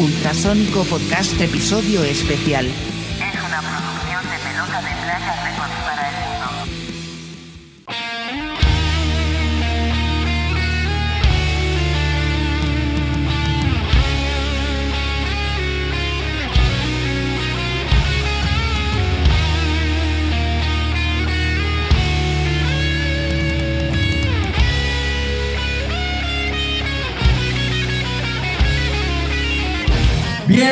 Ultrasónico 0.00 0.82
Podcast 0.84 1.38
Episodio 1.38 2.02
Especial. 2.02 2.64
Es 2.64 3.38
una 3.44 3.60
producción 3.60 4.24
de 4.30 4.38
pelota 4.38 4.80
de 4.80 4.96
playa 5.04 5.34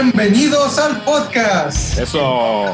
Bienvenidos 0.00 0.78
al 0.78 1.02
podcast 1.02 1.98
Eso. 1.98 2.72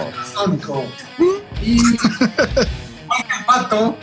Y 1.63 1.79
Juan 1.79 3.47
Pato, 3.47 3.97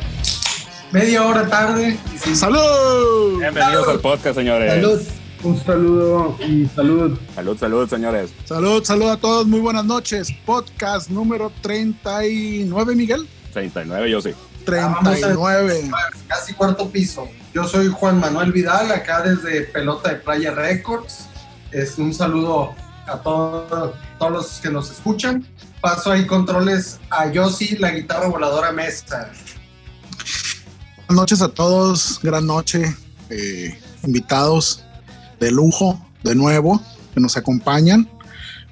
media 0.91 1.23
hora 1.27 1.47
tarde. 1.47 1.99
sin- 2.19 2.35
¡Salud! 2.35 3.37
Bienvenidos 3.37 3.87
al 3.89 3.99
podcast, 3.99 4.37
señores. 4.37 4.73
Salud. 4.73 5.01
Un 5.43 5.63
saludo 5.63 6.35
y 6.39 6.65
salud. 6.75 7.19
Salud, 7.35 7.57
salud, 7.59 7.87
señores. 7.87 8.31
Salud, 8.45 8.83
salud 8.83 9.09
a 9.11 9.17
todos, 9.17 9.45
muy 9.45 9.59
buenas 9.59 9.85
noches. 9.85 10.29
Podcast 10.43 11.11
número 11.11 11.51
39, 11.61 12.95
Miguel. 12.95 13.27
39, 13.53 14.09
yo 14.09 14.19
sí. 14.19 14.31
39. 14.65 15.91
Casi 16.27 16.53
cuarto 16.55 16.89
piso. 16.89 17.29
Yo 17.53 17.67
soy 17.67 17.87
Juan 17.89 18.19
Manuel 18.19 18.51
Vidal, 18.51 18.91
acá 18.91 19.21
desde 19.21 19.61
Pelota 19.65 20.09
de 20.09 20.15
Playa 20.15 20.55
Records. 20.55 21.27
Es 21.71 21.99
un 21.99 22.13
saludo 22.15 22.75
a 23.07 23.17
todos, 23.21 23.93
todos 24.19 24.31
los 24.31 24.47
que 24.61 24.69
nos 24.69 24.91
escuchan. 24.91 25.45
Paso 25.81 26.11
ahí 26.11 26.25
controles 26.27 26.99
a 27.09 27.31
Yossi, 27.31 27.77
la 27.77 27.91
guitarra 27.91 28.27
voladora 28.27 28.71
mesa. 28.71 29.31
Buenas 31.07 31.21
noches 31.23 31.41
a 31.41 31.49
todos, 31.49 32.19
gran 32.21 32.45
noche. 32.45 32.95
eh, 33.29 33.79
invitados 34.03 34.83
de 35.39 35.51
lujo, 35.51 36.05
de 36.23 36.35
nuevo, 36.35 36.81
que 37.13 37.19
nos 37.21 37.37
acompañan. 37.37 38.09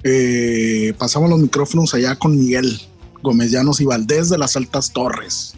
Eh, 0.03 0.93
pasamos 0.97 1.29
los 1.29 1.39
micrófonos 1.39 1.93
allá 1.93 2.15
con 2.15 2.37
Miguel 2.37 2.81
Gómez 3.21 3.51
Llanos 3.51 3.79
y 3.79 3.85
Valdés 3.85 4.29
de 4.29 4.37
las 4.37 4.55
Altas 4.57 4.91
Torres. 4.91 5.55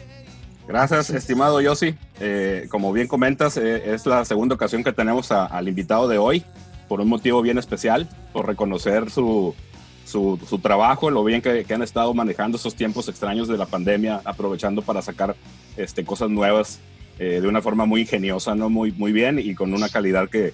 Gracias, 0.67 1.09
estimado 1.09 1.59
Yossi. 1.61 1.95
Eh, 2.19 2.67
como 2.69 2.94
bien 2.94 3.08
comentas, 3.08 3.58
eh, 3.58 3.94
es 3.94 4.06
la 4.06 4.23
segunda 4.23 4.53
ocasión 4.56 4.83
que 4.83 4.94
tenemos 4.94 5.31
a- 5.31 5.45
al 5.47 5.67
invitado 5.67 6.08
de 6.08 6.17
hoy, 6.19 6.45
por 6.92 7.00
un 7.00 7.08
motivo 7.08 7.42
bien 7.42 7.58
especial, 7.58 8.09
por 8.34 8.45
reconocer 8.45 9.09
su, 9.09 9.56
su, 10.03 10.38
su 10.45 10.59
trabajo, 10.59 11.09
lo 11.09 11.23
bien 11.23 11.42
que, 11.42 11.64
que 11.64 11.73
han 11.73 11.84
estado 11.84 12.14
manejando 12.14 12.58
esos 12.58 12.75
tiempos 12.75 13.08
extraños 13.08 13.47
de 13.47 13.58
la 13.58 13.66
pandemia, 13.66 14.20
aprovechando 14.25 14.81
para 14.81 15.02
sacar 15.02 15.38
este, 15.78 16.03
cosas 16.03 16.30
nuevas 16.30 16.81
eh, 17.17 17.39
de 17.39 17.47
una 17.47 17.62
forma 17.62 17.86
muy 17.86 18.02
ingeniosa, 18.02 18.56
¿no? 18.56 18.69
muy, 18.69 18.92
muy 18.92 19.14
bien 19.14 19.39
y 19.39 19.56
con 19.56 19.73
una 19.73 19.88
calidad 19.88 20.28
que, 20.28 20.53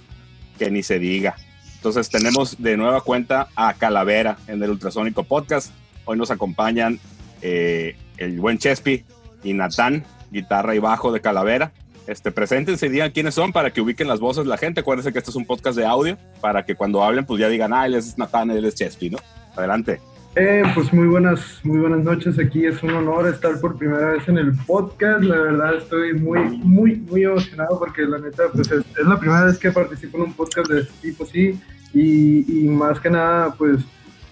que 0.60 0.70
ni 0.70 0.84
se 0.84 1.00
diga. 1.00 1.34
Entonces 1.74 2.08
tenemos 2.08 2.62
de 2.62 2.76
nueva 2.76 3.00
cuenta 3.00 3.48
a 3.56 3.74
Calavera 3.74 4.38
en 4.46 4.62
el 4.62 4.70
Ultrasónico 4.70 5.24
Podcast. 5.24 5.72
Hoy 6.04 6.18
nos 6.18 6.30
acompañan 6.30 7.00
eh, 7.42 7.96
el 8.16 8.38
buen 8.38 8.58
Chespi 8.58 9.04
y 9.42 9.54
Natán, 9.54 10.04
guitarra 10.30 10.76
y 10.76 10.78
bajo 10.78 11.10
de 11.10 11.20
Calavera. 11.20 11.72
Este, 12.08 12.32
preséntense 12.32 12.86
y 12.86 12.88
digan 12.88 13.10
quiénes 13.10 13.34
son 13.34 13.52
para 13.52 13.70
que 13.70 13.82
ubiquen 13.82 14.08
las 14.08 14.18
voces 14.18 14.46
la 14.46 14.56
gente. 14.56 14.80
Acuérdense 14.80 15.12
que 15.12 15.18
este 15.18 15.30
es 15.30 15.36
un 15.36 15.44
podcast 15.44 15.76
de 15.76 15.84
audio 15.84 16.16
para 16.40 16.64
que 16.64 16.74
cuando 16.74 17.02
hablen 17.02 17.26
pues 17.26 17.38
ya 17.38 17.50
digan, 17.50 17.74
ah, 17.74 17.84
él 17.84 17.94
es 17.94 18.16
Natán, 18.16 18.50
él 18.50 18.64
es 18.64 18.74
Chespi, 18.76 19.10
¿no? 19.10 19.18
Adelante. 19.54 20.00
Eh, 20.34 20.62
pues 20.74 20.90
muy 20.90 21.06
buenas, 21.06 21.60
muy 21.64 21.80
buenas 21.80 22.02
noches. 22.02 22.38
Aquí 22.38 22.64
es 22.64 22.82
un 22.82 22.94
honor 22.94 23.28
estar 23.28 23.60
por 23.60 23.76
primera 23.76 24.12
vez 24.12 24.26
en 24.26 24.38
el 24.38 24.54
podcast. 24.54 25.22
La 25.22 25.36
verdad 25.36 25.74
estoy 25.74 26.14
muy, 26.14 26.40
muy, 26.56 26.96
muy 26.96 27.24
emocionado 27.24 27.78
porque 27.78 28.02
la 28.02 28.18
neta, 28.18 28.44
pues 28.54 28.70
es, 28.70 28.84
la 29.06 29.18
primera 29.18 29.44
vez 29.44 29.58
que 29.58 29.70
participo 29.70 30.16
en 30.16 30.24
un 30.24 30.32
podcast 30.32 30.70
de 30.70 30.80
este 30.80 30.94
tipo, 31.02 31.26
sí. 31.26 31.60
Y, 31.92 32.64
y 32.64 32.68
más 32.68 32.98
que 33.00 33.10
nada, 33.10 33.52
pues 33.52 33.84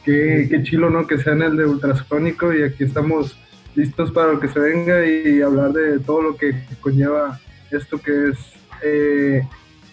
qué, 0.03 0.47
qué 0.49 0.63
chilo, 0.63 0.89
¿no? 0.89 1.07
Que 1.07 1.19
sea 1.19 1.35
en 1.35 1.43
el 1.43 1.57
de 1.59 1.67
Ultrasónico 1.67 2.55
y 2.55 2.63
aquí 2.63 2.85
estamos 2.85 3.39
listos 3.75 4.11
para 4.13 4.33
lo 4.33 4.41
que 4.41 4.49
se 4.49 4.61
venga 4.61 5.05
y 5.05 5.43
hablar 5.43 5.73
de 5.73 5.99
todo 5.99 6.23
lo 6.23 6.37
que 6.39 6.55
conlleva 6.81 7.39
esto 7.71 7.99
que 8.01 8.31
es 8.31 8.39
eh, 8.83 9.47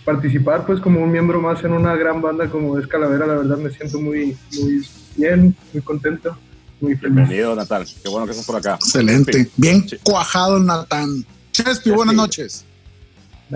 participar 0.06 0.66
pues 0.66 0.80
como 0.80 1.02
un 1.02 1.12
miembro 1.12 1.42
más 1.42 1.64
en 1.64 1.72
una 1.74 1.96
gran 1.96 2.22
banda 2.22 2.50
como 2.50 2.78
es 2.78 2.88
Calavera, 2.88 3.26
la 3.26 3.36
verdad 3.36 3.58
me 3.58 3.70
siento 3.72 4.00
muy, 4.00 4.38
muy 4.60 4.86
bien, 5.16 5.56
muy 5.74 5.82
contento, 5.84 6.38
muy 6.82 6.96
feliz. 6.96 7.16
Bienvenido, 7.16 7.56
Natán. 7.56 7.86
Qué 8.04 8.10
bueno 8.10 8.26
que 8.26 8.32
estás 8.32 8.46
por 8.46 8.56
acá. 8.58 8.76
Excelente. 8.76 9.50
Bien 9.58 9.88
Sí. 9.88 9.98
cuajado, 10.04 10.60
Natán. 10.60 11.26
Chespi, 11.52 11.92
buenas 11.92 12.16
noches. 12.16 12.66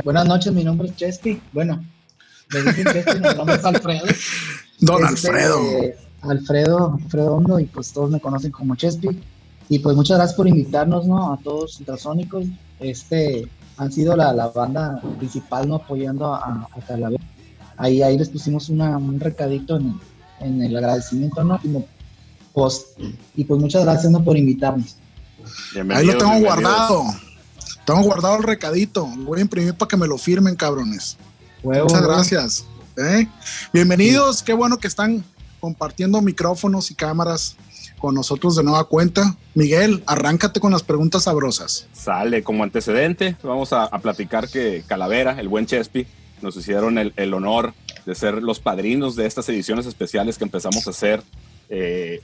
Buenas 0.03 0.28
noches, 0.28 0.53
mi 0.53 0.63
nombre 0.63 0.88
es 0.89 0.95
Chespi. 0.95 1.41
Bueno, 1.51 1.84
me 2.53 2.61
dicen 2.61 2.85
Chespi, 2.85 3.19
mi 3.19 3.35
nombre 3.35 3.55
es 3.55 3.66
Alfredo. 3.66 4.05
Don 4.79 5.03
Este, 5.03 5.28
Alfredo. 5.29 5.61
Alfredo, 6.22 6.99
Alfredo 7.03 7.35
Hondo, 7.35 7.59
y 7.59 7.66
pues 7.66 7.91
todos 7.91 8.09
me 8.11 8.19
conocen 8.19 8.51
como 8.51 8.75
Chespi. 8.75 9.09
Y 9.69 9.79
pues 9.79 9.95
muchas 9.95 10.17
gracias 10.17 10.38
por 10.38 10.47
invitarnos, 10.47 11.05
¿no? 11.07 11.34
A 11.34 11.38
todos 11.44 11.79
ultrasónicos. 11.79 12.45
Este, 12.79 13.47
han 13.77 13.91
sido 13.91 14.15
la, 14.15 14.33
la 14.33 14.47
banda 14.47 14.99
principal, 15.17 15.67
¿no? 15.67 15.75
Apoyando 15.75 16.33
a, 16.33 16.67
a 16.71 16.81
Calavera. 16.88 17.23
Ahí, 17.77 18.01
ahí 18.01 18.17
les 18.17 18.29
pusimos 18.29 18.69
una, 18.69 18.97
un 18.97 19.19
recadito 19.19 19.77
en, 19.77 19.99
en 20.39 20.61
el 20.61 20.75
agradecimiento, 20.75 21.43
¿no? 21.43 21.59
Como 21.61 21.85
post. 22.53 22.99
Y 23.35 23.43
pues 23.43 23.59
muchas 23.61 23.83
gracias, 23.83 24.11
¿no? 24.11 24.23
Por 24.23 24.35
invitarnos. 24.37 24.95
Ahí 25.93 26.05
lo 26.05 26.17
tengo 26.17 26.39
guardado. 26.39 27.03
Tengo 27.85 28.01
guardado 28.01 28.37
el 28.37 28.43
recadito. 28.43 29.07
Lo 29.17 29.25
voy 29.25 29.39
a 29.39 29.41
imprimir 29.43 29.73
para 29.75 29.87
que 29.87 29.97
me 29.97 30.07
lo 30.07 30.17
firmen, 30.17 30.55
cabrones. 30.55 31.17
Huevo, 31.63 31.83
Muchas 31.83 32.01
huevo. 32.01 32.13
gracias. 32.13 32.66
¿eh? 32.97 33.27
Bienvenidos, 33.71 34.41
qué 34.41 34.53
bueno 34.53 34.77
que 34.77 34.87
están 34.87 35.23
compartiendo 35.59 36.21
micrófonos 36.21 36.89
y 36.91 36.95
cámaras 36.95 37.55
con 38.00 38.16
nosotros 38.16 38.56
de 38.56 38.63
nueva 38.63 38.85
cuenta. 38.85 39.35
Miguel, 39.56 40.03
arráncate 40.06 40.59
con 40.59 40.72
las 40.72 40.84
preguntas 40.84 41.24
sabrosas. 41.24 41.88
Sale 41.94 42.44
como 42.44 42.63
antecedente, 42.63 43.35
vamos 43.44 43.74
a, 43.74 43.90
platicar 44.00 44.50
que 44.50 44.84
Calavera, 44.88 45.40
el 45.40 45.47
buen 45.47 45.66
Chespi, 45.66 46.08
nos 46.41 46.56
hicieron 46.56 46.97
el, 46.97 47.13
el 47.18 47.34
honor 47.34 47.74
de 48.06 48.16
ser 48.16 48.41
los 48.41 48.59
padrinos 48.59 49.16
de 49.16 49.25
estas 49.25 49.50
ediciones 49.50 49.85
especiales 49.85 50.38
que 50.38 50.46
empezamos 50.46 50.88
a 50.88 50.91
hacer 50.91 51.22
eh, 51.69 52.22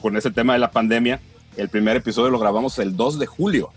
con 0.00 0.16
ese 0.16 0.30
tema 0.30 0.54
de 0.54 0.58
la 0.58 0.70
pandemia. 0.70 1.20
El 1.56 1.68
primer 1.68 1.96
episodio 1.96 2.30
lo 2.30 2.38
grabamos 2.38 2.78
el 2.78 2.96
2 2.96 3.18
de 3.18 3.26
julio. 3.26 3.70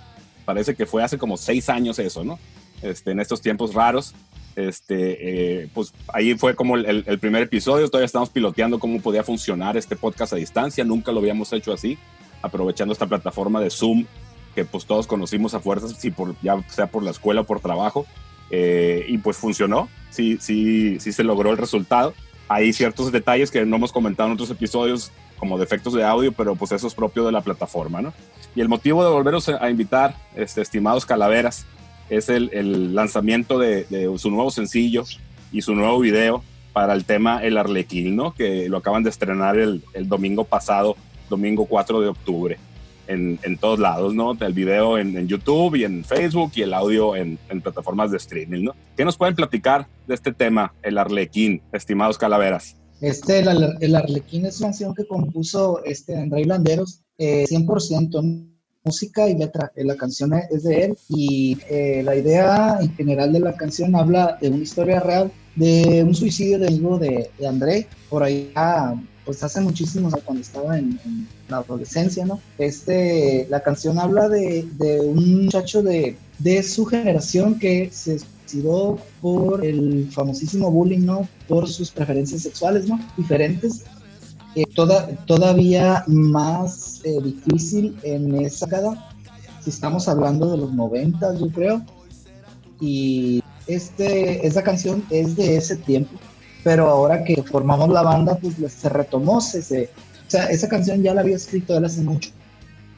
Parece 0.45 0.75
que 0.75 0.85
fue 0.85 1.03
hace 1.03 1.17
como 1.17 1.37
seis 1.37 1.69
años 1.69 1.99
eso, 1.99 2.23
¿no? 2.23 2.39
Este, 2.81 3.11
en 3.11 3.19
estos 3.19 3.41
tiempos 3.41 3.73
raros. 3.73 4.13
Este, 4.55 5.63
eh, 5.63 5.69
pues 5.73 5.93
ahí 6.13 6.35
fue 6.35 6.55
como 6.55 6.77
el, 6.77 7.19
primer 7.19 7.43
episodio. 7.43 7.87
Todavía 7.89 8.05
estamos 8.05 8.29
piloteando 8.29 8.79
cómo 8.79 9.01
podía 9.01 9.23
funcionar 9.23 9.75
este 9.77 9.95
podcast 9.95 10.33
a 10.33 10.37
distancia. 10.37 10.83
Nunca 10.83 11.11
lo 11.11 11.19
habíamos 11.19 11.51
hecho 11.53 11.73
así, 11.73 11.97
aprovechando 12.41 12.93
esta 12.93 13.07
plataforma 13.07 13.59
de 13.59 13.69
Zoom 13.69 14.05
que 14.55 14.65
pues 14.65 14.85
todos 14.85 15.05
conocimos 15.05 15.53
a 15.53 15.59
fuerzas, 15.59 15.91
si 15.99 16.09
por, 16.09 16.33
ya 16.41 16.57
sea 16.69 16.87
por 16.87 17.03
la 17.03 17.11
escuela 17.11 17.41
o 17.41 17.43
por 17.43 17.59
trabajo, 17.59 18.05
eh, 18.49 19.05
y 19.07 19.17
pues 19.17 19.37
funcionó, 19.37 19.89
sí, 20.09 20.37
sí, 20.39 20.97
sí 20.99 21.11
se 21.11 21.23
logró 21.23 21.51
el 21.51 21.57
resultado. 21.57 22.13
Hay 22.47 22.71
ciertos 22.73 23.11
detalles 23.11 23.51
que 23.51 23.65
no 23.65 23.75
hemos 23.75 23.91
comentado 23.91 24.27
en 24.27 24.33
otros 24.33 24.49
episodios, 24.49 25.11
como 25.37 25.57
defectos 25.57 25.93
de 25.93 26.03
audio, 26.03 26.31
pero 26.31 26.55
pues 26.55 26.71
eso 26.71 26.87
es 26.87 26.95
propio 26.95 27.25
de 27.25 27.33
la 27.33 27.41
plataforma, 27.41 28.01
¿no? 28.01 28.13
Y 28.55 28.61
el 28.61 28.69
motivo 28.69 29.03
de 29.03 29.09
volveros 29.09 29.49
a 29.49 29.69
invitar, 29.69 30.15
este, 30.35 30.61
estimados 30.61 31.05
calaveras, 31.05 31.65
es 32.09 32.29
el, 32.29 32.49
el 32.53 32.95
lanzamiento 32.95 33.59
de, 33.59 33.85
su 34.17 34.29
nuevo 34.31 34.51
sencillo 34.51 35.03
y 35.51 35.61
su 35.61 35.75
nuevo 35.75 35.99
video 35.99 36.43
para 36.73 36.93
el 36.93 37.05
tema 37.05 37.43
El 37.43 37.57
Arlequín, 37.57 38.15
¿no? 38.15 38.33
Que 38.33 38.67
lo 38.69 38.77
acaban 38.77 39.03
de 39.03 39.09
estrenar 39.09 39.57
el, 39.57 39.83
el 39.93 40.09
domingo 40.09 40.43
pasado, 40.43 40.97
domingo 41.29 41.65
4 41.65 42.01
de 42.01 42.07
octubre 42.09 42.57
en, 43.07 43.39
en 43.43 43.57
todos 43.57 43.79
lados, 43.79 44.13
¿no? 44.13 44.37
El 44.39 44.53
video 44.53 44.97
en, 44.97 45.17
en, 45.17 45.27
YouTube 45.27 45.75
y 45.75 45.83
en 45.83 46.03
Facebook 46.03 46.51
y 46.55 46.63
el 46.63 46.73
audio 46.73 47.15
en, 47.15 47.39
en, 47.49 47.61
plataformas 47.61 48.11
de 48.11 48.17
streaming, 48.17 48.63
¿no? 48.63 48.75
¿Qué 48.97 49.05
nos 49.05 49.17
pueden 49.17 49.35
platicar 49.35 49.87
de 50.07 50.15
este 50.15 50.33
tema, 50.33 50.73
el 50.83 50.97
Arlequín, 50.97 51.61
estimados 51.71 52.17
calaveras? 52.17 52.75
Este, 53.01 53.39
el, 53.39 53.77
el 53.79 53.95
Arlequín 53.95 54.45
es 54.45 54.59
una 54.59 54.67
canción 54.67 54.93
que 54.93 55.05
compuso 55.07 55.83
este, 55.83 56.17
André 56.17 56.45
Landeros, 56.45 57.01
eh, 57.17 57.45
100% 57.47 58.54
música 58.85 59.27
y 59.27 59.35
letra. 59.35 59.71
Eh, 59.75 59.83
la 59.83 59.95
canción 59.95 60.33
es 60.33 60.63
de 60.63 60.85
él 60.85 60.97
y 61.09 61.57
eh, 61.69 62.01
la 62.03 62.15
idea 62.15 62.77
en 62.79 62.95
general 62.95 63.33
de 63.33 63.39
la 63.39 63.55
canción 63.55 63.95
habla 63.95 64.37
de 64.39 64.49
una 64.49 64.63
historia 64.63 64.99
real 64.99 65.31
de 65.55 66.03
un 66.05 66.13
suicidio 66.13 66.59
de 66.59 66.67
amigo 66.67 66.97
de, 66.97 67.29
de 67.37 67.47
André 67.47 67.87
por 68.09 68.23
ahí 68.23 68.51
pues 69.25 69.43
hace 69.43 69.59
muchísimos 69.59 70.13
cuando 70.23 70.41
estaba 70.41 70.77
en, 70.77 70.99
en, 71.03 71.27
la 71.49 71.57
adolescencia, 71.57 72.25
¿no? 72.25 72.39
Este, 72.59 73.47
la 73.49 73.61
canción 73.61 73.97
habla 73.97 74.29
de, 74.29 74.67
de 74.77 74.99
un 74.99 75.45
muchacho 75.45 75.81
de, 75.81 76.15
de, 76.39 76.61
su 76.61 76.85
generación 76.85 77.57
que 77.57 77.89
se 77.91 78.19
sido 78.45 78.99
por 79.21 79.65
el 79.65 80.09
famosísimo 80.11 80.71
bullying, 80.71 81.05
¿no? 81.05 81.27
Por 81.47 81.67
sus 81.67 81.91
preferencias 81.91 82.43
sexuales, 82.43 82.87
¿no? 82.87 82.99
Diferentes. 83.17 83.83
Eh, 84.55 84.63
toda, 84.73 85.07
todavía 85.25 86.03
más 86.07 86.94
eh, 87.05 87.21
difícil 87.21 87.97
en 88.01 88.33
esa 88.43 88.65
década, 88.65 89.11
si 89.63 89.69
estamos 89.69 90.07
hablando 90.07 90.51
de 90.51 90.57
los 90.57 90.73
90, 90.73 91.35
yo 91.39 91.49
creo. 91.49 91.85
Y 92.79 93.43
este, 93.67 94.45
esa 94.45 94.63
canción 94.63 95.05
es 95.11 95.35
de 95.35 95.55
ese 95.55 95.75
tiempo, 95.75 96.17
pero 96.63 96.89
ahora 96.89 97.23
que 97.23 97.43
formamos 97.43 97.89
la 97.89 98.01
banda, 98.01 98.37
pues 98.41 98.55
se 98.73 98.89
retomó, 98.89 99.39
se, 99.39 99.61
se, 99.61 99.83
o 100.27 100.29
sea, 100.29 100.45
esa 100.47 100.67
canción 100.67 101.03
ya 101.03 101.13
la 101.13 101.21
había 101.21 101.35
escrito 101.35 101.77
él 101.77 101.85
hace 101.85 102.01
mucho. 102.01 102.31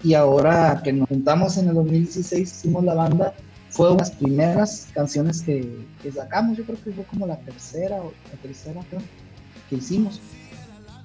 Y 0.02 0.14
ahora 0.14 0.82
que 0.84 0.94
nos 0.94 1.10
juntamos 1.10 1.58
en 1.58 1.68
el 1.68 1.76
2016, 1.76 2.50
hicimos 2.50 2.86
la 2.86 2.94
banda, 2.94 3.34
fue 3.70 3.88
una 3.88 4.04
de 4.04 4.10
las 4.10 4.12
primeras 4.12 4.88
canciones 4.94 5.42
que, 5.42 5.86
que 6.02 6.12
sacamos, 6.14 6.58
yo 6.58 6.64
creo 6.64 6.82
que 6.82 6.92
fue 6.92 7.04
como 7.04 7.28
la 7.28 7.38
tercera 7.40 7.98
o 7.98 8.14
la 8.32 8.42
tercera 8.42 8.82
creo, 8.90 9.02
que 9.70 9.76
hicimos. 9.76 10.22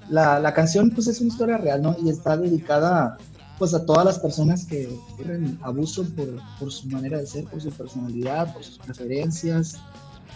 La, 0.09 0.39
la, 0.39 0.53
canción 0.53 0.91
pues 0.91 1.07
es 1.07 1.21
una 1.21 1.29
historia 1.29 1.57
real, 1.59 1.83
¿no? 1.83 1.97
Y 2.03 2.11
está 2.11 2.37
dedicada 2.37 3.19
pues 3.59 3.75
a 3.75 3.85
todas 3.87 4.05
las 4.05 4.19
personas 4.19 4.65
que 4.65 4.89
tienen 5.17 5.59
abuso 5.63 6.05
por, 6.17 6.29
por 6.59 6.73
su 6.73 6.89
manera 6.89 7.19
de 7.19 7.27
ser, 7.27 7.45
por 7.45 7.61
su 7.61 7.71
personalidad, 7.71 8.53
por 8.53 8.65
sus 8.65 8.79
preferencias, 8.79 9.79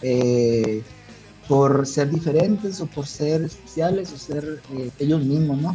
eh, 0.03 0.83
por 1.49 1.87
ser 1.87 2.11
diferentes 2.11 2.81
o 2.81 2.87
por 2.87 3.07
ser 3.07 3.43
especiales 3.43 4.13
o 4.13 4.19
ser 4.19 4.61
eh, 4.73 4.91
ellos 4.99 5.25
mismos, 5.25 5.61
¿no? 5.61 5.75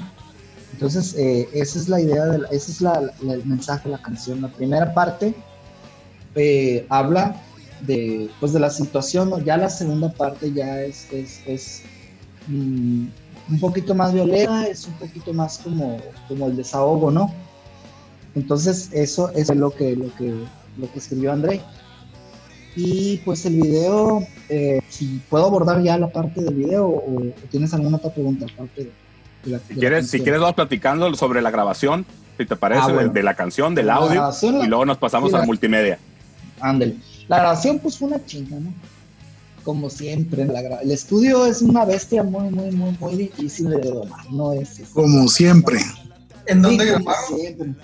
Entonces, 0.74 1.16
eh, 1.18 1.50
esa 1.54 1.80
es 1.80 1.90
la 1.90 2.00
idea, 2.00 2.26
de 2.26 2.40
la, 2.40 2.48
ese 2.48 2.72
es 2.72 2.82
la, 2.82 3.12
la, 3.22 3.34
el 3.34 3.46
mensaje 3.46 3.90
de 3.90 3.96
la 3.96 4.02
canción. 4.02 4.42
La 4.42 4.48
primera 4.48 4.94
parte 4.94 5.36
eh, 6.36 6.86
habla 6.90 7.36
de, 7.82 8.30
pues, 8.40 8.54
de 8.54 8.60
la 8.60 8.70
situación, 8.70 9.30
¿no? 9.30 9.40
ya 9.40 9.58
la 9.58 9.70
segunda 9.70 10.12
parte 10.12 10.54
ya 10.54 10.82
es, 10.82 11.12
es, 11.12 11.42
es 11.46 11.82
mm, 12.48 13.08
un 13.50 13.60
poquito 13.60 13.96
más 13.96 14.14
violenta, 14.14 14.68
es 14.68 14.88
un 14.88 14.94
poquito 14.94 15.34
más 15.34 15.60
como, 15.60 15.98
como 16.28 16.48
el 16.48 16.56
desahogo, 16.56 17.12
¿no? 17.12 17.34
Entonces, 18.36 18.90
eso, 18.94 19.30
eso 19.32 19.54
es 19.54 19.60
lo 19.60 19.72
que, 19.72 19.96
lo, 19.96 20.14
que, 20.16 20.34
lo 20.78 20.92
que 20.92 21.00
escribió 21.00 21.32
André. 21.32 21.62
Y 22.76 23.18
pues 23.26 23.46
el 23.46 23.56
video, 23.56 24.26
eh, 24.48 24.80
si 24.88 25.22
puedo 25.30 25.46
abordar 25.46 25.84
ya 25.84 25.98
la 25.98 26.10
parte 26.10 26.42
del 26.42 26.54
video 26.54 26.88
o, 26.88 27.20
o 27.20 27.34
tienes 27.50 27.74
alguna 27.74 27.98
otra 27.98 28.14
pregunta 28.14 28.46
aparte 28.52 28.86
de, 28.86 28.92
de 29.44 29.52
la, 29.52 29.60
si, 29.60 29.76
quieres, 29.76 30.10
si 30.10 30.22
quieres, 30.22 30.40
vamos 30.40 30.56
platicando 30.56 31.14
sobre 31.16 31.42
la 31.42 31.52
grabación, 31.52 32.06
si 32.38 32.46
te 32.46 32.56
parece, 32.56 32.84
ah, 32.84 32.94
bueno. 32.94 33.10
de, 33.10 33.10
de, 33.10 33.24
la 33.24 33.34
canción, 33.34 33.76
del 33.76 33.88
la 33.88 33.96
audio, 33.96 34.32
y 34.64 34.68
luego 34.68 34.86
nos 34.86 34.98
pasamos 34.98 35.30
sí, 35.30 35.34
la, 35.34 35.42
al 35.42 35.48
multimedia. 35.48 36.00
Ándale. 36.62 36.96
La 37.28 37.40
grabación, 37.40 37.80
pues 37.80 37.98
fue 37.98 38.08
una 38.08 38.26
chinga, 38.26 38.58
¿no? 38.58 38.74
Como 39.64 39.90
siempre, 39.90 40.46
la 40.46 40.62
gra... 40.62 40.78
el 40.78 40.92
estudio 40.92 41.46
es 41.46 41.62
una 41.62 41.86
bestia 41.86 42.24
muy, 42.24 42.50
muy, 42.50 42.72
muy, 42.72 42.98
muy 43.00 43.16
difícil 43.16 43.70
de 43.70 43.80
domar, 43.80 44.32
no 44.32 44.54
es. 44.54 44.80
es 44.80 44.90
como 44.90 45.28
siempre. 45.28 45.80
¿En 46.48 46.62
dónde 46.62 46.86
sí, 46.86 46.90
grabamos? 46.90 47.76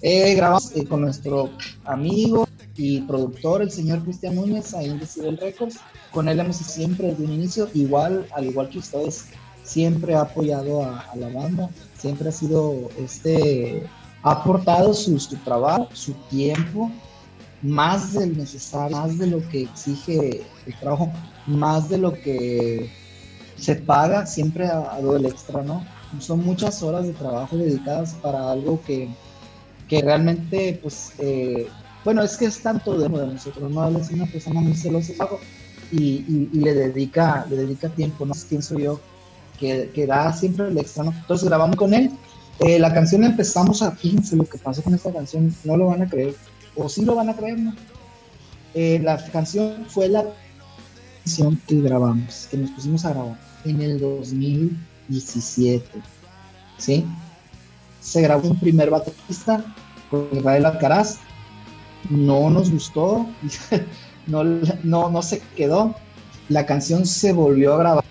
Eh, 0.00 0.34
grabamos 0.34 0.76
eh, 0.76 0.84
con 0.84 1.00
nuestro 1.00 1.50
amigo 1.84 2.46
y 2.76 3.00
productor, 3.00 3.62
el 3.62 3.70
señor 3.72 4.04
Cristian 4.04 4.36
Núñez, 4.36 4.72
ahí 4.74 4.86
en 4.86 5.00
Decibel 5.00 5.36
Records. 5.36 5.78
Con 6.12 6.28
él 6.28 6.38
hemos 6.38 6.56
siempre 6.56 7.08
desde 7.08 7.24
un 7.24 7.32
inicio, 7.32 7.68
igual, 7.74 8.26
al 8.32 8.46
igual 8.46 8.68
que 8.68 8.78
ustedes, 8.78 9.26
siempre 9.64 10.14
ha 10.14 10.20
apoyado 10.20 10.84
a, 10.84 11.00
a 11.00 11.16
la 11.16 11.28
banda, 11.28 11.68
siempre 11.98 12.28
ha 12.28 12.32
sido, 12.32 12.88
este, 12.96 13.82
ha 14.22 14.30
aportado 14.30 14.94
su, 14.94 15.18
su 15.18 15.36
trabajo, 15.38 15.88
su 15.92 16.12
tiempo, 16.30 16.90
más 17.62 18.12
del 18.12 18.36
necesario, 18.36 18.96
más 18.96 19.18
de 19.18 19.26
lo 19.26 19.48
que 19.48 19.62
exige 19.62 20.42
el 20.66 20.78
trabajo, 20.78 21.10
más 21.46 21.88
de 21.88 21.98
lo 21.98 22.12
que 22.12 22.90
se 23.56 23.74
paga, 23.74 24.26
siempre 24.26 24.66
ha 24.66 24.80
dado 24.80 25.16
el 25.16 25.26
extra, 25.26 25.62
¿no? 25.62 25.84
Son 26.20 26.44
muchas 26.44 26.82
horas 26.82 27.06
de 27.06 27.12
trabajo 27.12 27.56
dedicadas 27.56 28.14
para 28.14 28.52
algo 28.52 28.80
que, 28.86 29.08
que 29.88 30.00
realmente, 30.00 30.78
pues, 30.80 31.12
eh, 31.18 31.68
bueno, 32.04 32.22
es 32.22 32.36
que 32.36 32.46
es 32.46 32.62
tanto 32.62 32.96
de, 32.96 33.08
de 33.08 33.26
nosotros, 33.26 33.70
¿no? 33.70 33.98
Es 33.98 34.10
una 34.10 34.26
persona 34.26 34.60
muy 34.60 34.74
celosa 34.74 35.12
y, 35.90 36.48
le 36.52 36.74
dedica 36.74 37.46
le 37.50 37.56
dedica 37.56 37.88
tiempo, 37.88 38.24
¿no? 38.24 38.34
Pienso 38.48 38.78
yo 38.78 39.00
que, 39.58 39.90
que 39.92 40.06
da 40.06 40.32
siempre 40.32 40.68
el 40.68 40.78
extra, 40.78 41.04
¿no? 41.04 41.10
Entonces 41.12 41.48
grabamos 41.48 41.76
con 41.76 41.92
él. 41.92 42.10
Eh, 42.60 42.78
la 42.78 42.92
canción 42.92 43.24
empezamos 43.24 43.82
a 43.82 43.94
15, 43.94 44.36
lo 44.36 44.44
que 44.44 44.58
pasó 44.58 44.82
con 44.82 44.94
esta 44.94 45.12
canción, 45.12 45.54
no 45.64 45.76
lo 45.76 45.86
van 45.86 46.02
a 46.02 46.08
creer 46.08 46.34
o 46.78 46.88
sí 46.88 47.04
lo 47.04 47.14
van 47.14 47.28
a 47.28 47.36
creer, 47.36 47.58
¿no? 47.58 47.74
Eh, 48.74 49.00
la 49.02 49.22
canción 49.30 49.84
fue 49.88 50.08
la 50.08 50.24
canción 51.24 51.60
que 51.66 51.80
grabamos, 51.80 52.48
que 52.50 52.56
nos 52.56 52.70
pusimos 52.70 53.04
a 53.04 53.10
grabar 53.10 53.38
en 53.64 53.80
el 53.80 53.98
2017, 53.98 55.84
¿sí? 56.78 57.04
Se 58.00 58.22
grabó 58.22 58.48
un 58.48 58.60
primer 58.60 58.90
baterista 58.90 59.64
con 60.10 60.28
Israel 60.32 60.66
Alcaraz, 60.66 61.18
no 62.08 62.48
nos 62.50 62.70
gustó, 62.70 63.26
no, 64.26 64.44
no, 64.44 65.10
no 65.10 65.22
se 65.22 65.40
quedó, 65.56 65.94
la 66.48 66.64
canción 66.64 67.04
se 67.04 67.32
volvió 67.32 67.74
a 67.74 67.78
grabar, 67.78 68.04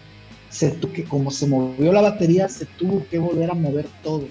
se 0.50 0.72
tuvo 0.72 0.94
que, 0.94 1.06
como 1.06 1.32
se 1.32 1.48
movió 1.48 1.94
la 1.94 2.02
batería, 2.02 2.50
se 2.50 2.66
tuvo 2.66 3.08
que 3.08 3.20
volver 3.20 3.52
a 3.52 3.54
mover 3.54 3.88
todo. 4.04 4.26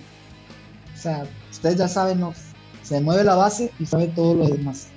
O 0.95 0.99
sea, 0.99 1.27
ustedes 1.51 1.77
ya 1.77 1.89
saben, 1.89 2.21
¿no? 2.21 2.35
Se 2.87 3.01
mueve 3.01 3.25
la 3.25 3.35
base 3.35 3.73
y 3.79 3.87
sabe 3.87 4.09
todo 4.09 4.35
lo 4.35 4.49
demás. 4.49 4.89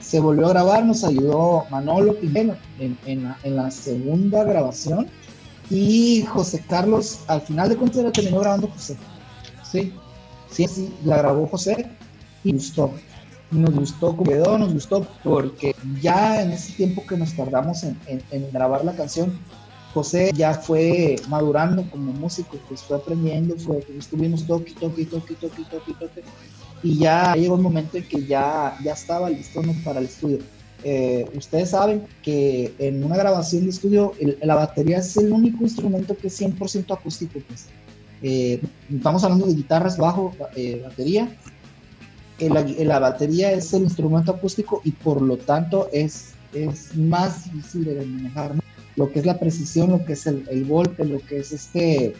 Se 0.00 0.20
volvió 0.20 0.46
a 0.46 0.50
grabar, 0.50 0.84
nos 0.84 1.04
ayudó 1.04 1.64
Manolo 1.70 2.18
Pineda 2.18 2.58
en, 2.78 2.98
en, 3.06 3.24
la, 3.24 3.38
en 3.42 3.56
la 3.56 3.70
segunda 3.70 4.44
grabación 4.44 5.08
y 5.70 6.22
José 6.22 6.62
Carlos, 6.68 7.20
al 7.26 7.40
final 7.40 7.68
de 7.68 7.76
cuentas, 7.76 8.04
la 8.04 8.12
terminó 8.12 8.40
grabando 8.40 8.68
José. 8.68 8.96
Sí, 9.62 9.92
sí, 10.50 10.66
sí, 10.68 10.94
la 11.04 11.18
grabó 11.18 11.46
José 11.46 11.88
y 12.42 12.52
gustó. 12.52 12.92
Nos 13.50 13.72
gustó 13.72 14.16
quedó, 14.16 14.58
nos 14.58 14.72
gustó 14.72 15.06
porque 15.22 15.74
ya 16.02 16.42
en 16.42 16.52
ese 16.52 16.72
tiempo 16.72 17.06
que 17.06 17.16
nos 17.16 17.34
tardamos 17.34 17.84
en, 17.84 18.50
grabar 18.52 18.84
la 18.84 18.96
canción, 18.96 19.38
José 19.92 20.32
ya 20.34 20.54
fue 20.54 21.16
madurando 21.28 21.88
como 21.90 22.12
músico, 22.12 22.58
pues 22.68 22.82
fue 22.82 22.96
aprendiendo, 22.96 23.56
fue, 23.56 23.76
pues 23.76 23.98
estuvimos 23.98 24.44
toque, 24.46 24.72
toque, 24.72 25.04
toque, 25.06 25.34
toque, 25.34 25.62
toque, 25.70 25.92
toque, 25.94 26.24
y 26.82 26.98
ya 26.98 27.34
llegó 27.34 27.54
un 27.54 27.62
momento 27.62 27.96
en 27.96 28.04
que 28.04 28.24
ya, 28.26 28.76
ya 28.84 28.92
estaba 28.92 29.30
listo 29.30 29.62
para 29.84 30.00
el 30.00 30.06
estudio. 30.06 30.38
Eh, 30.86 31.24
ustedes 31.34 31.70
saben 31.70 32.06
que 32.22 32.74
en 32.78 33.02
una 33.02 33.16
grabación 33.16 33.64
de 33.64 33.70
estudio 33.70 34.12
el, 34.20 34.38
la 34.42 34.54
batería 34.54 34.98
es 34.98 35.16
el 35.16 35.32
único 35.32 35.64
instrumento 35.64 36.14
que 36.14 36.26
es 36.26 36.40
100% 36.40 36.94
acústico. 36.94 37.40
Pues. 37.48 37.66
Eh, 38.22 38.60
estamos 38.94 39.24
hablando 39.24 39.46
de 39.46 39.54
guitarras, 39.54 39.96
bajo, 39.96 40.34
eh, 40.54 40.82
batería. 40.84 41.34
La, 42.38 42.62
la, 42.62 42.98
batería 42.98 43.52
es 43.52 43.72
el 43.72 43.84
instrumento 43.84 44.32
acústico 44.32 44.82
y 44.84 44.90
por 44.90 45.22
lo 45.22 45.38
tanto 45.38 45.88
es, 45.92 46.32
es 46.52 46.94
más 46.96 47.50
difícil 47.50 47.84
de 47.84 48.04
manejar. 48.04 48.56
¿no? 48.56 48.62
Lo 48.96 49.10
que 49.10 49.20
es 49.20 49.26
la 49.26 49.38
precisión, 49.38 49.90
lo 49.90 50.04
que 50.04 50.12
es 50.12 50.26
el, 50.26 50.46
el 50.50 50.66
golpe, 50.66 51.04
lo 51.06 51.20
que 51.20 51.38
es 51.38 51.52
este, 51.52 52.14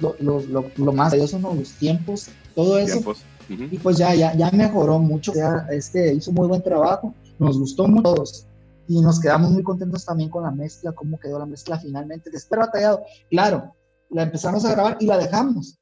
lo, 0.00 0.16
lo, 0.20 0.40
lo, 0.40 0.70
lo 0.76 0.92
más 0.92 1.12
valioso, 1.12 1.38
¿no? 1.38 1.54
los 1.54 1.72
tiempos, 1.72 2.28
todo 2.54 2.78
eso. 2.78 2.94
Tiempos 2.94 3.24
Uh 3.48 3.52
-huh. 3.52 3.68
Y 3.72 3.78
pues 3.78 3.96
ya, 3.96 4.14
ya, 4.14 4.34
ya 4.34 4.50
mejoró 4.50 4.98
mucho, 4.98 5.32
ya 5.34 5.66
este, 5.70 6.14
hizo 6.14 6.32
muy 6.32 6.48
buen 6.48 6.62
trabajo, 6.62 7.14
nos 7.38 7.58
gustó 7.58 7.86
mucho 7.86 8.14
todos. 8.14 8.46
Y 8.88 9.00
nos 9.00 9.20
quedamos 9.20 9.50
muy 9.50 9.62
contentos 9.62 10.04
también 10.04 10.30
con 10.30 10.44
la 10.44 10.50
mezcla, 10.50 10.92
cómo 10.92 11.18
quedó 11.18 11.38
la 11.38 11.46
mezcla 11.46 11.78
finalmente, 11.78 12.30
después 12.30 12.60
batallado, 12.60 13.02
claro, 13.30 13.74
la 14.10 14.22
empezamos 14.22 14.64
a 14.64 14.72
grabar 14.72 14.96
y 15.00 15.06
la 15.06 15.18
dejamos, 15.18 15.78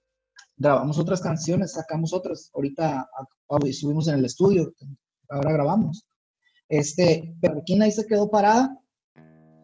grabamos 0.56 0.98
otras 0.98 1.20
canciones, 1.20 1.72
sacamos 1.72 2.12
otras, 2.12 2.50
ahorita 2.54 3.08
subimos 3.72 4.08
en 4.08 4.16
el 4.16 4.24
estudio, 4.24 4.72
ahora 5.28 5.52
grabamos, 5.52 6.06
este, 6.68 7.36
pero 7.40 7.58
aquí 7.58 7.80
ahí 7.80 7.92
se 7.92 8.06
quedó 8.06 8.30
parada 8.30 8.78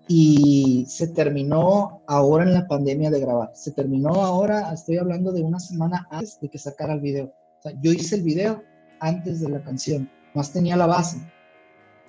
y 0.06 0.84
se 0.88 1.08
terminó 1.08 2.02
ahora 2.06 2.44
en 2.44 2.52
la 2.52 2.66
pandemia 2.66 3.10
de 3.10 3.20
grabar, 3.20 3.52
se 3.54 3.72
terminó 3.72 4.22
ahora, 4.22 4.72
estoy 4.72 4.98
hablando 4.98 5.32
de 5.32 5.42
una 5.42 5.60
semana 5.60 6.06
antes 6.10 6.38
de 6.40 6.50
que 6.50 6.58
sacara 6.58 6.92
el 6.92 7.00
video, 7.00 7.32
o 7.60 7.62
sea, 7.62 7.72
yo 7.82 7.92
hice 7.92 8.16
el 8.16 8.22
video 8.22 8.64
antes 9.00 9.40
de 9.40 9.50
la 9.50 9.62
canción, 9.62 10.10
más 10.34 10.52
tenía 10.52 10.76
la 10.76 10.86
base. 10.86 11.18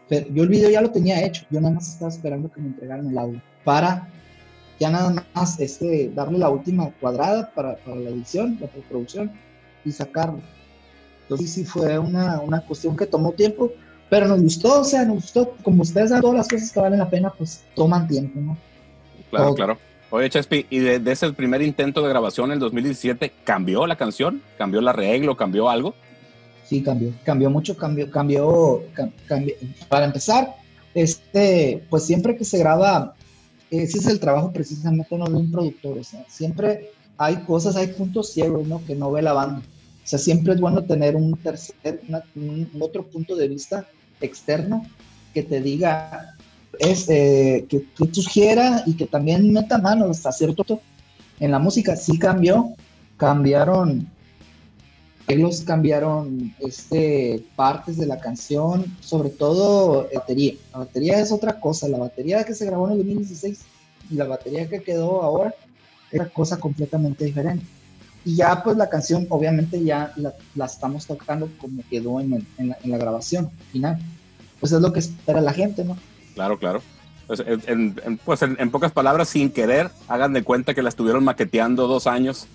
Pero 0.08 0.27
yo 0.29 0.43
el 0.43 0.50
video 0.50 0.70
ya 0.70 0.81
lo 0.81 0.91
tenía 0.91 1.24
hecho, 1.25 1.46
yo 1.51 1.60
nada 1.60 1.75
más 1.75 1.89
estaba 1.89 2.10
esperando 2.10 2.51
que 2.51 2.62
me 2.62 2.67
entregaran 2.67 3.08
el 3.08 3.17
audio 3.17 3.41
para 3.63 4.08
ya 4.79 4.89
nada 4.89 5.13
más 5.36 5.60
este, 5.60 6.10
darle 6.15 6.39
la 6.39 6.50
última 6.50 6.89
cuadrada 7.00 7.51
para, 7.53 7.75
para 7.77 7.98
la 7.98 8.10
edición, 8.10 8.58
la 8.60 8.67
preproducción 8.67 9.31
y 9.86 9.91
sacarlo. 9.91 10.39
Entonces 11.24 11.51
sí 11.51 11.65
fue 11.65 12.00
una, 12.00 12.41
una 12.41 12.62
cuestión 12.62 12.98
que 12.98 13.05
tomó 13.05 13.34
tiempo, 13.34 13.72
pero 14.10 14.27
nos 14.27 14.41
gustó, 14.41 14.81
o 14.81 14.84
sea, 14.84 15.05
nos 15.05 15.15
gustó, 15.17 15.55
como 15.63 15.84
ustedes 15.84 16.10
saben, 16.10 16.24
todas 16.24 16.38
las 16.38 16.48
cosas 16.48 16.72
que 16.72 16.79
valen 16.79 17.00
la 17.00 17.10
pena, 17.10 17.31
pues 17.38 17.63
toman 17.75 18.08
tiempo, 18.08 18.39
¿no? 18.39 18.58
Claro, 19.29 19.46
Todo. 19.46 19.55
claro. 19.55 19.77
Oye, 20.12 20.30
Chespi, 20.30 20.65
¿y 20.70 20.80
de, 20.80 21.00
de, 21.00 21.12
ese 21.13 21.32
primer 21.32 21.62
intento 21.62 22.01
de 22.01 22.10
grabación 22.10 22.48
en 22.48 22.56
el 22.56 22.60
2017 22.60 23.32
cambió 23.46 23.88
la 23.88 23.96
canción? 23.96 24.41
¿Cambió 24.58 24.82
el 24.82 24.88
arreglo? 24.89 25.38
¿Cambió 25.38 25.70
algo? 25.70 25.96
Sí, 26.65 26.84
cambió. 26.84 27.13
Cambió 27.24 27.50
mucho, 27.50 27.77
cambió, 27.77 28.12
cambió, 28.12 28.84
cambió. 29.25 29.56
Para 29.88 30.06
empezar, 30.06 30.56
este, 30.94 31.86
pues 31.89 32.03
siempre 32.03 32.36
que 32.36 32.44
se 32.44 32.58
graba, 32.60 33.15
ese 33.70 34.00
es 34.00 34.08
el 34.08 34.20
trabajo 34.20 34.51
precisamente 34.51 35.18
no 35.18 35.25
de 35.25 35.36
un 35.36 35.51
productor, 35.51 36.00
o 36.00 36.03
sea, 36.03 36.25
siempre 36.27 36.91
hay 37.18 37.38
cosas, 37.44 37.77
hay 37.77 37.88
puntos 37.88 38.34
ciegos, 38.34 38.68
¿no? 38.68 38.84
Que 38.86 38.96
no 38.96 39.12
ve 39.12 39.22
la 39.22 39.32
banda. 39.32 39.62
O 40.03 40.08
sea, 40.08 40.20
siempre 40.20 40.53
es 40.53 40.60
bueno 40.60 40.84
tener 40.84 41.15
un 41.15 41.38
tercer, 41.38 42.01
un 42.36 42.82
otro 42.82 43.08
punto 43.08 43.36
de 43.36 43.48
vista 43.48 43.88
externo 44.20 44.86
que 45.34 45.44
te 45.44 45.62
diga, 45.62 46.36
es, 46.81 47.09
eh, 47.09 47.65
que, 47.69 47.85
que 47.95 48.13
sugiera 48.13 48.83
y 48.85 48.95
que 48.95 49.05
también 49.05 49.51
meta 49.53 49.77
mano 49.77 50.09
hasta 50.09 50.31
cierto 50.31 50.63
punto 50.63 50.81
en 51.39 51.51
la 51.51 51.59
música. 51.59 51.95
Sí 51.95 52.19
cambió, 52.19 52.73
cambiaron 53.17 54.07
ellos 55.31 55.61
cambiaron 55.61 56.53
este, 56.59 57.43
partes 57.55 57.97
de 57.97 58.05
la 58.05 58.19
canción, 58.19 58.85
sobre 59.00 59.29
todo 59.29 60.09
batería. 60.13 60.55
La 60.73 60.79
batería 60.79 61.19
es 61.19 61.31
otra 61.31 61.59
cosa. 61.59 61.88
La 61.88 61.97
batería 61.97 62.43
que 62.43 62.53
se 62.53 62.65
grabó 62.65 62.88
en 62.88 62.93
el 62.93 62.97
2016 63.00 63.59
y 64.09 64.15
la 64.15 64.25
batería 64.25 64.67
que 64.67 64.81
quedó 64.81 65.21
ahora 65.21 65.53
es 66.11 66.19
otra 66.19 66.33
cosa 66.33 66.57
completamente 66.57 67.25
diferente. 67.25 67.65
Y 68.25 68.35
ya 68.35 68.61
pues 68.63 68.77
la 68.77 68.89
canción 68.89 69.25
obviamente 69.29 69.83
ya 69.83 70.13
la, 70.15 70.65
estamos 70.65 71.07
tocando 71.07 71.50
como 71.59 71.81
quedó 71.89 72.19
en, 72.19 72.45
la, 72.57 72.97
grabación 72.97 73.50
final. 73.71 74.00
Pues 74.59 74.71
es 74.73 74.81
lo 74.81 74.91
que 74.91 75.00
espera 75.00 75.41
la 75.41 75.53
gente, 75.53 75.83
¿no? 75.83 75.97
Claro, 76.41 76.57
claro. 76.57 76.81
Pues, 77.27 77.43
en, 77.45 78.19
pues 78.25 78.41
en, 78.41 78.71
pocas 78.71 78.91
palabras, 78.91 79.29
sin 79.29 79.51
querer, 79.51 79.91
hagan 80.07 80.33
de 80.33 80.41
cuenta 80.43 80.74
que 80.74 80.81
la 80.81 80.89
estuvieron 80.89 81.24
maqueteando 81.24 81.86
dos 81.86 82.07
años 82.07 82.48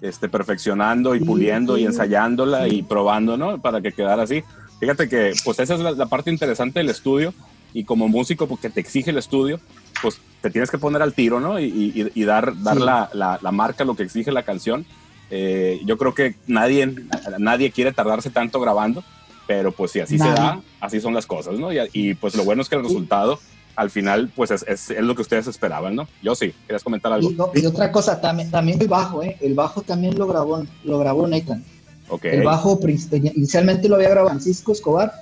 este, 0.00 0.28
perfeccionando 0.28 1.14
y 1.14 1.20
puliendo 1.20 1.78
y 1.78 1.84
ensayándola 1.84 2.66
y 2.66 2.82
probando, 2.82 3.36
¿no? 3.36 3.60
Para 3.60 3.80
que 3.80 3.92
quedara 3.92 4.24
así. 4.24 4.42
Fíjate 4.80 5.08
que, 5.08 5.32
pues 5.44 5.60
esa 5.60 5.74
es 5.74 5.96
la, 5.96 6.06
parte 6.06 6.32
interesante 6.32 6.80
del 6.80 6.90
estudio 6.90 7.32
y 7.72 7.84
como 7.84 8.08
músico, 8.08 8.48
porque 8.48 8.68
te 8.68 8.80
exige 8.80 9.12
el 9.12 9.18
estudio, 9.18 9.60
pues 10.02 10.20
te 10.40 10.50
tienes 10.50 10.72
que 10.72 10.78
poner 10.78 11.02
al 11.02 11.14
tiro, 11.14 11.38
¿no? 11.38 11.60
Y, 11.60 12.10
y, 12.12 12.24
dar, 12.24 12.60
dar 12.64 12.78
la, 12.78 13.10
la, 13.12 13.38
la, 13.40 13.52
marca, 13.52 13.84
lo 13.84 13.94
que 13.94 14.02
exige 14.02 14.32
la 14.32 14.42
canción. 14.42 14.84
Eh, 15.30 15.80
yo 15.84 15.96
creo 15.96 16.14
que 16.14 16.34
nadie, 16.48 16.92
nadie 17.38 17.70
quiere 17.70 17.92
tardarse 17.92 18.30
tanto 18.30 18.58
grabando, 18.58 19.04
pero 19.50 19.72
pues 19.72 19.90
si 19.90 19.98
así 19.98 20.16
se 20.16 20.28
da, 20.28 20.62
así 20.80 21.00
son 21.00 21.12
las 21.12 21.26
cosas, 21.26 21.58
¿no? 21.58 21.72
Y, 21.72 21.78
y, 21.92 22.14
pues 22.14 22.36
lo 22.36 22.44
bueno 22.44 22.62
es 22.62 22.68
que 22.68 22.76
el 22.76 22.84
resultado 22.84 23.40
al 23.74 23.90
final, 23.90 24.30
pues 24.36 24.52
es, 24.52 24.62
es, 24.68 24.90
lo 25.00 25.16
que 25.16 25.22
ustedes 25.22 25.48
esperaban, 25.48 25.96
¿no? 25.96 26.06
Yo 26.22 26.36
sí, 26.36 26.54
¿querías 26.68 26.84
comentar 26.84 27.12
algo? 27.12 27.32
Y, 27.56 27.66
otra 27.66 27.90
cosa, 27.90 28.20
también, 28.20 28.48
también 28.48 28.80
el 28.80 28.86
bajo, 28.86 29.24
¿eh? 29.24 29.36
El 29.40 29.54
bajo 29.54 29.82
también 29.82 30.16
lo 30.16 30.28
grabó, 30.28 30.64
lo 30.84 30.98
grabó 31.00 31.26
Nathan. 31.26 31.64
Okay. 32.08 32.36
El 32.36 32.44
bajo 32.44 32.78
inicialmente 33.10 33.88
lo 33.88 33.96
había 33.96 34.10
grabado 34.10 34.28
Francisco 34.28 34.70
Escobar 34.70 35.14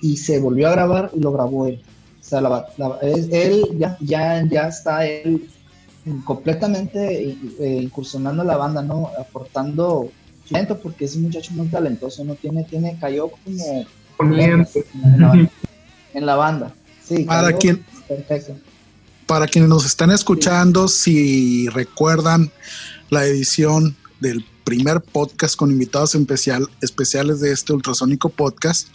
y 0.00 0.16
se 0.16 0.40
volvió 0.40 0.68
a 0.68 0.72
grabar 0.72 1.10
y 1.14 1.20
lo 1.20 1.30
grabó 1.32 1.66
él. 1.66 1.82
O 2.20 2.24
sea, 2.24 2.40
él 3.02 3.66
ya, 3.76 3.98
ya, 4.00 4.46
ya 4.48 4.68
está 4.68 5.06
él 5.06 5.46
completamente 6.24 7.36
eh, 7.60 7.80
incursionando 7.82 8.44
la 8.44 8.56
banda, 8.56 8.80
¿no? 8.80 9.10
Aportando 9.20 10.08
talento 10.48 10.78
porque 10.78 11.04
es 11.04 11.16
un 11.16 11.22
muchacho 11.22 11.52
muy 11.52 11.68
talentoso, 11.68 12.24
¿no? 12.24 12.34
Tiene, 12.34 12.64
tiene, 12.64 12.98
cayó 13.00 13.28
como 13.28 13.64
en 14.36 15.48
en 16.14 16.26
la 16.26 16.36
banda. 16.36 16.74
Para, 17.26 17.52
quien, 17.56 17.84
para 19.26 19.46
quienes 19.46 19.70
nos 19.70 19.86
están 19.86 20.10
escuchando, 20.10 20.88
si 20.88 21.68
recuerdan 21.68 22.50
la 23.08 23.24
edición 23.24 23.96
del 24.20 24.44
primer 24.64 25.00
podcast 25.00 25.56
con 25.56 25.70
invitados 25.70 26.14
especial, 26.14 26.68
especiales 26.82 27.40
de 27.40 27.52
este 27.52 27.72
ultrasónico 27.72 28.28
podcast, 28.28 28.88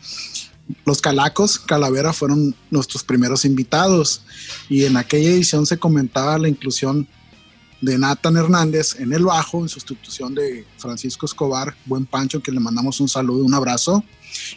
los 0.86 1.02
Calacos 1.02 1.58
Calavera 1.58 2.14
fueron 2.14 2.56
nuestros 2.70 3.04
primeros 3.04 3.46
invitados. 3.46 4.24
Y 4.70 4.86
en 4.86 4.96
aquella 4.96 5.30
edición 5.30 5.66
se 5.66 5.78
comentaba 5.80 6.38
la 6.38 6.50
inclusión 6.50 7.08
de 7.84 7.98
Nathan 7.98 8.38
Hernández 8.38 8.96
en 8.98 9.12
el 9.12 9.26
bajo 9.26 9.60
en 9.60 9.68
sustitución 9.68 10.34
de 10.34 10.66
Francisco 10.78 11.26
Escobar, 11.26 11.76
buen 11.86 12.06
Pancho, 12.06 12.42
que 12.42 12.52
le 12.52 12.62
mandamos 12.62 13.02
un 13.02 13.10
saludo, 13.10 13.44
un 13.44 13.54
abrazo. 13.54 14.02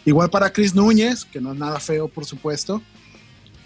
Igual 0.05 0.29
para 0.29 0.53
Chris 0.53 0.73
Núñez, 0.73 1.25
que 1.25 1.41
no 1.41 1.51
es 1.51 1.59
nada 1.59 1.77
feo, 1.81 2.07
por 2.07 2.23
supuesto. 2.23 2.81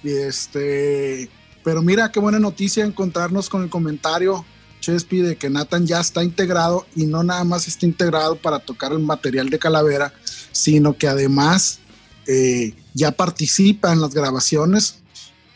Y 0.03 0.09
este, 0.09 1.29
pero 1.63 1.83
mira 1.83 2.11
qué 2.11 2.19
buena 2.19 2.39
noticia 2.39 2.83
encontrarnos 2.83 3.49
con 3.49 3.61
el 3.61 3.69
comentario, 3.69 4.43
Chespi, 4.79 5.19
de 5.19 5.35
que 5.35 5.51
Nathan 5.51 5.85
ya 5.85 5.99
está 5.99 6.23
integrado 6.23 6.87
y 6.95 7.05
no 7.05 7.21
nada 7.21 7.43
más 7.43 7.67
está 7.67 7.85
integrado 7.85 8.37
para 8.37 8.57
tocar 8.57 8.91
el 8.93 8.99
material 8.99 9.51
de 9.51 9.59
Calavera, 9.59 10.11
sino 10.51 10.97
que 10.97 11.07
además 11.07 11.77
eh, 12.25 12.73
ya 12.95 13.11
participa 13.11 13.93
en 13.93 14.01
las 14.01 14.15
grabaciones, 14.15 14.95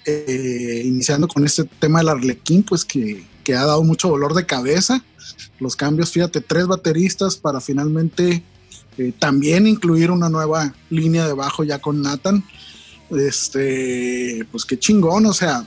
eh, 0.06 0.84
iniciando 0.86 1.28
con 1.28 1.44
este 1.44 1.64
tema 1.64 2.00
del 2.00 2.10
Arlequín, 2.10 2.62
pues 2.62 2.86
que, 2.86 3.26
que 3.46 3.56
ha 3.56 3.66
dado 3.66 3.84
mucho 3.84 4.10
dolor 4.10 4.34
de 4.34 4.46
cabeza. 4.46 5.02
Los 5.62 5.78
cambios, 5.78 6.12
fíjate, 6.12 6.42
tres 6.42 6.68
bateristas 6.68 7.38
para 7.38 7.62
finalmente 7.62 8.44
eh, 8.98 9.14
también 9.18 9.68
incluir 9.68 10.12
una 10.12 10.28
nueva 10.28 10.74
línea 10.90 11.26
de 11.26 11.34
bajo 11.34 11.64
ya 11.64 11.80
con 11.80 12.02
Nathan 12.02 12.44
este, 13.12 14.48
pues 14.52 14.66
qué 14.66 14.80
chingón, 14.80 15.26
o 15.26 15.34
sea, 15.34 15.66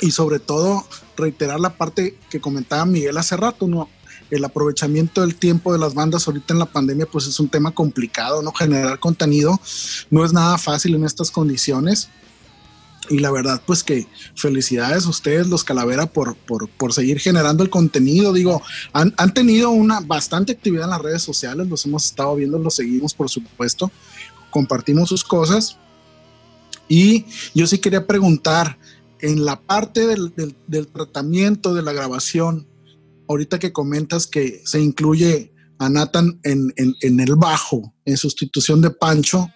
y 0.00 0.10
sobre 0.10 0.38
todo 0.38 0.86
reiterar 1.16 1.60
la 1.60 1.76
parte 1.76 2.16
que 2.30 2.40
comentaba 2.40 2.84
Miguel 2.84 3.16
hace 3.16 3.36
rato, 3.36 3.66
¿no? 3.66 3.88
El 4.30 4.44
aprovechamiento 4.44 5.20
del 5.20 5.36
tiempo 5.36 5.72
de 5.72 5.78
las 5.78 5.94
bandas 5.94 6.26
ahorita 6.26 6.54
en 6.54 6.58
la 6.58 6.66
pandemia, 6.66 7.06
pues 7.06 7.26
es 7.26 7.38
un 7.40 7.48
tema 7.48 7.72
complicado, 7.72 8.42
¿no? 8.42 8.52
Generar 8.52 8.98
contenido 8.98 9.60
no 10.10 10.24
es 10.24 10.32
nada 10.32 10.58
fácil 10.58 10.94
en 10.94 11.04
estas 11.04 11.30
condiciones. 11.30 12.08
Y 13.10 13.18
la 13.18 13.30
verdad, 13.30 13.62
pues 13.66 13.82
que 13.82 14.06
felicidades 14.34 15.06
a 15.06 15.10
ustedes, 15.10 15.48
los 15.48 15.64
Calavera, 15.64 16.06
por, 16.06 16.36
por, 16.36 16.92
seguir 16.92 17.18
generando 17.18 17.62
el 17.62 17.70
contenido. 17.70 18.32
Digo, 18.32 18.62
han, 18.92 19.14
han, 19.16 19.34
tenido 19.34 19.70
una 19.70 20.00
bastante 20.00 20.52
actividad 20.52 20.84
en 20.84 20.90
las 20.90 21.02
redes 21.02 21.22
sociales, 21.22 21.68
los 21.68 21.84
hemos 21.84 22.06
estado 22.06 22.36
viendo, 22.36 22.58
los 22.58 22.76
seguimos, 22.76 23.12
por 23.14 23.28
supuesto. 23.28 23.90
Compartimos 24.50 25.08
sus 25.08 25.24
cosas 25.24 25.76
y 26.88 27.24
yo 27.54 27.66
sí 27.66 27.78
quería 27.78 28.06
preguntar, 28.06 28.78
en 29.24 29.44
la 29.44 29.58
parte 29.60 30.06
del, 30.06 30.34
tratamiento 30.92 31.72
de 31.72 31.82
la 31.82 31.94
grabación, 31.94 32.66
ahorita 33.26 33.58
que 33.58 33.72
comentas 33.72 34.26
que 34.26 34.60
se 34.66 34.80
incluye 34.80 35.50
a 35.78 35.88
Nathan 35.88 36.38
en, 36.42 36.72
el 37.00 37.34
bajo, 37.34 37.94
en 38.04 38.18
sustitución 38.18 38.82
de 38.82 38.90
Pancho, 38.90 39.48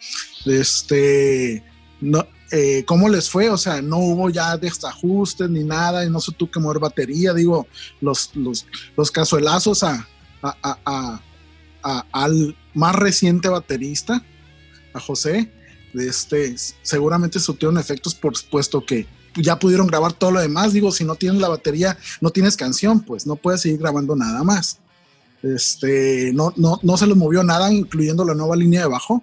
este, 0.46 1.62
no, 2.00 2.26
eh, 2.50 2.84
¿cómo 2.86 3.08
les 3.08 3.28
fue? 3.28 3.50
O 3.50 3.56
sea, 3.56 3.82
no 3.82 3.98
hubo 3.98 4.30
ya 4.30 4.56
desajustes 4.56 5.48
ni 5.50 5.64
nada, 5.64 6.04
y 6.04 6.10
no 6.10 6.20
se 6.20 6.32
tuvo 6.32 6.50
que 6.50 6.60
mover 6.60 6.78
batería, 6.78 7.34
digo, 7.34 7.66
los, 8.00 8.34
los, 8.34 8.66
los 8.96 9.10
cazuelazos 9.10 9.82
a, 9.82 10.06
al 12.12 12.56
más 12.74 12.94
reciente 12.94 13.48
baterista, 13.48 14.24
a 14.94 15.00
José, 15.00 15.50
este, 15.94 16.54
seguramente 16.82 17.40
surtieron 17.40 17.78
efectos 17.78 18.14
por 18.14 18.36
supuesto 18.36 18.84
que 18.84 19.06
ya 19.34 19.58
pudieron 19.58 19.86
grabar 19.86 20.12
todo 20.12 20.32
lo 20.32 20.40
demás. 20.40 20.72
Digo, 20.72 20.90
si 20.92 21.04
no 21.04 21.14
tienes 21.14 21.40
la 21.40 21.48
batería, 21.48 21.96
no 22.20 22.30
tienes 22.30 22.56
canción, 22.56 23.00
pues 23.00 23.26
no 23.26 23.36
puedes 23.36 23.60
seguir 23.60 23.78
grabando 23.78 24.16
nada 24.16 24.42
más. 24.42 24.78
Este, 25.42 26.32
no, 26.34 26.52
no, 26.56 26.80
no 26.82 26.96
se 26.96 27.06
les 27.06 27.16
movió 27.16 27.42
nada, 27.44 27.72
incluyendo 27.72 28.24
la 28.24 28.34
nueva 28.34 28.56
línea 28.56 28.82
de 28.82 28.88
bajo. 28.88 29.22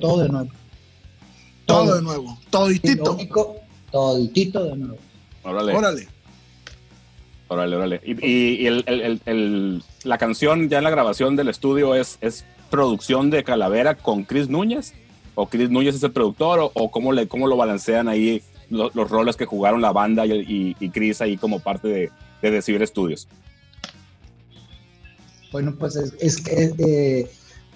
Todo 0.00 0.22
de 0.22 0.28
nuevo. 0.28 0.50
Todo, 1.72 1.96
de 1.96 2.02
nuevo, 2.02 2.38
toditito. 2.50 3.16
Toditito 3.90 4.64
de 4.64 4.76
nuevo. 4.76 4.98
Órale. 5.42 5.74
Órale. 5.74 6.08
Órale, 7.48 7.76
órale. 7.76 8.00
Y, 8.04 8.66
el, 8.66 9.82
la 10.04 10.18
canción 10.18 10.68
ya 10.68 10.78
en 10.78 10.84
la 10.84 10.90
grabación 10.90 11.34
del 11.34 11.48
estudio 11.48 11.96
es, 11.96 12.18
es 12.20 12.44
producción 12.70 13.30
de 13.30 13.44
Calavera 13.44 13.96
con 13.96 14.22
Chris 14.24 14.48
Núñez? 14.48 14.94
¿O 15.34 15.46
Chris 15.46 15.68
Núñez 15.70 15.96
es 15.96 16.02
el 16.02 16.12
productor? 16.12 16.70
¿O, 16.72 16.90
cómo, 16.90 17.12
le, 17.12 17.28
cómo 17.28 17.48
lo 17.48 17.56
balancean 17.56 18.08
ahí 18.08 18.42
los, 18.70 18.92
roles 18.94 19.36
que 19.36 19.46
jugaron 19.46 19.80
la 19.80 19.92
banda 19.92 20.24
y, 20.26 20.76
y, 20.78 20.90
Chris 20.90 21.20
ahí 21.20 21.36
como 21.36 21.58
parte 21.58 21.88
de, 21.88 22.10
de 22.40 22.50
Decibel 22.50 22.86
Studios? 22.86 23.26
Bueno, 25.52 25.74
pues 25.76 25.96
es, 25.96 26.40
que, 26.40 26.72
eh, 26.78 27.30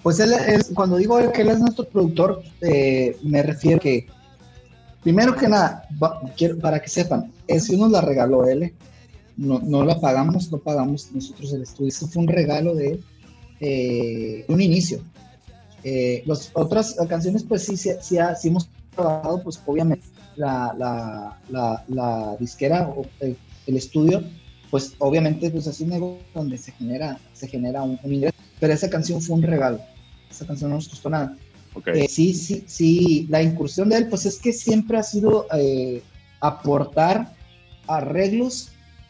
pues 0.05 0.19
él 0.19 0.33
es, 0.33 0.69
cuando 0.75 0.97
digo 0.97 1.17
que 1.31 1.41
él 1.41 1.49
es 1.49 1.57
nuestro 1.57 1.89
productor, 1.89 2.43
eh, 2.61 3.17
me 3.23 3.41
refiero 3.41 3.79
que, 3.79 4.05
primero 5.01 5.35
que 5.35 5.47
nada, 5.47 5.89
quiero, 6.37 6.59
para 6.59 6.79
que 6.79 6.89
sepan, 6.89 7.31
si 7.59 7.75
nos 7.75 7.89
la 7.89 8.01
regaló 8.01 8.45
él, 8.45 8.71
no, 9.35 9.57
no 9.57 9.83
la 9.83 9.99
pagamos, 9.99 10.51
no 10.51 10.59
pagamos 10.59 11.11
nosotros 11.11 11.51
el 11.53 11.63
estudio, 11.63 11.89
eso 11.89 12.07
fue 12.07 12.21
un 12.21 12.27
regalo 12.27 12.75
de 12.75 12.99
eh, 13.59 14.45
un 14.47 14.61
inicio. 14.61 15.01
Eh, 15.83 16.21
las 16.27 16.51
otras 16.53 16.95
canciones, 17.09 17.41
pues 17.41 17.63
sí, 17.63 17.75
sí, 17.75 17.89
sí, 17.99 18.17
hemos 18.43 18.69
trabajado, 18.95 19.41
pues 19.41 19.59
obviamente 19.65 20.05
la, 20.35 21.35
la, 21.49 21.83
la, 21.87 22.37
disquera 22.39 22.89
o 22.89 23.07
el, 23.21 23.35
estudio, 23.75 24.23
pues 24.69 24.93
obviamente 24.99 25.49
pues 25.49 25.65
es 25.65 25.81
un 25.81 25.89
negocio 25.89 26.23
donde 26.35 26.59
se 26.59 26.73
genera, 26.73 27.17
se 27.33 27.47
genera 27.47 27.81
un, 27.81 27.99
ingreso, 28.03 28.37
pero 28.59 28.71
esa 28.71 28.87
canción 28.87 29.19
fue 29.19 29.37
un 29.37 29.41
regalo, 29.41 29.81
esa 30.35 30.45
canción 30.45 30.69
no 30.69 30.75
nos 30.77 30.87
costó 30.89 31.09
nada. 31.09 31.35
Ok. 31.73 31.87
Eh, 31.87 32.07
sí, 32.09 32.33
sí, 32.33 32.63
sí, 32.67 33.27
la 33.29 33.41
incursión 33.41 33.89
de 33.89 33.97
él, 33.97 34.07
pues 34.07 34.25
es 34.25 34.39
que 34.39 34.53
siempre 34.53 34.97
ha 34.97 35.03
sido 35.03 35.47
eh, 35.57 36.01
aportar 36.39 37.33
arreglos 37.87 38.69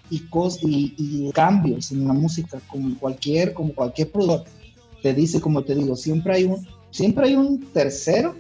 y, 0.10 0.20
cos 0.30 0.60
y, 0.62 0.94
y 0.98 1.32
cambios 1.32 1.92
en 1.92 2.08
la 2.08 2.14
música, 2.14 2.60
como 2.68 2.98
cualquier, 2.98 3.54
como 3.54 3.74
cualquier 3.74 4.12
productor. 4.12 4.48
Te 5.02 5.14
dice, 5.14 5.40
como 5.42 5.64
te 5.64 5.76
digo, 5.76 5.96
siempre 5.96 6.34
hay 6.36 6.44
un, 6.46 6.68
siempre 6.92 7.28
hay 7.28 7.36
un 7.36 7.60
tercero 7.72 8.36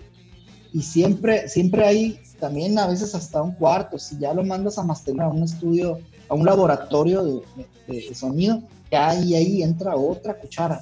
y 0.74 0.82
siempre, 0.82 1.48
siempre 1.48 1.86
hay 1.86 2.20
también 2.39 2.77
a 2.80 2.88
veces 2.88 3.13
hasta 3.15 3.42
un 3.42 3.54
cuarto. 3.54 3.98
Si 4.00 4.18
ya 4.18 4.34
lo 4.34 4.44
mandas 4.44 4.77
a 4.77 4.84
masterizar 4.84 5.27
a 5.27 5.30
un 5.30 5.44
estudio, 5.44 6.00
a 6.27 6.34
un 6.34 6.46
laboratorio 6.46 7.24
de, 7.24 7.42
de- 7.88 8.08
de 8.10 8.15
sonido, 8.15 8.62
ya 8.92 9.10
ahí, 9.10 9.36
ahí 9.36 9.63
entra 9.63 9.96
otra 9.96 10.34
cuchara. 10.39 10.82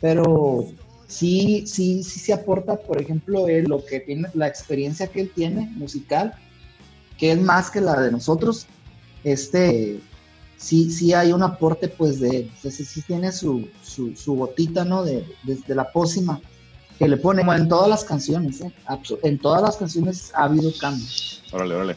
Pero 0.00 0.66
sí, 1.08 1.64
sí, 1.66 2.04
sí 2.04 2.20
se 2.20 2.32
aporta, 2.32 2.76
por 2.76 3.00
ejemplo, 3.02 3.48
él, 3.48 3.64
lo 3.64 3.84
que 3.84 3.98
tiene, 4.00 4.28
la 4.34 4.46
experiencia 4.46 5.08
que 5.08 5.22
él 5.22 5.32
tiene 5.34 5.68
musical, 5.74 6.34
que 7.18 7.32
es 7.32 7.40
más 7.40 7.70
que 7.70 7.80
la 7.80 8.00
de 8.00 8.12
nosotros, 8.12 8.66
este, 9.24 9.98
sí, 10.56 10.90
sí 10.92 11.12
hay 11.14 11.32
un 11.32 11.42
aporte 11.42 11.88
pues 11.88 12.20
de 12.20 12.28
él, 12.28 12.50
entonces 12.54 12.86
sí 12.86 13.02
tiene 13.02 13.32
su, 13.32 13.68
su, 13.82 14.14
su 14.14 14.34
gotita, 14.36 14.84
¿no? 14.84 15.02
De, 15.02 15.24
de- 15.42 15.56
de 15.66 15.74
la 15.74 15.90
pócima 15.90 16.40
que 16.98 17.08
le 17.08 17.16
pone, 17.16 17.40
como 17.42 17.54
en 17.54 17.68
todas 17.68 17.88
las 17.88 18.04
canciones, 18.04 18.60
¿eh? 18.60 18.72
En 19.22 19.38
todas 19.38 19.62
las 19.62 19.76
canciones 19.76 20.30
ha 20.34 20.44
habido 20.44 20.70
cambios. 20.80 21.42
Órale, 21.52 21.74
órale. 21.74 21.96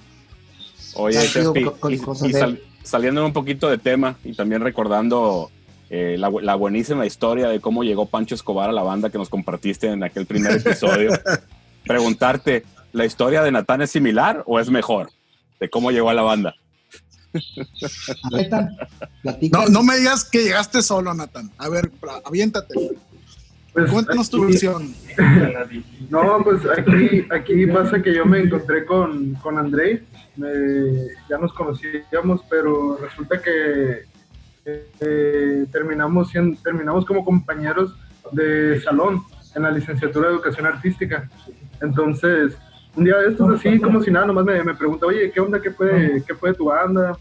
Oye, 0.94 1.18
Chespi, 1.30 1.60
y, 1.90 1.94
y 1.94 1.98
sal- 2.40 2.62
saliendo 2.84 3.26
un 3.26 3.34
poquito 3.34 3.70
de 3.70 3.78
tema 3.78 4.18
y 4.24 4.34
también 4.34 4.62
recordando 4.62 5.50
eh, 5.94 6.16
la, 6.18 6.30
bu- 6.30 6.42
la 6.42 6.56
buenísima 6.56 7.06
historia 7.06 7.50
de 7.50 7.60
cómo 7.60 7.84
llegó 7.84 8.06
Pancho 8.08 8.34
Escobar 8.34 8.70
a 8.70 8.74
la 8.74 8.82
banda 8.82 9.10
que 9.10 9.18
nos 9.18 9.28
compartiste 9.30 9.88
en 9.88 10.04
aquel 10.04 10.26
primer 10.26 10.54
episodio, 10.54 11.12
preguntarte, 11.86 12.64
¿la 12.94 13.06
historia 13.06 13.44
de 13.44 13.52
Natán 13.52 13.82
es 13.82 13.92
similar 13.92 14.44
o 14.48 14.60
es 14.60 14.70
mejor? 14.70 15.10
De 15.60 15.70
cómo 15.70 15.92
llegó 15.92 16.10
a 16.10 16.14
la 16.14 16.22
banda. 16.22 16.56
A 17.34 18.36
ver, 18.38 18.50
Tan, 18.50 18.70
platica. 19.22 19.60
No, 19.60 19.68
no 19.68 19.84
me 19.84 19.98
digas 19.98 20.26
que 20.26 20.44
llegaste 20.44 20.82
solo, 20.82 21.14
Nathan. 21.14 21.52
A 21.58 21.70
ver, 21.70 21.92
aviéntate. 22.26 22.74
Pues, 23.74 23.90
Cuéntanos 23.92 24.30
tu 24.30 24.44
aquí- 24.44 24.52
visión. 24.54 24.94
No, 26.10 26.44
pues 26.44 26.62
aquí, 26.78 27.26
aquí 27.32 27.66
pasa 27.68 28.02
que 28.02 28.14
yo 28.14 28.26
me 28.26 28.40
encontré 28.40 28.86
con, 28.86 29.34
con 29.36 29.58
André, 29.58 30.04
me- 30.36 31.08
ya 31.30 31.38
nos 31.40 31.54
conocíamos, 31.54 32.42
pero 32.50 32.98
resulta 32.98 33.42
que 33.42 34.04
eh, 34.66 35.66
terminamos, 35.72 36.30
siendo- 36.30 36.58
terminamos 36.62 37.06
como 37.06 37.26
compañeros 37.26 37.96
de 38.32 38.80
salón 38.82 39.22
en 39.56 39.64
la 39.64 39.72
licenciatura 39.72 40.30
de 40.30 40.36
educación 40.36 40.66
artística. 40.66 41.30
Entonces, 41.82 42.58
un 42.96 43.04
día 43.06 43.18
de 43.18 43.30
estos 43.30 43.50
así, 43.56 43.80
como 43.80 44.02
si 44.02 44.12
nada, 44.12 44.26
nomás 44.28 44.46
me, 44.46 44.64
me 44.64 44.76
pregunta, 44.76 45.06
oye, 45.06 45.32
¿qué 45.32 45.40
onda? 45.40 45.62
¿Qué 45.62 45.72
fue, 45.72 46.24
¿Qué 46.28 46.36
fue 46.36 46.52
de 46.52 46.56
tu 46.56 46.66
banda? 46.66 47.18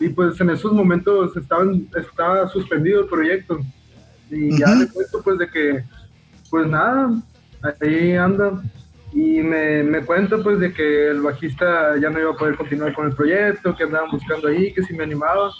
Y 0.00 0.08
pues 0.10 0.40
en 0.40 0.50
esos 0.50 0.72
momentos 0.72 1.36
estaban, 1.36 1.86
estaba 1.96 2.48
suspendido 2.48 3.00
el 3.02 3.06
proyecto. 3.06 3.58
Y 4.30 4.58
ya 4.58 4.74
le 4.74 4.88
cuento 4.88 5.22
pues 5.22 5.38
de 5.38 5.48
que, 5.48 5.84
pues 6.50 6.66
nada, 6.66 7.10
ahí 7.80 8.14
anda. 8.16 8.62
Y 9.14 9.42
me, 9.42 9.82
me 9.82 10.00
cuenta 10.00 10.38
pues 10.42 10.58
de 10.58 10.72
que 10.72 11.08
el 11.10 11.20
bajista 11.20 11.96
ya 11.98 12.08
no 12.10 12.18
iba 12.18 12.30
a 12.30 12.36
poder 12.36 12.56
continuar 12.56 12.94
con 12.94 13.06
el 13.06 13.14
proyecto, 13.14 13.76
que 13.76 13.84
andaban 13.84 14.10
buscando 14.10 14.48
ahí, 14.48 14.72
que 14.72 14.82
si 14.82 14.94
me 14.94 15.04
animaba. 15.04 15.50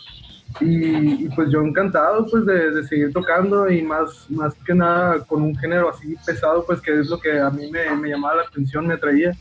Y, 0.60 1.24
y, 1.24 1.28
pues 1.34 1.50
yo 1.50 1.60
encantado 1.62 2.26
pues 2.30 2.44
de, 2.46 2.70
de 2.72 2.84
seguir 2.86 3.12
tocando 3.12 3.70
y 3.70 3.82
más, 3.82 4.26
más 4.30 4.54
que 4.66 4.74
nada 4.74 5.20
con 5.24 5.42
un 5.42 5.56
género 5.56 5.88
así 5.90 6.14
pesado 6.26 6.64
pues 6.66 6.80
que 6.80 7.00
es 7.00 7.08
lo 7.08 7.18
que 7.18 7.38
a 7.40 7.50
mí 7.50 7.70
me, 7.70 7.94
me 7.96 8.08
llamaba 8.10 8.36
la 8.36 8.42
atención, 8.42 8.86
me 8.86 8.94
atraía. 8.94 9.32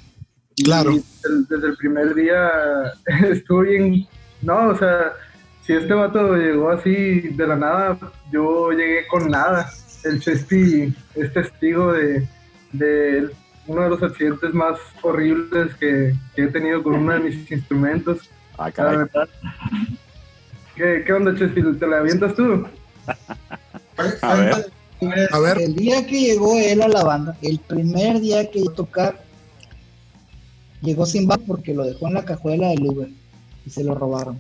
Y 0.55 0.63
Claro. 0.63 0.91
el- 0.91 1.45
desde 1.49 1.67
el 1.67 1.77
primer 1.77 2.13
día 2.13 2.49
estuve 3.29 3.69
bien, 3.77 4.07
no, 4.41 4.69
o 4.69 4.75
sea, 4.77 5.13
si 5.63 5.73
este 5.73 5.93
vato 5.93 6.35
llegó 6.35 6.69
así 6.71 7.19
de 7.29 7.47
la 7.47 7.55
nada, 7.55 7.97
yo 8.31 8.71
llegué 8.71 9.05
con 9.07 9.29
nada. 9.29 9.69
El 10.03 10.19
Chespi 10.19 10.93
es 11.15 11.33
testigo 11.33 11.93
de, 11.93 12.27
de 12.71 13.29
uno 13.67 13.83
de 13.83 13.89
los 13.89 14.01
accidentes 14.01 14.53
más 14.53 14.79
horribles 15.03 15.75
que, 15.75 16.13
que 16.35 16.43
he 16.43 16.47
tenido 16.47 16.81
con 16.81 16.95
uno 16.95 17.13
de 17.13 17.19
mis 17.19 17.51
instrumentos. 17.51 18.29
Ah, 18.57 18.65
La 18.65 18.71
caray. 18.71 18.97
verdad. 18.97 19.29
¿Qué, 20.81 21.03
¿Qué 21.05 21.13
onda, 21.13 21.37
Chespi? 21.37 21.61
¿Te 21.77 21.85
la 21.85 21.99
avientas 21.99 22.33
tú? 22.35 22.65
A 24.23 24.33
ver. 24.33 24.71
A 25.31 25.39
ver, 25.39 25.59
El 25.61 25.75
día 25.75 26.05
que 26.07 26.19
llegó 26.19 26.57
él 26.57 26.81
a 26.81 26.87
la 26.87 27.03
banda, 27.03 27.37
el 27.43 27.59
primer 27.59 28.19
día 28.19 28.49
que 28.49 28.59
iba 28.59 28.71
a 28.71 28.75
tocar, 28.75 29.23
llegó 30.81 31.05
sin 31.05 31.27
bajo 31.27 31.41
porque 31.45 31.73
lo 31.75 31.83
dejó 31.85 32.07
en 32.07 32.15
la 32.15 32.25
cajuela 32.25 32.69
del 32.69 32.83
Uber 32.87 33.09
y 33.65 33.69
se 33.69 33.83
lo 33.83 33.93
robaron. 33.93 34.39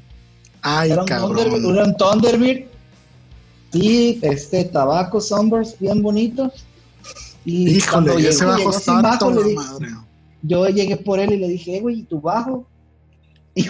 ay, 0.63 0.91
Era 0.91 1.01
un, 1.03 1.07
Thunderbird, 1.07 1.51
cabrón. 1.61 1.75
era 1.75 1.83
un 1.85 1.97
Thunderbird, 1.97 2.63
sí, 3.71 4.19
este 4.23 4.63
tabaco 4.65 5.21
Sunburst 5.21 5.79
bien 5.79 6.01
bonito. 6.01 6.51
Y 7.45 7.79
cuando 7.81 8.11
Híjole, 8.13 8.23
y 8.23 8.27
ese 8.29 8.39
llegó, 8.39 8.47
bajo 8.51 8.57
llegó 8.59 8.71
está 8.77 8.93
sin 8.93 9.01
bajo, 9.03 9.31
le 9.31 9.43
di- 9.43 9.55
madre. 9.55 9.87
yo 10.43 10.67
llegué 10.69 10.97
por 10.97 11.19
él 11.19 11.33
y 11.33 11.37
le 11.37 11.47
dije, 11.49 11.77
"Eh, 11.77 11.81
güey, 11.81 11.99
¿y 11.99 12.03
tu 12.03 12.19
bajo? 12.21 12.65
Y 13.55 13.65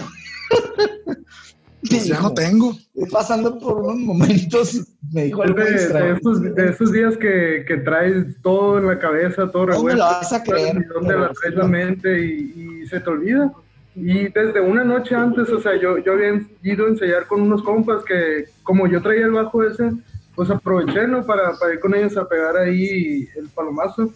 Pues 1.88 2.06
ya 2.06 2.14
dijo, 2.16 2.28
no 2.28 2.34
tengo. 2.34 2.70
"Estoy 2.94 3.10
pasando 3.10 3.58
por 3.58 3.78
unos 3.78 3.96
momentos, 3.98 4.86
me 5.12 5.24
dijo 5.24 5.42
el 5.44 5.54
de, 5.54 5.64
de 5.64 6.12
esos, 6.12 6.42
de 6.54 6.68
esos 6.70 6.92
días 6.92 7.16
que, 7.16 7.64
que 7.66 7.78
traes 7.78 8.40
todo 8.42 8.78
en 8.78 8.86
la 8.86 8.98
cabeza, 8.98 9.50
todo 9.50 9.66
¿Dónde 9.66 9.72
revuelto. 9.76 9.98
lo 9.98 10.04
vas 10.10 10.32
a 10.32 10.42
creer? 10.42 10.76
y 10.76 10.84
¿Dónde 10.92 11.18
la 11.18 11.32
traes 11.32 11.54
la 11.56 11.66
mente 11.66 12.24
y, 12.24 12.82
y 12.82 12.86
se 12.86 13.00
te 13.00 13.10
olvida? 13.10 13.52
Y 13.94 14.28
desde 14.28 14.60
una 14.60 14.84
noche 14.84 15.14
antes, 15.14 15.50
o 15.50 15.60
sea, 15.60 15.72
yo, 15.78 15.98
yo 15.98 16.12
había 16.12 16.40
ido 16.62 16.86
a 16.86 16.88
ensayar 16.88 17.26
con 17.26 17.42
unos 17.42 17.62
compas 17.62 18.02
que, 18.04 18.46
como 18.62 18.86
yo 18.86 19.02
traía 19.02 19.26
el 19.26 19.32
bajo 19.32 19.62
ese, 19.64 19.90
pues 20.34 20.48
aproveché, 20.50 21.06
¿no? 21.08 21.26
Para, 21.26 21.52
para 21.58 21.74
ir 21.74 21.80
con 21.80 21.94
ellos 21.94 22.16
a 22.16 22.26
pegar 22.26 22.56
ahí 22.56 23.28
el 23.36 23.48
palomazo. 23.54 24.10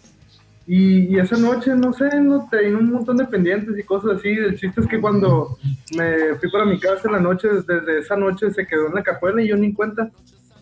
Y, 0.69 1.15
y 1.15 1.17
esa 1.17 1.37
noche, 1.37 1.73
no 1.75 1.93
sé, 1.93 2.09
no 2.19 2.45
tenía 2.51 2.77
un 2.77 2.91
montón 2.91 3.15
de 3.15 3.25
pendientes 3.25 3.79
y 3.79 3.83
cosas 3.83 4.17
así. 4.17 4.27
El 4.27 4.59
chiste 4.59 4.81
es 4.81 4.87
que 4.87 4.99
cuando 4.99 5.57
me 5.95 6.35
fui 6.35 6.51
para 6.51 6.65
mi 6.65 6.77
casa 6.77 7.03
en 7.05 7.13
la 7.13 7.21
noche, 7.21 7.47
desde 7.65 7.99
esa 7.99 8.17
noche 8.17 8.51
se 8.51 8.67
quedó 8.67 8.87
en 8.87 8.95
la 8.95 9.03
cajuela 9.03 9.41
y 9.41 9.47
yo 9.47 9.55
ni 9.55 9.73
cuenta. 9.73 10.11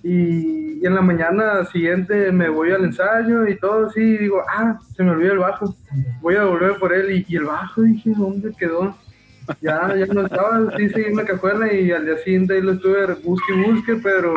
Y, 0.03 0.85
en 0.85 0.93
la 0.93 1.01
mañana 1.01 1.65
siguiente 1.65 2.31
me 2.31 2.47
voy 2.47 2.69
al 2.69 2.85
ensayo 2.85 3.47
y 3.47 3.57
todo 3.57 3.87
así, 3.87 4.17
digo, 4.19 4.43
ah, 4.47 4.79
se 4.95 5.01
me 5.01 5.09
olvidó 5.09 5.33
el 5.33 5.39
bajo, 5.39 5.73
voy 6.21 6.35
a 6.35 6.43
volver 6.43 6.77
por 6.77 6.93
él. 6.93 7.09
Y, 7.11 7.25
y 7.27 7.37
el 7.37 7.45
bajo, 7.45 7.81
dije, 7.81 8.11
¿dónde 8.15 8.53
quedó? 8.55 8.95
Ya, 9.61 9.95
ya 9.95 10.05
no 10.07 10.25
estaba, 10.25 10.75
sí, 10.77 10.89
seguí 10.89 11.05
en 11.05 11.17
la 11.17 11.25
cajuela 11.25 11.73
y 11.73 11.91
al 11.91 12.05
día 12.05 12.17
siguiente 12.17 12.61
lo 12.61 12.73
estuve 12.73 13.13
busque 13.23 13.53
y 13.53 13.71
busque, 13.71 13.95
pero 14.03 14.33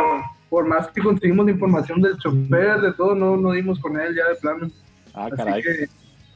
por 0.48 0.66
más 0.66 0.88
que 0.88 1.02
conseguimos 1.02 1.44
la 1.46 1.52
información 1.52 2.00
del 2.00 2.16
chofer, 2.16 2.80
de 2.80 2.92
todo, 2.94 3.14
no, 3.14 3.36
no 3.36 3.52
dimos 3.52 3.78
con 3.80 4.00
él 4.00 4.14
ya 4.14 4.26
de 4.28 4.36
plano. 4.36 4.70
Ah, 5.18 5.26
Así 5.26 5.36
caray. 5.36 5.62
que 5.62 5.88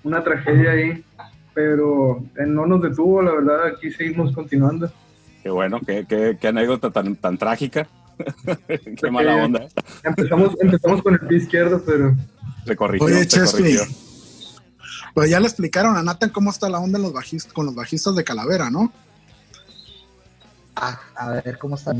una 0.03 0.25
tragedia 0.25 0.73
ahí, 0.73 1.05
pero 1.55 2.19
eh, 2.37 2.47
no 2.47 2.67
nos 2.67 2.83
detuvo, 2.83 3.23
la 3.23 3.33
verdad, 3.33 3.67
aquí 3.67 3.93
seguimos 3.93 4.35
continuando. 4.35 4.91
Qué 5.43 5.51
bueno, 5.51 5.79
qué, 5.87 6.05
qué, 6.09 6.37
qué 6.41 6.49
anécdota 6.49 6.91
tan, 6.91 7.15
tan 7.15 7.39
trágica. 7.39 7.87
qué 9.01 9.11
mala 9.11 9.37
onda. 9.37 9.69
Empezamos, 10.03 10.57
empezamos 10.61 11.03
con 11.03 11.15
el 11.15 11.21
pie 11.21 11.39
izquierdo, 11.39 11.81
pero 11.87 12.15
Se 12.67 12.75
corrigió. 12.77 13.07
Oye, 13.07 13.19
se 13.21 13.27
Chespi. 13.29 13.59
corrigió. 13.59 13.83
Pues 15.15 15.31
ya 15.31 15.39
le 15.39 15.47
explicaron 15.47 15.97
a 15.97 16.03
Nathan 16.03 16.31
cómo 16.31 16.51
está 16.51 16.69
la 16.69 16.79
onda 16.81 16.99
en 16.99 17.03
los 17.05 17.13
bajistas, 17.13 17.53
con 17.53 17.67
los 17.67 17.75
bajistas 17.75 18.17
de 18.17 18.25
Calavera, 18.25 18.71
¿no? 18.71 18.93
Ah, 20.75 20.99
a 21.15 21.31
ver, 21.31 21.59
¿cómo 21.59 21.77
está? 21.77 21.93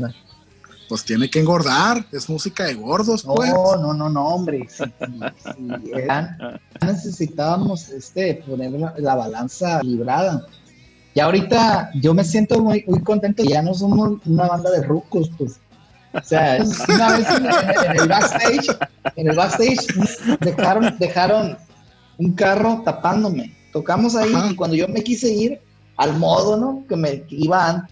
No, 0.83 0.87
Pues 0.89 1.03
tiene 1.05 1.29
que 1.29 1.39
engordar, 1.39 2.05
es 2.11 2.29
música 2.29 2.65
de 2.65 2.73
gordos, 2.75 3.23
pues. 3.23 3.49
no, 3.51 3.93
no, 3.93 4.09
no, 4.09 4.27
hombre. 4.27 4.67
Si, 4.69 4.83
si- 4.83 5.83
necesitábamos 6.85 7.89
este, 7.89 8.35
poner 8.47 8.71
la, 8.71 8.93
la 8.97 9.15
balanza 9.15 9.81
librada. 9.83 10.45
Y 11.15 11.19
ahorita 11.19 11.91
yo 11.95 12.13
me 12.13 12.23
siento 12.23 12.59
muy, 12.61 12.83
muy 12.87 13.01
contento. 13.01 13.43
Ya 13.43 13.61
no 13.61 13.73
somos 13.73 14.19
una 14.25 14.47
banda 14.47 14.69
de 14.71 14.83
rucos, 14.83 15.29
pues. 15.37 15.59
O 16.13 16.21
sea, 16.23 16.59
una 16.89 17.17
vez 17.17 17.27
en, 17.29 17.45
en- 17.45 17.99
el 18.01 18.07
backstage, 18.07 18.77
en 19.15 19.29
el 19.29 19.35
backstage 19.35 19.87
dejaron, 20.41 20.95
dejaron 20.99 21.57
un 22.17 22.33
carro 22.33 22.81
tapándome. 22.85 23.55
Tocamos 23.71 24.15
ahí 24.15 24.33
Ajá. 24.33 24.51
y 24.51 24.55
cuando 24.55 24.75
yo 24.75 24.87
me 24.87 25.03
quise 25.03 25.31
ir 25.31 25.59
al 25.97 26.17
modo, 26.17 26.57
¿no? 26.57 26.83
Que 26.87 26.95
me 26.95 27.23
iba 27.29 27.87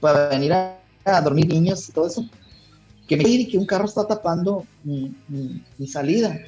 para 0.00 0.28
venir 0.28 0.52
a, 0.54 0.78
a 1.14 1.20
dormir 1.20 1.46
niños 1.48 1.88
y 1.88 1.92
todo 1.92 2.06
eso, 2.08 2.24
que 3.06 3.16
me 3.16 3.28
ir 3.28 3.40
y 3.40 3.48
que 3.48 3.58
un 3.58 3.66
carro 3.66 3.84
está 3.84 4.06
tapando 4.06 4.64
mi, 4.82 5.14
mi- 5.28 5.62
mi 5.78 5.86
salida. 5.86 6.38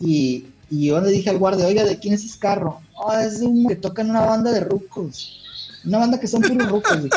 Y, 0.00 0.46
y 0.70 0.86
yo 0.86 1.00
le 1.00 1.10
dije 1.10 1.30
al 1.30 1.38
guardia, 1.38 1.66
oiga, 1.66 1.84
¿de 1.84 1.98
quién 1.98 2.14
es 2.14 2.24
ese 2.24 2.38
carro? 2.38 2.80
Ah, 3.08 3.24
es 3.24 3.40
de 3.40 3.46
un 3.46 3.66
que 3.66 3.76
toca 3.76 4.02
en 4.02 4.10
una 4.10 4.20
banda 4.20 4.52
de 4.52 4.60
rucos. 4.60 5.40
Una 5.84 5.98
banda 5.98 6.20
que 6.20 6.26
son 6.28 6.42
puros 6.42 6.68
rucos. 6.70 7.02
Dije, 7.02 7.16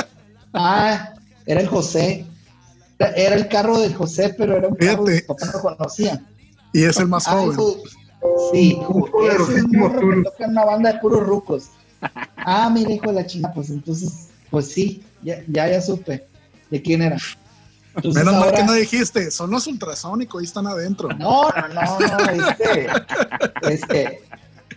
ah, 0.53 1.13
era 1.45 1.61
el 1.61 1.67
José. 1.67 2.25
Era- 2.97 3.11
Era 3.13 3.35
el 3.35 3.47
carro 3.47 3.79
de 3.79 3.93
José, 3.93 4.33
pero 4.37 4.55
era 4.57 4.67
un 4.67 4.75
carro 4.75 5.05
que 5.05 5.11
Fíjate. 5.13 5.27
papá 5.27 5.45
no 5.53 5.61
conocía. 5.61 6.23
Y 6.73 6.83
es 6.83 6.97
el 6.97 7.07
más 7.07 7.27
Ah, 7.27 7.33
joven. 7.33 7.57
Sí, 8.51 8.79
Un 8.87 9.05
ese 9.25 9.57
es 9.57 9.63
tour. 9.71 10.15
que 10.15 10.23
toca 10.23 10.45
en 10.45 10.51
una 10.51 10.65
banda 10.65 10.93
de 10.93 10.99
puros 10.99 11.21
rucos. 11.23 11.65
Ah, 12.37 12.69
mira, 12.73 12.91
hijo 12.91 13.07
de 13.07 13.13
la 13.13 13.25
chingada, 13.25 13.53
pues 13.53 13.69
entonces, 13.69 14.29
pues 14.49 14.67
sí, 14.67 15.03
ya, 15.23 15.43
ya, 15.47 15.69
ya 15.69 15.81
supe 15.81 16.25
de 16.69 16.81
quién 16.81 17.01
era. 17.01 17.17
Entonces, 17.95 18.23
Menos 18.23 18.39
mal 18.39 18.53
que 18.53 18.63
no 18.63 18.73
dijiste, 18.73 19.29
son 19.31 19.51
los 19.51 19.67
ultrasónicos, 19.67 20.39
ahí 20.39 20.45
están 20.45 20.65
adentro. 20.67 21.09
No, 21.09 21.49
no, 21.49 21.67
no, 21.73 21.99
no, 21.99 22.47
este, 22.49 22.87
este, 23.69 24.21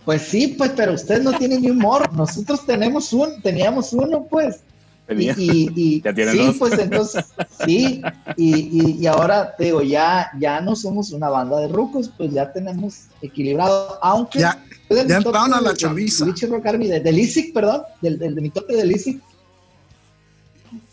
pues 0.05 0.23
sí, 0.23 0.49
pues, 0.59 0.73
pero 0.75 0.95
ustedes 0.95 1.23
no 1.23 1.33
tienen 1.39 1.63
ni 1.63 1.71
humor. 1.71 2.13
Nosotros 2.13 2.67
tenemos 2.67 3.13
un, 3.13 3.41
teníamos 3.41 3.93
uno, 3.93 4.27
pues. 4.29 4.61
Y, 5.09 5.31
y, 5.31 5.71
y- 5.77 6.03
Ya 6.05 6.13
tienen 6.13 6.35
sí, 6.35 6.47
dos. 6.47 6.57
pues 6.59 6.79
entonces, 6.79 7.25
sí, 7.65 8.03
y, 8.37 8.55
y, 8.55 8.97
y 9.01 9.07
ahora 9.07 9.55
te 9.55 9.65
digo, 9.65 9.83
ya, 9.83 10.31
ya 10.41 10.61
no 10.61 10.75
somos 10.75 11.13
una 11.13 11.29
banda 11.29 11.61
de 11.61 11.69
rucos, 11.69 12.11
pues 12.17 12.33
ya 12.33 12.53
tenemos 12.53 13.03
equilibrado, 13.23 13.99
aunque 14.03 14.41
Ya, 14.41 14.61
del 14.89 15.07
ya 15.07 15.19
entraron 15.19 15.55
a 15.55 15.61
la 15.61 15.69
del- 15.69 15.77
chaviza. 15.77 16.25
del 16.25 17.03
del 17.05 17.19
ISIC, 17.19 17.53
perdón, 17.55 17.83
del, 18.01 18.19
del, 18.19 18.35
del 18.35 18.43
mitote 18.43 18.75
del 18.75 18.91
ISIC. 18.91 19.23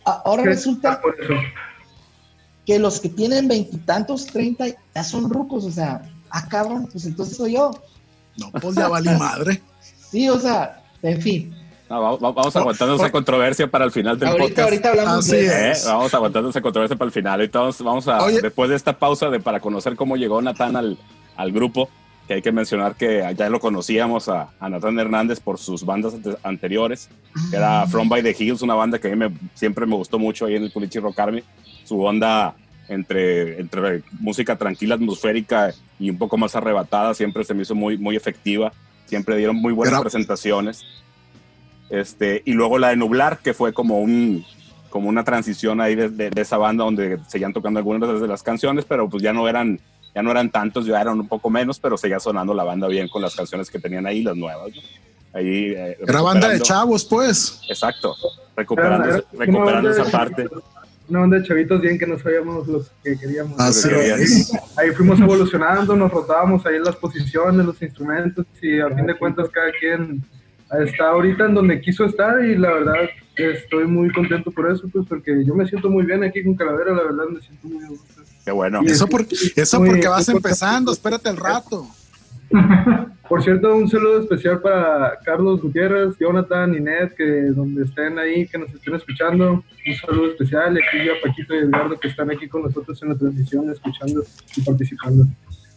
Ahora 0.05 0.43
resulta 0.43 0.99
que 2.65 2.79
los 2.79 2.99
que 2.99 3.09
tienen 3.09 3.47
veintitantos, 3.47 4.25
treinta, 4.27 4.65
ya 4.95 5.03
son 5.03 5.29
rucos, 5.29 5.65
o 5.65 5.71
sea, 5.71 6.01
ah, 6.29 6.47
cabrón, 6.47 6.87
pues 6.91 7.05
entonces 7.05 7.37
soy 7.37 7.53
yo. 7.53 7.71
no, 8.37 8.51
pues 8.51 8.75
ya 8.75 8.87
valí 8.87 9.09
madre. 9.09 9.61
Sí, 10.11 10.27
o 10.27 10.37
sea, 10.37 10.83
en 11.01 11.21
fin. 11.21 11.55
No, 11.89 12.17
vamos 12.17 12.53
aguantando 12.55 12.95
esa 12.95 13.09
controversia 13.11 13.65
para 13.71 13.85
el 13.85 13.91
final 13.91 14.19
del 14.19 14.27
Ahorita, 14.27 14.47
podcast. 14.47 14.65
ahorita 14.69 14.89
hablamos 14.89 15.19
Así 15.19 15.35
de 15.37 15.71
es. 15.71 15.85
Eh, 15.85 15.87
Vamos 15.87 16.13
aguantando 16.13 16.49
esa 16.49 16.61
controversia 16.61 16.97
para 16.97 17.07
el 17.07 17.13
final. 17.13 17.41
Entonces, 17.41 17.81
vamos 17.81 18.09
a, 18.09 18.21
Oye. 18.23 18.41
después 18.41 18.69
de 18.69 18.75
esta 18.75 18.97
pausa 18.99 19.29
de 19.29 19.39
para 19.39 19.61
conocer 19.61 19.95
cómo 19.95 20.17
llegó 20.17 20.41
Natán 20.41 20.75
al, 20.75 20.97
al 21.37 21.51
grupo, 21.53 21.89
que 22.27 22.35
hay 22.35 22.41
que 22.41 22.51
mencionar 22.51 22.95
que 22.95 23.23
ya 23.37 23.49
lo 23.49 23.59
conocíamos 23.59 24.29
a, 24.29 24.49
a 24.59 24.67
Hernández 24.67 25.39
por 25.39 25.57
sus 25.57 25.83
bandas 25.85 26.13
ante- 26.13 26.37
anteriores, 26.43 27.09
que 27.49 27.57
era 27.57 27.85
From 27.87 28.07
by 28.09 28.21
the 28.23 28.35
Hills, 28.37 28.61
una 28.61 28.75
banda 28.75 28.99
que 28.99 29.07
a 29.07 29.15
mí 29.15 29.17
me- 29.17 29.35
siempre 29.53 29.85
me 29.85 29.95
gustó 29.95 30.17
mucho 30.19 30.45
ahí 30.45 30.55
en 30.55 30.63
el 30.63 30.71
Culichi 30.71 30.99
Rock 30.99 31.19
Army. 31.19 31.43
Su 31.83 32.01
onda 32.01 32.55
entre, 32.87 33.59
entre 33.59 34.03
música 34.19 34.55
tranquila, 34.57 34.95
atmosférica 34.95 35.73
y 35.99 36.09
un 36.09 36.17
poco 36.17 36.37
más 36.37 36.55
arrebatada 36.55 37.13
siempre 37.13 37.43
se 37.43 37.53
me 37.53 37.63
hizo 37.63 37.75
muy, 37.75 37.97
muy 37.97 38.15
efectiva. 38.15 38.71
Siempre 39.05 39.35
dieron 39.37 39.57
muy 39.57 39.73
buenas 39.73 39.93
Era- 39.93 40.01
presentaciones. 40.01 40.83
Este, 41.89 42.41
y 42.45 42.53
luego 42.53 42.77
la 42.79 42.89
de 42.89 42.95
Nublar, 42.95 43.39
que 43.39 43.53
fue 43.53 43.73
como 43.73 43.99
un 43.99 44.45
como 44.89 45.07
una 45.07 45.23
transición 45.23 45.79
ahí 45.79 45.95
de, 45.95 46.09
de- 46.09 46.29
de 46.29 46.41
esa 46.41 46.57
banda 46.57 46.83
donde 46.83 47.17
seguían 47.29 47.53
tocando 47.53 47.79
algunas 47.79 48.19
de 48.19 48.27
las 48.27 48.43
canciones, 48.43 48.83
pero 48.83 49.07
pues 49.09 49.23
ya 49.23 49.31
no 49.31 49.47
eran 49.47 49.79
ya 50.13 50.21
no 50.21 50.31
eran 50.31 50.49
tantos, 50.49 50.85
ya 50.85 50.99
eran 51.01 51.19
un 51.19 51.27
poco 51.27 51.49
menos, 51.49 51.79
pero 51.79 51.97
seguía 51.97 52.19
sonando 52.19 52.53
la 52.53 52.63
banda 52.63 52.87
bien 52.87 53.07
con 53.07 53.21
las 53.21 53.35
canciones 53.35 53.69
que 53.69 53.79
tenían 53.79 54.05
ahí, 54.05 54.23
las 54.23 54.35
nuevas. 54.35 54.71
¿no? 54.75 54.81
Ahí, 55.33 55.71
eh, 55.75 55.97
Era 56.05 56.21
banda 56.21 56.47
de 56.47 56.55
recuperando- 56.55 56.63
chavos, 56.65 57.05
pues. 57.05 57.61
Exacto, 57.69 58.13
recuperando, 58.55 59.07
Era- 59.07 59.17
esa- 59.19 59.27
era 59.33 59.45
recuperando 59.45 59.89
esa 59.89 60.05
parte. 60.05 60.47
Una 61.07 61.19
banda 61.21 61.39
de 61.39 61.45
chavitos 61.47 61.81
bien 61.81 61.97
que 61.99 62.07
no 62.07 62.17
sabíamos 62.19 62.67
los 62.67 62.89
que 63.03 63.17
queríamos. 63.17 63.59
Así 63.59 63.89
es. 63.89 64.51
Ahí 64.77 64.91
fuimos 64.91 65.19
evolucionando, 65.19 65.95
nos 65.95 66.11
rotábamos 66.11 66.65
ahí 66.65 66.75
en 66.75 66.83
las 66.83 66.95
posiciones, 66.95 67.65
los 67.65 67.81
instrumentos 67.81 68.45
y 68.61 68.79
a 68.79 68.89
fin 68.89 69.05
de 69.05 69.15
cuentas 69.17 69.49
cada 69.49 69.71
quien 69.77 70.23
está 70.85 71.09
ahorita 71.09 71.45
en 71.47 71.53
donde 71.55 71.81
quiso 71.81 72.05
estar 72.05 72.43
y 72.45 72.55
la 72.55 72.71
verdad 72.71 72.95
estoy 73.35 73.85
muy 73.87 74.09
contento 74.11 74.51
por 74.51 74.71
eso, 74.71 74.87
pues 74.91 75.05
porque 75.07 75.43
yo 75.45 75.53
me 75.55 75.65
siento 75.67 75.89
muy 75.89 76.05
bien 76.05 76.23
aquí 76.23 76.43
con 76.43 76.55
Calavera, 76.55 76.91
la 76.93 77.03
verdad 77.03 77.25
me 77.29 77.41
siento 77.41 77.67
muy 77.67 77.85
gusto. 77.87 78.10
Qué 78.45 78.51
bueno. 78.51 78.79
Y 78.83 78.87
Eso, 78.91 79.07
por- 79.07 79.25
eso 79.55 79.77
porque 79.77 80.07
vas 80.07 80.29
empezando, 80.29 80.91
espérate 80.91 81.29
el 81.29 81.37
rato. 81.37 81.87
Por 83.29 83.41
cierto, 83.41 83.73
un 83.73 83.89
saludo 83.89 84.19
especial 84.19 84.59
para 84.59 85.17
Carlos 85.23 85.61
Gutiérrez, 85.61 86.17
Jonathan, 86.19 86.75
Inet, 86.75 87.15
que 87.15 87.23
donde 87.55 87.85
estén 87.85 88.19
ahí, 88.19 88.45
que 88.45 88.57
nos 88.57 88.69
estén 88.73 88.93
escuchando. 88.93 89.51
Un 89.53 89.95
saludo 90.05 90.31
especial. 90.31 90.75
Aquí 90.77 91.07
a 91.07 91.13
Paquito 91.25 91.55
y 91.55 91.59
Edgardo, 91.59 91.97
que 91.97 92.09
están 92.09 92.29
aquí 92.29 92.49
con 92.49 92.63
nosotros 92.63 93.01
en 93.01 93.07
la 93.07 93.15
transmisión, 93.15 93.71
escuchando 93.71 94.21
y 94.57 94.61
participando. 94.63 95.25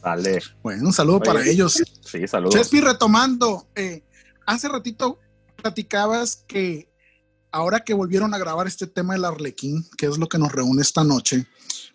Dale. 0.03 0.40
Bueno, 0.64 0.87
un 0.87 0.92
saludo 0.92 1.18
Oye. 1.18 1.27
para 1.27 1.46
ellos. 1.46 1.81
Sí, 2.00 2.27
saludos. 2.27 2.57
Chespi, 2.57 2.81
retomando, 2.81 3.68
eh, 3.77 4.03
hace 4.46 4.68
ratito 4.68 5.20
platicabas 5.55 6.42
que 6.48 6.88
ahora 7.53 7.81
que 7.85 7.94
volvieron 7.94 8.35
a 8.35 8.38
grabar 8.38 8.66
este 8.66 8.88
tema 8.88 9.12
del 9.14 9.27
Arlequín, 9.27 9.87
que 9.96 10.07
es 10.07 10.18
lo 10.18 10.29
que 10.29 10.38
nos 10.38 10.50
reúne 10.50 10.83
esta 10.83 11.05
noche, 11.05 11.46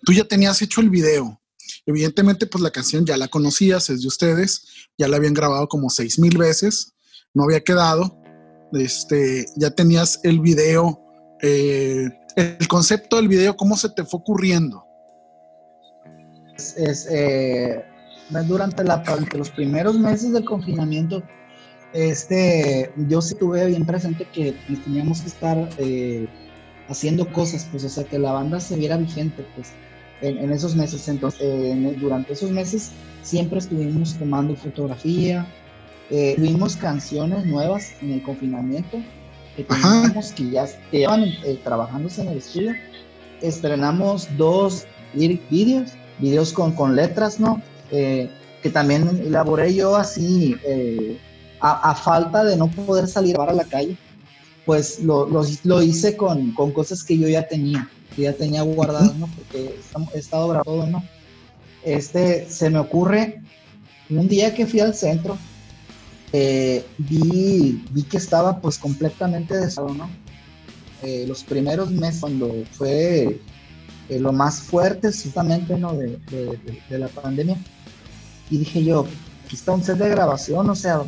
tú 0.04 0.14
ya 0.14 0.24
tenías 0.24 0.62
hecho 0.62 0.82
el 0.82 0.90
video. 0.90 1.40
Evidentemente, 1.86 2.46
pues 2.48 2.62
la 2.62 2.72
canción 2.72 3.06
ya 3.06 3.18
la 3.18 3.28
conocías, 3.28 3.90
es 3.90 4.02
de 4.02 4.08
ustedes, 4.08 4.66
ya 4.98 5.08
la 5.08 5.18
habían 5.18 5.34
grabado 5.34 5.68
como 5.68 5.90
seis 5.90 6.20
mil 6.20 6.38
veces, 6.38 6.94
no 7.34 7.44
había 7.44 7.62
quedado. 7.62 8.18
Este, 8.74 9.46
ya 9.56 9.72
tenías 9.72 10.20
el 10.24 10.40
video, 10.40 11.02
eh, 11.42 12.08
el 12.36 12.68
concepto 12.68 13.16
del 13.16 13.28
video, 13.28 13.56
¿cómo 13.56 13.76
se 13.76 13.90
te 13.90 14.04
fue 14.04 14.20
ocurriendo? 14.20 14.86
es, 16.78 17.08
eh, 17.10 17.84
durante, 18.48 18.84
la, 18.84 19.04
los 19.36 19.50
primeros 19.50 19.98
meses 19.98 20.32
del 20.34 20.46
confinamiento, 20.46 21.24
este, 21.94 22.92
yo 23.08 23.22
sí 23.22 23.36
tuve 23.36 23.66
bien 23.66 23.86
presente 23.86 24.28
que 24.32 24.54
teníamos 24.84 25.22
que 25.22 25.28
estar 25.28 25.70
eh, 25.78 26.28
haciendo 26.88 27.32
cosas, 27.32 27.68
pues, 27.72 27.84
o 27.84 27.90
sea, 27.90 28.04
que 28.04 28.20
la 28.20 28.32
banda 28.32 28.60
se 28.60 28.76
viera 28.76 28.98
vigente, 28.98 29.46
pues, 29.56 29.72
en, 30.22 30.38
en 30.38 30.52
esos 30.52 30.76
meses. 30.76 31.08
Entonces, 31.08 31.42
eh, 31.42 31.98
durante 32.00 32.34
esos 32.34 32.52
meses 32.52 32.92
siempre 33.24 33.60
estuvimos 33.60 34.16
tomando 34.16 34.56
fotografía, 34.56 35.46
eh, 36.10 36.34
tuvimos 36.38 36.76
canciones 36.76 37.46
nuevas 37.46 37.94
en 38.02 38.14
el 38.14 38.24
confinamiento 38.24 38.98
que 39.56 39.66
Ajá. 39.70 40.02
teníamos 40.02 40.32
que 40.32 40.50
ya 40.50 40.68
llevan 40.92 41.24
eh, 41.24 41.60
trabajándose 41.64 42.22
en 42.22 42.30
el 42.30 42.38
estudio. 42.38 42.74
Estrenamos 43.42 44.28
dos 44.38 44.86
lyric 45.14 45.48
videos, 45.50 45.92
videos 46.20 46.52
con, 46.54 46.72
con 46.74 46.96
letras, 46.96 47.40
¿no? 47.40 47.62
Eh, 47.92 48.30
que 48.62 48.70
también 48.70 49.08
elaboré 49.26 49.74
yo 49.74 49.96
así, 49.96 50.56
eh, 50.66 51.18
a, 51.62 51.92
a 51.92 51.96
falta 51.96 52.44
de 52.44 52.58
no 52.58 52.68
poder 52.70 53.08
salir 53.08 53.40
a 53.40 53.54
la 53.54 53.64
calle, 53.64 53.96
pues 54.66 55.00
lo, 55.00 55.28
lo, 55.30 55.44
lo 55.64 55.82
hice 55.82 56.18
con, 56.18 56.52
con 56.54 56.72
cosas 56.72 57.04
que 57.04 57.18
yo 57.18 57.28
ya 57.28 57.48
tenía, 57.48 57.90
que 58.20 58.24
ya 58.26 58.34
tenía 58.34 58.62
guardadas, 58.64 59.16
¿no? 59.16 59.28
Porque 59.28 59.76
he 60.14 60.18
estado 60.20 60.50
grabando 60.50 60.64
todo, 60.72 60.88
¿no? 60.88 61.04
Este, 61.86 62.50
se 62.50 62.70
me 62.70 62.80
ocurre, 62.80 63.42
un 64.10 64.28
día 64.28 64.54
que 64.54 64.66
fui 64.68 64.82
al 64.82 64.94
centro, 64.94 65.38
eh, 66.34 66.86
vi, 66.98 67.82
vi 67.92 68.04
que 68.04 68.18
estaba 68.18 68.60
pues 68.60 68.78
completamente 68.78 69.56
desado, 69.58 69.94
¿no? 69.94 70.10
Eh, 71.02 71.24
los 71.28 71.44
primeros 71.46 71.92
meses 71.92 72.20
cuando 72.20 72.54
fue 72.74 73.40
eh, 74.10 74.20
lo 74.20 74.34
más 74.34 74.60
fuerte 74.64 75.08
justamente, 75.12 75.78
¿no? 75.78 75.94
De, 75.94 76.08
de- 76.30 76.46
de- 76.58 76.82
de 76.90 77.00
la 77.00 77.08
pandemia. 77.08 77.56
Y 78.50 78.58
dije 78.58 78.84
yo, 78.84 79.06
aquí 79.46 79.56
está 79.56 79.72
un 79.72 79.84
set 79.84 79.98
de 79.98 80.10
grabación, 80.10 80.70
o 80.70 80.76
sea, 80.76 81.04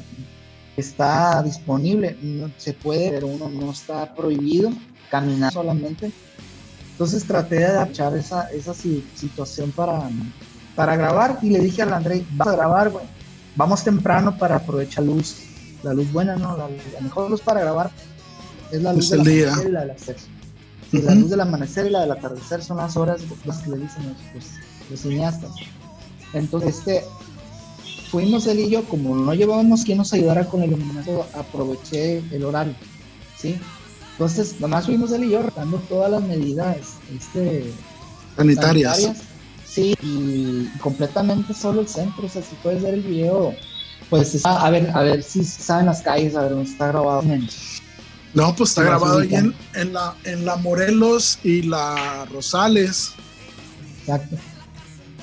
está 0.77 1.43
disponible, 1.43 2.15
no 2.21 2.49
se 2.57 2.71
puede, 2.73 3.09
pero 3.11 3.27
uno 3.27 3.49
no 3.49 3.71
está 3.71 4.15
prohibido 4.15 4.71
caminar 5.09 5.51
solamente. 5.51 6.09
Entonces 6.91 7.23
traté 7.25 7.55
de 7.59 7.65
adaptar 7.65 8.15
esa, 8.15 8.49
esa 8.51 8.73
si- 8.73 9.03
situación 9.15 9.71
para, 9.71 10.09
para 10.75 10.95
grabar 10.95 11.39
y 11.41 11.49
le 11.49 11.59
dije 11.59 11.81
al 11.81 11.93
André, 11.93 12.23
vamos 12.31 12.53
a 12.53 12.57
grabar, 12.57 12.89
güey. 12.89 13.05
Vamos 13.55 13.83
temprano 13.83 14.37
para 14.37 14.57
aprovechar 14.57 15.03
luz, 15.03 15.37
la 15.83 15.93
luz 15.93 16.11
buena, 16.11 16.35
¿no? 16.35 16.55
La, 16.57 16.69
la 16.69 17.01
mejor 17.01 17.29
luz 17.29 17.41
para 17.41 17.61
grabar 17.61 17.91
es 18.71 18.81
la 18.81 18.93
luz 18.93 19.09
del 19.09 19.19
el 19.21 19.25
día. 19.25 19.53
y 19.67 19.71
la 19.71 19.79
del 19.81 19.91
atardecer. 19.91 20.15
La 20.93 21.15
luz 21.15 21.29
del 21.29 21.39
amanecer 21.41 21.85
y 21.87 21.89
la 21.89 22.01
del 22.01 22.11
atardecer 22.11 22.63
son 22.63 22.77
las 22.77 22.95
horas 22.97 23.21
las 23.45 23.57
que 23.59 23.69
le 23.71 23.77
dicen 23.77 24.03
los, 24.09 24.17
los- 24.35 24.89
los 24.91 24.99
cineastas. 24.99 25.51
Entonces, 26.33 26.77
este, 26.79 27.03
fuimos 28.09 28.45
él 28.47 28.59
y 28.59 28.69
yo, 28.69 28.83
como 28.85 29.15
no 29.15 29.33
llevábamos 29.33 29.83
quien 29.83 29.97
nos 29.97 30.13
ayudara 30.13 30.45
con 30.45 30.61
el 30.63 30.71
iluminación, 30.71 31.21
aproveché 31.33 32.17
el 32.31 32.43
horario, 32.45 32.73
¿sí? 33.37 33.59
Entonces, 34.21 34.59
nomás 34.59 34.85
fuimos 34.85 35.11
él 35.13 35.23
y 35.23 35.29
yo, 35.31 35.41
dando 35.55 35.77
todas 35.89 36.11
las 36.11 36.21
medidas, 36.21 36.75
este, 37.17 37.73
Sanitarias. 38.37 39.01
Sí, 39.65 39.95
y 40.03 40.67
completamente 40.77 41.55
solo 41.55 41.81
el 41.81 41.87
centro. 41.87 42.27
O 42.27 42.29
sea, 42.29 42.43
si 42.43 42.53
puedes 42.61 42.83
ver 42.83 42.93
el 42.93 43.01
video, 43.01 43.55
pues 44.11 44.35
está- 44.35 44.63
a 44.63 44.69
ver, 44.69 44.91
a 44.93 45.01
ver 45.01 45.23
si 45.23 45.43
saben 45.43 45.87
las 45.87 46.03
calles, 46.03 46.35
a 46.35 46.41
ver 46.41 46.51
dónde 46.51 46.69
está 46.69 46.89
grabado. 46.89 47.23
No, 48.35 48.55
pues 48.55 48.69
está 48.69 48.83
grabado 48.83 49.17
ahí 49.21 49.33
en 49.73 49.93
la, 49.93 50.15
en 50.23 50.45
la 50.45 50.55
Morelos 50.57 51.39
y 51.43 51.63
la 51.63 52.25
Rosales. 52.31 53.13
Exacto. 54.01 54.35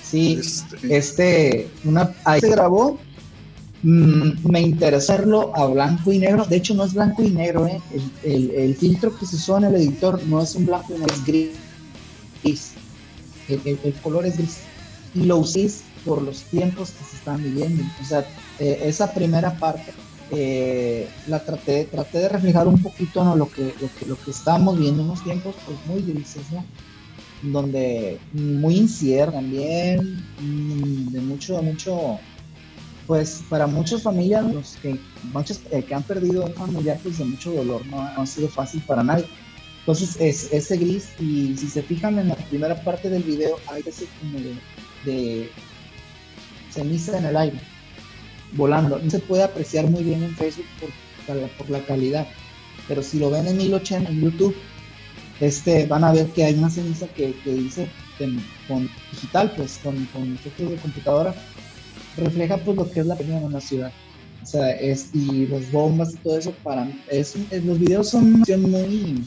Sí, 0.03 0.41
Este, 0.41 0.97
este, 0.99 1.71
una, 1.85 2.13
ahí 2.25 2.41
se 2.41 2.51
grabó. 2.51 2.99
Mm, 3.83 4.51
me 4.51 4.61
interesó 4.61 5.13
hacerlo 5.13 5.53
a 5.55 5.67
blanco 5.67 6.13
y 6.13 6.19
negro. 6.19 6.45
De 6.45 6.57
hecho, 6.57 6.75
no 6.75 6.85
es 6.85 6.95
blanco 6.95 7.23
y 7.23 7.31
negro, 7.31 7.67
¿eh? 7.67 7.81
El, 8.23 8.75
filtro 8.75 9.17
que 9.17 9.27
se 9.27 9.37
usó 9.37 9.59
en 9.59 9.65
el 9.65 9.77
editor 9.77 10.23
no 10.27 10.43
es 10.43 10.55
un 10.55 10.67
blanco 10.67 10.95
y 10.95 10.99
negro, 10.99 11.15
es 11.15 11.25
gris. 11.25 12.73
El, 13.49 13.95
color 14.03 14.27
es 14.27 14.37
gris. 14.37 14.59
Y 15.15 15.25
lo 15.25 15.39
usé 15.39 15.71
por 16.05 16.23
los 16.23 16.43
tiempos 16.45 16.91
que 16.91 17.05
se 17.05 17.17
están 17.17 17.43
viviendo. 17.43 17.83
O 18.01 18.05
sea, 18.05 18.27
eh, 18.59 18.81
esa 18.85 19.13
primera 19.13 19.57
parte 19.59 19.93
eh, 20.31 21.09
la 21.27 21.43
traté, 21.43 21.85
traté 21.85 22.19
de 22.19 22.29
reflejar 22.29 22.69
un 22.69 22.83
poquito 22.83 23.25
¿no? 23.25 23.35
lo, 23.35 23.49
que, 23.51 23.75
lo, 23.81 23.89
que, 23.99 24.07
lo 24.07 24.17
que 24.19 24.31
estábamos 24.31 24.79
viendo 24.79 25.03
en 25.03 25.09
unos 25.09 25.25
tiempos 25.25 25.55
pues, 25.65 25.79
muy 25.87 26.03
grises, 26.03 26.43
¿no? 26.53 26.65
donde 27.43 28.19
muy 28.33 28.77
incierto 28.77 29.33
también, 29.33 30.25
mm, 30.41 31.13
de 31.13 31.21
mucho, 31.21 31.63
mucho, 31.63 32.19
pues 33.09 33.43
para 33.49 33.67
muchas 33.67 34.03
familias, 34.03 34.45
los 34.53 34.77
que, 34.83 35.01
muchos 35.33 35.63
eh, 35.71 35.83
que 35.83 35.95
han 35.95 36.03
perdido 36.03 36.45
un 36.45 36.53
familiar, 36.53 37.01
pues 37.03 37.17
de 37.17 37.25
mucho 37.25 37.51
dolor, 37.53 37.85
no, 37.87 38.03
ha 38.03 38.27
sido 38.27 38.49
fácil 38.49 38.83
para 38.83 39.03
nadie. 39.03 39.25
Entonces 39.81 40.17
es 40.21 40.53
ese 40.53 40.77
gris 40.77 41.09
y 41.19 41.57
si 41.57 41.71
se 41.71 41.83
fijan 41.83 42.19
en 42.19 42.29
la 42.29 42.37
primera 42.37 42.85
parte 42.85 43.09
del 43.09 43.23
video 43.23 43.59
hay 43.67 43.83
ese 43.87 44.07
como 44.21 44.39
de 45.07 45.51
ceniza 46.71 47.17
en 47.17 47.25
el 47.25 47.37
aire, 47.39 47.59
volando. 48.53 48.99
No 48.99 49.11
se 49.11 49.21
puede 49.21 49.43
apreciar 49.43 49.87
muy 49.87 50.05
bien 50.05 50.23
en 50.23 50.37
Facebook 50.37 50.67
por, 51.27 51.49
por 51.53 51.71
la 51.71 51.81
calidad, 51.87 52.29
pero 52.89 53.03
si 53.03 53.19
lo 53.19 53.31
ven 53.31 53.47
en 53.47 53.57
1080 53.57 54.11
en 54.11 54.21
YouTube, 54.21 54.55
este, 55.41 55.87
van 55.87 56.05
a 56.05 56.13
ver 56.13 56.27
que 56.27 56.45
hay 56.45 56.55
una 56.55 56.69
ceniza 56.69 57.07
que, 57.09 57.33
que 57.43 57.71
con 58.69 58.91
digital, 59.13 59.51
pues 59.57 59.81
con, 59.83 60.05
con 60.13 60.35
efectos 60.35 60.69
de 60.69 60.77
computadora, 60.77 61.35
refleja 62.19 62.57
pues 62.59 62.77
lo 62.77 62.91
que 62.91 63.01
es 63.01 63.07
la 63.07 63.17
película 63.17 63.47
en 63.47 63.53
la 63.53 63.61
ciudad. 63.61 63.93
O 64.43 64.47
sea, 64.47 64.71
es, 64.73 65.11
y 65.15 65.47
las 65.47 65.71
bombas 65.73 66.15
y 66.15 66.17
todo 66.19 66.39
eso, 66.39 66.53
para 66.63 66.89
es, 67.09 67.35
los 67.65 67.79
videos 67.79 68.11
son 68.11 68.43
muy 68.59 69.25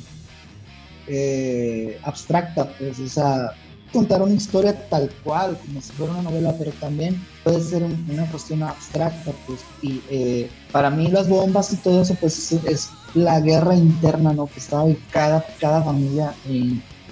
eh, 1.08 2.00
abstracta, 2.04 2.72
pues, 2.78 3.00
o 3.00 3.08
sea, 3.08 3.52
contar 3.92 4.22
una 4.22 4.34
historia 4.34 4.88
tal 4.90 5.12
cual, 5.24 5.58
como 5.66 5.82
si 5.82 5.92
fuera 5.92 6.14
una 6.14 6.24
novela, 6.24 6.56
pero 6.58 6.72
también 6.80 7.22
puede 7.44 7.62
ser 7.62 7.84
una 7.84 8.26
cuestión 8.32 8.64
abstracta, 8.64 9.32
pues, 9.46 9.60
y 9.82 10.02
eh, 10.10 10.50
para 10.72 10.90
mí 10.90 11.08
las 11.08 11.28
bombas 11.28 11.74
y 11.74 11.78
todo 11.78 12.02
eso, 12.02 12.16
pues, 12.20 12.54
es, 12.54 12.90
la 13.14 13.42
guerra 13.42 13.76
interna, 13.76 14.32
¿no? 14.34 14.48
Que 14.48 14.60
estaba 14.60 14.86
cada, 15.12 15.46
cada 15.60 15.84
familia 15.84 16.34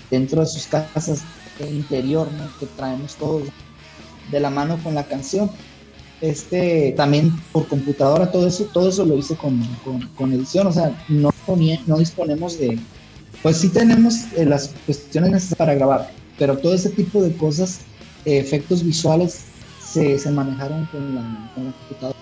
dentro 0.09 0.39
de 0.39 0.47
sus 0.47 0.65
casas 0.65 1.23
interior, 1.67 2.31
¿no? 2.31 2.49
Que 2.59 2.65
traemos 2.67 3.15
todos 3.15 3.49
de 4.31 4.39
la 4.39 4.49
mano 4.49 4.79
con 4.83 4.95
la 4.95 5.03
canción. 5.03 5.49
Este, 6.21 6.93
también 6.97 7.31
por 7.53 7.67
computadora, 7.67 8.29
todo 8.29 8.47
eso, 8.47 8.65
todo 8.73 8.89
eso 8.89 9.05
lo 9.05 9.17
hice 9.17 9.35
con, 9.37 9.61
con, 10.17 10.33
edición, 10.33 10.67
o 10.67 10.71
sea, 10.71 11.01
no, 11.07 11.31
no 11.87 11.97
disponemos 11.97 12.59
de, 12.59 12.77
pues 13.41 13.57
sí 13.57 13.69
tenemos 13.69 14.25
eh, 14.35 14.45
las 14.45 14.73
cuestiones 14.85 15.31
necesarias 15.31 15.57
para 15.57 15.75
grabar, 15.75 16.11
pero 16.37 16.57
todo 16.57 16.73
ese 16.73 16.89
tipo 16.89 17.21
de 17.21 17.31
cosas, 17.37 17.79
eh, 18.25 18.37
efectos 18.37 18.83
visuales, 18.83 19.45
se, 19.81 20.19
se 20.19 20.31
manejaron 20.31 20.85
con 20.87 21.15
la, 21.15 21.51
con 21.55 21.65
la, 21.65 21.71
computadora. 21.71 22.19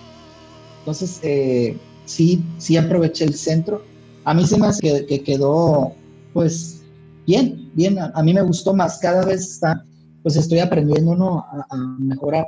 Entonces, 0.80 1.20
eh, 1.22 1.76
sí, 2.06 2.42
sí 2.58 2.76
aproveché 2.76 3.24
el 3.24 3.34
centro. 3.34 3.82
A 4.24 4.34
mí 4.34 4.46
se 4.46 4.58
me 4.58 4.66
hace 4.66 5.06
que, 5.06 5.22
quedó, 5.22 5.92
pues, 6.32 6.82
bien, 7.26 7.70
bien. 7.74 7.98
A, 7.98 8.22
mí 8.22 8.32
me 8.32 8.42
gustó 8.42 8.74
más. 8.74 8.98
Cada 8.98 9.24
vez 9.24 9.42
está, 9.42 9.84
pues 10.22 10.36
estoy 10.36 10.60
aprendiendo 10.60 11.14
¿no? 11.14 11.40
a, 11.40 11.76
mejorar. 11.98 12.46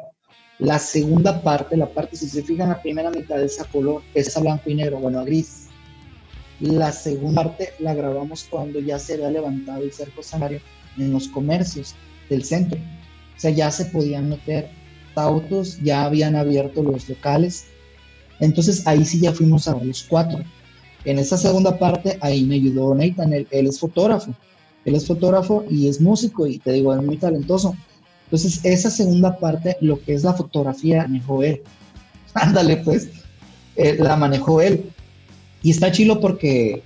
La 0.61 0.79
segunda 0.79 1.42
parte, 1.42 1.77
la 1.77 1.88
parte, 1.88 2.16
si 2.16 2.29
se 2.29 2.42
fijan, 2.42 2.68
la 2.68 2.83
primera 2.83 3.11
mitad 3.11 3.37
de 3.37 3.46
esa 3.46 3.64
color, 3.64 4.03
es 4.14 4.37
a 4.37 4.40
blanco 4.40 4.68
y 4.68 4.75
negro, 4.75 4.99
bueno, 4.99 5.20
a 5.20 5.25
gris. 5.25 5.68
La 6.61 6.92
segunda 6.92 7.42
parte 7.42 7.70
la 7.79 7.94
grabamos 7.94 8.46
cuando 8.51 8.79
ya 8.79 8.99
se 8.99 9.14
había 9.14 9.31
levantado 9.31 9.83
el 9.83 9.92
cerco 9.92 10.23
sanario 10.23 10.61
en 10.99 11.12
los 11.12 11.29
comercios 11.29 11.94
del 12.29 12.44
centro. 12.44 12.79
O 12.79 13.40
sea, 13.40 13.51
ya 13.51 13.70
se 13.70 13.87
podían 13.87 14.29
meter 14.29 14.68
autos, 15.14 15.79
ya 15.83 16.05
habían 16.05 16.37
abierto 16.37 16.83
los 16.83 17.09
locales. 17.09 17.64
Entonces 18.38 18.87
ahí 18.87 19.05
sí 19.05 19.20
ya 19.20 19.33
fuimos 19.33 19.66
a 19.66 19.77
los 19.83 20.03
cuatro. 20.03 20.40
En 21.05 21.18
esa 21.18 21.38
segunda 21.38 21.79
parte, 21.79 22.18
ahí 22.20 22.44
me 22.44 22.57
ayudó 22.57 22.94
Nathan, 22.94 23.33
él, 23.33 23.46
es 23.51 23.81
fotógrafo. 23.81 24.35
Él 24.85 24.94
es 24.94 25.07
fotógrafo 25.07 25.64
y 25.70 25.88
es 25.88 26.01
músico 26.01 26.46
y 26.46 26.59
te 26.59 26.73
digo, 26.73 26.94
es 26.94 27.03
muy 27.03 27.16
talentoso. 27.16 27.75
Entonces, 28.31 28.61
esa 28.62 28.90
segunda 28.90 29.37
parte, 29.37 29.77
lo 29.81 30.01
que 30.01 30.14
es 30.14 30.23
la 30.23 30.35
fotografía, 30.35 31.03
manejó 31.03 31.43
él. 31.43 31.62
Ándale, 32.35 32.77
pues, 32.77 33.09
eh, 33.75 33.97
la 33.99 34.16
manejó 34.16 34.61
él. 34.61 34.93
Y 35.62 35.73
está 35.73 35.90
chilo 35.90 36.21
porque 36.21 36.85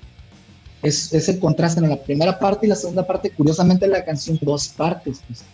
es, 0.83 1.13
ese 1.13 1.39
contraste 1.39 1.81
en 1.81 1.91
la 1.91 2.03
primera 2.03 2.39
parte 2.39 2.65
y 2.65 2.71
la 2.71 2.77
segunda 2.77 3.07
parte, 3.07 3.31
curiosamente 3.31 3.87
la 3.87 4.05
canción 4.05 4.39
dos 4.41 4.69
partes, 4.69 5.21
pues. 5.27 5.45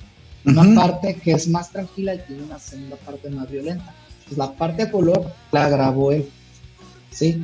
una 0.45 0.81
parte 0.81 1.17
que 1.17 1.33
es 1.33 1.49
más 1.49 1.71
tranquila 1.71 2.15
y 2.15 2.19
tiene 2.21 2.45
una 2.45 2.61
segunda 2.61 2.97
parte 2.97 3.29
más 3.31 3.51
violenta. 3.51 3.93
Pues 4.27 4.39
la 4.39 4.53
parte 4.53 4.87
de 4.87 4.93
color 4.93 5.29
la 5.51 5.69
grabó 5.69 6.13
él, 6.13 6.31
¿sí? 7.11 7.43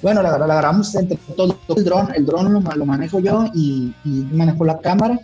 Bueno, 0.00 0.22
la, 0.22 0.38
la 0.38 0.46
grabamos 0.46 0.94
entre 0.94 1.18
todo, 1.36 1.58
el 1.76 1.84
dron, 1.84 2.14
el 2.14 2.24
dron 2.24 2.52
lo, 2.52 2.60
lo 2.60 2.86
manejo 2.86 3.20
yo 3.20 3.46
y, 3.54 3.92
y, 4.04 4.08
manejo 4.08 4.64
la 4.64 4.78
cámara 4.78 5.18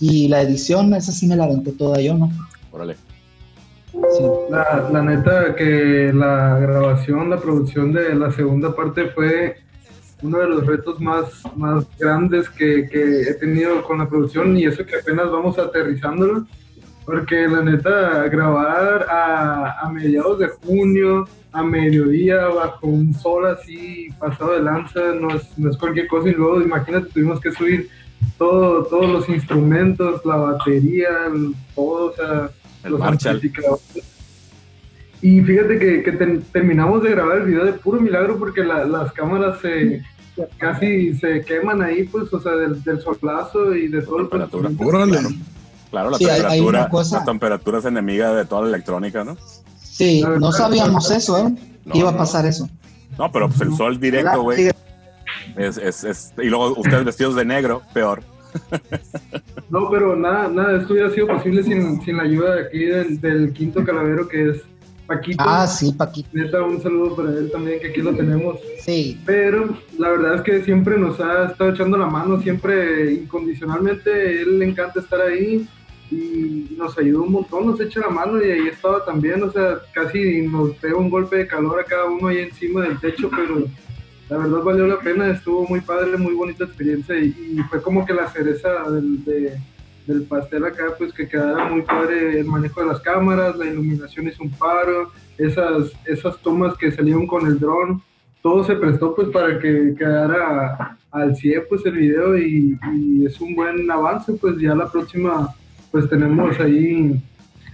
y 0.00 0.28
la 0.28 0.42
edición, 0.42 0.92
esa 0.94 1.12
sí 1.12 1.26
me 1.26 1.36
la 1.36 1.44
aventé 1.44 1.72
toda 1.72 2.00
yo, 2.00 2.14
¿no? 2.14 2.30
Órale. 2.72 2.96
Sí. 3.92 4.24
La, 4.50 4.88
la, 4.92 5.02
neta 5.02 5.54
que 5.54 6.12
la 6.12 6.58
grabación, 6.58 7.30
la 7.30 7.38
producción 7.38 7.92
de 7.92 8.14
la 8.14 8.32
segunda 8.32 8.74
parte 8.74 9.06
fue 9.10 9.56
uno 10.22 10.38
de 10.38 10.48
los 10.48 10.66
retos 10.66 11.00
más, 11.00 11.42
más 11.54 11.86
grandes 11.98 12.48
que, 12.50 12.88
que, 12.88 13.22
he 13.22 13.34
tenido 13.34 13.84
con 13.84 13.98
la 13.98 14.08
producción 14.08 14.56
y 14.56 14.64
eso 14.64 14.84
que 14.84 14.96
apenas 14.96 15.30
vamos 15.30 15.58
aterrizándolo, 15.58 16.46
porque 17.04 17.46
la 17.46 17.62
neta, 17.62 18.28
grabar 18.28 19.06
a, 19.08 19.80
a 19.80 19.92
mediados 19.92 20.38
de 20.38 20.48
junio, 20.48 21.28
a 21.52 21.62
mediodía, 21.62 22.46
bajo 22.48 22.86
un 22.86 23.14
sol 23.14 23.46
así 23.46 24.08
pasado 24.18 24.54
de 24.54 24.62
lanza, 24.62 25.00
no 25.20 25.36
es, 25.36 25.56
no 25.56 25.70
es 25.70 25.76
cualquier 25.76 26.08
cosa 26.08 26.28
y 26.28 26.32
luego 26.32 26.60
imagínate, 26.60 27.10
tuvimos 27.10 27.40
que 27.40 27.52
subir 27.52 27.88
todo, 28.38 28.84
todos 28.84 29.08
los 29.08 29.28
instrumentos, 29.28 30.24
la 30.24 30.36
batería, 30.36 31.08
todo, 31.74 32.10
o 32.10 32.14
sea, 32.14 32.50
los 32.84 33.00
amplificadores 33.00 34.14
y 35.24 35.40
fíjate 35.40 35.78
que, 35.78 36.02
que 36.02 36.12
terminamos 36.52 37.02
de 37.02 37.12
grabar 37.12 37.38
el 37.38 37.46
video 37.46 37.64
de 37.64 37.72
puro 37.72 37.98
milagro 37.98 38.38
porque 38.38 38.62
las 38.62 39.10
cámaras 39.12 39.58
se 39.62 40.02
casi 40.58 41.14
se 41.14 41.40
queman 41.40 41.80
ahí, 41.80 42.04
pues, 42.04 42.30
o 42.30 42.38
sea, 42.42 42.52
del, 42.52 42.84
del 42.84 43.00
solazo 43.00 43.74
y 43.74 43.88
de 43.88 44.02
todo 44.02 44.18
el 44.18 44.28
temperatura. 44.28 44.68
Claro, 44.76 45.30
claro 45.90 46.10
la, 46.10 46.18
temperatura, 46.18 46.88
la 47.10 47.24
temperatura 47.24 47.78
es 47.78 47.84
enemiga 47.86 48.34
de 48.34 48.44
toda 48.44 48.62
la 48.62 48.68
electrónica, 48.68 49.24
¿no? 49.24 49.38
Sí, 49.80 50.22
no 50.22 50.52
sabíamos 50.52 51.10
eso, 51.10 51.38
¿eh? 51.38 51.54
iba 51.94 52.10
a 52.10 52.16
pasar 52.18 52.44
eso. 52.44 52.68
No, 53.16 53.32
pero 53.32 53.48
pues 53.48 53.62
el 53.62 53.74
sol 53.74 53.98
directo, 53.98 54.42
güey. 54.42 54.70
Es, 55.56 55.76
es, 55.78 56.04
es, 56.04 56.34
y 56.38 56.46
luego 56.46 56.74
ustedes 56.76 57.04
vestidos 57.06 57.36
de 57.36 57.44
negro, 57.44 57.82
peor. 57.92 58.22
No, 59.68 59.90
pero 59.90 60.14
nada, 60.14 60.48
nada, 60.48 60.78
esto 60.80 60.92
hubiera 60.92 61.10
sido 61.10 61.26
posible 61.26 61.62
sin, 61.62 62.00
sin 62.02 62.16
la 62.16 62.22
ayuda 62.22 62.54
de 62.54 62.62
aquí 62.62 62.84
del, 62.84 63.20
del 63.20 63.52
quinto 63.52 63.84
calavero 63.84 64.28
que 64.28 64.50
es 64.50 64.62
Paquito. 65.06 65.44
Ah, 65.46 65.66
sí, 65.66 65.92
Paquito. 65.92 66.28
Neta, 66.32 66.62
un 66.62 66.80
saludo 66.80 67.16
para 67.16 67.30
él 67.30 67.50
también, 67.50 67.78
que 67.80 67.88
aquí 67.88 68.00
lo 68.00 68.14
tenemos. 68.14 68.58
Sí. 68.80 69.20
Pero 69.26 69.76
la 69.98 70.10
verdad 70.10 70.36
es 70.36 70.40
que 70.42 70.64
siempre 70.64 70.98
nos 70.98 71.20
ha 71.20 71.46
estado 71.50 71.70
echando 71.70 71.98
la 71.98 72.06
mano, 72.06 72.40
siempre 72.40 73.12
incondicionalmente. 73.12 74.42
Él 74.42 74.58
le 74.58 74.66
encanta 74.66 75.00
estar 75.00 75.20
ahí 75.20 75.68
y 76.10 76.74
nos 76.76 76.96
ayudó 76.98 77.22
un 77.22 77.32
montón, 77.32 77.66
nos 77.66 77.80
echa 77.80 78.00
la 78.00 78.08
mano 78.08 78.42
y 78.42 78.50
ahí 78.50 78.68
estaba 78.68 79.04
también. 79.04 79.42
O 79.42 79.52
sea, 79.52 79.78
casi 79.92 80.42
nos 80.42 80.74
pegó 80.76 81.00
un 81.00 81.10
golpe 81.10 81.36
de 81.36 81.46
calor 81.46 81.80
a 81.80 81.84
cada 81.84 82.06
uno 82.06 82.28
ahí 82.28 82.38
encima 82.38 82.82
del 82.82 82.98
techo, 82.98 83.28
pero 83.30 83.66
la 84.28 84.38
verdad 84.38 84.62
valió 84.62 84.86
la 84.86 84.98
pena. 84.98 85.30
Estuvo 85.30 85.66
muy 85.66 85.80
padre, 85.80 86.16
muy 86.16 86.34
bonita 86.34 86.64
experiencia 86.64 87.18
y, 87.18 87.58
fue 87.70 87.82
como 87.82 88.04
que 88.06 88.14
la 88.14 88.28
cereza 88.28 88.90
del. 88.90 89.24
De, 89.24 89.58
del 90.06 90.24
pastel 90.24 90.64
acá, 90.64 90.94
pues 90.98 91.12
que 91.12 91.28
quedara 91.28 91.68
muy 91.68 91.82
padre 91.82 92.38
el 92.40 92.46
manejo 92.46 92.80
de 92.80 92.88
las 92.88 93.00
cámaras, 93.00 93.56
la 93.56 93.66
iluminación 93.66 94.28
es 94.28 94.38
un 94.38 94.50
paro, 94.50 95.10
esas, 95.38 95.92
esas 96.04 96.38
tomas 96.38 96.76
que 96.76 96.92
salieron 96.92 97.26
con 97.26 97.46
el 97.46 97.58
dron, 97.58 98.02
todo 98.42 98.62
se 98.64 98.76
prestó 98.76 99.14
pues 99.14 99.28
para 99.28 99.58
que 99.58 99.94
quedara 99.98 100.98
al 101.10 101.34
100 101.34 101.62
pues 101.68 101.86
el 101.86 101.92
video 101.92 102.36
y, 102.36 102.78
es 103.24 103.40
un 103.40 103.54
buen 103.54 103.90
avance, 103.90 104.34
pues 104.34 104.58
ya 104.58 104.74
la 104.74 104.90
próxima 104.90 105.54
pues 105.90 106.08
tenemos 106.10 106.60
ahí 106.60 107.22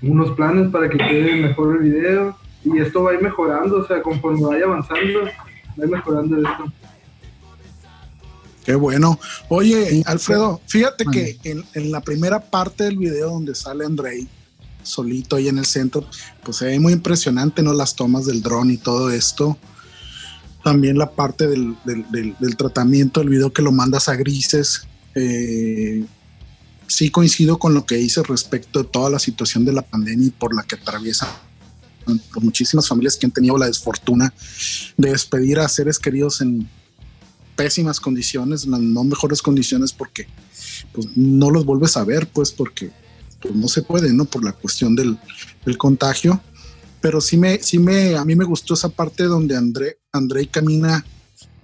unos 0.03 0.31
planes 0.33 0.71
para 0.71 0.89
que 0.89 0.99
quede 0.99 1.35
mejor 1.43 1.77
el 1.77 1.91
video 1.91 2.37
y 2.65 2.79
esto 2.79 3.03
va 3.03 3.11
a 3.11 3.15
ir 3.15 3.23
mejorando, 3.23 3.79
o 3.79 3.85
sea, 3.85 4.01
conforme 4.03 4.43
vaya 4.43 4.67
avanzando, 4.67 5.21
va 5.87 5.97
a 5.97 5.99
mejorando 5.99 6.37
esto. 6.37 6.73
Qué 8.65 8.75
bueno. 8.75 9.19
Oye, 9.49 10.03
Alfredo, 10.07 10.61
fíjate 10.67 11.05
que 11.07 11.39
en, 11.45 11.91
la 11.91 12.01
primera 12.01 12.41
parte 12.41 12.85
del 12.85 12.99
video 12.99 13.31
donde 13.31 13.55
sale 13.55 13.85
Andrei 13.85 14.29
solito 14.83 15.37
ahí 15.37 15.49
en 15.49 15.59
el 15.59 15.67
centro, 15.67 16.07
pues 16.43 16.59
se 16.59 16.67
ve 16.67 16.81
muy 16.81 16.93
impresionante, 16.93 17.63
¿no? 17.63 17.73
Las 17.73 17.95
tomas 17.97 18.27
del 18.27 18.43
dron 18.43 18.71
y 18.71 18.77
todo 18.77 19.11
esto. 19.11 19.59
También 20.65 20.99
la 20.99 21.11
parte 21.11 21.47
del, 21.47 21.77
tratamiento 22.57 23.21
del 23.21 23.31
video 23.31 23.53
que 23.53 23.63
lo 23.63 23.73
mandas 23.73 24.09
a 24.09 24.17
grises. 24.17 24.87
Eh, 25.15 26.05
sí 26.87 27.11
coincido 27.11 27.59
con 27.59 27.73
lo 27.73 27.87
que 27.87 27.97
dice 27.97 28.23
respecto 28.23 28.83
de 28.83 28.89
toda 28.89 29.11
la 29.11 29.19
situación 29.19 29.65
de 29.65 29.73
la 29.73 29.83
pandemia 29.83 30.29
y 30.29 30.31
por 30.31 30.55
la 30.55 30.63
que 30.65 30.75
atraviesa 30.75 31.29
por 32.19 32.43
muchísimas 32.43 32.89
familias 32.89 33.17
que 33.17 33.27
han 33.27 33.33
tenido 33.33 33.57
la 33.57 33.67
desfortuna 33.67 34.33
de 34.97 35.11
despedir 35.11 35.59
a 35.59 35.69
seres 35.69 35.99
queridos 35.99 36.41
en 36.41 36.69
pésimas 37.57 38.01
condiciones, 38.01 38.65
en 38.65 38.71
las 38.71 38.81
no 38.81 39.05
mejores 39.05 39.43
condiciones, 39.43 39.93
porque 39.93 40.27
pues, 40.93 41.09
no 41.15 41.51
los 41.51 41.65
vuelves 41.67 41.97
a 41.97 42.05
ver, 42.05 42.27
pues 42.27 42.51
porque 42.51 42.91
pues, 43.41 43.55
no 43.55 43.69
se 43.69 43.83
puede, 43.83 44.13
¿no? 44.15 44.25
Por 44.25 44.45
la 44.45 44.53
cuestión 44.53 44.97
del, 44.97 45.19
del, 45.65 45.77
contagio. 45.77 46.41
Pero 47.03 47.21
sí 47.21 47.37
me, 47.37 47.63
sí 47.63 47.79
me, 47.79 48.17
a 48.17 48.25
mí 48.25 48.35
me 48.35 48.45
gustó 48.45 48.75
esa 48.75 48.89
parte 48.89 49.25
donde 49.25 49.57
André, 49.57 49.99
André 50.11 50.47
camina 50.47 51.05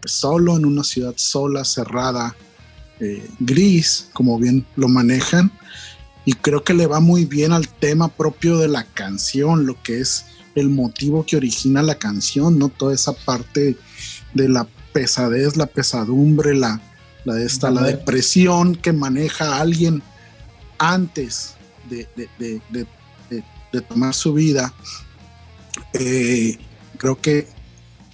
pues, 0.01 0.13
solo 0.13 0.57
en 0.57 0.67
una 0.67 0.85
ciudad 0.85 1.15
sola, 1.17 1.65
cerrada, 1.65 2.37
eh, 3.01 3.27
gris, 3.41 4.09
como 4.13 4.39
bien 4.39 4.67
lo 4.77 4.89
manejan. 4.89 5.51
Y 6.27 6.33
creo 6.33 6.63
que 6.63 6.75
le 6.75 6.87
va 6.87 7.01
muy 7.01 7.25
bien 7.25 7.53
al 7.53 7.69
tema 7.69 8.09
propio 8.09 8.59
de 8.59 8.69
la 8.69 8.85
canción, 8.85 9.65
lo 9.65 9.81
que 9.83 10.01
es 10.01 10.27
el 10.57 10.71
motivo 10.71 11.25
que 11.25 11.37
origina 11.37 11.83
la 11.83 11.97
canción, 11.97 12.59
¿no? 12.59 12.69
Toda 12.69 12.95
esa 12.95 13.13
parte 13.13 13.77
de 14.35 14.49
la 14.49 14.67
pesadez, 14.93 15.57
la 15.57 15.67
pesadumbre, 15.67 16.55
la, 16.55 16.81
esta, 17.39 17.71
la 17.71 17.83
depresión 17.83 18.75
que 18.75 18.93
maneja 18.93 19.61
alguien 19.61 20.03
antes 20.79 21.55
de, 21.89 22.09
de, 22.17 22.61
de, 22.71 22.87
de 23.73 23.81
tomar 23.83 24.15
su 24.15 24.33
vida. 24.33 24.73
Eh, 25.93 26.59
creo 26.97 27.21
que 27.21 27.47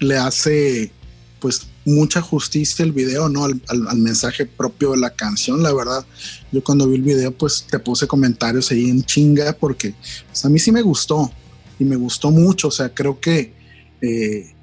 le 0.01 0.17
hace 0.17 0.93
pues 1.41 1.69
mucha 1.85 2.21
justicia 2.21 2.85
el 2.85 2.93
video, 2.93 3.29
¿no? 3.29 3.45
Al, 3.45 3.61
al, 3.69 3.89
al, 3.89 3.99
mensaje 3.99 4.47
propio 4.47 4.93
de 4.93 4.99
la 4.99 5.11
canción, 5.11 5.63
la 5.63 5.73
verdad. 5.73 6.05
Yo 6.53 6.63
cuando 6.63 6.87
vi 6.89 6.97
el 6.97 7.03
video, 7.03 7.33
pues 7.33 7.67
te 7.69 7.79
puse 7.79 8.07
comentarios 8.07 8.71
ahí 8.71 8.89
en 8.89 9.03
chinga, 9.03 9.53
porque 9.53 9.95
pues, 10.29 10.45
a 10.45 10.49
mí 10.49 10.59
sí 10.59 10.71
me 10.71 10.83
gustó 10.83 11.33
y 11.79 11.85
me 11.85 11.97
gustó 11.97 12.31
mucho. 12.31 12.69
O 12.69 12.71
sea, 12.71 12.93
creo 12.93 13.21
que 13.21 13.53
eh, 14.01 14.55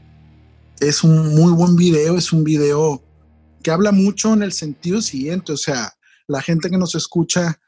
es 0.80 1.04
un 1.04 1.36
muy 1.36 1.52
buen 1.54 1.76
video, 1.76 2.18
es 2.18 2.32
un 2.32 2.44
video 2.44 3.02
que 3.62 3.72
habla 3.72 3.92
mucho 3.92 4.34
en 4.34 4.44
el 4.44 4.52
sentido 4.52 5.02
siguiente. 5.02 5.52
O 5.52 5.58
sea, 5.58 5.94
la 6.28 6.42
gente 6.42 6.70
que 6.70 6.78
nos 6.78 6.96
escucha 6.96 7.60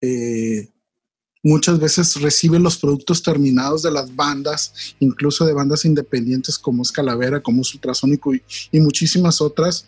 eh, 0.00 0.68
muchas 1.42 1.78
veces 1.78 2.20
recibe 2.20 2.58
los 2.58 2.78
productos 2.78 3.22
terminados 3.22 3.82
de 3.82 3.90
las 3.90 4.14
bandas, 4.14 4.94
incluso 5.00 5.44
de 5.44 5.52
bandas 5.52 5.84
independientes 5.84 6.58
como 6.58 6.82
es 6.82 6.92
Calavera, 6.92 7.42
como 7.42 7.62
es 7.62 7.74
Ultrasónico 7.74 8.34
y, 8.34 8.42
y, 8.70 8.80
muchísimas 8.80 9.40
otras. 9.40 9.86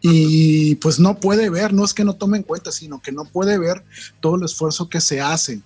Y 0.00 0.74
pues 0.76 0.98
no 0.98 1.18
puede 1.18 1.48
ver, 1.48 1.72
no 1.72 1.84
es 1.84 1.94
que 1.94 2.04
no 2.04 2.14
tome 2.14 2.36
en 2.36 2.42
cuenta, 2.42 2.70
sino 2.70 3.00
que 3.00 3.12
no 3.12 3.24
puede 3.24 3.58
ver 3.58 3.82
todo 4.20 4.36
el 4.36 4.44
esfuerzo 4.44 4.88
que 4.90 5.00
se 5.00 5.20
hace 5.20 5.62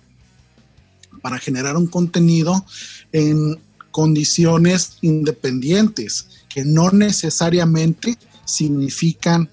para 1.29 1.39
generar 1.39 1.77
un 1.77 1.85
contenido 1.85 2.65
en 3.11 3.59
condiciones 3.91 4.97
independientes, 5.01 6.25
que 6.49 6.65
no 6.65 6.89
necesariamente 6.89 8.17
significan 8.45 9.47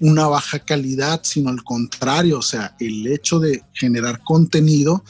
una 0.00 0.28
baja 0.28 0.60
calidad, 0.60 1.20
sino 1.22 1.50
al 1.50 1.62
contrario, 1.62 2.38
o 2.38 2.42
sea, 2.42 2.74
el 2.80 3.06
hecho 3.06 3.38
de 3.38 3.62
generar 3.74 4.24
contenido 4.24 5.04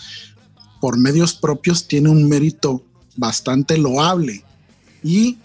por 0.81 0.99
medios 0.99 1.33
propios 1.33 1.87
tiene 1.87 2.09
un 2.09 2.29
mérito 2.29 2.85
bastante 3.15 3.79
loable. 3.79 4.43
Y 5.05 5.39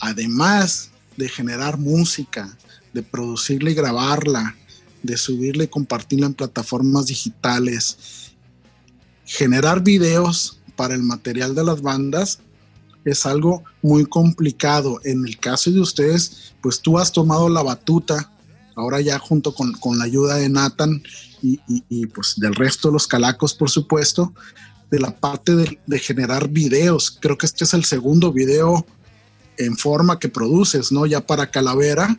además 0.00 0.90
de 1.16 1.28
generar 1.28 1.78
música, 1.78 2.58
de 2.92 3.04
producirla 3.04 3.70
y 3.70 3.74
grabarla, 3.74 4.56
de 5.04 5.16
subirla 5.16 5.62
y 5.62 5.68
compartirla 5.68 6.26
en 6.26 6.34
plataformas 6.34 7.06
digitales, 7.06 8.29
generar 9.30 9.80
videos 9.80 10.58
para 10.74 10.92
el 10.94 11.04
material 11.04 11.54
de 11.54 11.62
las 11.62 11.80
bandas 11.82 12.40
es 13.04 13.24
algo 13.24 13.62
muy 13.80 14.04
complicado. 14.04 15.00
En 15.04 15.24
el 15.24 15.38
caso 15.38 15.70
de 15.70 15.80
ustedes, 15.80 16.52
pues 16.60 16.80
tú 16.80 16.98
has 16.98 17.12
tomado 17.12 17.48
la 17.48 17.62
batuta 17.62 18.32
ahora 18.74 19.00
ya 19.00 19.20
junto 19.20 19.54
con, 19.54 19.72
con 19.74 19.98
la 19.98 20.04
ayuda 20.04 20.34
de 20.34 20.48
Nathan 20.48 21.02
y, 21.42 22.06
pues 22.06 22.34
del 22.38 22.54
resto 22.56 22.88
de 22.88 22.94
los 22.94 23.06
calacos, 23.06 23.54
por 23.54 23.70
supuesto, 23.70 24.34
de 24.90 24.98
la 24.98 25.16
parte 25.16 25.54
de, 25.54 25.78
de, 25.86 25.98
generar 26.00 26.48
videos. 26.48 27.16
Creo 27.20 27.38
que 27.38 27.46
este 27.46 27.64
es 27.64 27.72
el 27.72 27.84
segundo 27.84 28.32
video 28.32 28.84
en 29.56 29.76
forma 29.76 30.18
que 30.18 30.28
produces, 30.28 30.90
¿no? 30.90 31.06
Ya 31.06 31.24
para 31.24 31.50
Calavera. 31.50 32.18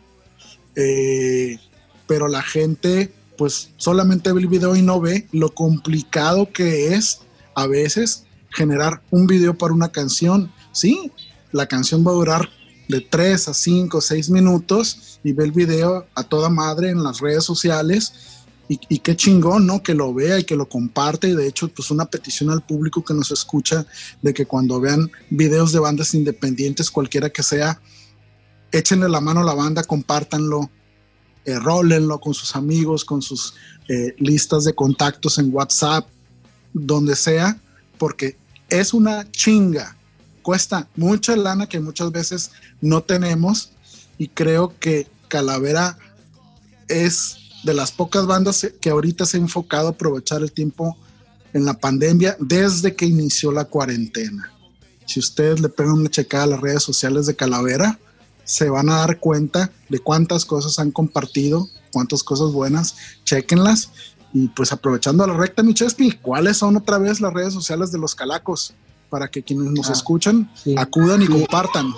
Eh, 0.74 1.58
pero 2.06 2.26
la 2.26 2.42
gente 2.42 3.12
pues 3.36 3.70
solamente 3.76 4.32
ve 4.32 4.40
el 4.40 4.48
video 4.48 4.76
y 4.76 4.82
no 4.82 5.00
ve 5.00 5.26
lo 5.32 5.54
complicado 5.54 6.50
que 6.52 6.94
es 6.94 7.20
a 7.54 7.66
veces 7.66 8.24
generar 8.50 9.02
un 9.10 9.26
video 9.26 9.56
para 9.56 9.74
una 9.74 9.90
canción. 9.90 10.52
Sí, 10.72 11.10
la 11.52 11.66
canción 11.66 12.06
va 12.06 12.10
a 12.10 12.14
durar 12.14 12.48
de 12.88 13.00
3 13.00 13.48
a 13.48 13.54
5, 13.54 14.00
6 14.00 14.30
minutos 14.30 15.18
y 15.24 15.32
ve 15.32 15.44
el 15.44 15.52
video 15.52 16.06
a 16.14 16.22
toda 16.24 16.48
madre 16.48 16.90
en 16.90 17.02
las 17.02 17.20
redes 17.20 17.44
sociales 17.44 18.12
y, 18.68 19.00
qué 19.00 19.14
chingón, 19.16 19.66
¿no? 19.66 19.82
Que 19.82 19.92
lo 19.92 20.14
vea 20.14 20.38
y 20.38 20.44
que 20.44 20.56
lo 20.56 20.66
comparte 20.66 21.28
y 21.28 21.34
de 21.34 21.46
hecho 21.46 21.68
pues 21.68 21.90
una 21.90 22.06
petición 22.06 22.48
al 22.48 22.62
público 22.62 23.04
que 23.04 23.12
nos 23.12 23.30
escucha 23.30 23.86
de 24.22 24.32
que 24.32 24.46
cuando 24.46 24.80
vean 24.80 25.10
videos 25.28 25.72
de 25.72 25.78
bandas 25.78 26.14
independientes, 26.14 26.90
cualquiera 26.90 27.28
que 27.28 27.42
sea, 27.42 27.82
échenle 28.70 29.10
la 29.10 29.20
mano 29.20 29.40
a 29.40 29.44
la 29.44 29.52
banda, 29.52 29.84
compártanlo, 29.84 30.70
eh, 31.44 31.58
rólenlo 31.58 32.20
con 32.20 32.34
sus 32.34 32.54
amigos, 32.56 33.04
con 33.04 33.22
sus 33.22 33.54
eh, 33.88 34.14
listas 34.18 34.64
de 34.64 34.74
contactos 34.74 35.38
en 35.38 35.52
WhatsApp, 35.52 36.06
donde 36.72 37.16
sea, 37.16 37.58
porque 37.98 38.36
es 38.68 38.94
una 38.94 39.30
chinga 39.30 39.96
cuesta 40.42 40.88
mucha 40.96 41.36
lana 41.36 41.68
que 41.68 41.80
muchas 41.80 42.10
veces 42.12 42.50
no 42.80 43.02
tenemos 43.02 43.70
y 44.18 44.28
creo 44.28 44.74
que 44.78 45.06
Calavera 45.28 45.96
es 46.88 47.36
de 47.64 47.74
las 47.74 47.92
pocas 47.92 48.26
bandas 48.26 48.66
que 48.80 48.90
ahorita 48.90 49.24
se 49.24 49.36
ha 49.36 49.40
enfocado 49.40 49.88
a 49.88 49.90
aprovechar 49.92 50.42
el 50.42 50.52
tiempo 50.52 50.96
en 51.52 51.64
la 51.64 51.74
pandemia 51.74 52.36
desde 52.40 52.94
que 52.94 53.06
inició 53.06 53.52
la 53.52 53.64
cuarentena. 53.64 54.52
Si 55.06 55.20
ustedes 55.20 55.60
le 55.60 55.68
pegan 55.68 55.94
una 55.94 56.10
checada 56.10 56.44
a 56.44 56.48
las 56.48 56.60
redes 56.60 56.82
sociales 56.82 57.26
de 57.26 57.36
Calavera, 57.36 57.98
se 58.44 58.68
van 58.70 58.88
a 58.90 58.98
dar 58.98 59.18
cuenta 59.18 59.70
de 59.88 59.98
cuántas 59.98 60.44
cosas 60.44 60.78
han 60.78 60.90
compartido, 60.90 61.68
cuántas 61.92 62.22
cosas 62.22 62.52
buenas, 62.52 62.96
chequenlas. 63.24 63.90
Y 64.34 64.48
pues 64.48 64.72
aprovechando 64.72 65.26
la 65.26 65.34
recta, 65.34 65.62
mi 65.62 65.74
Chespi, 65.74 66.12
¿cuáles 66.12 66.56
son 66.56 66.76
otra 66.76 66.98
vez 66.98 67.20
las 67.20 67.34
redes 67.34 67.52
sociales 67.52 67.92
de 67.92 67.98
los 67.98 68.14
calacos? 68.14 68.74
para 69.12 69.28
que 69.28 69.42
quienes 69.42 69.70
nos 69.72 69.90
ah, 69.90 69.92
escuchan 69.92 70.50
sí. 70.54 70.74
acudan 70.78 71.20
y 71.20 71.26
sí. 71.26 71.32
compartan. 71.32 71.92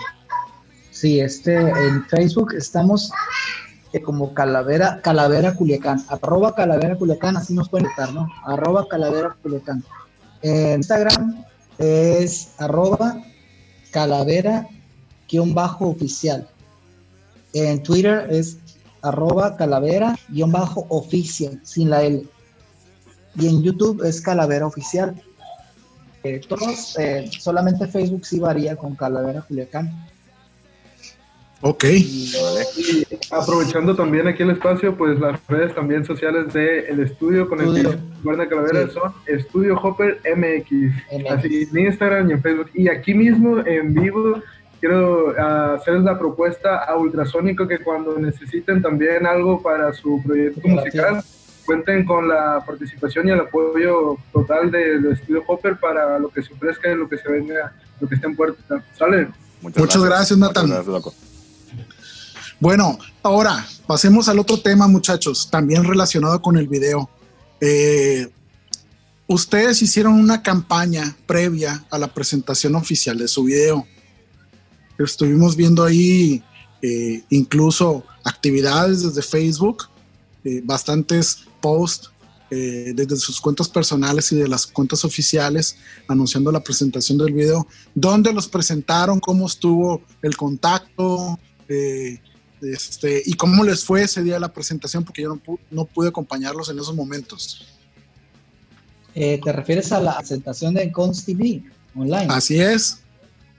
Sí, 0.91 1.21
este, 1.21 1.57
en 1.57 2.05
Facebook 2.07 2.55
estamos 2.55 3.13
eh, 3.93 4.03
como 4.03 4.35
Calavera, 4.35 5.01
Calavera 5.01 5.55
Culiacán, 5.55 6.05
arroba 6.09 6.57
Calavera 6.57 6.97
Culiacán, 6.97 7.37
así 7.37 7.55
nos 7.55 7.69
pueden 7.69 7.87
estar, 7.87 8.13
¿no? 8.13 8.29
Arroba 8.45 8.89
Calavera 8.89 9.37
Culiacán. 9.41 9.85
En 10.43 10.81
Instagram 10.81 11.45
es 11.79 12.49
arroba 12.59 13.23
Calavera 13.93 14.67
guion 15.29 15.55
bajo 15.55 15.89
oficial. 15.89 16.49
En 17.53 17.83
Twitter 17.83 18.27
es 18.31 18.59
arroba 19.03 19.57
Calavera 19.57 20.17
guion 20.29 20.53
bajo 20.53 20.87
oficial, 20.89 21.61
sin 21.63 21.91
la 21.91 22.03
L. 22.03 22.25
Y 23.37 23.49
en 23.49 23.63
YouTube 23.63 24.05
es 24.05 24.21
Calavera 24.21 24.67
Oficial 24.67 25.21
eh, 26.25 26.41
todos, 26.49 26.99
eh, 26.99 27.31
solamente 27.39 27.87
Facebook 27.87 28.25
sí 28.25 28.41
varía 28.41 28.77
con 28.77 28.95
Calavera 28.95 29.43
Culiacán. 29.43 29.93
Ok. 31.61 31.85
Y, 31.85 32.33
y 32.79 33.07
aprovechando 33.31 33.95
también 33.95 34.27
aquí 34.27 34.43
el 34.43 34.51
espacio, 34.51 34.97
pues 34.97 35.21
las 35.21 35.39
redes 35.49 35.75
también 35.75 36.03
sociales 36.07 36.51
del 36.55 36.87
el 36.89 37.01
estudio 37.01 37.47
con 37.47 37.61
estudio. 37.61 37.91
el 37.91 37.97
que 37.97 38.03
guarda 38.23 38.49
Calavera 38.49 38.87
sí. 38.87 38.95
son 38.95 39.13
Estudio 39.27 39.79
Hopper 39.79 40.19
MX, 40.35 40.71
MX, 41.13 41.31
así 41.31 41.69
en 41.71 41.79
Instagram 41.79 42.31
y 42.31 42.33
en 42.33 42.43
Facebook. 42.43 42.71
Y 42.73 42.89
aquí 42.89 43.13
mismo 43.13 43.59
en 43.59 43.93
vivo 43.93 44.43
quiero 44.81 45.33
uh, 45.33 45.77
hacerles 45.77 46.05
la 46.05 46.19
propuesta 46.19 46.85
a 46.85 46.97
Ultrasónico 46.97 47.67
que 47.67 47.79
cuando 47.79 48.19
necesiten 48.19 48.83
también 48.83 49.27
algo 49.27 49.63
para 49.63 49.93
su 49.93 50.23
proyecto 50.23 50.67
musical, 50.69 51.23
cuenten 51.65 52.05
con 52.05 52.29
la 52.29 52.63
participación 52.67 53.29
y 53.29 53.33
el 53.33 53.41
apoyo 53.41 54.19
total 54.33 54.71
del 54.71 55.13
estudio 55.13 55.43
Hopper 55.47 55.79
para 55.79 56.19
lo 56.19 56.29
que 56.29 56.43
se 56.43 56.53
ofrezca 56.53 56.91
y 56.91 56.97
lo 56.97 57.09
que 57.09 57.19
se 57.19 57.31
venga, 57.31 57.73
lo 58.01 58.09
que 58.09 58.15
esté 58.15 58.27
en 58.27 58.37
puerta. 58.37 58.85
¿Sale? 58.99 59.29
Muchas, 59.63 59.81
Muchas 59.81 60.03
gracias, 60.05 60.39
gracias, 60.39 60.39
Nathan. 60.39 60.69
Muchas 60.69 60.87
gracias, 60.87 61.35
bueno, 62.61 62.99
ahora 63.23 63.67
pasemos 63.87 64.29
al 64.29 64.39
otro 64.39 64.61
tema, 64.61 64.87
muchachos, 64.87 65.51
también 65.51 65.85
relacionado 65.85 66.41
con 66.41 66.57
el 66.57 66.69
video. 66.69 67.11
Eh, 67.61 68.29
ustedes 69.27 69.83
hicieron 69.83 70.15
una 70.15 70.43
campaña 70.43 71.15
previa 71.27 71.85
a 71.91 71.99
la 71.99 72.09
presentación 72.09 72.75
oficial 72.75 73.19
de 73.19 73.29
su 73.29 73.45
video. 73.45 73.87
Estuvimos 74.99 75.57
viendo 75.57 75.83
ahí 75.85 76.43
eh, 76.83 77.23
incluso 77.31 78.05
actividades 78.25 79.03
desde 79.03 79.23
Facebook, 79.23 79.89
eh, 80.45 80.61
bastantes 80.65 81.45
post 81.61 82.07
eh, 82.51 82.93
desde 82.95 83.17
sus 83.17 83.41
cuentas 83.41 83.69
personales 83.69 84.31
y 84.31 84.37
de 84.37 84.47
las 84.47 84.67
cuentas 84.67 85.05
oficiales 85.05 85.77
anunciando 86.07 86.53
la 86.53 86.63
presentación 86.63 87.19
del 87.19 87.33
video, 87.33 87.67
dónde 87.95 88.33
los 88.33 88.47
presentaron, 88.47 89.19
cómo 89.19 89.47
estuvo 89.47 90.03
el 90.23 90.37
contacto 90.37 91.39
eh, 91.69 92.21
este, 92.61 93.23
y 93.27 93.35
cómo 93.35 93.65
les 93.65 93.83
fue 93.85 94.03
ese 94.03 94.23
día 94.23 94.35
de 94.35 94.41
la 94.41 94.53
presentación, 94.53 95.05
porque 95.05 95.23
yo 95.23 95.31
no, 95.31 95.43
pu- 95.43 95.59
no 95.71 95.87
pude 95.87 96.09
acompañarlos 96.09 96.69
en 96.69 96.79
esos 96.79 96.95
momentos. 96.95 97.67
Eh, 99.15 99.41
¿Te 99.43 99.53
refieres 99.53 99.91
a 99.93 100.01
la 100.01 100.17
presentación 100.19 100.75
de 100.75 100.93
Cons 100.93 101.25
TV 101.25 101.63
online? 101.95 102.27
Así 102.29 102.61
es. 102.61 103.01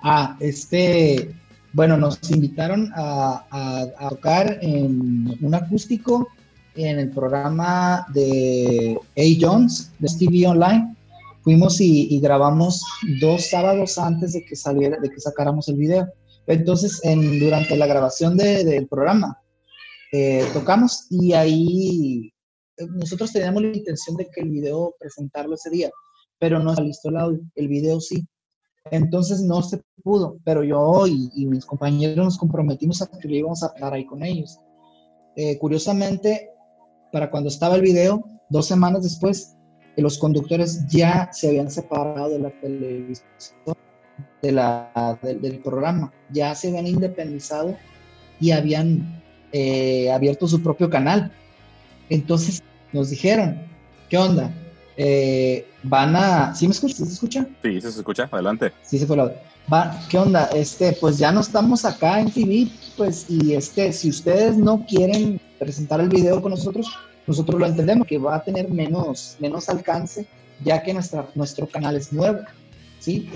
Ah, 0.08 0.38
este, 0.40 1.32
bueno, 1.74 1.98
nos 1.98 2.20
invitaron 2.30 2.92
a, 2.96 3.44
a- 3.50 4.10
tocar 4.10 4.60
en 4.62 5.36
un 5.42 5.56
acústico 5.56 6.28
en 6.76 7.00
el 7.00 7.10
programa 7.10 8.06
de 8.14 9.00
A. 9.18 9.22
Jones, 9.42 9.92
de 9.98 10.08
TV 10.20 10.46
Online. 10.48 10.96
Fuimos 11.42 11.82
y, 11.82 12.20
grabamos 12.20 12.84
dos 13.20 13.50
sábados 13.50 13.98
antes 13.98 14.34
de 14.34 14.46
que 14.46 14.56
saliera, 14.56 15.00
de 15.00 15.10
que 15.10 15.20
sacáramos 15.20 15.68
el 15.70 15.78
video. 15.78 16.08
Entonces, 16.46 17.00
en, 17.04 17.40
durante 17.40 17.76
la 17.76 17.88
grabación 17.88 18.38
de- 18.38 18.64
del 18.64 18.88
programa, 18.88 19.40
eh, 20.12 20.46
tocamos 20.54 21.08
y 21.10 21.34
ahí 21.34 22.32
eh, 22.78 22.86
nosotros 22.94 23.32
teníamos 23.34 23.64
la 23.64 23.76
intención 23.76 24.16
de 24.18 24.28
que 24.32 24.42
el 24.42 24.52
video 24.52 24.94
presentarlo 25.00 25.56
ese 25.56 25.72
día, 25.72 25.90
pero 26.38 26.60
no 26.60 26.76
se 26.76 26.84
listó 26.84 27.10
el 27.10 27.18
audio, 27.18 27.40
el 27.56 27.68
video 27.68 28.00
sí. 28.00 28.24
Entonces 28.92 29.42
no 29.42 29.62
se 29.64 29.82
pudo, 30.04 30.38
pero 30.44 30.64
yo 30.64 31.08
y, 31.08 31.32
y 31.36 31.46
mis 31.48 31.66
compañeros 31.66 32.24
nos 32.24 32.38
comprometimos 32.38 33.02
a 33.02 33.08
que 33.08 33.28
íbamos 33.28 33.64
a 33.64 33.74
parar 33.74 33.94
ahí 33.94 34.06
con 34.06 34.24
ellos. 34.24 34.60
Eh, 35.36 35.58
curiosamente, 35.58 36.52
para 37.12 37.30
cuando 37.30 37.50
estaba 37.50 37.76
el 37.76 37.82
video, 37.82 38.24
dos 38.50 38.68
semanas 38.68 39.04
después, 39.04 39.56
eh, 39.96 40.02
los 40.02 40.18
conductores 40.18 40.86
ya 40.88 41.30
se 41.34 41.50
habían 41.50 41.70
separado 41.70 42.30
de 42.30 42.40
la 42.40 42.52
televisión, 42.62 43.76
de 44.42 44.52
la, 44.52 45.20
del 45.22 45.60
programa, 45.60 46.14
ya 46.32 46.54
se 46.56 46.70
habían 46.70 46.88
independizado 46.88 47.76
y 48.40 48.52
habían 48.52 49.22
eh, 49.52 50.12
abierto 50.12 50.48
su 50.48 50.62
propio 50.62 50.90
canal. 50.90 51.32
Entonces 52.10 52.62
nos 52.94 53.10
dijeron, 53.10 53.62
¿qué 54.10 54.18
onda? 54.18 54.54
Eh, 54.98 55.68
van 55.84 56.16
a... 56.16 56.56
¿Sí 56.56 56.68
me 56.68 56.74
escucha? 56.74 56.96
¿Sí 56.96 57.06
se 57.06 57.14
escucha? 57.14 57.48
Sí, 57.62 57.82
se 57.82 57.90
escucha. 57.90 58.30
Adelante. 58.32 58.72
Sí, 58.84 58.98
se 58.98 59.06
fue 59.06 59.18
la 59.18 59.32
Va, 59.72 60.00
¿qué 60.10 60.20
onda? 60.20 60.46
Este, 60.54 60.94
pues 60.94 61.18
ya 61.18 61.32
no 61.32 61.42
estamos 61.42 61.86
acá 61.86 62.20
en 62.20 62.30
TV, 62.30 62.68
pues, 62.98 63.26
y 63.30 63.54
este, 63.54 63.92
si 63.94 64.10
ustedes 64.10 64.58
no 64.58 64.86
quieren 64.86 65.42
presentar 65.58 66.00
el 66.02 66.10
video 66.10 66.40
con 66.40 66.52
nosotros, 66.52 66.88
nosotros 67.26 67.60
lo 67.60 67.66
entendemos 67.66 68.06
que 68.06 68.20
va 68.20 68.36
a 68.36 68.44
tener 68.44 68.70
menos, 68.70 69.38
menos 69.40 69.68
alcance, 69.68 70.28
ya 70.64 70.84
que 70.84 70.94
nuestra, 70.94 71.28
nuestro 71.34 71.66
canal 71.66 71.96
es 71.96 72.14
nuevo, 72.14 72.42
¿sí? 73.00 73.28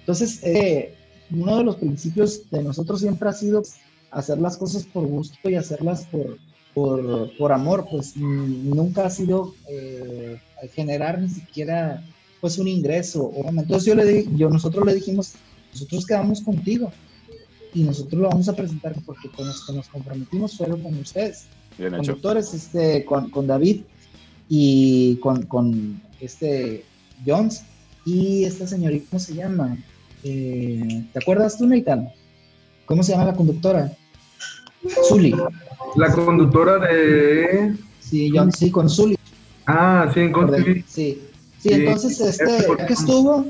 Entonces, 0.00 0.42
eh, 0.42 0.94
uno 1.30 1.58
de 1.58 1.64
los 1.64 1.76
principios 1.76 2.50
de 2.50 2.62
nosotros 2.62 3.00
siempre 3.00 3.28
ha 3.28 3.34
sido 3.34 3.62
hacer 4.10 4.38
las 4.38 4.56
cosas 4.56 4.84
por 4.84 5.04
gusto 5.06 5.50
y 5.50 5.54
hacerlas 5.56 6.06
por, 6.06 6.38
por, 6.74 7.30
por 7.36 7.52
amor, 7.52 7.86
pues 7.90 8.16
mm, 8.16 8.70
nunca 8.74 9.06
ha 9.06 9.10
sido 9.10 9.54
eh, 9.68 10.40
generar 10.74 11.20
ni 11.20 11.28
siquiera 11.28 12.02
pues 12.40 12.58
un 12.58 12.68
ingreso. 12.68 13.32
Entonces 13.34 13.84
yo 13.84 13.94
le 13.94 14.04
di, 14.04 14.28
yo, 14.36 14.50
nosotros 14.50 14.84
le 14.84 14.94
dijimos, 14.94 15.34
nosotros 15.72 16.04
quedamos 16.04 16.42
contigo 16.42 16.92
y 17.72 17.82
nosotros 17.82 18.20
lo 18.20 18.28
vamos 18.28 18.48
a 18.48 18.56
presentar 18.56 18.94
porque 19.06 19.30
con 19.30 19.46
los 19.46 19.64
que 19.64 19.72
nos 19.72 19.88
comprometimos 19.88 20.56
fueron 20.56 20.82
con 20.82 20.94
ustedes, 20.98 21.46
Bien 21.78 21.94
hecho. 21.94 22.02
conductores, 22.02 22.52
este, 22.52 23.04
con, 23.04 23.30
con 23.30 23.46
David 23.46 23.82
y 24.48 25.16
con, 25.16 25.46
con 25.46 26.02
este 26.20 26.84
Jones 27.26 27.64
y 28.04 28.44
esta 28.44 28.66
señorita, 28.66 29.06
¿cómo 29.10 29.20
se 29.20 29.34
llama? 29.34 29.78
Eh, 30.22 31.04
¿Te 31.12 31.18
acuerdas 31.18 31.56
tú, 31.56 31.66
Nathan? 31.66 32.10
¿Cómo 32.86 33.02
se 33.02 33.12
llama 33.12 33.26
la 33.26 33.34
conductora? 33.34 33.96
Zully. 35.08 35.34
La 35.96 36.12
conductora 36.12 36.78
de. 36.78 37.74
Sí, 38.00 38.30
Jones, 38.34 38.56
sí, 38.58 38.70
con 38.70 38.88
Zully. 38.88 39.16
Ah, 39.66 40.10
sí, 40.12 40.20
Orden. 40.34 40.62
TV. 40.64 40.84
Sí, 40.86 41.20
sí, 41.58 41.68
Sí, 41.68 41.72
entonces, 41.72 42.20
es 42.20 42.40
este, 42.40 42.64
por- 42.64 42.78
ya 42.78 42.86
que 42.86 42.92
estuvo, 42.92 43.46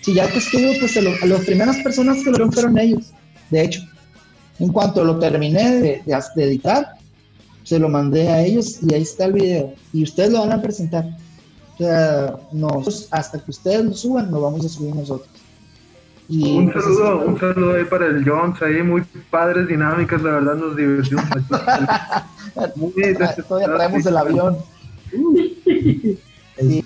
sí, 0.00 0.14
ya 0.14 0.26
que 0.30 0.38
estuvo, 0.38 0.72
pues 0.80 0.96
lo- 1.02 1.26
las 1.26 1.44
primeras 1.44 1.76
personas 1.78 2.16
que 2.18 2.24
lo 2.24 2.30
vieron 2.32 2.52
fueron 2.52 2.78
ellos, 2.78 3.12
de 3.50 3.64
hecho. 3.64 3.82
En 4.58 4.68
cuanto 4.72 5.04
lo 5.04 5.18
terminé 5.18 5.70
de, 5.76 6.02
de- 6.06 6.22
de 6.34 6.44
editar, 6.44 6.94
se 7.64 7.78
lo 7.78 7.88
mandé 7.88 8.28
a 8.28 8.42
ellos 8.44 8.78
y 8.82 8.94
ahí 8.94 9.02
está 9.02 9.26
el 9.26 9.34
video. 9.34 9.74
Y 9.92 10.02
ustedes 10.02 10.32
lo 10.32 10.40
van 10.40 10.52
a 10.52 10.62
presentar. 10.62 11.04
O 11.74 11.76
sea, 11.78 12.36
nosotros, 12.52 13.08
hasta 13.10 13.38
que 13.44 13.50
ustedes 13.50 13.84
lo 13.84 13.92
suban, 13.94 14.30
lo 14.30 14.40
vamos 14.40 14.64
a 14.64 14.68
subir 14.68 14.94
nosotros. 14.96 15.28
Y, 16.28 16.58
Un 16.58 16.70
pues, 16.70 16.84
saludo, 16.84 17.24
un 17.26 17.40
saludo 17.40 17.74
ahí 17.74 17.84
para 17.84 18.06
el 18.06 18.28
Jones, 18.28 18.60
ahí 18.60 18.82
muy 18.82 19.02
padres 19.30 19.66
dinámicas, 19.66 20.22
la 20.22 20.32
verdad 20.32 20.56
nos 20.56 20.76
divertimos. 20.76 21.24
Muy 22.76 22.92
Todavía 23.48 23.74
traemos 23.76 24.04
el 24.04 24.16
avión. 24.16 24.58
Sí. 26.58 26.84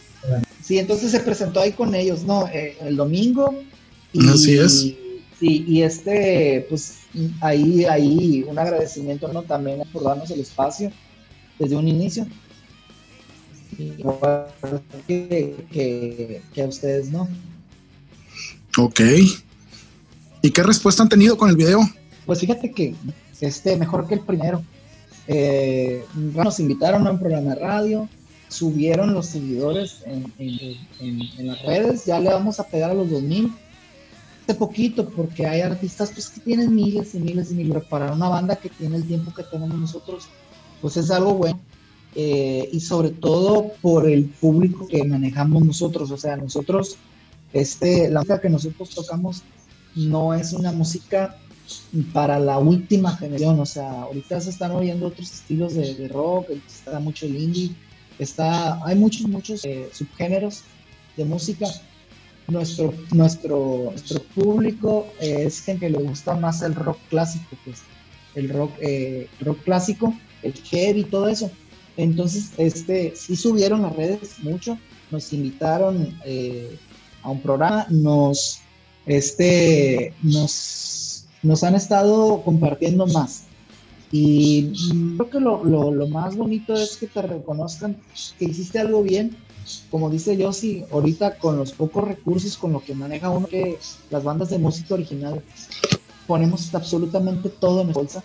Sí, 0.62 0.78
entonces 0.78 1.10
se 1.10 1.20
presentó 1.20 1.60
ahí 1.60 1.72
con 1.72 1.94
ellos, 1.94 2.24
¿no? 2.24 2.46
Eh, 2.48 2.76
el 2.82 2.96
domingo. 2.96 3.54
Y, 4.12 4.28
Así 4.28 4.58
es. 4.58 4.94
Sí, 5.40 5.64
y 5.66 5.82
este, 5.82 6.66
pues 6.68 7.00
ahí, 7.40 7.84
ahí 7.84 8.44
un 8.46 8.58
agradecimiento, 8.58 9.32
¿no? 9.32 9.42
También 9.42 9.82
por 9.92 10.04
darnos 10.04 10.30
el 10.30 10.40
espacio 10.40 10.92
desde 11.58 11.74
un 11.74 11.88
inicio. 11.88 12.26
Y 13.76 13.94
igual 13.98 14.46
que, 15.08 15.56
que, 15.72 16.42
que 16.54 16.62
a 16.62 16.66
ustedes, 16.66 17.10
¿no? 17.10 17.28
Ok. 18.78 19.00
¿Y 20.42 20.50
qué 20.50 20.62
respuesta 20.62 21.02
han 21.02 21.08
tenido 21.08 21.36
con 21.36 21.48
el 21.50 21.56
video? 21.56 21.80
Pues 22.26 22.40
fíjate 22.40 22.70
que 22.72 22.94
este 23.40 23.76
mejor 23.76 24.06
que 24.06 24.14
el 24.14 24.20
primero. 24.20 24.62
Eh, 25.28 26.04
nos 26.14 26.58
invitaron 26.58 27.06
a 27.06 27.12
un 27.12 27.18
programa 27.18 27.54
de 27.54 27.60
radio, 27.60 28.08
subieron 28.48 29.14
los 29.14 29.26
seguidores 29.26 30.02
en, 30.06 31.46
las 31.46 31.62
redes, 31.62 32.04
ya 32.06 32.18
le 32.18 32.30
vamos 32.30 32.58
a 32.58 32.66
pegar 32.66 32.90
a 32.90 32.94
los 32.94 33.10
2000. 33.10 33.52
Hace 34.42 34.54
poquito, 34.56 35.08
porque 35.08 35.46
hay 35.46 35.60
artistas 35.60 36.10
pues, 36.12 36.28
que 36.28 36.40
tienen 36.40 36.74
miles 36.74 37.14
y 37.14 37.20
miles 37.20 37.52
y 37.52 37.54
miles. 37.54 37.84
Para 37.84 38.12
una 38.12 38.28
banda 38.28 38.56
que 38.56 38.68
tiene 38.68 38.96
el 38.96 39.06
tiempo 39.06 39.32
que 39.32 39.44
tenemos 39.44 39.78
nosotros, 39.78 40.24
pues 40.80 40.96
es 40.96 41.10
algo 41.10 41.34
bueno. 41.34 41.60
Eh, 42.14 42.68
y 42.72 42.80
sobre 42.80 43.10
todo 43.10 43.72
por 43.80 44.10
el 44.10 44.24
público 44.24 44.88
que 44.88 45.04
manejamos 45.04 45.64
nosotros. 45.64 46.10
O 46.10 46.16
sea, 46.16 46.36
nosotros, 46.36 46.96
este, 47.52 48.10
la 48.10 48.20
música 48.20 48.40
que 48.40 48.50
nosotros 48.50 48.90
tocamos 48.90 49.42
no 49.94 50.34
es 50.34 50.52
una 50.52 50.72
música 50.72 51.36
para 52.12 52.38
la 52.38 52.58
última 52.58 53.16
generación, 53.16 53.60
o 53.60 53.66
sea, 53.66 54.02
ahorita 54.02 54.40
se 54.40 54.50
están 54.50 54.72
oyendo 54.72 55.06
otros 55.06 55.32
estilos 55.32 55.74
de, 55.74 56.08
rock, 56.08 56.50
está 56.66 56.98
mucho 56.98 57.26
el 57.26 57.36
indie, 57.36 57.70
está, 58.18 58.84
hay 58.84 58.96
muchos, 58.96 59.28
muchos 59.28 59.64
eh, 59.64 59.88
subgéneros 59.92 60.62
de 61.16 61.24
música. 61.24 61.66
Nuestro, 62.48 62.92
nuestro, 63.12 63.90
nuestro 63.92 64.22
público 64.34 65.06
es 65.20 65.60
gente 65.62 65.86
que 65.86 65.92
le 65.92 66.02
gusta 66.02 66.34
más 66.34 66.60
el 66.62 66.74
rock 66.74 66.98
clásico, 67.08 67.56
pues 67.64 67.82
el 68.34 68.48
rock, 68.48 68.72
eh, 68.80 69.28
rock 69.40 69.62
clásico, 69.62 70.14
el 70.42 70.52
heavy, 70.54 71.04
todo 71.04 71.28
eso. 71.28 71.50
Entonces, 71.96 72.50
este, 72.56 73.14
sí 73.14 73.36
subieron 73.36 73.82
las 73.82 73.94
redes 73.94 74.38
mucho, 74.40 74.78
nos 75.10 75.32
invitaron 75.32 76.18
eh, 76.24 76.76
a 77.22 77.30
un 77.30 77.40
programa, 77.40 77.86
nos, 77.90 78.60
este, 79.06 80.12
nos, 80.22 81.24
nos 81.42 81.62
han 81.64 81.74
estado 81.74 82.42
compartiendo 82.42 83.06
más. 83.06 83.44
Y 84.10 84.72
creo 85.16 85.30
que 85.30 85.40
lo, 85.40 85.64
lo, 85.64 85.90
lo 85.90 86.06
más 86.08 86.36
bonito 86.36 86.74
es 86.74 86.98
que 86.98 87.06
te 87.06 87.22
reconozcan 87.22 87.96
que 88.38 88.44
hiciste 88.44 88.78
algo 88.78 89.02
bien. 89.02 89.36
Como 89.90 90.10
dice 90.10 90.36
Yossi, 90.36 90.84
ahorita 90.90 91.38
con 91.38 91.56
los 91.56 91.72
pocos 91.72 92.06
recursos, 92.06 92.58
con 92.58 92.72
lo 92.72 92.84
que 92.84 92.94
maneja 92.94 93.30
uno, 93.30 93.46
que 93.46 93.78
las 94.10 94.22
bandas 94.22 94.50
de 94.50 94.58
música 94.58 94.94
original, 94.94 95.40
ponemos 96.26 96.74
absolutamente 96.74 97.48
todo 97.48 97.80
en 97.80 97.92
bolsa. 97.92 98.22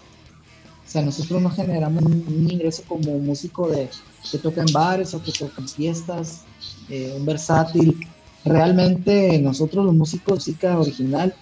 O 0.85 0.89
sea, 0.89 1.01
nosotros 1.01 1.41
no 1.41 1.49
generamos 1.49 2.03
un 2.03 2.47
ingreso 2.49 2.81
como 2.87 3.17
músico 3.19 3.69
de 3.69 3.89
que 4.31 4.37
toca 4.37 4.61
en 4.61 4.71
bares 4.73 5.13
o 5.13 5.21
que 5.21 5.31
toca 5.31 5.61
en 5.61 5.67
fiestas, 5.67 6.41
eh, 6.89 7.13
un 7.17 7.25
versátil. 7.25 8.07
Realmente 8.47 9.39
nosotros 9.39 9.85
los 9.85 9.95
músicos 9.95 10.45
de 10.45 10.51
música 10.51 10.79
original 10.79 11.33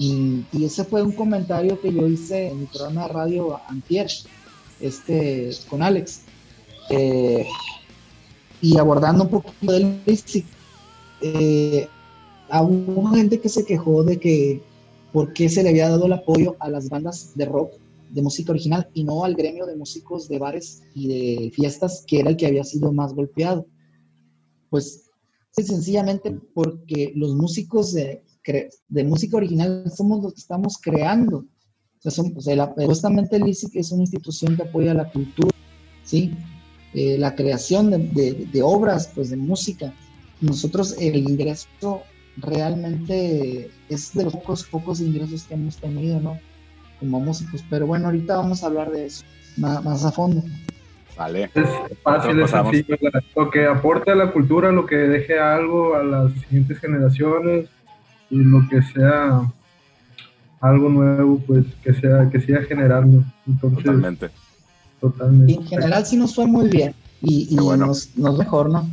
y, 0.00 0.46
ese 0.64 0.84
fue 0.84 1.02
un 1.02 1.12
comentario 1.12 1.78
que 1.78 1.92
yo 1.92 2.08
hice 2.08 2.48
en 2.48 2.60
mi 2.60 2.66
programa 2.66 3.02
de 3.02 3.08
radio 3.12 3.60
Antier, 3.68 4.10
este, 4.80 5.50
con 5.68 5.82
Alex. 5.82 6.22
Eh, 6.88 7.46
y 8.62 8.78
abordando 8.78 9.24
un 9.24 9.30
poquito 9.30 9.72
del 9.72 10.00
eh, 11.20 11.86
hubo 12.62 13.08
gente 13.08 13.40
que 13.40 13.50
se 13.50 13.66
quejó 13.66 14.02
de 14.02 14.18
que 14.18 14.62
por 15.12 15.34
qué 15.34 15.50
se 15.50 15.62
le 15.62 15.68
había 15.68 15.90
dado 15.90 16.06
el 16.06 16.14
apoyo 16.14 16.56
a 16.60 16.70
las 16.70 16.88
bandas 16.88 17.32
de 17.34 17.44
rock 17.44 17.72
de 18.08 18.22
música 18.22 18.52
original 18.52 18.88
y 18.94 19.04
no 19.04 19.24
al 19.24 19.34
gremio 19.34 19.66
de 19.66 19.76
músicos 19.76 20.28
de 20.28 20.38
bares 20.38 20.82
y 20.94 21.08
de 21.08 21.50
fiestas, 21.50 22.04
que 22.06 22.20
era 22.20 22.30
el 22.30 22.38
que 22.38 22.46
había 22.46 22.64
sido 22.64 22.90
más 22.90 23.12
golpeado. 23.12 23.66
Pues 24.70 25.09
sencillamente 25.52 26.32
porque 26.54 27.12
los 27.14 27.34
músicos 27.34 27.92
de, 27.92 28.22
de 28.88 29.04
música 29.04 29.36
original 29.36 29.84
somos 29.94 30.22
los 30.22 30.34
que 30.34 30.40
estamos 30.40 30.78
creando. 30.78 31.38
O 31.38 32.02
sea, 32.02 32.10
son, 32.10 32.34
supuestamente 32.40 33.36
el 33.36 33.48
ISIC 33.48 33.76
es 33.76 33.92
una 33.92 34.02
institución 34.02 34.56
que 34.56 34.62
apoya 34.62 34.94
la 34.94 35.10
cultura, 35.10 35.54
¿sí? 36.02 36.32
Eh, 36.94 37.18
la 37.18 37.34
creación 37.34 37.90
de, 37.90 38.48
de, 38.50 38.62
obras, 38.62 39.10
pues 39.14 39.30
de 39.30 39.36
música. 39.36 39.94
Nosotros 40.40 40.96
el 40.98 41.16
ingreso 41.16 42.02
realmente 42.38 43.70
es 43.88 44.14
de 44.14 44.24
los 44.24 44.32
pocos, 44.34 44.64
pocos 44.64 45.00
ingresos 45.00 45.44
que 45.44 45.54
hemos 45.54 45.76
tenido, 45.76 46.20
¿no? 46.20 46.38
Como 46.98 47.20
músicos. 47.20 47.62
Pero 47.68 47.86
bueno, 47.86 48.06
ahorita 48.06 48.36
vamos 48.36 48.62
a 48.62 48.68
hablar 48.68 48.90
de 48.90 49.06
eso 49.06 49.24
más, 49.56 49.84
más 49.84 50.04
a 50.04 50.12
fondo. 50.12 50.42
Vale. 51.20 51.50
Es 51.54 51.68
fácil, 52.02 52.40
es 52.40 52.50
sencillo. 52.50 52.96
Lo 53.36 53.50
que 53.50 53.66
aporte 53.66 54.10
a 54.10 54.14
la 54.14 54.32
cultura, 54.32 54.72
lo 54.72 54.86
que 54.86 54.96
deje 54.96 55.38
algo 55.38 55.94
a 55.94 56.02
las 56.02 56.32
siguientes 56.32 56.78
generaciones 56.78 57.68
y 58.30 58.36
lo 58.38 58.66
que 58.70 58.80
sea 58.80 59.42
algo 60.62 60.88
nuevo, 60.88 61.38
pues 61.46 61.66
que 61.84 61.92
sea 61.92 62.30
que 62.32 62.40
siga 62.40 62.62
generando. 62.62 63.22
Entonces, 63.46 63.84
Totalmente. 63.84 64.30
Totalmente. 64.98 65.52
Y 65.52 65.56
en 65.56 65.66
general 65.66 66.06
sí 66.06 66.16
nos 66.16 66.34
fue 66.34 66.46
muy 66.46 66.70
bien 66.70 66.94
y, 67.20 67.48
y 67.54 67.56
bueno. 67.58 67.86
nos, 67.88 68.16
nos 68.16 68.38
mejor, 68.38 68.70
¿no? 68.70 68.88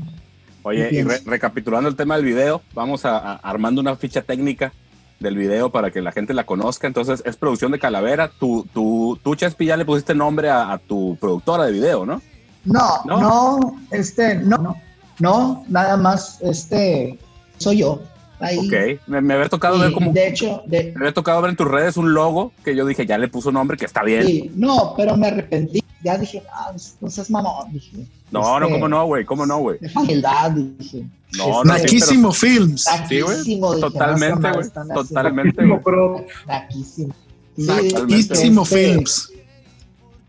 Oye, 0.63 0.89
y 0.91 1.03
re- 1.03 1.21
recapitulando 1.25 1.87
el 1.87 1.95
tema 1.95 2.17
del 2.17 2.25
video, 2.25 2.61
vamos 2.73 3.05
a, 3.05 3.17
a- 3.19 3.35
armando 3.37 3.79
una 3.79 3.95
ficha 3.95 4.21
técnica 4.21 4.73
del 5.19 5.35
video 5.35 5.71
para 5.71 5.91
que 5.91 6.01
la 6.01 6.11
gente 6.11 6.33
la 6.33 6.45
conozca. 6.45 6.87
Entonces, 6.87 7.23
es 7.25 7.35
producción 7.37 7.71
de 7.71 7.79
Calavera. 7.79 8.29
Tú, 8.39 8.67
tú, 8.73 9.19
tú 9.23 9.35
Chespi, 9.35 9.65
ya 9.65 9.77
le 9.77 9.85
pusiste 9.85 10.13
nombre 10.13 10.49
a, 10.49 10.71
a 10.71 10.77
tu 10.77 11.17
productora 11.19 11.65
de 11.65 11.71
video, 11.71 12.05
¿no? 12.05 12.21
No, 12.65 13.01
¿No? 13.05 13.21
no, 13.21 13.79
este, 13.91 14.35
no, 14.35 14.57
no, 14.57 14.75
no, 15.19 15.63
nada 15.69 15.95
más, 15.97 16.39
este, 16.41 17.17
soy 17.57 17.77
yo. 17.79 18.01
Ahí. 18.39 18.57
Ok. 18.57 19.01
Me, 19.07 19.21
me 19.21 19.33
había 19.33 19.49
tocado 19.49 19.77
Y, 19.77 19.81
ver 19.81 19.91
como... 19.91 20.11
de 20.11 20.27
hecho, 20.27 20.61
de, 20.65 20.93
Me 20.95 21.01
había 21.01 21.13
tocado 21.13 21.41
ver 21.41 21.51
en 21.51 21.57
tus 21.57 21.67
redes 21.67 21.97
un 21.97 22.13
logo 22.13 22.51
que 22.63 22.75
yo 22.75 22.85
dije, 22.85 23.05
ya 23.05 23.17
le 23.17 23.27
puso 23.27 23.51
nombre, 23.51 23.77
que 23.77 23.85
está 23.85 24.03
bien. 24.03 24.25
sí, 24.25 24.51
no, 24.55 24.93
pero 24.95 25.17
me 25.17 25.27
arrepentí. 25.27 25.83
Ya 26.03 26.17
dije, 26.17 26.43
ah, 26.53 26.71
no 27.01 27.09
seas 27.09 27.29
mamón, 27.31 27.73
dije. 27.73 27.97
No, 28.31 28.59
no, 28.59 28.65
Este, 28.65 28.73
cómo 28.75 28.87
no, 28.87 29.05
güey, 29.07 29.25
cómo 29.25 29.45
no, 29.45 29.57
güey. 29.59 29.79
De 29.79 29.91
humildad, 29.95 30.51
dije. 30.51 31.05
No, 31.37 31.63
no, 31.63 31.73
sí, 31.75 31.81
Naquísimo 31.81 32.31
Films. 32.31 32.85
Sí, 33.09 33.21
güey. 33.21 33.81
Totalmente, 33.81 34.51
güey. 34.51 34.69
Totalmente, 34.93 35.65
güey. 35.65 35.79
Pero 35.83 36.25
Naquísimo. 36.47 37.13
Sí, 37.55 37.63
Naquísimo 37.65 38.61
este, 38.61 38.75
Films. 38.75 39.31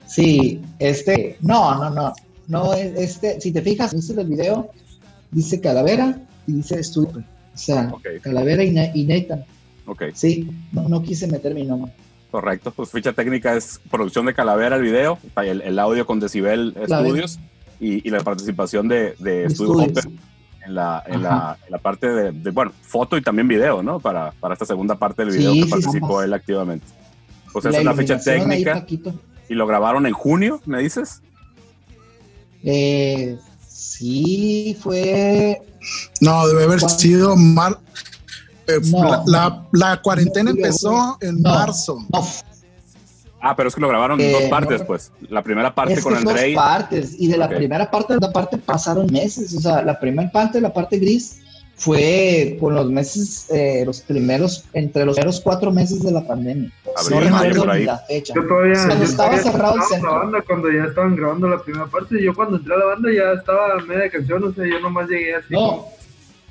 Sí, 0.07 0.63
este, 0.79 1.37
no, 1.43 1.75
no, 1.75 1.91
no, 1.91 2.15
no, 2.47 2.73
este, 2.73 3.41
si 3.41 3.53
te 3.53 3.61
fijas, 3.61 3.95
dice 3.95 4.19
el 4.19 4.27
video, 4.27 4.71
dice 5.31 5.61
Calavera 5.61 6.19
y 6.47 6.53
dice 6.53 6.81
Estudio, 6.81 7.23
o 7.59 7.75
sea, 7.75 7.91
Ok, 7.93 8.07
Calavera 8.23 8.63
y, 8.63 8.71
Na- 8.71 8.91
y 8.95 9.05
Nathan, 9.05 9.45
ok, 9.87 10.05
sí, 10.15 10.49
no, 10.73 10.89
no 10.89 11.03
quise 11.03 11.27
meter 11.27 11.55
mi 11.55 11.65
nombre. 11.65 11.93
correcto. 12.31 12.71
Pues 12.71 12.91
ficha 12.91 13.13
técnica 13.13 13.55
es 13.57 13.81
producción 13.91 14.27
de 14.27 14.35
Calavera 14.35 14.77
el 14.77 14.83
video, 14.83 15.19
el, 15.45 15.61
el 15.63 15.79
audio 15.79 16.07
con 16.07 16.21
Decibel. 16.21 16.75
Studios 16.87 17.39
y, 17.81 18.07
y 18.07 18.11
la 18.11 18.21
participación 18.21 18.87
de, 18.89 19.15
de 19.19 19.49
Studio. 19.51 19.85
Hopper 19.85 20.05
en 20.67 20.75
la, 20.75 21.03
en, 21.07 21.23
la, 21.23 21.57
en 21.65 21.73
la 21.73 21.79
parte 21.79 22.07
de, 22.09 22.33
de, 22.33 22.51
bueno, 22.51 22.73
foto 22.83 23.17
y 23.17 23.23
también 23.23 23.49
video, 23.49 23.83
¿no? 23.83 24.01
Para, 24.01 24.33
para 24.33 24.53
esta 24.53 24.67
segunda 24.67 24.97
parte 24.97 25.25
del 25.25 25.35
video 25.37 25.53
Sí, 25.53 25.61
que 25.61 25.65
sí, 25.67 25.71
participó 25.71 26.23
él 26.23 26.35
activamente. 26.35 26.87
Pues 27.53 27.65
es 27.65 27.79
una 27.79 27.95
ficha 27.95 28.15
ahí, 28.17 28.21
técnica 28.23 28.85
y 29.49 29.55
lo 29.55 29.67
grabaron 29.67 30.07
en 30.07 30.13
junio, 30.13 30.61
¿me 30.67 30.81
dices? 30.83 31.23
Eh, 32.63 33.39
sí, 33.99 34.77
fue, 34.81 35.61
No, 36.21 36.47
debe 36.49 36.65
haber 36.65 36.81
¿Cuándo? 36.81 36.99
sido 36.99 37.37
mar. 37.37 37.79
eh, 38.67 38.79
No. 38.85 39.05
la, 39.05 39.23
la- 39.27 39.67
la 39.73 40.03
cuarentena 40.03 40.51
No, 40.53 40.57
empezó 40.57 41.17
en 41.21 41.41
no. 41.43 41.51
marzo. 41.51 41.99
no, 42.13 42.27
Ah, 43.41 43.55
pero 43.55 43.69
es 43.69 43.75
que 43.77 43.81
lo 43.81 43.89
grabaron 43.89 44.21
en 44.21 44.27
Eh, 44.31 44.33
dos 44.33 44.43
partes, 44.51 44.81
no. 44.81 44.87
pues. 44.89 45.13
La 45.31 45.43
primera 45.45 45.73
parte 45.73 45.95
es 45.95 46.03
con 46.03 46.13
que 46.13 46.21
dos 46.25 46.29
Andrei. 46.33 46.55
partes, 46.57 47.15
y 47.21 47.29
de 47.29 47.37
la 47.39 47.49
primera 47.49 47.89
parte 47.89 48.15
a 48.15 48.17
la 48.17 48.33
parte 48.33 48.59
pasaron 48.59 49.07
meses, 49.13 49.55
o 49.55 49.61
sea, 49.61 49.81
la 49.83 49.99
primera 50.01 50.29
parte, 50.31 50.61
la 50.61 50.73
parte 50.73 50.99
gris, 50.99 51.39
fue 51.79 52.57
con 52.59 52.75
los 52.75 52.91
meses, 52.91 53.47
eh, 53.51 53.85
los 53.87 54.01
primeros, 54.01 54.65
entre 54.73 55.05
los 55.05 55.15
primeros 55.17 55.41
cuatro 55.41 55.71
meses 55.71 56.03
de 56.03 56.11
la 56.11 56.27
pandemia. 56.27 56.71
Abril, 56.97 57.31
no 57.31 57.37
mayo, 57.37 57.51
recuerdo 57.51 57.75
ni 57.75 57.85
la 57.85 57.99
fecha. 57.99 58.35
yo 58.35 58.47
todavía. 58.47 58.75
Cuando 58.75 58.97
yo 58.97 59.05
estaba 59.05 59.31
todavía 59.31 59.53
cerrado 59.53 59.77
el 59.77 59.83
centro. 59.83 60.11
la 60.11 60.19
banda 60.19 60.43
cuando 60.43 60.73
ya 60.73 60.85
estaban 60.85 61.17
grabando 61.17 61.49
la 61.49 61.63
primera 61.63 61.87
parte. 61.87 62.23
Yo 62.23 62.35
cuando 62.35 62.57
entré 62.57 62.75
a 62.75 62.79
la 62.79 62.85
banda 62.85 63.13
ya 63.13 63.33
estaba 63.33 63.81
media 63.87 64.11
canción, 64.11 64.43
o 64.45 64.53
sea, 64.53 64.67
yo 64.67 64.81
nomás 64.81 65.09
llegué 65.09 65.37
así 65.37 65.55
No, 65.55 65.87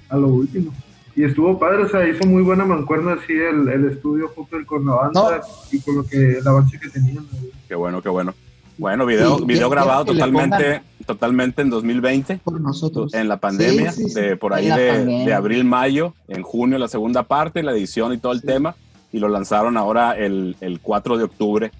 a 0.09 0.17
lo 0.17 0.28
último. 0.28 0.73
Y 1.13 1.23
estuvo 1.25 1.59
padre, 1.59 1.84
o 1.84 1.89
sea, 1.89 2.07
hizo 2.07 2.25
muy 2.25 2.43
buena 2.43 2.63
mancuerna 2.63 3.13
así 3.13 3.34
el, 3.34 3.67
el 3.67 3.91
estudio 3.91 4.32
Hopper 4.36 4.65
con 4.65 4.86
la 4.86 4.93
banda 4.93 5.41
y 5.71 5.82
con 5.82 5.95
lo 5.95 6.05
que 6.05 6.38
el 6.38 6.47
avance 6.47 6.80
que 6.80 6.89
tenían. 6.89 7.28
Qué 7.67 7.75
bueno, 7.75 8.01
qué 8.01 8.09
bueno. 8.09 8.34
Bueno, 8.78 9.05
video, 9.05 9.39
Sí, 9.39 9.45
video 9.45 9.69
grabado 9.69 10.05
totalmente, 10.05 10.82
totalmente 11.07 11.63
en 11.63 11.71
2020, 11.71 12.41
por 12.43 12.61
nosotros. 12.61 13.13
en 13.15 13.27
la 13.27 13.37
pandemia, 13.37 13.91
Sí, 13.91 14.03
sí, 14.03 14.09
sí. 14.09 14.21
de 14.21 14.37
por 14.37 14.53
ahí 14.53 14.67
de, 14.67 15.03
de 15.25 15.33
abril, 15.33 15.63
mayo, 15.63 16.13
en 16.27 16.43
junio 16.43 16.77
la 16.77 16.87
segunda 16.87 17.23
parte, 17.23 17.63
la 17.63 17.71
edición 17.71 18.13
y 18.13 18.19
todo 18.19 18.33
el 18.33 18.43
tema, 18.43 18.75
y 19.11 19.17
lo 19.17 19.27
lanzaron 19.29 19.77
ahora 19.77 20.11
el, 20.15 20.55
el 20.61 20.79
4 20.81 21.17
de 21.17 21.23
octubre 21.23 21.71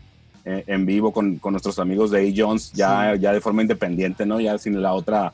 eh, 0.46 0.64
en 0.66 0.86
vivo 0.88 1.12
con, 1.12 1.36
con 1.38 1.54
nuestros 1.54 1.78
amigos 1.78 2.10
de 2.10 2.28
A. 2.28 2.34
Jones, 2.36 2.72
ya, 2.74 3.14
ya 3.16 3.34
de 3.34 3.42
forma 3.42 3.62
independiente, 3.62 4.26
¿no? 4.26 4.40
Ya 4.40 4.58
sin 4.58 4.82
la 4.82 4.94
otra, 4.94 5.34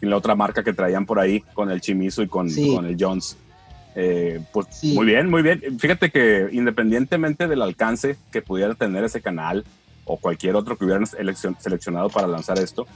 sin 0.00 0.08
la 0.10 0.16
otra 0.16 0.34
marca 0.34 0.64
que 0.64 0.72
traían 0.72 1.04
por 1.06 1.20
ahí, 1.20 1.40
con 1.52 1.70
el 1.70 1.80
Chimizo 1.82 2.22
y 2.22 2.28
con, 2.28 2.48
con 2.74 2.86
el 2.86 2.96
Jones. 2.98 3.36
Eh, 3.96 4.40
pues 4.52 4.82
muy 4.82 5.06
bien, 5.06 5.30
muy 5.30 5.42
bien. 5.42 5.78
Fíjate 5.78 6.10
que 6.10 6.48
independientemente 6.50 7.46
del 7.46 7.62
alcance 7.62 8.16
que 8.32 8.42
pudiera 8.42 8.74
tener 8.74 9.04
ese 9.04 9.20
canal 9.20 9.64
o 10.06 10.16
cualquier 10.16 10.56
otro 10.56 10.76
que 10.76 10.84
hubieran 10.84 11.04
eleccion- 11.04 11.56
seleccionado 11.60 12.08
para 12.08 12.26
lanzar 12.26 12.58
esto, 12.58 12.86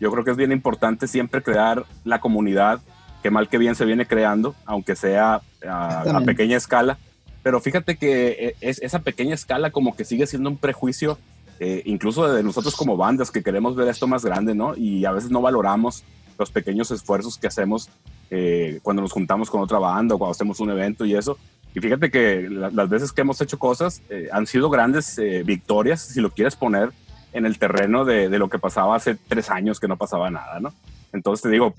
yo 0.00 0.10
creo 0.10 0.24
que 0.24 0.30
es 0.32 0.36
bien 0.36 0.52
importante 0.52 1.06
siempre 1.08 1.42
crear 1.42 1.84
la 2.04 2.20
comunidad 2.20 2.80
que 3.22 3.30
mal 3.30 3.48
que 3.48 3.58
bien 3.58 3.74
se 3.74 3.84
viene 3.84 4.06
creando, 4.06 4.54
aunque 4.66 4.96
sea 4.96 5.40
a, 5.66 6.00
a 6.02 6.20
pequeña 6.20 6.56
escala. 6.56 6.98
Pero 7.42 7.60
fíjate 7.60 7.96
que 7.96 8.28
eh, 8.38 8.56
es, 8.60 8.80
esa 8.82 8.98
pequeña 9.00 9.34
escala 9.34 9.70
como 9.70 9.96
que 9.96 10.04
sigue 10.04 10.26
siendo 10.26 10.50
un 10.50 10.56
prejuicio, 10.58 11.18
eh, 11.60 11.82
incluso 11.86 12.30
de 12.32 12.42
nosotros 12.42 12.74
como 12.76 12.96
bandas 12.96 13.30
que 13.30 13.42
queremos 13.42 13.76
ver 13.76 13.88
esto 13.88 14.06
más 14.06 14.24
grande, 14.24 14.54
¿no? 14.54 14.76
Y 14.76 15.04
a 15.04 15.12
veces 15.12 15.30
no 15.30 15.40
valoramos 15.40 16.02
los 16.38 16.50
pequeños 16.50 16.90
esfuerzos 16.90 17.38
que 17.38 17.46
hacemos 17.46 17.88
eh, 18.30 18.80
cuando 18.82 19.02
nos 19.02 19.12
juntamos 19.12 19.48
con 19.50 19.60
otra 19.62 19.78
banda 19.78 20.14
o 20.14 20.18
cuando 20.18 20.32
hacemos 20.32 20.58
un 20.60 20.70
evento 20.70 21.04
y 21.04 21.14
eso. 21.14 21.38
Y 21.74 21.80
fíjate 21.80 22.10
que 22.10 22.48
la- 22.50 22.70
las 22.70 22.88
veces 22.88 23.12
que 23.12 23.20
hemos 23.22 23.40
hecho 23.40 23.58
cosas 23.58 24.02
eh, 24.10 24.28
han 24.32 24.46
sido 24.46 24.68
grandes 24.68 25.16
eh, 25.18 25.42
victorias, 25.44 26.00
si 26.02 26.20
lo 26.20 26.30
quieres 26.30 26.56
poner 26.56 26.90
en 27.34 27.44
el 27.46 27.58
terreno 27.58 28.04
de, 28.06 28.28
de 28.30 28.38
lo 28.38 28.48
que 28.48 28.58
pasaba 28.58 28.96
hace 28.96 29.16
tres 29.16 29.50
años 29.50 29.78
que 29.80 29.88
no 29.88 29.96
pasaba 29.98 30.30
nada, 30.30 30.58
¿no? 30.60 30.72
Entonces 31.12 31.42
te 31.42 31.50
digo, 31.50 31.74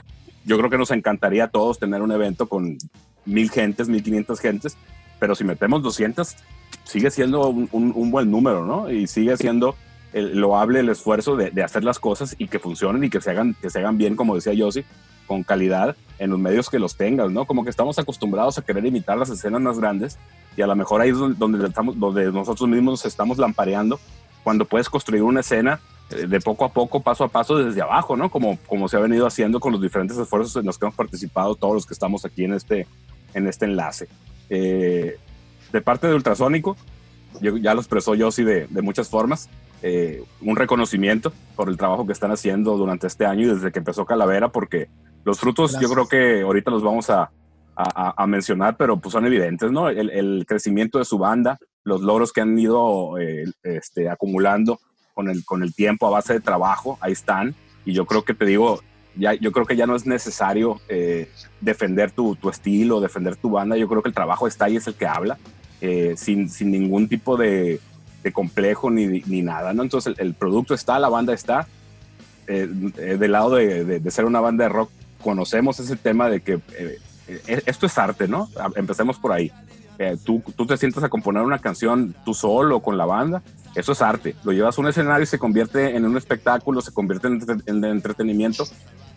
yo 0.46 0.58
creo 0.58 0.70
que 0.70 0.78
nos 0.78 0.92
encantaría 0.92 1.46
a 1.46 1.48
todos 1.48 1.80
tener 1.80 2.02
un 2.04 2.12
evento 2.12 2.48
con 2.48 2.78
mil 3.26 3.50
gentes, 3.50 3.90
mil 3.90 4.04
quinientas 4.04 4.40
gentes, 4.40 4.78
pero 5.20 5.34
si 5.34 5.44
metemos 5.44 5.82
200, 5.82 6.36
sigue 6.84 7.10
siendo 7.10 7.48
un, 7.50 7.68
un- 7.72 7.94
un 7.96 8.12
buen 8.12 8.30
número, 8.30 8.66
¿no? 8.66 8.92
Y 8.92 9.08
sigue 9.08 9.36
siendo 9.38 9.76
el- 10.14 10.38
loable 10.40 10.82
el 10.82 10.90
esfuerzo 10.90 11.36
de, 11.36 11.50
de 11.52 11.64
hacer 11.64 11.84
las 11.84 11.98
cosas 12.00 12.36
y 12.38 12.48
que 12.48 12.60
funcionen 12.60 13.04
y 13.04 13.10
que 13.10 13.22
se 13.22 13.32
hagan, 13.32 13.56
que 13.62 13.70
se 13.70 13.80
hagan 13.80 13.98
bien, 13.98 14.16
como 14.16 14.36
decía 14.36 14.54
Yossi, 14.54 14.84
con 15.26 15.42
calidad 15.44 15.96
en 16.20 16.30
los 16.30 16.38
medios 16.40 16.70
que 16.70 16.78
los 16.80 16.96
tengas, 16.96 17.32
¿no? 17.32 17.46
Como 17.46 17.64
que 17.64 17.70
estamos 17.72 17.98
acostumbrados 17.98 18.58
a 18.58 18.62
querer 18.62 18.86
imitar 18.86 19.18
las 19.18 19.30
escenas 19.32 19.60
más 19.62 19.80
grandes 19.80 20.18
y 20.56 20.62
a 20.62 20.68
lo 20.68 20.76
mejor 20.76 21.02
ahí 21.02 21.10
es 21.10 21.18
donde, 21.18 21.38
donde 21.38 21.68
estamos, 21.68 22.00
donde 22.00 22.32
nosotros 22.32 22.70
mismos 22.70 22.92
nos 22.94 23.06
estamos 23.06 23.38
lampareando 23.40 24.00
cuando 24.46 24.64
puedes 24.64 24.88
construir 24.90 25.24
una 25.24 25.40
escena 25.42 25.80
eh, 26.12 26.28
de 26.28 26.40
poco 26.40 26.64
a 26.66 26.70
poco, 26.72 27.02
paso 27.02 27.24
a 27.24 27.28
paso, 27.28 27.58
desde 27.58 27.82
abajo, 27.82 28.16
¿no? 28.16 28.30
Como, 28.30 28.58
como 28.68 28.88
se 28.88 28.96
ha 28.96 29.00
venido 29.00 29.26
haciendo 29.26 29.60
con 29.60 29.72
los 29.74 29.82
diferentes 29.82 30.16
esfuerzos 30.18 30.56
en 30.56 30.66
los 30.68 30.78
que 30.78 30.86
hemos 30.86 30.96
participado 30.96 31.56
todos 31.56 31.74
los 31.74 31.86
que 31.88 31.94
estamos 31.96 32.24
aquí 32.26 32.46
en 32.46 32.54
este, 32.54 32.86
en 33.34 33.48
este 33.48 33.66
enlace. 33.66 34.08
Eh, 34.50 35.18
de 35.74 35.82
parte 35.82 36.08
de 36.08 36.14
Ultrasónico, 36.14 36.78
yo- 37.42 37.58
ya 37.58 37.74
lo 37.74 37.80
expresó 37.82 38.14
Yossi 38.16 38.44
de, 38.44 38.68
de 38.70 38.82
muchas 38.84 39.10
formas, 39.10 39.50
eh, 39.82 40.24
un 40.42 40.56
reconocimiento 40.56 41.34
por 41.56 41.68
el 41.70 41.78
trabajo 41.78 42.06
que 42.06 42.14
están 42.14 42.32
haciendo 42.32 42.78
durante 42.78 43.08
este 43.08 43.26
año 43.26 43.42
y 43.48 43.54
desde 43.56 43.72
que 43.72 43.80
empezó 43.80 44.06
Calavera, 44.06 44.50
porque 44.50 44.88
los 45.26 45.40
frutos 45.40 45.72
yo 45.74 45.80
Gracias. 45.80 45.92
creo 45.92 46.08
que 46.08 46.42
ahorita 46.44 46.70
los 46.72 46.84
vamos 46.84 47.10
a, 47.10 47.32
a- 47.76 48.14
a 48.24 48.28
mencionar, 48.28 48.78
pero 48.78 48.98
pues 48.98 49.12
son 49.12 49.26
evidentes, 49.26 49.72
¿no? 49.72 49.90
El, 49.90 50.12
el 50.12 50.46
crecimiento 50.48 51.00
de 51.00 51.06
su 51.06 51.18
banda, 51.18 51.58
los 51.86 52.02
logros 52.02 52.34
que 52.34 52.42
han 52.42 52.58
ido 52.60 53.18
eh, 53.20 53.46
este, 53.64 54.10
acumulando 54.10 54.80
con 55.14 55.30
el, 55.30 55.46
con 55.46 55.64
el 55.64 55.74
tiempo 55.74 56.08
a 56.08 56.10
base 56.10 56.34
de 56.34 56.40
trabajo, 56.42 56.98
ahí 57.00 57.14
están. 57.14 57.56
Y 57.86 57.94
yo 57.94 58.06
creo 58.06 58.26
que 58.26 58.34
te 58.34 58.46
digo, 58.46 58.82
ya, 59.16 59.34
yo 59.36 59.52
creo 59.52 59.66
que 59.66 59.78
ya 59.78 59.86
no 59.86 59.96
es 59.96 60.06
necesario 60.06 60.82
eh, 60.90 61.30
defender 61.62 62.12
tu, 62.12 62.36
tu 62.36 62.50
estilo, 62.50 63.00
defender 63.00 63.36
tu 63.38 63.52
banda. 63.52 63.78
Yo 63.78 63.88
creo 63.88 64.02
que 64.02 64.10
el 64.10 64.16
trabajo 64.16 64.48
está 64.48 64.66
ahí, 64.66 64.76
es 64.76 64.88
el 64.88 64.96
que 64.96 65.06
habla, 65.06 65.38
eh, 65.80 66.16
sin, 66.18 66.50
sin 66.50 66.72
ningún 66.72 67.08
tipo 67.08 67.38
de, 67.38 67.80
de 68.24 68.34
complejo 68.34 68.90
ni, 68.90 69.22
ni 69.22 69.44
nada, 69.44 69.72
¿no? 69.72 69.84
Entonces 69.84 70.16
el, 70.18 70.34
producto 70.34 70.74
está, 70.74 71.00
la 71.00 71.10
banda 71.10 71.34
está. 71.34 71.68
Del 72.48 73.32
lado 73.32 73.56
de, 73.56 74.00
de, 74.00 74.12
ser 74.12 74.26
una 74.26 74.40
banda 74.40 74.66
de 74.66 74.70
rock, 74.70 74.92
conocemos 75.24 75.80
ese 75.80 75.96
tema 75.96 76.30
de 76.30 76.42
que 76.42 76.60
esto 77.48 77.88
es 77.88 77.98
arte, 77.98 78.28
¿no? 78.28 78.50
Empecemos 78.76 79.18
por 79.18 79.32
ahí. 79.32 79.52
Tú, 80.24 80.44
tú 80.56 80.66
te 80.66 80.78
sientas 80.78 81.04
a 81.04 81.10
componer 81.10 81.44
una 81.44 81.60
canción 81.60 82.16
tú 82.26 82.34
solo 82.34 82.82
con 82.82 82.98
la 82.98 83.06
banda, 83.06 83.42
eso 83.76 83.92
es 83.92 84.02
arte. 84.02 84.36
Lo 84.44 84.52
llevas 84.52 84.78
a 84.78 84.82
un 84.82 84.88
escenario 84.88 85.24
y 85.24 85.28
se 85.28 85.40
convierte 85.40 85.96
en 85.96 86.06
un 86.06 86.18
espectáculo, 86.18 86.82
se 86.82 86.94
convierte 86.94 87.28
en, 87.28 87.42
en 87.66 87.84
entretenimiento, 87.84 88.66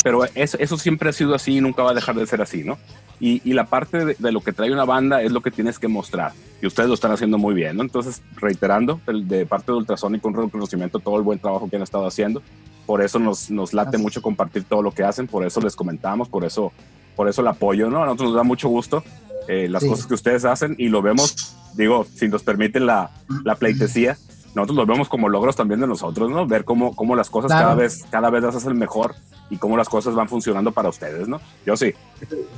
pero 0.02 0.24
eso, 0.34 0.56
eso, 0.58 0.76
siempre 0.76 1.08
ha 1.08 1.12
sido 1.12 1.34
así 1.34 1.56
y 1.56 1.60
nunca 1.60 1.82
va 1.82 1.90
a 1.90 1.94
dejar 1.94 2.14
de 2.14 2.26
ser 2.26 2.40
así, 2.40 2.62
¿no? 2.62 2.78
Y, 3.20 3.42
y 3.48 3.52
la 3.52 3.66
parte 3.66 4.04
de, 4.04 4.16
de, 4.18 4.32
lo 4.32 4.40
que 4.40 4.52
trae 4.52 4.72
una 4.72 4.84
banda 4.84 5.22
es 5.22 5.32
lo 5.32 5.40
que 5.40 5.50
tienes 5.50 5.78
que 5.78 5.88
mostrar. 5.88 6.32
Y 6.62 6.66
ustedes 6.66 6.88
lo 6.88 6.94
están 6.94 7.10
haciendo 7.10 7.36
muy 7.36 7.54
bien, 7.54 7.76
¿no? 7.76 7.82
Entonces, 7.82 8.22
reiterando, 8.36 9.00
de 9.06 9.44
parte 9.44 9.72
de 9.72 9.78
Ultrasonic, 9.78 10.24
un 10.24 10.34
reconocimiento 10.34 11.00
todo 11.00 11.16
el 11.16 11.22
buen 11.22 11.40
trabajo 11.40 11.68
que 11.68 11.76
han 11.76 11.82
estado 11.82 12.06
haciendo. 12.06 12.42
Por 12.86 13.02
eso 13.02 13.18
nos, 13.18 13.50
nos 13.50 13.74
late 13.74 13.98
mucho 13.98 14.22
compartir 14.22 14.64
todo 14.64 14.82
lo 14.82 14.92
que 14.92 15.02
hacen, 15.02 15.26
por 15.26 15.44
eso 15.44 15.60
les 15.60 15.74
comentamos, 15.74 16.28
por 16.28 16.44
eso, 16.44 16.72
por 17.16 17.28
eso 17.28 17.42
el 17.42 17.48
apoyo, 17.48 17.90
¿no? 17.90 18.02
A 18.02 18.06
nosotros 18.06 18.30
nos 18.30 18.36
da 18.36 18.44
mucho 18.44 18.68
gusto 18.68 19.02
eh, 19.48 19.68
las 19.68 19.82
sí. 19.82 19.88
cosas 19.88 20.06
que 20.06 20.14
ustedes 20.14 20.44
hacen 20.44 20.74
y 20.78 20.88
lo 20.88 21.02
vemos, 21.02 21.56
digo, 21.74 22.06
si 22.14 22.28
nos 22.28 22.42
permiten 22.42 22.86
la, 22.86 23.10
la 23.44 23.54
pleitesía, 23.56 24.16
nosotros 24.54 24.76
lo 24.76 24.86
vemos 24.86 25.08
como 25.08 25.28
logros 25.28 25.56
también 25.56 25.80
de 25.80 25.86
nosotros, 25.86 26.30
¿no? 26.30 26.46
Ver 26.46 26.64
cómo, 26.64 26.94
cómo 26.94 27.16
las 27.16 27.30
cosas 27.30 27.48
claro. 27.50 27.64
cada 27.64 27.74
vez 27.74 28.04
cada 28.10 28.30
vez 28.30 28.42
las 28.42 28.56
hacen 28.56 28.78
mejor 28.78 29.14
y 29.50 29.56
cómo 29.56 29.76
las 29.76 29.88
cosas 29.88 30.14
van 30.14 30.28
funcionando 30.28 30.72
para 30.72 30.88
ustedes, 30.88 31.28
¿no? 31.28 31.40
Yo 31.64 31.76
sí. 31.76 31.94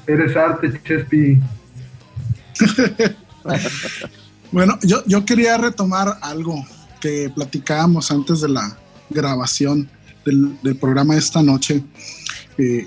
Eres 0.06 0.36
arte, 0.36 0.80
Chespi. 0.82 1.38
bueno, 4.52 4.78
yo, 4.82 5.04
yo 5.06 5.24
quería 5.24 5.56
retomar 5.58 6.18
algo 6.22 6.64
que 7.00 7.30
platicábamos 7.34 8.10
antes 8.10 8.40
de 8.40 8.48
la 8.48 8.76
grabación 9.08 9.88
del, 10.24 10.60
del 10.62 10.76
programa 10.76 11.14
de 11.14 11.20
esta 11.20 11.42
noche. 11.42 11.82
Eh, 12.58 12.86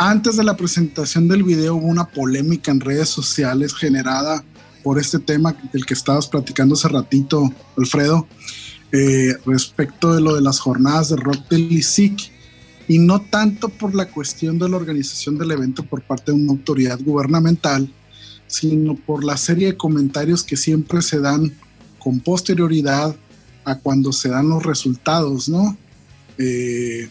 antes 0.00 0.36
de 0.36 0.44
la 0.44 0.56
presentación 0.56 1.28
del 1.28 1.42
video 1.42 1.74
hubo 1.74 1.86
una 1.86 2.06
polémica 2.06 2.70
en 2.70 2.80
redes 2.80 3.10
sociales 3.10 3.74
generada 3.74 4.42
por 4.82 4.98
este 4.98 5.18
tema 5.18 5.54
del 5.74 5.84
que 5.84 5.92
estabas 5.92 6.26
platicando 6.26 6.74
hace 6.74 6.88
ratito, 6.88 7.52
Alfredo, 7.76 8.26
eh, 8.92 9.34
respecto 9.44 10.14
de 10.14 10.22
lo 10.22 10.34
de 10.34 10.40
las 10.40 10.58
jornadas 10.58 11.10
de 11.10 11.16
rock 11.16 11.46
del 11.50 11.70
ISIC, 11.70 12.32
y 12.88 12.98
no 12.98 13.20
tanto 13.20 13.68
por 13.68 13.94
la 13.94 14.06
cuestión 14.10 14.58
de 14.58 14.70
la 14.70 14.78
organización 14.78 15.36
del 15.36 15.50
evento 15.50 15.82
por 15.82 16.00
parte 16.00 16.32
de 16.32 16.38
una 16.38 16.52
autoridad 16.52 16.98
gubernamental, 16.98 17.92
sino 18.46 18.94
por 18.94 19.22
la 19.22 19.36
serie 19.36 19.66
de 19.66 19.76
comentarios 19.76 20.42
que 20.42 20.56
siempre 20.56 21.02
se 21.02 21.20
dan 21.20 21.52
con 21.98 22.20
posterioridad 22.20 23.14
a 23.66 23.74
cuando 23.76 24.12
se 24.12 24.30
dan 24.30 24.48
los 24.48 24.64
resultados, 24.64 25.50
¿no? 25.50 25.76
Eh, 26.38 27.10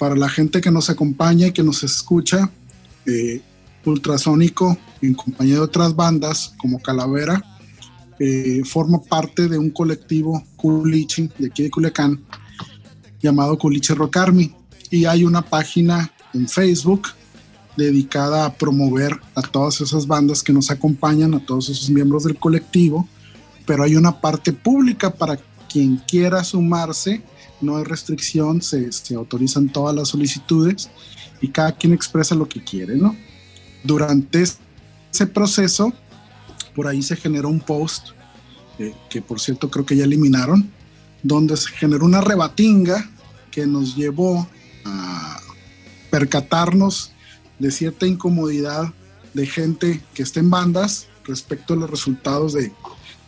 para 0.00 0.16
la 0.16 0.30
gente 0.30 0.62
que 0.62 0.70
nos 0.70 0.88
acompaña 0.88 1.48
y 1.48 1.52
que 1.52 1.62
nos 1.62 1.82
escucha, 1.82 2.50
eh, 3.04 3.42
Ultrasónico, 3.84 4.78
en 5.02 5.12
compañía 5.12 5.56
de 5.56 5.60
otras 5.60 5.94
bandas 5.94 6.54
como 6.56 6.80
Calavera, 6.80 7.44
eh, 8.18 8.62
forma 8.64 9.02
parte 9.02 9.46
de 9.46 9.58
un 9.58 9.68
colectivo 9.68 10.42
Culichi 10.56 11.28
de 11.38 11.48
aquí 11.48 11.64
de 11.64 11.70
Culiacán 11.70 12.18
llamado 13.20 13.58
Culichi 13.58 13.92
Rock 13.92 14.16
Army. 14.16 14.54
Y 14.90 15.04
hay 15.04 15.24
una 15.24 15.42
página 15.42 16.10
en 16.32 16.48
Facebook 16.48 17.08
dedicada 17.76 18.46
a 18.46 18.54
promover 18.54 19.20
a 19.34 19.42
todas 19.42 19.82
esas 19.82 20.06
bandas 20.06 20.42
que 20.42 20.54
nos 20.54 20.70
acompañan, 20.70 21.34
a 21.34 21.44
todos 21.44 21.68
esos 21.68 21.90
miembros 21.90 22.24
del 22.24 22.36
colectivo, 22.36 23.06
pero 23.66 23.84
hay 23.84 23.96
una 23.96 24.18
parte 24.18 24.54
pública 24.54 25.10
para 25.10 25.38
quien 25.70 25.98
quiera 26.08 26.42
sumarse, 26.42 27.22
no 27.60 27.76
hay 27.76 27.84
restricción, 27.84 28.62
se, 28.62 28.90
se 28.92 29.14
autorizan 29.14 29.68
todas 29.68 29.94
las 29.94 30.08
solicitudes 30.08 30.90
y 31.40 31.48
cada 31.48 31.72
quien 31.72 31.92
expresa 31.92 32.34
lo 32.34 32.48
que 32.48 32.62
quiere, 32.62 32.96
¿no? 32.96 33.16
Durante 33.84 34.42
ese 34.42 35.26
proceso, 35.26 35.92
por 36.74 36.86
ahí 36.86 37.02
se 37.02 37.16
generó 37.16 37.48
un 37.48 37.60
post, 37.60 38.08
eh, 38.78 38.94
que 39.08 39.22
por 39.22 39.40
cierto 39.40 39.70
creo 39.70 39.86
que 39.86 39.96
ya 39.96 40.04
eliminaron, 40.04 40.70
donde 41.22 41.56
se 41.56 41.68
generó 41.70 42.04
una 42.04 42.20
rebatinga 42.20 43.10
que 43.50 43.66
nos 43.66 43.96
llevó 43.96 44.48
a 44.84 45.40
percatarnos 46.10 47.12
de 47.58 47.70
cierta 47.70 48.06
incomodidad 48.06 48.92
de 49.34 49.46
gente 49.46 50.00
que 50.14 50.22
está 50.22 50.40
en 50.40 50.50
bandas 50.50 51.08
respecto 51.24 51.74
a 51.74 51.76
los 51.76 51.90
resultados 51.90 52.52
de, 52.52 52.72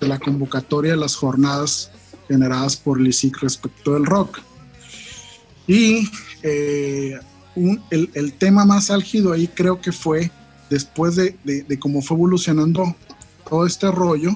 de 0.01 0.09
la 0.09 0.19
convocatoria 0.19 0.93
de 0.93 0.97
las 0.97 1.15
jornadas 1.15 1.91
generadas 2.29 2.77
por 2.77 3.01
LISIC 3.01 3.39
respecto 3.39 3.95
del 3.95 4.07
rock. 4.07 4.41
Y 5.67 6.09
eh, 6.43 7.19
el, 7.91 8.33
tema 8.35 8.65
más 8.65 8.91
álgido 8.91 9.33
ahí 9.33 9.49
creo 9.49 9.81
que 9.81 9.93
fue 9.93 10.31
después 10.71 11.17
de, 11.17 11.37
de, 11.45 11.63
de, 11.63 11.79
cómo 11.79 12.03
fue 12.03 12.17
evolucionando 12.17 12.97
todo 13.49 13.67
este 13.67 13.91
rollo, 13.91 14.35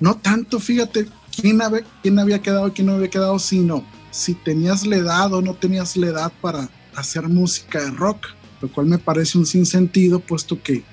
no 0.00 0.16
tanto, 0.16 0.60
fíjate, 0.60 1.06
quién, 1.40 1.60
había, 1.62 1.82
quién 2.02 2.18
había 2.18 2.40
quedado 2.40 2.68
y 2.68 2.70
quién 2.72 2.86
no 2.86 2.94
había 2.94 3.10
quedado, 3.10 3.38
sino 3.38 3.84
si 4.10 4.34
tenías 4.34 4.86
la 4.86 4.96
edad 4.96 5.32
o 5.32 5.42
no 5.42 5.54
tenías 5.54 5.96
la 5.96 6.08
edad 6.08 6.32
para 6.40 6.68
hacer 6.94 7.28
música 7.28 7.82
de 7.82 7.90
rock, 7.90 8.26
lo 8.60 8.70
cual 8.70 8.86
me 8.86 8.98
parece 8.98 9.38
un 9.38 9.46
sinsentido, 9.46 10.20
puesto 10.20 10.62
que 10.62 10.84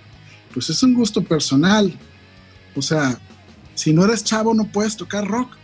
pues 0.54 0.70
es 0.70 0.82
un 0.82 0.94
gusto 0.94 1.24
personal. 1.24 1.94
O 2.76 2.82
sea, 2.82 3.20
si 3.76 3.94
no 3.94 4.06
eres 4.06 4.24
chavo 4.24 4.54
no 4.54 4.66
puedes 4.66 4.96
tocar 4.96 5.28
rock. 5.28 5.56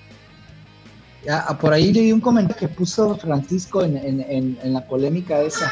Por 1.60 1.74
ahí 1.74 1.92
leí 1.94 2.12
un 2.12 2.22
comentario 2.22 2.60
que 2.60 2.68
puso 2.68 3.16
Francisco 3.18 3.84
en, 3.84 3.98
en, 3.98 4.22
en, 4.22 4.60
en 4.62 4.74
la 4.74 4.86
polémica 4.86 5.42
esa. 5.42 5.72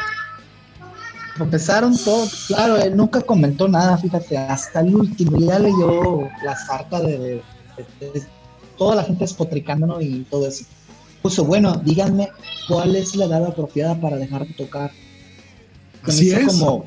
Empezaron 1.39 1.97
todos, 1.97 2.45
claro, 2.47 2.77
él 2.77 2.95
nunca 2.95 3.21
comentó 3.21 3.67
nada, 3.67 3.97
fíjate, 3.97 4.37
hasta 4.37 4.81
el 4.81 4.95
último, 4.95 5.39
ya 5.39 5.57
leyó 5.57 6.29
la 6.43 6.55
sarta 6.55 7.01
de, 7.01 7.17
de, 7.17 7.43
de, 7.99 8.11
de 8.11 8.23
toda 8.77 8.95
la 8.97 9.03
gente 9.03 9.25
espotricándonos 9.25 10.03
y 10.03 10.27
todo 10.29 10.47
eso 10.47 10.65
puso, 11.23 11.45
bueno, 11.45 11.73
díganme 11.77 12.29
cuál 12.67 12.95
es 12.95 13.15
la 13.15 13.25
edad 13.25 13.45
apropiada 13.45 13.99
para 13.99 14.17
dejar 14.17 14.45
de 14.45 14.53
tocar. 14.53 14.91
Así 16.03 16.31
es. 16.31 16.45
Como, 16.45 16.85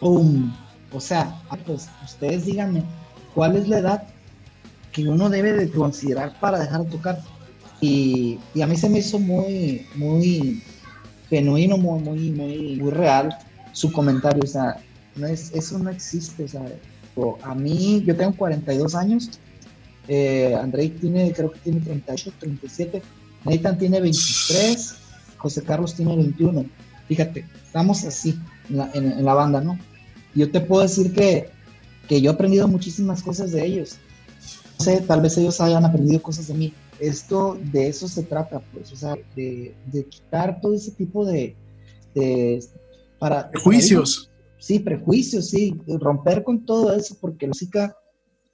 ¡pum! 0.00 0.52
O 0.92 0.98
sea, 0.98 1.42
pues 1.66 1.88
ustedes 2.02 2.46
díganme 2.46 2.82
cuál 3.34 3.54
es 3.56 3.68
la 3.68 3.78
edad 3.78 4.02
que 4.92 5.06
uno 5.06 5.28
debe 5.28 5.52
de 5.52 5.70
considerar 5.70 6.40
para 6.40 6.58
dejar 6.58 6.84
de 6.84 6.90
tocar. 6.90 7.20
Y, 7.80 8.38
a 8.62 8.66
mí 8.66 8.76
se 8.76 8.88
me 8.88 8.98
hizo 8.98 9.18
muy, 9.18 9.86
muy 9.94 10.62
genuino, 11.28 11.76
muy, 11.76 12.00
muy, 12.00 12.30
muy, 12.30 12.90
real 12.90 13.36
su 13.72 13.92
comentario. 13.92 14.42
O 14.42 14.46
sea, 14.46 14.76
no 15.16 15.26
es, 15.26 15.52
eso 15.52 15.78
no 15.78 15.90
existe. 15.90 16.44
O 16.44 16.48
sea, 16.48 16.62
a 17.42 17.54
mí, 17.54 18.02
yo 18.06 18.16
tengo 18.16 18.34
42 18.36 18.94
años. 18.94 19.30
Eh, 20.08 20.56
Andrei 20.60 20.90
tiene, 20.90 21.32
creo 21.32 21.50
que 21.50 21.58
tiene 21.60 21.80
38, 21.80 22.32
37 22.38 23.02
Nathan 23.46 23.78
tiene 23.78 24.00
23, 24.00 24.94
José 25.36 25.62
Carlos 25.62 25.94
tiene 25.94 26.16
21. 26.16 26.66
Fíjate, 27.08 27.46
estamos 27.64 28.04
así 28.04 28.38
en 28.68 28.76
la, 28.76 28.90
en, 28.92 29.12
en 29.12 29.24
la 29.24 29.34
banda, 29.34 29.60
¿no? 29.60 29.78
Yo 30.34 30.50
te 30.50 30.60
puedo 30.60 30.82
decir 30.82 31.12
que, 31.14 31.48
que, 32.08 32.20
yo 32.20 32.30
he 32.30 32.34
aprendido 32.34 32.66
muchísimas 32.66 33.22
cosas 33.22 33.52
de 33.52 33.64
ellos. 33.64 33.96
No 34.78 34.84
sé, 34.84 35.00
tal 35.00 35.22
vez 35.22 35.38
ellos 35.38 35.60
hayan 35.60 35.84
aprendido 35.84 36.20
cosas 36.20 36.48
de 36.48 36.54
mí. 36.54 36.74
Esto, 37.00 37.58
de 37.72 37.88
eso 37.88 38.08
se 38.08 38.22
trata, 38.22 38.60
pues, 38.72 38.92
o 38.92 38.96
sea, 38.96 39.16
de, 39.34 39.74
de 39.86 40.04
quitar 40.06 40.60
todo 40.60 40.74
ese 40.74 40.92
tipo 40.92 41.24
de... 41.24 41.54
de 42.14 42.64
para, 43.18 43.50
prejuicios. 43.50 44.30
Para, 44.32 44.56
sí, 44.58 44.78
prejuicios, 44.78 45.50
sí, 45.50 45.78
romper 45.86 46.42
con 46.42 46.64
todo 46.64 46.94
eso, 46.94 47.16
porque 47.20 47.46
la 47.46 47.50
música 47.50 47.96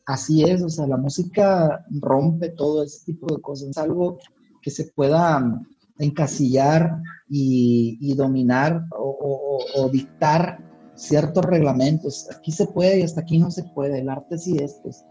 así 0.06 0.42
es, 0.42 0.62
o 0.62 0.68
sea, 0.68 0.86
la 0.86 0.96
música 0.96 1.84
rompe 2.00 2.50
todo 2.50 2.82
ese 2.82 3.04
tipo 3.04 3.34
de 3.34 3.40
cosas. 3.40 3.70
Es 3.70 3.78
algo 3.78 4.18
que 4.60 4.70
se 4.70 4.84
pueda 4.84 5.60
encasillar 5.98 6.98
y, 7.28 7.98
y 8.00 8.14
dominar 8.14 8.84
o, 8.98 9.58
o, 9.74 9.82
o, 9.82 9.88
dictar 9.88 10.58
ciertos 10.94 11.44
reglamentos. 11.44 12.28
Aquí 12.36 12.52
se 12.52 12.66
puede 12.66 13.00
y 13.00 13.02
hasta 13.02 13.20
aquí 13.20 13.38
no 13.38 13.50
se 13.50 13.64
puede. 13.64 14.00
El 14.00 14.08
arte 14.08 14.38
sí 14.38 14.56
es, 14.58 14.78
pues, 14.82 15.04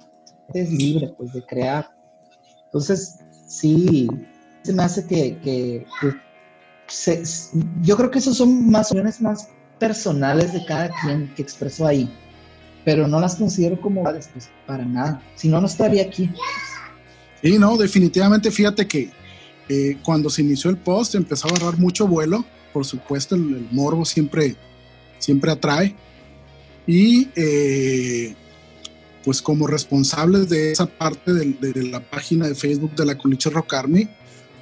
es 0.53 0.71
libre, 0.71 1.13
pues, 1.17 1.33
de 1.33 1.45
crear. 1.45 1.89
Entonces, 2.65 3.19
sí, 3.51 4.07
se 4.63 4.73
me 4.73 4.83
hace 4.83 5.05
que, 5.05 5.37
que, 5.43 5.85
que 5.99 6.13
se, 6.87 7.23
yo 7.81 7.97
creo 7.97 8.09
que 8.09 8.19
esos 8.19 8.37
son 8.37 8.69
más 8.69 8.91
opiniones 8.91 9.21
más 9.21 9.49
personales 9.77 10.53
de 10.53 10.63
cada 10.65 10.89
quien 11.01 11.33
que 11.35 11.41
expresó 11.41 11.85
ahí, 11.85 12.09
pero 12.85 13.07
no 13.07 13.19
las 13.19 13.35
considero 13.35 13.79
como 13.81 14.03
pues, 14.03 14.29
para 14.65 14.85
nada. 14.85 15.21
Si 15.35 15.49
no, 15.49 15.59
no 15.59 15.67
estaría 15.67 16.03
aquí. 16.03 16.29
Sí, 17.41 17.57
no, 17.57 17.75
definitivamente, 17.75 18.51
fíjate 18.51 18.87
que 18.87 19.11
eh, 19.67 19.97
cuando 20.03 20.29
se 20.29 20.43
inició 20.43 20.69
el 20.69 20.77
post 20.77 21.15
empezó 21.15 21.47
a 21.47 21.51
agarrar 21.51 21.79
mucho 21.79 22.07
vuelo, 22.07 22.45
por 22.71 22.85
supuesto 22.85 23.35
el, 23.35 23.41
el 23.41 23.67
morbo 23.71 24.05
siempre, 24.05 24.55
siempre 25.19 25.51
atrae. 25.51 25.95
Y 26.87 27.29
eh, 27.35 28.35
pues 29.23 29.41
como 29.41 29.67
responsables 29.67 30.49
de 30.49 30.71
esa 30.71 30.85
parte 30.87 31.33
de, 31.33 31.45
de- 31.61 31.73
de 31.73 31.83
la 31.89 31.99
página 32.09 32.47
de 32.47 32.55
Facebook 32.55 32.95
de 32.95 33.05
la 33.05 33.17
Culiche 33.17 33.49
Rock 33.49 33.73
Army, 33.73 34.07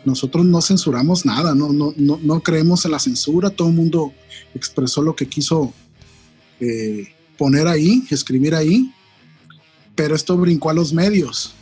nosotros 0.05 0.45
no 0.45 0.61
censuramos 0.61 1.25
nada, 1.25 1.53
no, 1.55 1.71
no, 1.73 1.93
no, 1.97 2.19
no 2.21 2.39
creemos 2.41 2.85
en 2.85 2.91
la 2.91 2.99
censura, 2.99 3.49
todo 3.49 3.67
el 3.69 3.75
mundo 3.75 4.13
expresó 4.55 5.01
lo 5.01 5.15
que 5.15 5.27
quiso 5.27 5.73
eh, 6.59 7.07
poner 7.37 7.67
ahí, 7.67 8.03
escribir 8.09 8.55
ahí, 8.55 8.91
pero 9.95 10.15
esto 10.15 10.37
brincó 10.37 10.69
a 10.69 10.73
los 10.73 10.93
medios 10.93 11.53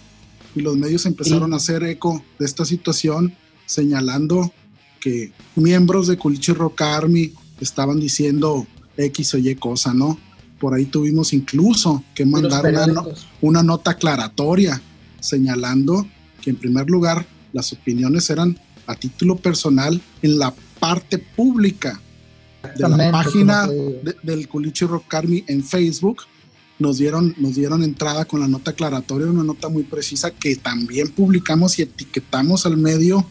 y 0.55 0.61
los 0.61 0.75
medios 0.77 1.05
empezaron 1.05 1.49
Sí. 1.49 1.53
a 1.53 1.57
hacer 1.57 1.83
eco 1.83 2.23
de 2.39 2.45
esta 2.45 2.65
situación 2.65 3.35
señalando 3.65 4.51
que 4.99 5.31
miembros 5.55 6.07
de 6.07 6.17
Culiche 6.17 6.53
Rock 6.53 6.81
Army 6.81 7.33
estaban 7.59 7.99
diciendo 7.99 8.65
X 8.97 9.33
o 9.35 9.37
Y 9.37 9.55
cosa, 9.55 9.93
¿no? 9.93 10.19
Por 10.59 10.73
ahí 10.73 10.85
tuvimos 10.85 11.33
incluso 11.33 12.03
que 12.15 12.25
mandar 12.25 12.61
una, 12.65 12.71
no- 12.71 12.85
periódicos. 13.03 13.27
una 13.41 13.63
nota 13.63 13.91
aclaratoria 13.91 14.81
señalando 15.19 16.07
que 16.41 16.49
en 16.51 16.55
primer 16.55 16.89
lugar 16.89 17.25
las 17.53 17.73
opiniones 17.73 18.29
eran 18.29 18.57
a 18.87 18.95
título 18.95 19.35
personal 19.35 20.01
en 20.21 20.39
la 20.39 20.53
parte 20.79 21.17
pública 21.17 21.99
de 22.75 22.89
la 22.89 23.11
página 23.11 23.67
de- 23.67 24.15
del 24.23 24.47
Culichi 24.47 24.85
Rock 24.85 25.13
Army 25.13 25.43
en 25.47 25.63
Facebook. 25.63 26.23
Nos 26.79 26.97
dieron, 26.99 27.33
nos 27.37 27.55
dieron 27.55 27.83
entrada 27.83 28.25
con 28.25 28.39
la 28.39 28.47
nota 28.47 28.71
aclaratoria, 28.71 29.27
una 29.27 29.43
nota 29.43 29.67
muy 29.69 29.83
precisa 29.83 30.31
que 30.31 30.55
también 30.55 31.09
publicamos 31.09 31.79
y 31.79 31.81
etiquetamos 31.83 32.65
al 32.65 32.77
medio 32.77 33.25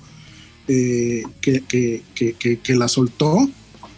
eh, 0.68 1.22
que, 1.40 1.60
que- 1.60 2.02
que- 2.14 2.32
que- 2.32 2.58
que 2.58 2.74
la 2.74 2.88
soltó, 2.88 3.48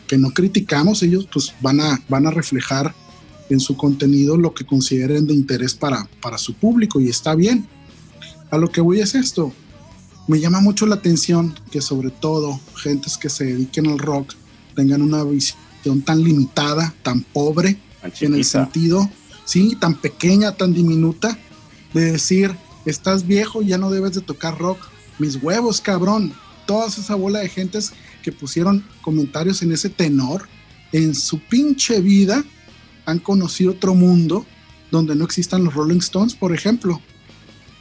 que 0.06 0.18
no 0.18 0.30
criticamos, 0.32 1.02
ellos 1.02 1.26
pues 1.32 1.54
van 1.62 1.80
a, 1.80 1.98
van 2.10 2.26
a 2.26 2.30
reflejar 2.30 2.94
en 3.50 3.60
su 3.60 3.76
contenido 3.76 4.36
lo 4.36 4.54
que 4.54 4.66
consideren 4.66 5.26
de 5.26 5.34
interés 5.34 5.74
para, 5.74 6.08
para 6.20 6.38
su 6.38 6.54
público 6.54 7.00
y 7.00 7.08
está 7.08 7.34
bien. 7.34 7.66
A 8.50 8.58
lo 8.58 8.70
que 8.70 8.80
voy 8.80 9.00
es 9.00 9.14
esto. 9.14 9.52
Me 10.26 10.40
llama 10.40 10.60
mucho 10.60 10.86
la 10.86 10.96
atención 10.96 11.54
que 11.70 11.80
sobre 11.80 12.10
todo 12.10 12.60
gentes 12.76 13.16
que 13.16 13.30
se 13.30 13.44
dediquen 13.44 13.86
al 13.86 13.98
rock 13.98 14.34
tengan 14.74 15.02
una 15.02 15.24
visión 15.24 16.02
tan 16.04 16.22
limitada, 16.22 16.94
tan 17.02 17.22
pobre, 17.22 17.78
en 18.20 18.34
el 18.34 18.44
sentido, 18.44 19.10
sí, 19.44 19.76
tan 19.80 19.94
pequeña, 19.94 20.52
tan 20.52 20.72
diminuta, 20.72 21.38
de 21.94 22.12
decir, 22.12 22.54
estás 22.84 23.26
viejo, 23.26 23.62
ya 23.62 23.78
no 23.78 23.90
debes 23.90 24.14
de 24.14 24.20
tocar 24.20 24.58
rock. 24.58 24.78
Mis 25.18 25.42
huevos, 25.42 25.80
cabrón. 25.80 26.32
Toda 26.66 26.88
esa 26.88 27.14
bola 27.14 27.40
de 27.40 27.48
gentes 27.48 27.92
que 28.22 28.30
pusieron 28.30 28.84
comentarios 29.00 29.62
en 29.62 29.72
ese 29.72 29.88
tenor, 29.88 30.46
en 30.92 31.14
su 31.14 31.40
pinche 31.40 32.00
vida 32.00 32.44
han 33.08 33.20
conocido 33.20 33.72
otro 33.72 33.94
mundo 33.94 34.44
donde 34.90 35.14
no 35.14 35.24
existan 35.24 35.64
los 35.64 35.72
Rolling 35.72 35.98
Stones, 35.98 36.34
por 36.34 36.54
ejemplo. 36.54 37.00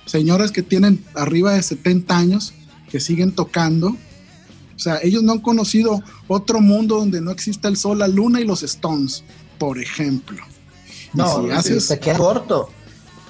Señoras 0.06 0.54
que 0.54 0.64
tienen 0.64 1.04
arriba 1.16 1.54
de 1.54 1.62
70 1.62 2.18
años, 2.18 2.54
que 2.90 3.02
siguen 3.02 3.34
tocando. 3.34 3.90
O 3.90 4.80
sea, 4.80 5.00
ellos 5.04 5.24
no 5.24 5.34
han 5.34 5.40
conocido 5.40 6.02
otro 6.30 6.62
mundo 6.62 7.00
donde 7.00 7.20
no 7.20 7.32
exista 7.32 7.68
el 7.68 7.76
sol, 7.76 8.00
la 8.00 8.08
luna 8.08 8.40
y 8.40 8.46
los 8.46 8.64
Stones, 8.64 9.26
por 9.60 9.80
ejemplo. 9.80 10.38
No, 11.14 11.44
si 11.44 11.52
haces 11.52 11.86
se 11.86 12.00
queda 12.00 12.18
corto. 12.18 12.70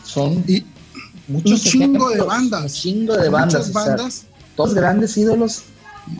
Son 0.03 0.43
y 0.47 0.63
muchos 1.27 1.51
un 1.51 1.71
chingo 1.71 2.09
de 2.11 2.21
bandas, 2.21 2.63
Un 2.63 2.69
chingo 2.69 3.17
de 3.17 3.29
bandas. 3.29 3.69
muchas 3.69 3.69
o 3.69 3.73
sea, 3.73 3.95
bandas, 3.95 4.25
todos 4.55 4.75
grandes 4.75 5.17
ídolos 5.17 5.63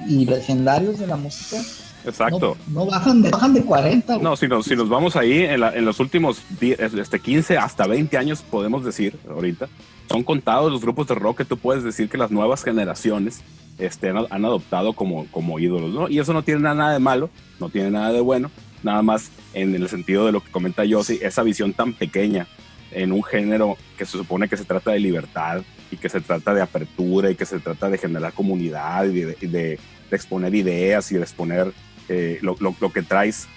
y 0.08 0.26
legendarios 0.26 0.98
de 0.98 1.06
la 1.06 1.18
música. 1.18 1.62
Exacto. 2.08 2.58
No, 2.68 2.82
no 2.82 2.86
bajan, 2.88 3.22
de, 3.22 3.30
bajan 3.30 3.54
de 3.54 3.62
40. 3.64 4.14
güey. 4.14 4.24
No, 4.24 4.36
si 4.36 4.48
nos, 4.48 4.66
si 4.66 4.76
nos 4.76 4.90
vamos 4.90 5.16
ahí, 5.16 5.44
en, 5.44 5.60
la- 5.60 5.76
en 5.76 5.86
los 5.86 6.00
últimos 6.00 6.42
die- 6.60 6.78
este, 6.80 7.20
15 7.20 7.58
hasta 7.58 7.86
20 7.88 8.18
años, 8.18 8.42
podemos 8.42 8.84
decir 8.86 9.18
ahorita, 9.30 9.68
son 10.10 10.24
contados 10.24 10.72
los 10.72 10.82
grupos 10.82 11.08
de 11.08 11.16
rock 11.16 11.40
que 11.40 11.46
tú 11.46 11.58
puedes 11.58 11.84
decir 11.84 12.10
que 12.10 12.18
las 12.18 12.32
nuevas 12.32 12.64
generaciones 12.64 13.42
este, 13.78 14.10
han, 14.10 14.26
han 14.30 14.46
adoptado 14.46 14.94
como, 14.94 15.28
como 15.32 15.60
ídolos, 15.60 15.94
¿no? 15.94 16.10
Y 16.10 16.20
eso 16.20 16.34
no 16.34 16.44
tiene 16.44 16.62
nada 16.62 16.94
de 16.94 17.00
malo, 17.00 17.30
no 17.60 17.70
tiene 17.70 17.92
nada 17.92 18.12
de 18.14 18.22
bueno, 18.22 18.50
nada 18.84 19.02
más 19.02 19.30
en 19.54 19.76
el 19.76 19.88
sentido 19.90 20.26
de 20.26 20.32
lo 20.32 20.42
que 20.42 20.50
comenta 20.52 20.86
Yossi, 20.86 21.20
esa 21.22 21.44
visión 21.44 21.74
tan 21.74 21.94
pequeña 21.94 22.48
en 22.92 23.12
un 23.12 23.24
género 23.24 23.76
que 23.98 24.06
se 24.06 24.14
supone 24.14 24.48
que 24.48 24.56
se 24.58 24.64
trata 24.64 24.92
de 24.92 25.00
libertad 25.00 25.62
y 25.92 25.98
que 25.98 26.08
se 26.10 26.22
trata 26.22 26.54
de 26.54 26.62
apertura 26.62 27.30
y 27.30 27.36
que 27.36 27.46
se 27.46 27.60
trata 27.60 27.90
de 27.90 27.98
generar 27.98 28.34
comunidad 28.34 29.04
y 29.06 29.22
de, 29.22 29.38
y 29.42 29.48
de- 29.48 29.80
de 30.10 30.16
exponer 30.16 30.56
ideas 30.56 31.12
y 31.12 31.16
de 31.16 31.22
exponer 31.22 31.74
eh, 32.10 32.40
lo, 32.42 32.56
lo- 32.60 32.76
lo 32.80 32.92
que 32.92 33.02
traes, 33.02 33.48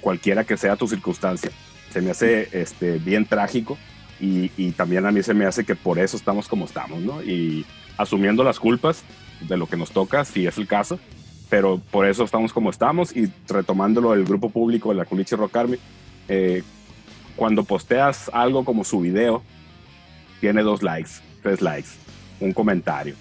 cualquiera 0.00 0.44
que 0.44 0.56
sea 0.56 0.76
tu 0.76 0.86
circunstancia. 0.88 1.50
Se 1.92 2.00
me 2.00 2.10
hace 2.10 2.48
este, 2.52 2.98
bien 2.98 3.24
trágico 3.26 3.78
y, 4.20 4.50
y 4.56 4.72
también 4.72 5.06
a 5.06 5.10
mí 5.12 5.22
se 5.22 5.34
me 5.34 5.46
hace 5.46 5.64
que 5.64 5.74
por 5.74 5.98
eso 5.98 6.16
estamos 6.16 6.48
como 6.48 6.64
estamos, 6.66 7.00
¿no? 7.00 7.22
Y 7.22 7.64
asumiendo 7.96 8.44
las 8.44 8.60
culpas 8.60 9.02
de 9.40 9.56
lo 9.56 9.66
que 9.66 9.76
nos 9.76 9.90
toca, 9.90 10.24
si 10.24 10.46
es 10.46 10.58
el 10.58 10.66
caso, 10.66 10.98
pero 11.48 11.80
por 11.90 12.06
eso 12.06 12.24
estamos 12.24 12.52
como 12.52 12.70
estamos 12.70 13.16
y 13.16 13.32
retomándolo 13.48 14.12
el 14.14 14.24
grupo 14.24 14.50
público 14.50 14.90
de 14.90 14.96
la 14.96 15.04
Culiche 15.04 15.34
Rock 15.36 15.56
Army, 15.56 15.78
eh, 16.28 16.62
cuando 17.36 17.64
posteas 17.64 18.30
algo 18.34 18.64
como 18.64 18.84
su 18.84 19.00
video, 19.00 19.42
tiene 20.40 20.62
dos 20.62 20.82
likes, 20.82 21.10
tres 21.42 21.62
likes, 21.62 21.88
un 22.40 22.52
comentario. 22.52 23.14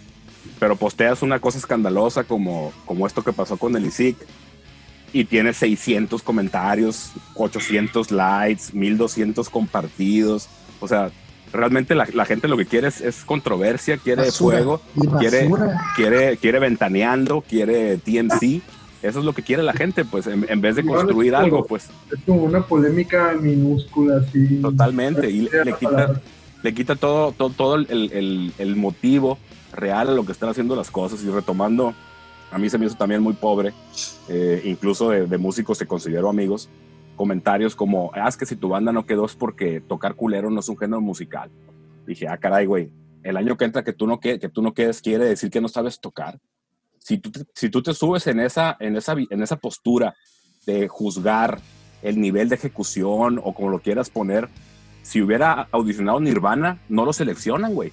Pero 0.59 0.75
posteas 0.75 1.21
una 1.21 1.39
cosa 1.39 1.57
escandalosa 1.57 2.23
como, 2.23 2.73
como 2.85 3.05
esto 3.07 3.23
que 3.23 3.33
pasó 3.33 3.57
con 3.57 3.75
el 3.75 3.85
ISIC 3.85 4.17
y 5.13 5.25
tiene 5.25 5.53
600 5.53 6.21
comentarios, 6.21 7.11
800 7.35 8.11
likes, 8.11 8.63
1200 8.73 9.49
compartidos. 9.49 10.47
O 10.79 10.87
sea, 10.87 11.11
realmente 11.53 11.95
la, 11.95 12.07
la 12.13 12.25
gente 12.25 12.47
lo 12.47 12.57
que 12.57 12.65
quiere 12.65 12.87
es, 12.89 13.01
es 13.01 13.23
controversia, 13.23 13.97
quiere 13.97 14.23
Basura. 14.23 14.57
fuego, 14.57 14.81
quiere, 15.19 15.49
quiere, 15.95 16.37
quiere 16.37 16.59
ventaneando, 16.59 17.41
quiere 17.41 17.97
TMC. 17.97 18.61
Eso 19.03 19.19
es 19.19 19.25
lo 19.25 19.33
que 19.33 19.43
quiere 19.43 19.61
la 19.63 19.73
gente, 19.73 20.03
pues, 20.05 20.25
en, 20.27 20.45
en 20.49 20.59
vez 20.59 20.75
de 20.75 20.83
construir 20.83 21.31
como- 21.33 21.43
algo, 21.43 21.65
pues, 21.65 21.89
Es 22.11 22.19
como 22.25 22.43
una 22.43 22.61
polémica 22.65 23.33
minúscula, 23.39 24.17
así. 24.27 24.59
Totalmente, 24.61 25.29
y 25.29 25.41
le- 25.41 25.73
quita- 25.79 26.19
le 26.63 26.73
quita 26.73 26.95
todo, 26.95 27.31
todo, 27.31 27.49
todo 27.51 27.75
el, 27.75 27.87
el- 28.11 28.53
el 28.57 28.75
motivo 28.75 29.37
real 29.71 30.09
a 30.09 30.11
lo 30.13 30.25
que 30.25 30.31
están 30.31 30.49
haciendo 30.49 30.75
las 30.75 30.89
cosas 30.89 31.23
y 31.23 31.29
retomando, 31.29 31.93
a 32.51 32.57
mí 32.57 32.69
se 32.69 32.77
me 32.77 32.85
hizo 32.85 32.95
también 32.95 33.21
muy 33.21 33.33
pobre, 33.33 33.73
eh, 34.29 34.61
incluso 34.65 35.09
de, 35.09 35.25
de 35.27 35.37
músicos 35.37 35.79
que 35.79 35.85
considero 35.85 36.29
amigos, 36.29 36.69
comentarios 37.15 37.75
como, 37.75 38.11
ah, 38.13 38.27
es 38.27 38.37
que 38.37 38.45
si 38.45 38.55
tu 38.55 38.69
banda 38.69 38.91
no 38.91 39.05
quedó 39.05 39.25
es 39.25 39.35
porque 39.35 39.81
tocar 39.81 40.15
culero 40.15 40.49
no 40.49 40.59
es 40.59 40.69
un 40.69 40.77
género 40.77 41.01
musical. 41.01 41.49
Dije, 42.05 42.27
ah, 42.27 42.37
caray, 42.37 42.65
güey, 42.65 42.91
el 43.23 43.35
año 43.37 43.57
que 43.57 43.65
entra 43.65 43.83
que 43.83 43.93
tú 43.93 44.07
no, 44.07 44.19
que, 44.19 44.39
que 44.39 44.49
tú 44.49 44.61
no 44.61 44.73
quedes 44.73 45.01
quiere 45.01 45.25
decir 45.25 45.49
que 45.49 45.59
no 45.61 45.67
sabes 45.67 45.99
tocar. 45.99 46.39
Si 46.99 47.17
tú, 47.17 47.31
te- 47.31 47.45
si 47.53 47.69
tú 47.69 47.81
te 47.81 47.93
subes 47.93 48.27
en 48.27 48.39
esa, 48.39 48.77
en, 48.79 48.95
esa, 48.95 49.13
en 49.29 49.41
esa 49.41 49.55
postura 49.57 50.15
de 50.65 50.87
juzgar 50.87 51.59
el 52.01 52.19
nivel 52.21 52.49
de 52.49 52.55
ejecución 52.55 53.41
o 53.43 53.53
como 53.53 53.69
lo 53.69 53.79
quieras 53.79 54.09
poner, 54.09 54.47
si 55.01 55.21
hubiera 55.21 55.67
audicionado 55.71 56.19
Nirvana, 56.19 56.79
no 56.89 57.03
lo 57.05 57.13
seleccionan, 57.13 57.73
güey. 57.73 57.91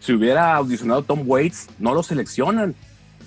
Si 0.00 0.12
hubiera 0.12 0.54
audicionado 0.54 1.02
Tom 1.02 1.22
Waits, 1.26 1.68
no 1.80 1.92
lo 1.94 2.02
seleccionan. 2.02 2.74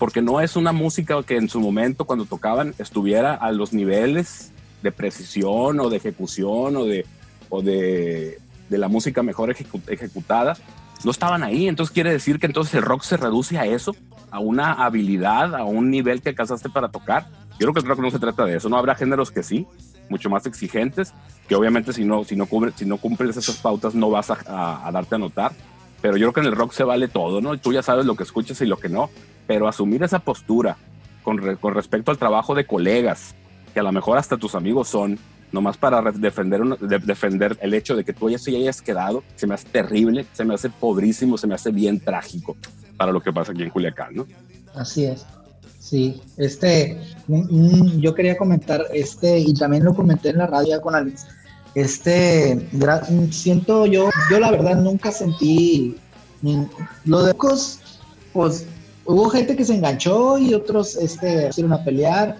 Porque 0.01 0.23
no 0.23 0.41
es 0.41 0.55
una 0.55 0.71
música 0.71 1.21
que 1.21 1.37
en 1.37 1.47
su 1.47 1.59
momento, 1.59 2.05
cuando 2.05 2.25
tocaban, 2.25 2.73
estuviera 2.79 3.35
a 3.35 3.51
los 3.51 3.71
niveles 3.71 4.51
de 4.81 4.91
precisión 4.91 5.79
o 5.79 5.91
de 5.91 5.97
ejecución 5.97 6.75
o 6.75 6.85
de, 6.85 7.05
o 7.51 7.61
de, 7.61 8.39
de 8.67 8.77
la 8.79 8.87
música 8.87 9.21
mejor 9.21 9.55
ejecu- 9.55 9.87
ejecutada. 9.87 10.57
No 11.03 11.11
estaban 11.11 11.43
ahí. 11.43 11.67
Entonces 11.67 11.93
quiere 11.93 12.11
decir 12.11 12.39
que 12.39 12.47
entonces 12.47 12.73
el 12.73 12.81
rock 12.81 13.03
se 13.03 13.15
reduce 13.15 13.59
a 13.59 13.67
eso, 13.67 13.95
a 14.31 14.39
una 14.39 14.73
habilidad, 14.73 15.53
a 15.53 15.65
un 15.65 15.91
nivel 15.91 16.23
que 16.23 16.29
alcanzaste 16.29 16.69
para 16.69 16.89
tocar. 16.89 17.27
Yo 17.59 17.67
creo 17.67 17.73
que 17.75 17.81
el 17.81 17.85
rock 17.85 17.99
no 17.99 18.09
se 18.09 18.17
trata 18.17 18.43
de 18.45 18.57
eso. 18.57 18.69
No 18.69 18.77
habrá 18.77 18.95
géneros 18.95 19.29
que 19.29 19.43
sí, 19.43 19.67
mucho 20.09 20.31
más 20.31 20.47
exigentes, 20.47 21.13
que 21.47 21.53
obviamente 21.53 21.93
si 21.93 22.05
no, 22.05 22.23
si 22.23 22.35
no, 22.35 22.47
cubre, 22.47 22.71
si 22.75 22.85
no 22.85 22.97
cumples 22.97 23.37
esas 23.37 23.57
pautas 23.57 23.93
no 23.93 24.09
vas 24.09 24.31
a, 24.31 24.37
a- 24.47 24.87
a 24.87 24.91
darte 24.91 25.13
a 25.13 25.19
notar. 25.19 25.51
Pero 26.01 26.17
yo 26.17 26.25
creo 26.31 26.33
que 26.33 26.39
en 26.39 26.53
el 26.53 26.59
rock 26.59 26.71
se 26.73 26.83
vale 26.83 27.07
todo, 27.07 27.39
¿no? 27.39 27.55
Tú 27.59 27.71
ya 27.71 27.83
sabes 27.83 28.07
lo 28.07 28.15
que 28.15 28.23
escuchas 28.23 28.59
y 28.61 28.65
lo 28.65 28.77
que 28.77 28.89
no. 28.89 29.11
Pero 29.47 29.67
asumir 29.67 30.03
esa 30.03 30.19
postura 30.19 30.77
con, 31.23 31.37
re- 31.37 31.57
con 31.57 31.73
respecto 31.73 32.11
al 32.11 32.17
trabajo 32.17 32.55
de 32.55 32.65
colegas, 32.65 33.35
que 33.73 33.79
a 33.79 33.83
lo 33.83 33.91
mejor 33.91 34.17
hasta 34.17 34.37
tus 34.37 34.55
amigos 34.55 34.87
son, 34.89 35.17
nomás 35.51 35.77
para 35.77 36.01
defender, 36.11 36.61
una- 36.61 36.75
de- 36.77 36.99
defender 36.99 37.57
el 37.61 37.73
hecho 37.73 37.95
de 37.95 38.03
que 38.03 38.13
tú 38.13 38.29
ya 38.29 38.37
se 38.37 38.55
hayas 38.55 38.81
quedado, 38.81 39.23
se 39.35 39.45
me 39.47 39.53
hace 39.53 39.67
terrible, 39.69 40.25
se 40.33 40.43
me 40.45 40.53
hace 40.53 40.69
pobrísimo, 40.69 41.37
se 41.37 41.47
me 41.47 41.55
hace 41.55 41.71
bien 41.71 41.99
trágico 41.99 42.55
para 42.97 43.11
lo 43.11 43.21
que 43.21 43.33
pasa 43.33 43.51
aquí 43.51 43.63
en 43.63 43.69
Culiacán, 43.69 44.15
¿no? 44.15 44.27
Así 44.75 45.05
es. 45.05 45.25
Sí, 45.79 46.21
este, 46.37 47.01
un- 47.27 47.47
un- 47.51 48.01
yo 48.01 48.13
quería 48.15 48.37
comentar, 48.37 48.85
este, 48.93 49.39
y 49.39 49.53
también 49.53 49.83
lo 49.83 49.93
comenté 49.93 50.29
en 50.29 50.37
la 50.37 50.47
radio 50.47 50.79
con 50.79 50.95
Alex, 50.95 51.25
este, 51.75 52.69
gra- 52.73 53.03
siento 53.31 53.85
yo, 53.85 54.09
yo 54.29 54.39
la 54.39 54.51
verdad 54.51 54.77
nunca 54.81 55.11
sentí, 55.11 55.97
ni- 56.41 56.67
lo 57.05 57.23
de 57.23 57.33
Cos, 57.33 57.79
pues 58.33 58.65
hubo 59.05 59.29
gente 59.29 59.55
que 59.55 59.65
se 59.65 59.75
enganchó 59.75 60.37
y 60.37 60.53
otros, 60.53 60.95
este, 60.95 61.47
pusieron 61.47 61.73
a 61.73 61.83
pelear, 61.83 62.37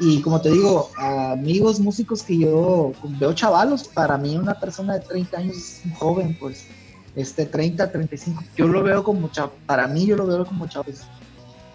Y 0.00 0.20
como 0.22 0.40
te 0.40 0.50
digo, 0.50 0.90
amigos 0.96 1.78
músicos 1.78 2.24
que 2.24 2.36
yo 2.36 2.92
veo 3.20 3.32
chavalos, 3.32 3.86
para 3.86 4.18
mí 4.18 4.36
una 4.36 4.58
persona 4.58 4.94
de 4.94 5.00
30 5.06 5.38
años 5.38 5.56
es 5.56 5.82
un 5.84 5.92
joven, 5.94 6.36
pues, 6.40 6.66
este 7.14 7.46
30, 7.46 7.92
35, 7.92 8.42
yo 8.56 8.66
lo 8.66 8.82
veo 8.82 9.04
como 9.04 9.28
chavo, 9.28 9.52
para 9.66 9.86
mí 9.86 10.04
yo 10.04 10.16
lo 10.16 10.26
veo 10.26 10.44
como 10.44 10.66
chavos. 10.66 11.02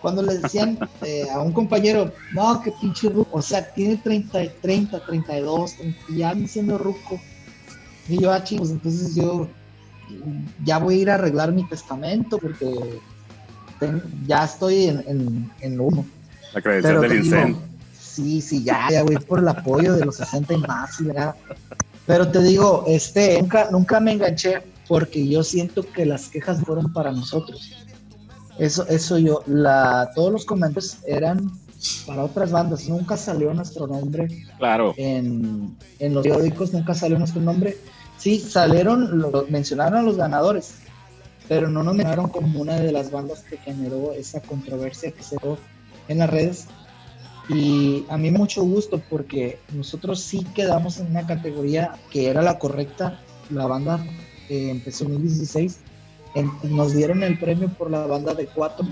Cuando 0.02 0.22
le 0.22 0.38
decían 0.38 0.78
eh, 1.02 1.28
a 1.32 1.40
un 1.40 1.54
compañero, 1.54 2.12
no, 2.34 2.62
que 2.62 2.74
pinche 2.74 3.08
ruco, 3.08 3.38
o 3.38 3.42
sea, 3.42 3.74
tiene 3.74 3.96
30, 3.96 4.38
30, 4.62 5.06
32, 5.06 5.74
30, 5.76 6.00
ya 6.14 6.36
me 6.36 6.46
siendo 6.46 6.78
ruco. 6.78 7.20
Y 8.10 8.22
yo, 8.22 8.34
ah, 8.34 8.44
chicos, 8.44 8.70
entonces 8.72 9.16
yo 9.16 9.48
ya 10.64 10.80
voy 10.80 10.96
a 10.96 10.98
ir 10.98 11.10
a 11.10 11.16
arreglar 11.16 11.52
mi 11.52 11.64
testamento 11.68 12.38
porque 12.38 13.00
ten- 13.80 14.02
ya 14.28 14.44
estoy 14.46 14.86
en, 14.86 15.04
en, 15.08 15.52
en 15.62 15.80
uno. 15.80 16.06
La 16.54 16.62
credencial 16.62 17.02
del 17.02 17.16
incendio. 17.18 17.58
Sí, 18.00 18.42
sí, 18.42 18.64
ya, 18.64 18.88
ya 18.92 19.04
voy 19.04 19.18
por 19.18 19.40
el 19.40 19.48
apoyo 19.48 19.94
de 19.96 20.06
los 20.06 20.16
60 20.18 20.54
y 20.54 20.58
más, 20.58 20.98
ya. 21.00 21.36
Pero 22.06 22.28
te 22.30 22.42
digo, 22.42 22.84
este, 22.88 23.40
nunca, 23.42 23.70
nunca 23.72 24.00
me 24.00 24.14
enganché 24.14 24.62
porque 24.88 25.28
yo 25.28 25.44
siento 25.44 25.84
que 25.92 26.06
las 26.06 26.28
quejas 26.30 26.60
fueron 26.62 26.92
para 26.92 27.12
nosotros. 27.12 27.72
Eso, 28.58 28.86
eso 28.88 29.18
yo, 29.20 29.44
la, 29.46 30.10
todos 30.16 30.32
los 30.34 30.46
comentarios 30.46 30.98
eran 31.08 31.52
para 32.06 32.24
otras 32.26 32.52
bandas. 32.52 32.90
Nunca 32.90 33.16
salió 33.16 33.54
nuestro 33.54 33.88
nombre 33.88 34.28
Claro. 34.58 34.94
en, 34.98 35.78
en 36.00 36.14
los 36.14 36.24
periódicos, 36.24 36.74
nunca 36.74 36.94
salió 36.94 37.18
nuestro 37.18 37.42
nombre. 37.42 37.78
Sí, 38.18 38.40
salieron, 38.40 39.20
lo, 39.20 39.46
mencionaron 39.50 40.00
a 40.00 40.02
los 40.02 40.18
ganadores, 40.18 40.74
pero 41.50 41.68
no 41.68 41.84
nos 41.84 41.96
mencionaron 41.96 42.30
como 42.30 42.62
una 42.62 42.80
de 42.80 42.92
las 42.94 43.12
bandas 43.12 43.42
que 43.50 43.58
generó 43.58 44.14
esa 44.14 44.40
controversia 44.40 45.12
que 45.12 45.24
se 45.24 45.36
dio 45.42 45.58
en 46.08 46.20
las 46.20 46.30
redes. 46.30 46.68
Y 47.50 48.06
a 48.10 48.18
mí 48.18 48.30
me 48.30 48.38
mucho 48.38 48.64
gusto 48.64 49.02
porque 49.10 49.60
nosotros 49.74 50.22
sí 50.22 50.46
quedamos 50.54 51.00
en 51.00 51.08
una 51.08 51.26
categoría 51.26 51.96
que 52.12 52.28
era 52.28 52.44
la 52.44 52.60
correcta. 52.60 53.20
La 53.50 53.66
banda 53.66 54.00
eh, 54.50 54.70
empezó 54.70 55.06
en 55.06 55.14
2016. 55.14 55.80
en- 56.36 56.52
nos 56.76 56.94
dieron 56.94 57.24
el 57.24 57.40
premio 57.40 57.70
por 57.70 57.90
la 57.90 58.06
banda 58.06 58.36
de 58.36 58.46
cuatro. 58.46 58.86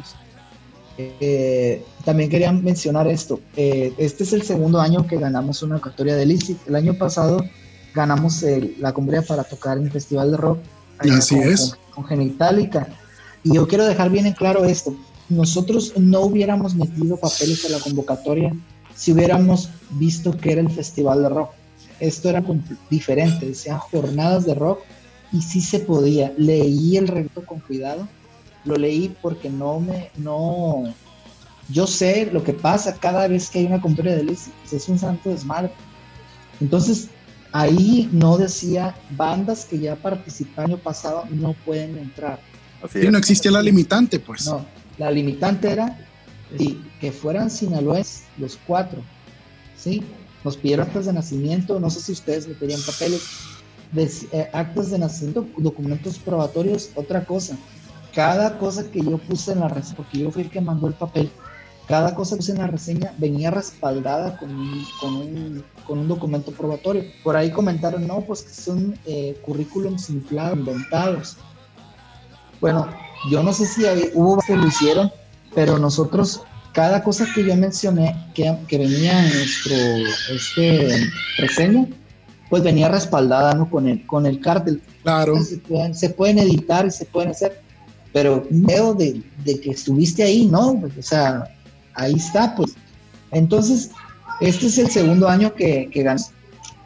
Eh, 0.98 1.84
también 2.04 2.30
quería 2.32 2.52
mencionar 2.52 3.08
esto. 3.08 3.40
eh, 3.56 3.94
este 4.00 4.24
es 4.24 4.34
el 4.34 4.42
segundo 4.42 4.80
año 4.82 5.06
que 5.06 5.18
ganamos 5.18 5.62
una 5.62 5.80
categoría 5.80 6.16
de 6.16 6.26
LICIT. 6.26 6.68
El 6.68 6.76
año 6.76 6.96
pasado 6.96 7.46
ganamos 7.94 8.42
el- 8.42 8.76
la 8.80 8.92
cumbria 8.94 9.22
para 9.22 9.44
tocar 9.44 9.78
en 9.78 9.84
el 9.86 9.92
Festival 9.92 10.32
de 10.32 10.38
Rock. 10.38 10.58
Así 11.00 11.36
con- 11.36 11.44
es. 11.48 11.78
Con, 11.92 12.06
Genitalica. 12.06 12.88
Y 13.44 13.54
yo 13.54 13.68
quiero 13.68 13.86
dejar 13.86 14.10
bien 14.10 14.26
en 14.26 14.34
claro 14.34 14.66
esto. 14.66 14.96
Nosotros 15.30 15.94
no 15.98 16.22
hubiéramos 16.22 16.76
metido 16.76 17.18
papeles 17.18 17.66
a 17.66 17.70
la 17.70 17.80
convocatoria 17.80 18.54
si 18.96 19.12
hubiéramos 19.14 19.70
visto 19.92 20.36
que 20.36 20.54
era 20.54 20.62
el 20.62 20.70
Festival 20.70 21.24
de 21.24 21.30
Rock. 21.30 21.52
Esto 22.00 22.30
era 22.30 22.44
diferente, 22.90 23.48
decían 23.48 23.80
jornadas 23.80 24.46
de 24.46 24.54
rock 24.54 24.80
y 25.32 25.42
sí 25.42 25.62
se 25.62 25.80
podía. 25.80 26.34
Leí 26.38 26.98
el 26.98 27.08
reglamento 27.08 27.46
con 27.46 27.60
cuidado, 27.60 28.08
lo 28.66 28.76
leí 28.76 29.16
porque 29.22 29.50
no 29.50 29.80
me, 29.80 30.12
no, 30.18 30.94
yo 31.70 31.88
sé 31.88 32.30
lo 32.32 32.44
que 32.44 32.54
pasa 32.54 32.96
cada 32.96 33.28
vez 33.28 33.50
que 33.50 33.60
hay 33.60 33.66
una 33.66 33.82
convocatoria 33.82 34.16
de 34.18 34.24
ley, 34.24 34.38
es 34.72 34.90
un 34.90 35.00
santo 35.00 35.30
desmadre. 35.30 35.72
Entonces, 36.62 37.10
ahí 37.52 38.10
no 38.12 38.38
decía 38.38 38.96
bandas 39.12 39.66
que 39.66 39.80
ya 39.80 39.96
participaron 39.96 40.72
el 40.72 40.76
año 40.76 40.84
pasado 40.84 41.26
no 41.30 41.54
pueden 41.66 41.98
entrar. 41.98 42.40
Así 42.84 43.02
Sí, 43.02 43.08
no 43.10 43.18
existía 43.18 43.52
la 43.52 43.62
limitante, 43.62 44.20
pues. 44.20 44.46
No, 44.46 44.66
la 44.98 45.12
limitante 45.12 45.72
era 45.72 45.98
sí, 46.58 46.82
que 47.00 47.12
fueran 47.12 47.50
sinaloenses 47.50 48.24
los 48.38 48.58
cuatro. 48.68 49.02
Sí, 49.76 50.04
nos 50.44 50.58
pidieron 50.58 50.88
actas 50.88 51.06
de 51.06 51.14
nacimiento, 51.14 51.80
no 51.80 51.90
sé 51.90 52.02
si 52.02 52.12
ustedes 52.12 52.48
me 52.48 52.54
pedían 52.56 52.82
papeles, 52.82 53.22
de, 53.92 54.12
eh, 54.32 54.50
actas 54.54 54.92
de 54.92 55.00
nacimiento, 55.00 55.48
documentos 55.58 56.18
probatorios, 56.20 56.92
otra 56.96 57.26
cosa. 57.26 57.58
Cada 58.14 58.58
cosa 58.58 58.90
que 58.90 59.02
yo 59.02 59.18
puse 59.18 59.52
en 59.52 59.60
la 59.60 59.68
reseña, 59.68 59.98
porque 59.98 60.20
yo 60.20 60.32
fui 60.32 60.44
el 60.44 60.50
que 60.50 60.62
mandó 60.62 60.88
el 60.88 60.94
papel, 60.94 61.30
cada 61.88 62.16
cosa 62.16 62.36
que 62.36 62.40
puse 62.40 62.52
en 62.52 62.58
la 62.60 62.68
reseña 62.68 63.14
venía 63.18 63.52
respaldada 63.52 64.38
con 64.38 64.54
un, 64.54 64.86
con 65.00 65.16
un, 65.16 65.64
con 65.88 66.00
un 66.00 66.08
documento 66.08 66.52
probatorio. 66.52 67.04
Por 67.24 67.36
ahí 67.36 67.50
comentaron, 67.52 68.06
no, 68.06 68.22
pues 68.22 68.42
que 68.44 68.54
son 68.54 68.98
eh, 69.06 69.40
currículums 69.46 70.10
inflados, 70.10 70.58
inventados. 70.60 71.38
Bueno, 72.60 72.88
yo 73.32 73.42
no 73.44 73.54
sé 73.54 73.66
si 73.66 73.86
hay- 73.86 74.12
hubo 74.14 74.40
que 74.46 74.56
lo 74.56 74.68
hicieron, 74.68 75.12
pero 75.56 75.78
nosotros, 75.80 76.42
cada 76.74 77.04
cosa 77.04 77.26
que 77.34 77.44
yo 77.46 77.56
mencioné 77.56 78.16
que, 78.34 78.56
que 78.68 78.78
venía 78.78 79.26
en 79.26 79.34
nuestro 79.34 79.76
este, 80.36 81.10
reseña, 81.38 81.88
pues 82.50 82.64
venía 82.64 82.90
respaldada 82.90 83.54
¿no? 83.54 83.70
con, 83.70 83.88
el, 83.88 84.06
con 84.06 84.26
el 84.26 84.40
cártel. 84.42 84.82
Claro. 85.04 85.42
Se 85.44 85.58
pueden, 85.58 85.96
se 85.96 86.10
pueden 86.10 86.40
editar 86.40 86.86
y 86.86 86.92
se 86.92 87.06
pueden 87.06 87.32
hacer, 87.32 87.62
pero 88.14 88.46
veo 88.50 88.94
de, 88.94 89.22
de 89.44 89.60
que 89.60 89.72
estuviste 89.72 90.24
ahí, 90.24 90.46
¿no? 90.46 90.80
Pues, 90.80 90.98
o 90.98 91.02
sea, 91.02 91.44
ahí 91.94 92.14
está, 92.14 92.56
pues. 92.56 92.74
Entonces, 93.32 93.92
este 94.40 94.68
es 94.68 94.78
el 94.78 94.90
segundo 94.90 95.28
año 95.28 95.54
que, 95.54 95.90
que 95.92 96.04
ganamos. 96.04 96.32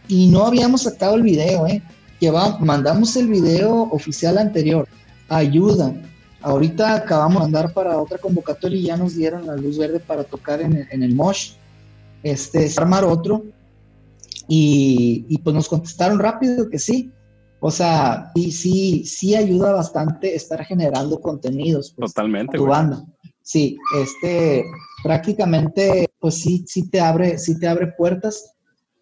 Y 0.08 0.28
no 0.28 0.46
habíamos 0.46 0.84
sacado 0.84 1.16
el 1.16 1.24
video, 1.24 1.68
¿eh? 1.68 1.82
Lleva- 2.20 2.58
mandamos 2.60 3.16
el 3.16 3.28
video 3.28 3.84
oficial 3.92 4.38
anterior. 4.38 4.88
Ayuda. 5.30 5.94
Ahorita 6.42 6.96
acabamos 6.96 7.36
de 7.36 7.40
mandar 7.52 7.74
para 7.74 7.98
otra 8.00 8.18
convocatoria 8.18 8.80
y 8.80 8.84
ya 8.84 8.98
nos 8.98 9.16
dieron 9.16 9.46
la 9.48 9.56
luz 9.56 9.78
verde 9.78 10.00
para 10.00 10.24
tocar 10.24 10.62
en 10.62 10.76
el, 10.76 10.88
en 10.92 11.04
el 11.04 11.16
Mosh. 11.16 11.52
Este, 12.24 12.66
es 12.66 12.78
armar 12.78 13.04
otro. 13.06 13.44
Y, 14.48 15.26
y 15.30 15.38
pues 15.38 15.54
nos 15.56 15.70
contestaron 15.70 16.20
rápido 16.20 16.70
que 16.70 16.80
sí. 16.80 17.12
O 17.60 17.70
sea, 17.72 18.32
y 18.34 18.52
sí, 18.52 19.06
sí 19.06 19.36
ayuda 19.36 19.72
bastante 19.72 20.36
estar 20.36 20.64
generando 20.66 21.22
contenidos. 21.22 21.94
pues, 21.96 22.12
Totalmente, 22.14 22.58
tu 22.58 22.64
güey. 22.66 22.72
banda. 22.72 23.06
Sí, 23.44 23.78
este 24.00 24.64
prácticamente, 25.04 26.10
pues 26.20 26.36
sí, 26.36 26.64
sí 26.68 26.90
te 26.90 27.00
abre, 27.00 27.38
sí 27.38 27.60
te 27.60 27.68
abre 27.68 27.88
puertas. 27.98 28.54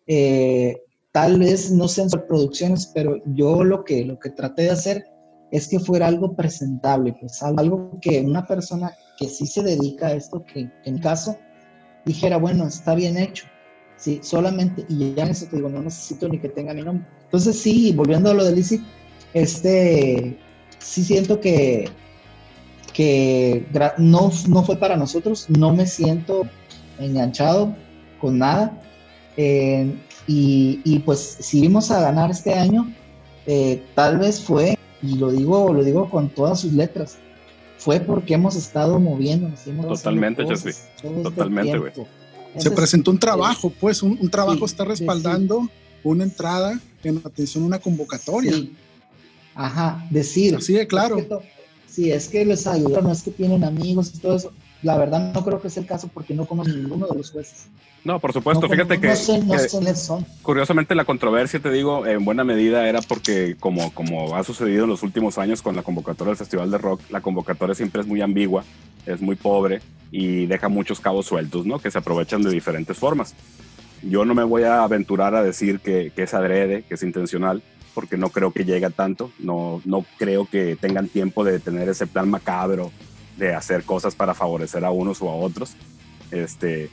Eh, 0.07 0.81
tal 1.11 1.39
vez 1.39 1.71
no 1.71 1.87
sean 1.87 2.09
producciones, 2.27 2.91
pero 2.93 3.21
yo 3.33 3.63
lo 3.63 3.83
que, 3.83 4.05
lo 4.05 4.19
que 4.19 4.29
traté 4.29 4.63
de 4.63 4.71
hacer 4.71 5.05
es 5.51 5.67
que 5.67 5.79
fuera 5.79 6.07
algo 6.07 6.35
presentable, 6.35 7.15
pues 7.19 7.41
algo, 7.41 7.97
que 8.01 8.21
una 8.21 8.45
persona 8.45 8.93
que 9.17 9.27
sí 9.27 9.47
se 9.47 9.63
dedica 9.63 10.07
a 10.07 10.13
esto, 10.13 10.43
que 10.45 10.69
en 10.85 10.99
caso 10.99 11.37
dijera, 12.05 12.37
bueno, 12.37 12.67
está 12.67 12.95
bien 12.95 13.17
hecho. 13.17 13.45
Sí, 13.97 14.21
solamente, 14.23 14.85
y 14.87 15.13
ya 15.13 15.23
en 15.23 15.31
eso 15.31 15.47
te 15.47 15.57
digo, 15.57 15.67
no 15.67 15.81
necesito 15.81 16.29
ni 16.29 16.39
que 16.39 16.47
tenga 16.47 16.73
mi 16.73 16.83
nombre. 16.83 17.05
Entonces, 17.25 17.59
sí, 17.59 17.91
volviendo 17.91 18.31
a 18.31 18.33
lo 18.33 18.45
de 18.45 18.55
Lizzy, 18.55 18.81
este, 19.33 20.37
sí 20.77 21.03
siento 21.03 21.41
que, 21.41 21.89
que 22.99 23.65
no, 23.97 24.29
no 24.49 24.63
fue 24.63 24.75
para 24.75 24.97
nosotros, 24.97 25.45
no 25.47 25.73
me 25.73 25.87
siento 25.87 26.45
enganchado 26.99 27.73
con 28.19 28.39
nada. 28.39 28.77
eh, 29.37 29.95
y, 30.27 30.81
y, 30.83 30.99
pues 30.99 31.37
si 31.39 31.61
vimos 31.61 31.91
a 31.91 32.01
ganar 32.01 32.29
este 32.29 32.55
año, 32.55 32.93
eh, 33.47 33.81
tal 33.95 34.19
vez 34.19 34.41
fue, 34.41 34.77
y 35.01 35.15
lo 35.15 35.31
digo, 35.31 35.71
lo 35.71 35.81
digo 35.81 36.09
con 36.09 36.27
todas 36.27 36.59
sus 36.59 36.73
letras, 36.73 37.17
fue 37.77 38.01
porque 38.01 38.33
hemos 38.33 38.57
estado 38.57 38.99
moviéndonos. 38.99 39.65
hemos 39.65 39.87
Totalmente, 39.87 40.43
cosas 40.43 40.65
este 40.65 41.07
Totalmente, 41.23 41.77
güey. 41.77 41.93
Se 42.57 42.69
presentó 42.69 43.11
un 43.11 43.19
trabajo, 43.19 43.71
pues, 43.79 44.03
un, 44.03 44.19
un 44.19 44.29
trabajo 44.29 44.67
Sí, 44.67 44.73
está 44.73 44.83
sí, 44.83 44.89
respaldando 44.89 45.69
una 46.03 46.25
entrada 46.25 46.77
en 47.01 47.21
atención 47.23 47.63
a 47.63 47.67
una 47.67 47.79
convocatoria. 47.79 48.51
Sí. 48.51 48.75
Ajá, 49.55 50.05
decir. 50.09 50.53
Así 50.57 50.73
de 50.73 50.85
claro. 50.85 51.17
es 51.17 51.27
que 51.27 51.58
sí, 51.99 52.11
es 52.11 52.27
que 52.29 52.45
les 52.45 52.65
ayuda, 52.67 53.01
no 53.01 53.11
es 53.11 53.23
que 53.23 53.31
tienen 53.31 53.63
amigos 53.63 54.11
y 54.15 54.19
todo 54.19 54.35
eso. 54.35 54.53
La 54.81 54.97
verdad 54.97 55.33
no 55.33 55.43
creo 55.43 55.61
que 55.61 55.69
sea 55.69 55.81
el 55.81 55.87
caso 55.87 56.09
porque 56.13 56.33
no 56.33 56.45
conozco 56.45 56.71
ninguno 56.73 57.07
de 57.07 57.17
los 57.17 57.31
jueces. 57.31 57.67
No, 58.05 58.19
por 58.19 58.31
supuesto. 58.31 58.67
No, 58.67 58.69
Fíjate 58.73 58.95
no, 58.95 59.01
que, 59.01 59.07
no 59.09 59.15
sé, 59.15 59.39
no 59.43 59.53
que 59.53 59.59
sé 59.59 59.95
son. 59.95 60.25
curiosamente 60.41 60.95
la 60.95 61.03
controversia, 61.03 61.59
te 61.59 61.69
digo, 61.69 62.07
en 62.07 62.23
buena 62.23 62.45
medida 62.45 62.87
era 62.87 63.01
porque 63.01 63.57
como, 63.59 63.93
como 63.93 64.37
ha 64.37 64.43
sucedido 64.45 64.85
en 64.85 64.89
los 64.89 65.03
últimos 65.03 65.37
años 65.37 65.61
con 65.61 65.75
la 65.75 65.83
convocatoria 65.83 66.29
del 66.29 66.37
Festival 66.37 66.71
de 66.71 66.77
Rock, 66.77 67.01
la 67.09 67.19
convocatoria 67.19 67.75
siempre 67.75 68.01
es 68.01 68.07
muy 68.07 68.21
ambigua, 68.21 68.63
es 69.05 69.19
muy 69.19 69.35
pobre 69.35 69.81
y 70.11 70.45
deja 70.45 70.69
muchos 70.69 71.01
cabos 71.01 71.25
sueltos, 71.25 71.65
¿no? 71.65 71.79
Que 71.79 71.91
se 71.91 71.97
aprovechan 71.97 72.41
de 72.41 72.51
diferentes 72.51 72.97
formas. 72.97 73.35
Yo 74.01 74.23
no 74.23 74.33
me 74.33 74.43
voy 74.43 74.63
a 74.63 74.83
aventurar 74.83 75.35
a 75.35 75.43
decir 75.43 75.81
que, 75.81 76.13
que 76.15 76.23
es 76.23 76.33
adrede, 76.33 76.83
que 76.87 76.93
es 76.93 77.03
intencional, 77.03 77.61
porque 77.93 78.17
no 78.17 78.29
creo 78.29 78.51
que 78.51 78.65
llegue 78.65 78.85
a 78.85 78.91
tanto, 78.91 79.31
no, 79.39 79.81
no 79.85 80.05
creo 80.17 80.45
que 80.45 80.75
tengan 80.75 81.07
tiempo 81.07 81.43
de 81.43 81.59
tener 81.59 81.89
ese 81.89 82.07
plan 82.07 82.29
macabro 82.29 82.91
de 83.37 83.53
hacer 83.53 83.83
cosas 83.83 84.15
para 84.15 84.33
favorecer 84.33 84.85
a 84.85 84.91
unos 84.91 85.21
o 85.21 85.29
a 85.29 85.35
otros. 85.35 85.75
Este, 86.31 86.89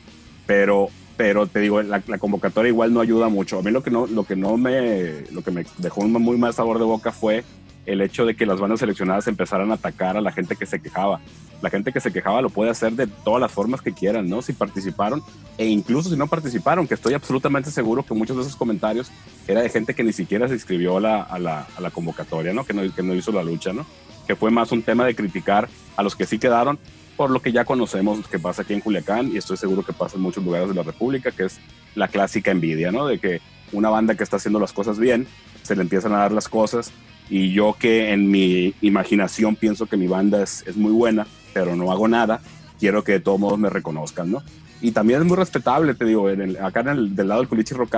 pero, 0.47 0.88
pero 1.16 1.47
te 1.47 1.61
digo, 1.61 1.82
la, 1.82 2.03
la 2.07 2.18
convocatoria 2.18 2.70
igual 2.70 2.92
no 2.94 3.01
ayuda 3.01 3.28
mucho. 3.28 3.59
A 3.59 3.62
mí 3.62 3.70
lo 3.70 3.82
que 3.82 3.90
no, 3.90 4.07
lo 4.07 4.24
que 4.24 4.36
no 4.36 4.57
me, 4.57 5.22
lo 5.32 5.42
que 5.42 5.51
me 5.51 5.66
dejó 5.78 6.03
un 6.03 6.12
muy 6.12 6.38
mal 6.38 6.55
sabor 6.55 6.78
de 6.78 6.84
boca 6.84 7.12
fue 7.12 7.44
el 7.87 8.01
hecho 8.01 8.26
de 8.26 8.34
que 8.34 8.47
las 8.47 8.61
bandas 8.61 8.80
seleccionadas 8.80 9.28
empezaran 9.28 9.70
a 9.70 9.74
atacar 9.74 10.16
a 10.16 10.20
la 10.20 10.32
gente 10.32 10.57
que 10.57 10.66
se 10.66 10.80
quejaba. 10.80 11.20
La 11.62 11.70
gente 11.70 11.93
que 11.93 12.01
se 12.01 12.12
quejaba 12.12 12.43
lo 12.43 12.51
puede 12.51 12.70
hacer 12.70 12.93
de 12.93 13.07
todas 13.07 13.41
las 13.41 13.51
formas 13.51 13.80
que 13.80 13.93
quieran, 13.93 14.28
¿no? 14.28 14.43
Si 14.43 14.53
participaron 14.53 15.22
e 15.57 15.66
incluso 15.66 16.11
si 16.11 16.16
no 16.16 16.26
participaron, 16.26 16.87
que 16.87 16.95
estoy 16.95 17.14
absolutamente 17.14 17.70
seguro 17.70 18.05
que 18.05 18.12
muchos 18.12 18.37
de 18.37 18.43
esos 18.43 18.57
comentarios 18.57 19.11
era 19.49 19.62
de 19.62 19.70
gente 19.70 19.95
que 19.95 20.05
ni 20.05 20.12
siquiera 20.12 20.49
se 20.49 20.55
inscribió 20.55 20.99
a 20.99 21.01
la, 21.39 21.91
convocatoria, 21.95 22.53
¿no? 22.53 22.64
Que, 22.64 22.74
¿no? 22.74 22.95
que 22.95 23.03
no 23.03 23.14
hizo 23.14 23.32
la 23.32 23.43
lucha, 23.43 23.72
¿no? 23.72 23.87
Que 24.26 24.37
fue 24.37 24.51
más 24.51 24.72
un 24.72 24.82
tema 24.82 25.07
de 25.07 25.14
criticar 25.14 25.68
a 25.97 26.03
los 26.03 26.14
que 26.14 26.26
sí 26.26 26.39
quedaron 26.39 26.78
por 27.16 27.30
lo 27.30 27.41
que 27.41 27.51
ya 27.51 27.64
conocemos 27.64 28.28
que 28.28 28.39
pasa 28.39 28.62
aquí 28.62 28.74
en 28.74 28.80
Culiacán 28.80 29.32
y 29.32 29.39
estoy 29.39 29.57
seguro 29.57 29.82
que 29.82 29.95
pasa 29.95 30.16
en 30.16 30.22
muchos 30.22 30.45
lugares 30.45 30.68
de 30.68 30.74
la 30.74 30.82
República, 30.82 31.30
que 31.30 31.45
es 31.45 31.59
la 31.95 32.09
clásica 32.09 32.51
envidia, 32.51 32.93
¿no? 32.93 33.07
De 33.07 33.18
que 33.18 33.41
una 33.72 33.89
banda 33.89 34.14
que 34.14 34.22
está 34.22 34.37
haciendo 34.37 34.61
las 34.61 34.72
cosas 34.72 34.99
bien, 34.99 35.26
se 35.62 35.74
le 35.74 35.82
empiezan 35.82 36.12
a 36.12 36.18
dar 36.18 36.32
las 36.32 36.49
cosas 36.49 36.93
y 37.29 37.53
yo 37.53 37.77
que 37.79 38.12
en 38.12 38.31
mi 38.31 38.74
imaginación 38.81 39.57
pienso 39.57 39.87
que 39.87 39.97
mi 39.97 40.07
banda 40.07 40.43
es, 40.43 40.64
es 40.66 40.77
muy 40.77 40.93
buena, 40.93 41.27
pero 41.53 41.74
no 41.77 41.91
hago 41.91 42.09
nada, 42.09 42.41
quiero 42.79 43.03
que 43.05 43.12
de 43.12 43.20
todos 43.20 43.41
modos 43.41 43.59
me 43.59 43.70
reconozcan, 43.70 44.31
¿no? 44.31 44.43
Y 44.81 44.93
también 44.93 45.20
es 45.20 45.27
muy 45.27 45.37
respetable, 45.37 45.95
te 45.95 46.05
digo, 46.05 46.29
en 46.29 46.41
el, 46.41 46.57
acá 46.59 46.81
en 46.81 46.89
el, 46.89 47.16
del 47.16 47.29
lado 47.29 47.41
del 47.41 47.49
Culichi 47.49 47.74
Rock 47.74 47.97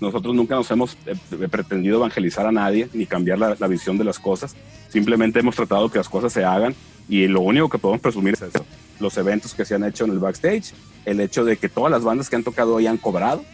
nosotros 0.00 0.34
nunca 0.34 0.56
nos 0.56 0.70
hemos 0.70 0.96
eh, 1.06 1.14
pretendido 1.48 1.96
evangelizar 1.98 2.44
a 2.44 2.52
nadie 2.52 2.88
ni 2.92 3.06
cambiar 3.06 3.38
la, 3.38 3.56
la, 3.58 3.66
visión 3.68 3.96
de 3.98 4.04
las 4.04 4.18
cosas. 4.18 4.56
Simplemente 4.88 5.38
hemos 5.38 5.54
tratado 5.54 5.88
que 5.90 5.98
las 5.98 6.08
cosas 6.08 6.32
se 6.32 6.44
hagan 6.44 6.74
y 7.08 7.28
lo 7.28 7.40
único 7.40 7.68
que 7.68 7.78
podemos 7.78 8.00
presumir 8.00 8.34
es 8.34 8.42
eso. 8.42 8.64
Los 8.98 9.16
eventos 9.16 9.54
que 9.54 9.64
se 9.64 9.76
han 9.76 9.84
hecho 9.84 10.04
en 10.04 10.10
el 10.10 10.18
backstage, 10.18 10.74
el 11.04 11.20
hecho 11.20 11.44
de 11.44 11.56
que 11.56 11.68
todas 11.68 11.90
las 11.90 12.02
bandas 12.02 12.28
que 12.28 12.36
han 12.36 12.42
tocado 12.42 12.74
hoy 12.74 12.88
han 12.88 12.98
cobrado 12.98 13.44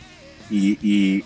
y, 0.51 0.79
y 0.83 1.25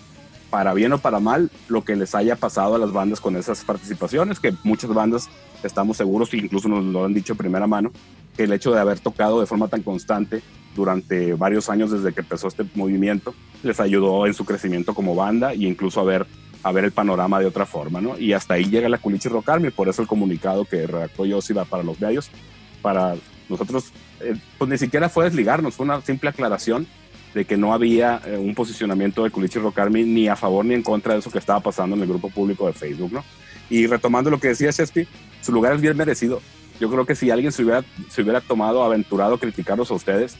para 0.53 0.75
bien 0.75 0.93
o 0.93 0.99
para 0.99 1.19
mal, 1.19 1.49
lo 1.67 1.83
que 1.83 1.95
les 1.95 2.13
haya 2.13 2.35
pasado 2.35 2.75
a 2.75 2.77
las 2.77 2.91
bandas 2.91 3.19
con 3.19 3.35
esas 3.35 3.63
participaciones, 3.63 4.39
que 4.39 4.53
muchas 4.61 4.93
bandas 4.93 5.27
estamos 5.63 5.97
seguros, 5.97 6.31
incluso 6.35 6.69
nos 6.69 6.85
lo 6.85 7.05
han 7.05 7.13
dicho 7.15 7.33
de 7.33 7.39
primera 7.39 7.65
mano, 7.65 7.91
que 8.37 8.43
el 8.43 8.53
hecho 8.53 8.71
de 8.71 8.79
haber 8.79 8.99
tocado 8.99 9.39
de 9.39 9.47
forma 9.47 9.67
tan 9.67 9.81
constante 9.81 10.43
durante 10.75 11.33
varios 11.33 11.71
años 11.71 11.89
desde 11.89 12.13
que 12.13 12.21
empezó 12.21 12.49
este 12.49 12.67
movimiento 12.75 13.33
les 13.63 13.79
ayudó 13.79 14.27
en 14.27 14.35
su 14.35 14.45
crecimiento 14.45 14.93
como 14.93 15.15
banda 15.15 15.53
e 15.53 15.63
incluso 15.63 15.99
a 15.99 16.03
ver, 16.03 16.27
a 16.61 16.71
ver 16.71 16.85
el 16.85 16.91
panorama 16.91 17.39
de 17.39 17.47
otra 17.47 17.65
forma, 17.65 17.99
¿no? 17.99 18.19
Y 18.19 18.33
hasta 18.33 18.53
ahí 18.53 18.65
llega 18.65 18.87
la 18.89 18.99
Culichi 18.99 19.29
Rock 19.29 19.49
Army, 19.49 19.71
por 19.71 19.89
eso 19.89 20.03
el 20.03 20.07
comunicado 20.07 20.65
que 20.65 20.85
redactó 20.85 21.25
Yossi 21.25 21.55
para 21.67 21.81
los 21.81 21.99
medios, 21.99 22.29
para 22.83 23.15
nosotros, 23.49 23.85
eh, 24.19 24.35
pues 24.59 24.69
ni 24.69 24.77
siquiera 24.77 25.09
fue 25.09 25.25
desligarnos, 25.25 25.73
fue 25.73 25.87
una 25.87 25.99
simple 26.01 26.29
aclaración 26.29 26.85
de 27.33 27.45
que 27.45 27.57
no 27.57 27.73
había 27.73 28.21
eh, 28.25 28.37
un 28.37 28.53
posicionamiento 28.53 29.23
de 29.23 29.31
Culichi 29.31 29.59
Rock 29.59 29.79
Army 29.79 30.03
ni 30.03 30.27
a 30.27 30.35
favor 30.35 30.65
ni 30.65 30.73
en 30.73 30.83
contra 30.83 31.13
de 31.13 31.19
eso 31.19 31.31
que 31.31 31.39
estaba 31.39 31.59
pasando 31.59 31.95
en 31.95 32.01
el 32.01 32.07
grupo 32.07 32.29
público 32.29 32.67
de 32.67 32.73
Facebook, 32.73 33.11
¿no? 33.11 33.23
Y 33.69 33.87
retomando 33.87 34.29
lo 34.29 34.39
que 34.39 34.49
decía 34.49 34.71
Chespi, 34.71 35.07
su 35.41 35.51
lugar 35.51 35.73
es 35.73 35.81
bien 35.81 35.97
merecido. 35.97 36.41
Yo 36.79 36.89
creo 36.89 37.05
que 37.05 37.15
si 37.15 37.31
alguien 37.31 37.51
se 37.51 37.63
hubiera, 37.63 37.83
se 38.09 38.21
hubiera 38.21 38.41
tomado, 38.41 38.83
aventurado 38.83 39.35
a 39.35 39.39
criticarlos 39.39 39.89
a 39.89 39.95
ustedes, 39.95 40.37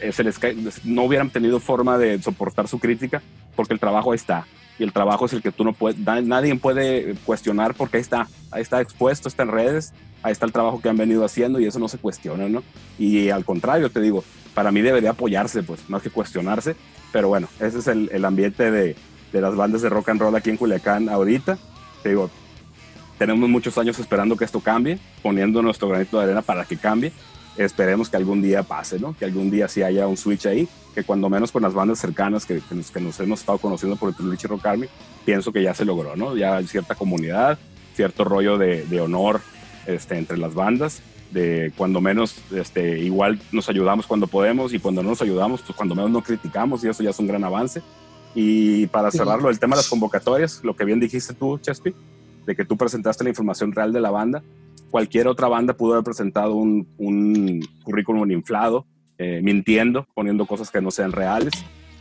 eh, 0.00 0.12
se 0.12 0.24
les 0.24 0.38
no 0.84 1.04
hubieran 1.04 1.30
tenido 1.30 1.60
forma 1.60 1.96
de 1.96 2.20
soportar 2.20 2.68
su 2.68 2.78
crítica, 2.78 3.22
porque 3.54 3.74
el 3.74 3.80
trabajo 3.80 4.14
está. 4.14 4.46
Y 4.78 4.84
el 4.84 4.92
trabajo 4.92 5.26
es 5.26 5.32
el 5.32 5.42
que 5.42 5.52
tú 5.52 5.64
no 5.64 5.72
puedes, 5.72 5.98
nadie 5.98 6.54
puede 6.56 7.14
cuestionar 7.24 7.74
porque 7.74 7.96
ahí 7.96 8.02
está, 8.02 8.28
ahí 8.50 8.62
está 8.62 8.80
expuesto, 8.80 9.28
está 9.28 9.42
en 9.42 9.50
redes, 9.50 9.92
ahí 10.22 10.32
está 10.32 10.44
el 10.44 10.52
trabajo 10.52 10.80
que 10.80 10.88
han 10.88 10.96
venido 10.96 11.24
haciendo 11.24 11.60
y 11.60 11.66
eso 11.66 11.78
no 11.78 11.88
se 11.88 11.98
cuestiona, 11.98 12.48
¿no? 12.48 12.62
Y 12.98 13.30
al 13.30 13.44
contrario, 13.44 13.90
te 13.90 14.00
digo, 14.00 14.22
para 14.54 14.72
mí 14.72 14.80
debería 14.80 15.10
apoyarse, 15.10 15.62
pues, 15.62 15.88
más 15.88 16.02
que 16.02 16.10
cuestionarse. 16.10 16.76
Pero 17.12 17.28
bueno, 17.28 17.48
ese 17.60 17.78
es 17.78 17.86
el, 17.86 18.10
el 18.12 18.24
ambiente 18.24 18.70
de, 18.70 18.96
de, 19.32 19.40
las 19.40 19.54
bandas 19.54 19.82
de 19.82 19.88
rock 19.88 20.08
and 20.08 20.20
roll 20.20 20.34
aquí 20.34 20.50
en 20.50 20.56
Culiacán 20.56 21.08
ahorita. 21.08 21.58
Te 22.02 22.08
digo, 22.08 22.30
tenemos 23.18 23.48
muchos 23.48 23.78
años 23.78 23.98
esperando 23.98 24.36
que 24.36 24.44
esto 24.44 24.60
cambie, 24.60 24.98
poniendo 25.22 25.62
nuestro 25.62 25.88
granito 25.88 26.18
de 26.18 26.24
arena 26.24 26.42
para 26.42 26.64
que 26.64 26.76
cambie. 26.76 27.12
Esperemos 27.58 28.10
que 28.10 28.16
algún 28.16 28.42
día 28.42 28.62
pase, 28.62 28.98
¿no? 28.98 29.16
Que 29.16 29.24
algún 29.24 29.50
día 29.50 29.68
sí 29.68 29.82
haya 29.82 30.06
un 30.06 30.16
switch 30.16 30.46
ahí, 30.46 30.68
que 30.94 31.04
cuando 31.04 31.30
menos 31.30 31.52
con 31.52 31.62
las 31.62 31.72
bandas 31.72 31.98
cercanas 31.98 32.44
que, 32.44 32.60
que, 32.60 32.74
nos, 32.74 32.90
que 32.90 33.00
nos, 33.00 33.18
hemos 33.20 33.40
estado 33.40 33.58
conociendo 33.58 33.96
por 33.96 34.10
el 34.10 34.14
Twitch 34.14 34.44
Rock 34.44 34.66
Army, 34.66 34.86
pienso 35.24 35.52
que 35.52 35.62
ya 35.62 35.74
se 35.74 35.84
logró, 35.84 36.16
¿no? 36.16 36.36
Ya 36.36 36.56
hay 36.56 36.66
cierta 36.66 36.94
comunidad, 36.94 37.58
cierto 37.94 38.24
rollo 38.24 38.58
de, 38.58 38.84
de 38.84 39.00
honor 39.00 39.40
este, 39.86 40.18
entre 40.18 40.36
las 40.36 40.54
bandas 40.54 41.02
de 41.30 41.72
cuando 41.76 42.00
menos 42.00 42.36
este, 42.52 42.98
igual 43.00 43.40
nos 43.52 43.68
ayudamos 43.68 44.06
cuando 44.06 44.26
podemos 44.26 44.72
y 44.72 44.78
cuando 44.78 45.02
no 45.02 45.10
nos 45.10 45.22
ayudamos, 45.22 45.62
pues 45.62 45.76
cuando 45.76 45.94
menos 45.94 46.10
no 46.10 46.22
criticamos 46.22 46.84
y 46.84 46.88
eso 46.88 47.02
ya 47.02 47.10
es 47.10 47.18
un 47.18 47.26
gran 47.26 47.44
avance. 47.44 47.82
Y 48.34 48.86
para 48.88 49.10
cerrarlo, 49.10 49.48
el 49.48 49.58
tema 49.58 49.76
de 49.76 49.80
las 49.80 49.88
convocatorias, 49.88 50.60
lo 50.62 50.76
que 50.76 50.84
bien 50.84 51.00
dijiste 51.00 51.34
tú, 51.34 51.58
Chespi, 51.58 51.94
de 52.44 52.54
que 52.54 52.64
tú 52.64 52.76
presentaste 52.76 53.24
la 53.24 53.30
información 53.30 53.72
real 53.72 53.92
de 53.92 54.00
la 54.00 54.10
banda, 54.10 54.42
cualquier 54.96 55.28
otra 55.28 55.46
banda 55.46 55.74
pudo 55.74 55.92
haber 55.92 56.04
presentado 56.04 56.54
un, 56.54 56.88
un 56.96 57.60
currículum 57.84 58.30
inflado, 58.30 58.86
eh, 59.18 59.40
mintiendo, 59.42 60.06
poniendo 60.14 60.46
cosas 60.46 60.70
que 60.70 60.80
no 60.80 60.90
sean 60.90 61.12
reales. 61.12 61.52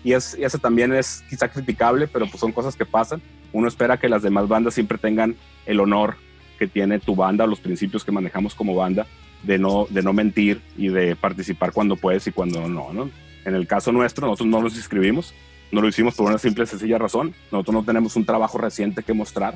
Y, 0.01 0.13
es, 0.13 0.37
y 0.39 0.45
eso 0.45 0.59
también 0.59 0.93
es 0.93 1.21
quizá 1.29 1.49
criticable, 1.49 2.07
pero 2.07 2.25
pues 2.25 2.39
son 2.39 2.53
cosas 2.53 2.77
que 2.77 2.85
pasan. 2.85 3.21
Uno 3.51 3.67
espera 3.67 3.97
que 3.97 4.07
las 4.07 4.21
demás 4.21 4.47
bandas 4.47 4.75
siempre 4.75 4.97
tengan 4.97 5.35
el 5.65 5.81
honor 5.81 6.15
que 6.57 6.67
tiene 6.67 6.99
tu 6.99 7.17
banda, 7.17 7.45
los 7.45 7.59
principios 7.59 8.05
que 8.05 8.13
manejamos 8.13 8.55
como 8.55 8.73
banda, 8.73 9.05
de 9.43 9.59
no, 9.59 9.87
de 9.89 10.01
no 10.01 10.13
mentir 10.13 10.61
y 10.77 10.87
de 10.87 11.17
participar 11.17 11.73
cuando 11.73 11.97
puedes 11.97 12.25
y 12.27 12.31
cuando 12.31 12.65
no, 12.69 12.93
no. 12.93 13.09
En 13.43 13.55
el 13.55 13.67
caso 13.67 13.91
nuestro, 13.91 14.25
nosotros 14.25 14.47
no 14.47 14.61
nos 14.61 14.77
inscribimos, 14.77 15.33
no 15.69 15.81
lo 15.81 15.89
hicimos 15.89 16.15
por 16.15 16.29
una 16.29 16.37
simple 16.37 16.65
sencilla 16.65 16.97
razón. 16.97 17.33
Nosotros 17.51 17.73
no 17.73 17.83
tenemos 17.83 18.15
un 18.15 18.23
trabajo 18.23 18.57
reciente 18.57 19.03
que 19.03 19.11
mostrar. 19.11 19.55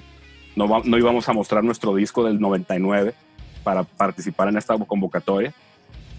No, 0.58 0.82
no 0.84 0.98
íbamos 0.98 1.30
a 1.30 1.32
mostrar 1.32 1.64
nuestro 1.64 1.96
disco 1.96 2.26
del 2.26 2.42
99 2.42 3.14
para 3.64 3.84
participar 3.84 4.48
en 4.50 4.58
esta 4.58 4.78
convocatoria. 4.78 5.54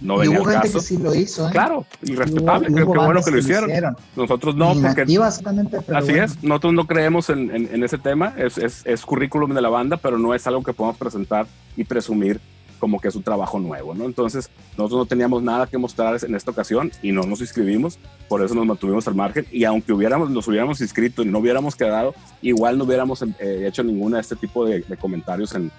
No 0.01 0.15
y 0.17 0.21
venía 0.29 0.41
hubo 0.41 0.49
al 0.49 0.55
gente 0.55 0.69
caso. 0.69 0.79
que 0.79 0.85
sí 0.85 0.97
lo 0.97 1.15
hizo, 1.15 1.47
¿eh? 1.47 1.53
Claro, 1.53 1.85
y 2.03 2.15
respetable, 2.15 2.69
Hubo- 2.71 2.77
qué, 2.77 2.83
hubo 2.85 2.95
bueno 2.95 3.09
que 3.11 3.15
lo 3.19 3.25
que 3.25 3.31
lo 3.33 3.39
hicieron. 3.39 3.69
hicieron. 3.69 3.97
Nosotros 4.17 4.55
no, 4.57 4.73
porque 4.81 5.03
Así 5.03 6.13
bueno. 6.13 6.25
es, 6.25 6.43
nosotros 6.43 6.73
no 6.73 6.87
creemos 6.87 7.29
en, 7.29 7.55
en- 7.55 7.69
en 7.75 7.85
ese 7.85 7.99
tema, 7.99 8.33
es, 8.39 8.57
es, 8.57 8.81
es 8.87 9.05
currículum 9.05 9.53
de 9.53 9.61
la 9.61 9.69
banda, 9.69 9.99
pero 9.99 10.17
no 10.19 10.33
es 10.35 10.47
algo 10.47 10.63
que 10.63 10.73
podamos 10.73 10.97
presentar 10.97 11.47
y 11.77 11.85
presumir 11.85 12.41
como 12.79 12.99
que 12.99 13.09
es 13.09 13.15
un 13.15 13.23
trabajo 13.23 13.59
nuevo, 13.59 13.95
¿no? 13.95 14.07
Entonces, 14.07 14.49
nosotros 14.79 15.01
no 15.01 15.05
teníamos 15.05 15.43
nada 15.43 15.67
que 15.67 15.77
mostrar 15.77 16.17
en 16.25 16.35
esta 16.35 16.51
ocasión 16.51 16.91
y 17.03 17.13
no 17.13 17.25
nos 17.25 17.43
inscribimos, 17.43 17.99
por 18.27 18.43
eso 18.43 18.55
nos 18.55 18.65
mantuvimos 18.65 19.07
al 19.07 19.15
margen 19.15 19.45
y 19.53 19.65
aunque 19.65 19.93
hubiéramos, 19.93 20.31
nos 20.31 20.49
hubiéramos 20.49 20.81
inscrito 20.81 21.21
y 21.21 21.27
no 21.27 21.41
hubiéramos 21.41 21.77
quedado, 21.77 22.15
igual 22.41 22.79
no 22.79 22.85
hubiéramos 22.85 23.21
eh, 23.39 23.67
hecho 23.69 23.83
ninguna 23.85 24.17
de 24.17 24.23
este 24.23 24.35
tipo 24.37 24.65
de, 24.65 24.81
de 24.81 24.97
comentarios 24.97 25.55
en, 25.55 25.71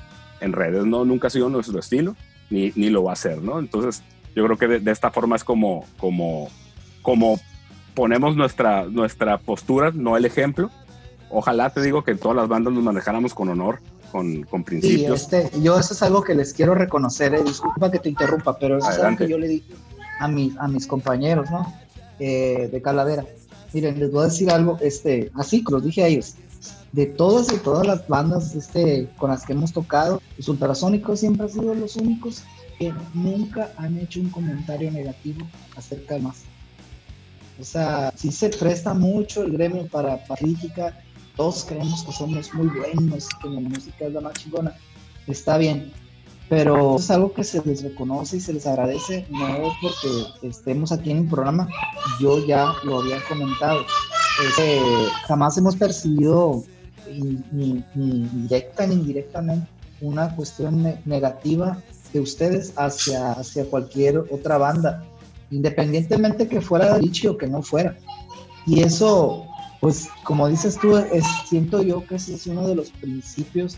en 0.41 0.53
redes, 0.53 0.85
¿no? 0.85 1.05
Nunca 1.05 1.27
ha 1.27 1.29
sido 1.29 1.49
nuestro 1.49 1.79
estilo, 1.79 2.15
ni, 2.49 2.71
ni 2.75 2.89
lo 2.89 3.03
va 3.03 3.13
a 3.13 3.15
ser, 3.15 3.41
¿no? 3.41 3.59
Entonces, 3.59 4.03
yo 4.35 4.43
creo 4.45 4.57
que 4.57 4.67
de, 4.67 4.79
de 4.79 4.91
esta 4.91 5.11
forma 5.11 5.35
es 5.35 5.43
como, 5.43 5.85
como, 5.97 6.49
como 7.01 7.39
ponemos 7.93 8.35
nuestra, 8.35 8.85
nuestra 8.85 9.37
postura, 9.37 9.91
no 9.93 10.17
el 10.17 10.25
ejemplo. 10.25 10.69
Ojalá 11.29 11.69
te 11.69 11.81
digo 11.81 12.03
que 12.03 12.15
todas 12.15 12.35
las 12.35 12.47
bandas 12.47 12.73
nos 12.73 12.83
manejáramos 12.83 13.33
con 13.33 13.49
honor, 13.49 13.79
con, 14.11 14.43
con 14.43 14.61
Sí, 14.61 14.65
principios. 14.65 15.21
este, 15.21 15.49
yo 15.61 15.79
eso 15.79 15.93
es 15.93 16.01
algo 16.03 16.23
que 16.23 16.35
les 16.35 16.53
quiero 16.53 16.75
reconocer, 16.75 17.33
eh, 17.33 17.43
disculpa 17.43 17.89
que 17.91 17.99
te 17.99 18.09
interrumpa, 18.09 18.57
pero 18.59 18.77
eso 18.77 18.87
Adelante. 18.87 18.99
es 18.99 19.07
algo 19.07 19.17
que 19.27 19.31
yo 19.31 19.37
le 19.37 19.47
dije 19.47 19.73
a, 20.19 20.27
mi, 20.27 20.53
a 20.59 20.67
mis 20.67 20.87
compañeros, 20.87 21.49
¿no? 21.49 21.73
Eh, 22.19 22.69
de 22.71 22.81
Calavera. 22.81 23.25
Miren, 23.73 23.97
les 23.99 24.11
voy 24.11 24.23
a 24.23 24.25
decir 24.25 24.51
algo, 24.51 24.77
este, 24.81 25.31
así, 25.35 25.63
que 25.63 25.71
los 25.71 25.83
dije 25.83 26.03
a 26.03 26.07
ellos, 26.07 26.35
de 26.91 27.05
todas 27.05 27.51
y 27.53 27.57
todas 27.57 27.87
las 27.87 28.07
bandas 28.07 28.55
este, 28.55 29.09
con 29.17 29.29
las 29.29 29.45
que 29.45 29.53
hemos 29.53 29.71
tocado, 29.71 30.21
los 30.37 31.19
siempre 31.19 31.45
han 31.45 31.49
sido 31.49 31.73
los 31.73 31.95
únicos 31.95 32.43
que 32.77 32.93
nunca 33.13 33.71
han 33.77 33.97
hecho 33.97 34.19
un 34.19 34.29
comentario 34.29 34.91
negativo 34.91 35.45
acerca 35.75 36.15
de 36.15 36.21
más. 36.21 36.43
O 37.59 37.63
sea, 37.63 38.11
sí 38.15 38.31
se 38.31 38.49
presta 38.49 38.93
mucho 38.93 39.43
el 39.43 39.51
gremio 39.51 39.87
para, 39.87 40.23
para 40.25 40.39
crítica, 40.39 40.99
todos 41.37 41.63
creemos 41.63 42.03
que 42.03 42.11
somos 42.11 42.53
muy 42.53 42.67
buenos, 42.67 43.29
que 43.41 43.49
la 43.49 43.59
música 43.59 44.05
es 44.05 44.13
la 44.13 44.21
más 44.21 44.33
chingona, 44.33 44.75
está 45.27 45.57
bien, 45.57 45.93
pero 46.49 46.97
es 46.97 47.09
algo 47.11 47.31
que 47.33 47.43
se 47.43 47.63
les 47.63 47.83
reconoce 47.83 48.37
y 48.37 48.39
se 48.41 48.53
les 48.53 48.65
agradece, 48.65 49.25
no 49.29 49.71
porque 49.81 50.47
estemos 50.47 50.91
aquí 50.91 51.11
en 51.11 51.19
un 51.19 51.29
programa, 51.29 51.69
yo 52.19 52.45
ya 52.45 52.73
lo 52.83 52.99
había 52.99 53.23
comentado, 53.29 53.81
este, 54.47 54.81
jamás 55.27 55.57
hemos 55.57 55.75
percibido 55.75 56.63
ni, 57.19 57.83
ni- 57.95 58.29
directa 58.33 58.85
ni 58.87 58.95
indirectamente 58.95 59.67
una 60.01 60.35
cuestión 60.35 60.81
ne- 60.83 60.99
negativa 61.05 61.77
de 62.13 62.19
ustedes 62.19 62.73
hacia, 62.75 63.31
hacia 63.33 63.65
cualquier 63.65 64.17
otra 64.17 64.57
banda, 64.57 65.03
independientemente 65.51 66.47
que 66.47 66.59
fuera 66.61 66.97
de 66.97 67.29
o 67.29 67.37
que 67.37 67.47
no 67.47 67.61
fuera. 67.61 67.95
Y 68.65 68.81
eso, 68.81 69.45
pues 69.79 70.09
como 70.23 70.47
dices 70.47 70.77
tú, 70.79 70.97
es, 70.97 71.23
siento 71.47 71.81
yo 71.81 72.05
que 72.05 72.15
ese 72.15 72.35
es 72.35 72.47
uno 72.47 72.67
de 72.67 72.75
los 72.75 72.89
principios 72.91 73.77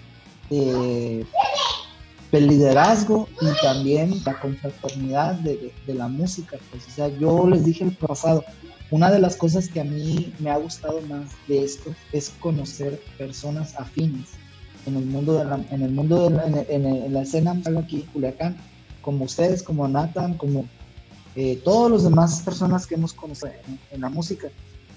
eh, 0.49 1.23
del 2.31 2.47
liderazgo 2.47 3.27
y 3.41 3.45
también 3.61 4.13
la 4.25 4.39
confraternidad 4.39 5.35
de, 5.35 5.51
de- 5.57 5.73
de 5.85 5.93
la 5.93 6.07
música. 6.07 6.57
Pues, 6.71 6.87
o 6.87 6.91
sea, 6.91 7.07
yo 7.09 7.47
les 7.47 7.63
dije 7.63 7.83
el 7.83 7.95
pasado, 7.95 8.43
una 8.93 9.09
de 9.09 9.17
las 9.17 9.35
cosas 9.35 9.69
que 9.69 9.81
a 9.81 9.83
mí 9.83 10.31
me 10.37 10.51
ha 10.51 10.57
gustado 10.57 11.01
más 11.09 11.31
de 11.47 11.63
esto 11.63 11.95
es 12.11 12.29
conocer 12.39 13.01
personas 13.17 13.73
afines. 13.75 14.29
en 14.85 14.95
el 14.95 15.05
mundo 15.05 15.33
de 15.33 15.45
la, 15.45 15.65
en 15.71 15.81
el 15.81 15.89
mundo 15.89 16.31
en, 16.69 17.11
la 17.11 17.21
escena 17.23 17.59
aquí 17.79 18.01
en 18.01 18.07
Culiacán, 18.11 18.55
como 19.01 19.25
ustedes, 19.25 19.63
como 19.63 19.87
Nathan, 19.87 20.35
como 20.35 20.67
eh, 21.35 21.59
todos 21.63 21.89
los 21.89 22.03
demás 22.03 22.43
personas 22.43 22.85
que 22.85 22.93
hemos 22.93 23.13
conocido 23.13 23.51
en, 23.89 23.99
la 23.99 24.09
música, 24.09 24.49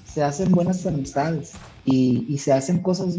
se 0.04 0.22
hacen 0.22 0.52
buenas 0.52 0.84
amistades 0.84 1.52
y, 1.86 2.36
se 2.36 2.52
hacen 2.52 2.80
cosas 2.80 3.14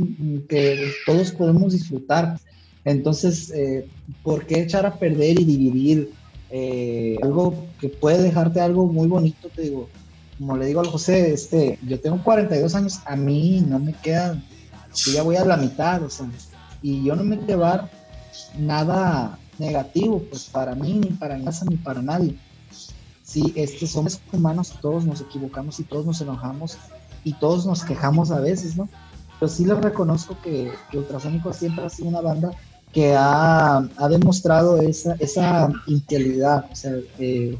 que 0.47 0.91
todos 1.07 1.31
podemos 1.31 1.73
disfrutar. 1.73 2.39
Entonces, 2.85 3.49
eh, 3.49 3.87
¿por 4.21 4.45
qué 4.45 4.61
echar 4.61 4.85
a 4.85 4.93
perder 4.99 5.39
y 5.39 5.43
dividir 5.43 6.11
eh, 6.51 7.17
algo 7.23 7.65
que 7.81 7.89
puede 7.89 8.21
dejarte 8.21 8.59
algo 8.61 8.85
muy 8.85 9.07
bonito? 9.07 9.49
Te 9.49 9.63
digo, 9.63 9.89
como 10.37 10.57
le 10.57 10.67
digo 10.67 10.79
al 10.79 10.87
José, 10.87 11.33
este, 11.33 11.79
yo 11.85 11.99
tengo 11.99 12.23
42 12.23 12.75
años, 12.75 12.99
a 13.05 13.15
mí 13.15 13.63
no 13.67 13.79
me 13.79 13.93
quedan, 13.93 14.43
yo 14.95 15.11
ya 15.11 15.23
voy 15.23 15.35
a 15.35 15.45
la 15.45 15.57
mitad, 15.57 16.03
o 16.03 16.09
sea, 16.09 16.27
y 16.81 17.03
yo 17.03 17.15
no 17.15 17.23
me 17.23 17.37
llevar 17.37 17.89
nada 18.57 19.37
negativo, 19.57 20.21
pues 20.29 20.45
para 20.45 20.75
mí, 20.75 20.93
ni 20.93 21.09
para 21.11 21.37
mi 21.37 21.45
casa, 21.45 21.65
ni 21.65 21.77
para 21.77 22.01
nadie. 22.01 22.37
Sí, 23.23 23.51
este, 23.55 23.87
somos 23.87 24.21
humanos, 24.31 24.73
todos 24.81 25.05
nos 25.05 25.21
equivocamos 25.21 25.79
y 25.79 25.83
todos 25.83 26.05
nos 26.05 26.21
enojamos 26.21 26.77
y 27.23 27.33
todos 27.33 27.65
nos 27.65 27.83
quejamos 27.83 28.31
a 28.31 28.39
veces, 28.39 28.77
¿no? 28.77 28.87
Pero 29.39 29.51
sí 29.51 29.65
les 29.65 29.77
reconozco 29.77 30.37
que, 30.41 30.71
que 30.89 30.97
Ultrasónico 30.97 31.51
siempre 31.51 31.85
ha 31.85 31.89
sido 31.89 32.09
una 32.09 32.21
banda 32.21 32.51
que 32.93 33.15
ha, 33.15 33.77
ha 33.77 34.09
demostrado 34.09 34.81
esa, 34.81 35.15
esa 35.19 35.69
integridad, 35.87 36.65
o 36.71 36.75
sea, 36.75 36.93
eh, 37.19 37.57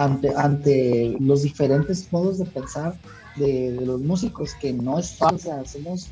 ante, 0.00 0.34
ante 0.34 1.16
los 1.20 1.42
diferentes 1.42 2.10
modos 2.10 2.38
de 2.38 2.46
pensar 2.46 2.94
de, 3.36 3.72
de 3.72 3.86
los 3.86 4.00
músicos, 4.00 4.54
que 4.54 4.72
no 4.72 4.98
es 4.98 5.12
fácil, 5.12 5.36
o 5.36 5.38
sea, 5.38 5.64
somos 5.66 6.08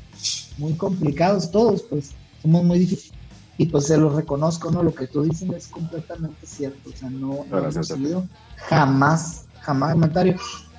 muy 0.59 0.73
complicados 0.73 1.49
todos, 1.49 1.81
pues 1.83 2.11
somos 2.41 2.63
muy 2.63 2.79
difíciles. 2.79 3.17
Y 3.57 3.65
pues 3.65 3.87
se 3.87 3.97
los 3.97 4.13
reconozco, 4.13 4.71
¿no? 4.71 4.83
Lo 4.83 4.93
que 4.93 5.07
tú 5.07 5.23
dices 5.23 5.49
es 5.51 5.67
completamente 5.67 6.45
cierto, 6.45 6.89
o 6.89 6.95
sea, 6.95 7.09
no, 7.09 7.45
no 7.49 7.57
hemos 7.57 7.87
sido 7.87 8.27
jamás, 8.55 9.45
jamás 9.59 9.93
comentario. 9.93 10.35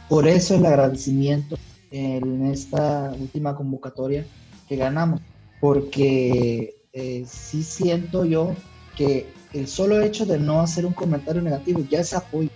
Por 0.09 0.27
eso 0.27 0.55
el 0.55 0.65
agradecimiento 0.65 1.57
en 1.91 2.47
esta 2.47 3.13
última 3.19 3.57
convocatoria 3.57 4.25
que 4.69 4.77
ganamos, 4.77 5.21
porque 5.61 6.77
eh, 6.93 7.25
sí 7.29 7.65
siento 7.65 8.25
yo 8.25 8.55
que 8.97 9.33
el 9.53 9.67
solo 9.67 10.01
hecho 10.01 10.25
de 10.25 10.39
no 10.39 10.61
hacer 10.61 10.87
un 10.87 10.93
comentario 10.93 11.43
negativo 11.43 11.85
ya 11.91 12.01
es 12.01 12.15
apoyo, 12.15 12.51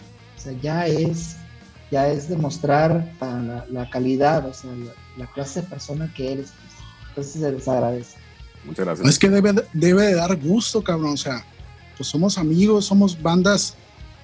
sea, 0.45 0.53
ya 0.63 0.87
es, 0.87 1.37
ya 1.91 2.09
es 2.09 2.29
demostrar 2.29 3.13
la, 3.21 3.67
la 3.71 3.91
calidad, 3.91 4.47
o 4.47 4.55
sea, 4.55 4.71
la, 4.71 4.93
la 5.25 5.33
clase 5.33 5.63
de 5.63 5.69
persona 5.69 6.13
que 6.15 6.33
eres. 6.33 6.51
pues. 6.53 6.75
Entonces 7.09 7.41
se 7.41 7.53
les 7.53 7.69
agradece. 7.69 8.17
Muchas 8.65 8.85
gracias. 8.87 9.09
Es 9.09 9.19
que 9.19 9.29
debe, 9.31 9.53
de- 9.53 9.65
debe 9.73 10.03
de 10.07 10.15
dar 10.15 10.35
gusto, 10.37 10.83
cabrón. 10.83 11.13
O 11.15 11.17
sea, 11.17 11.45
pues 11.97 12.09
somos 12.09 12.39
amigos, 12.39 12.87
somos 12.87 13.21
bandas 13.21 13.75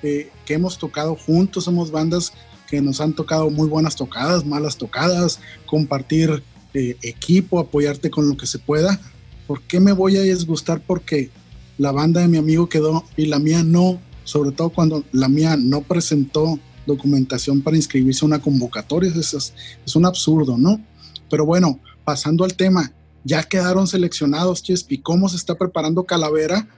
eh, 0.02 0.30
que 0.46 0.54
hemos 0.54 0.78
tocado 0.78 1.14
juntos, 1.16 1.64
somos 1.64 1.90
bandas 1.90 2.32
que 2.68 2.80
nos 2.80 3.00
han 3.00 3.12
tocado 3.12 3.50
muy 3.50 3.68
buenas 3.68 3.96
tocadas, 3.96 4.44
malas 4.46 4.76
tocadas, 4.76 5.40
compartir 5.66 6.42
eh, 6.74 6.96
equipo, 7.02 7.58
apoyarte 7.58 8.10
con 8.10 8.28
lo 8.28 8.36
que 8.36 8.46
se 8.46 8.58
pueda. 8.58 8.98
¿Por 9.46 9.60
qué 9.62 9.80
me 9.80 9.92
voy 9.92 10.16
a 10.16 10.22
disgustar 10.22 10.80
porque 10.86 11.30
la 11.78 11.92
banda 11.92 12.20
de 12.20 12.28
mi 12.28 12.38
amigo 12.38 12.68
quedó 12.68 13.04
y 13.16 13.26
la 13.26 13.38
mía 13.38 13.62
no? 13.64 14.00
Sobre 14.30 14.52
todo 14.52 14.70
cuando 14.70 15.02
la 15.10 15.28
mía 15.28 15.56
no 15.56 15.80
presentó 15.80 16.56
documentación 16.86 17.62
para 17.62 17.76
inscribirse 17.76 18.24
a 18.24 18.28
una 18.28 18.38
convocatoria. 18.40 19.10
Es, 19.10 19.34
es- 19.34 19.52
es 19.84 19.96
un 19.96 20.06
absurdo, 20.06 20.56
¿no? 20.56 20.80
Pero 21.28 21.44
bueno, 21.44 21.80
pasando 22.04 22.44
al 22.44 22.54
tema, 22.54 22.92
ya 23.24 23.42
quedaron 23.42 23.88
seleccionados, 23.88 24.62
Chespi. 24.62 24.98
¿Cómo 24.98 25.28
se 25.28 25.36
está 25.36 25.56
preparando 25.56 26.04
Calavera 26.04 26.68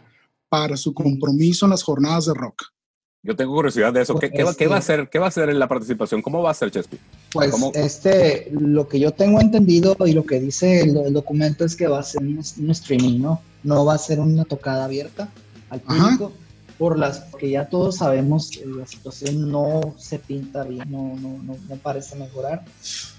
para 0.48 0.78
su 0.78 0.94
compromiso 0.94 1.66
en 1.66 1.70
las 1.72 1.82
jornadas 1.82 2.24
de 2.24 2.32
rock? 2.32 2.62
Yo 3.22 3.36
tengo 3.36 3.54
curiosidad 3.54 3.92
de 3.92 4.00
eso. 4.00 4.18
¿Qué, 4.18 4.30
qué 4.30 4.44
va, 4.44 4.54
qué 4.54 4.66
va 4.66 4.76
a 4.76 4.78
hacer? 4.78 5.10
¿Qué 5.10 5.18
va 5.18 5.26
a 5.26 5.28
hacer 5.28 5.50
en 5.50 5.58
la 5.58 5.68
participación? 5.68 6.22
¿Cómo 6.22 6.42
va 6.42 6.50
a 6.52 6.54
ser, 6.54 6.70
Chespi? 6.70 6.96
Pues 7.32 7.50
¿Cómo? 7.50 7.70
este, 7.74 8.48
lo 8.50 8.88
que 8.88 8.98
yo 8.98 9.12
tengo 9.12 9.40
entendido 9.42 9.94
y 10.06 10.12
lo 10.12 10.24
que 10.24 10.40
dice 10.40 10.80
el, 10.80 10.96
el 10.96 11.12
documento 11.12 11.66
es 11.66 11.76
que 11.76 11.86
va 11.86 12.00
a 12.00 12.02
ser 12.02 12.22
un, 12.22 12.40
un 12.60 12.70
streaming, 12.70 13.20
¿no? 13.20 13.42
No 13.62 13.84
va 13.84 13.94
a 13.94 13.98
ser 13.98 14.20
una 14.20 14.44
tocada 14.46 14.86
abierta 14.86 15.28
al 15.68 15.82
Ajá. 15.86 16.18
Por 16.78 16.98
las 16.98 17.20
que 17.38 17.50
ya 17.50 17.68
todos 17.68 17.96
sabemos 17.96 18.50
que 18.50 18.66
la 18.66 18.86
situación 18.86 19.50
no 19.50 19.94
se 19.96 20.18
pinta 20.18 20.64
bien, 20.64 20.90
no, 20.90 21.14
no, 21.20 21.42
no, 21.42 21.56
no 21.68 21.76
parece 21.76 22.16
mejorar. 22.16 22.64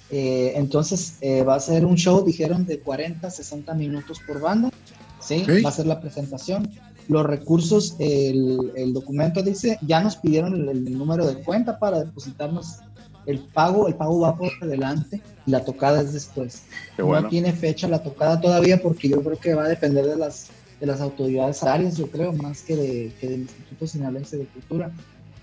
Eh, 0.09 0.53
entonces 0.55 1.17
eh, 1.21 1.43
va 1.43 1.55
a 1.55 1.59
ser 1.59 1.85
un 1.85 1.95
show, 1.95 2.23
dijeron, 2.23 2.65
de 2.65 2.79
40, 2.79 3.29
60 3.29 3.73
minutos 3.73 4.19
por 4.25 4.39
banda, 4.39 4.69
¿sí? 5.19 5.45
Va 5.63 5.69
a 5.69 5.73
ser 5.73 5.87
la 5.87 6.01
presentación. 6.01 6.69
Los 7.07 7.25
recursos, 7.25 7.95
el, 7.99 8.71
el 8.75 8.93
documento 8.93 9.41
dice, 9.41 9.77
ya 9.81 10.01
nos 10.01 10.15
pidieron 10.15 10.53
el, 10.53 10.69
el 10.69 10.97
número 10.97 11.25
de 11.25 11.35
cuenta 11.43 11.79
para 11.79 11.99
depositarnos 12.03 12.79
el 13.25 13.39
pago, 13.39 13.87
el 13.87 13.95
pago 13.95 14.19
va 14.19 14.35
por 14.35 14.51
delante 14.59 15.21
y 15.45 15.51
la 15.51 15.63
tocada 15.63 16.01
es 16.01 16.13
después. 16.13 16.63
Bueno. 16.97 17.21
No 17.21 17.29
tiene 17.29 17.53
fecha 17.53 17.87
la 17.87 18.03
tocada 18.03 18.39
todavía 18.39 18.81
porque 18.81 19.09
yo 19.09 19.21
creo 19.23 19.37
que 19.37 19.53
va 19.53 19.63
a 19.63 19.69
depender 19.69 20.05
de 20.05 20.17
las, 20.17 20.49
de 20.80 20.86
las 20.86 21.01
autoridades 21.01 21.63
áreas, 21.63 21.97
yo 21.97 22.09
creo, 22.09 22.34
más 22.34 22.61
que, 22.61 22.76
de, 22.76 23.13
que 23.19 23.30
del 23.30 23.41
Instituto 23.41 23.88
Sinaloense 23.88 24.38
de 24.38 24.45
Cultura. 24.45 24.91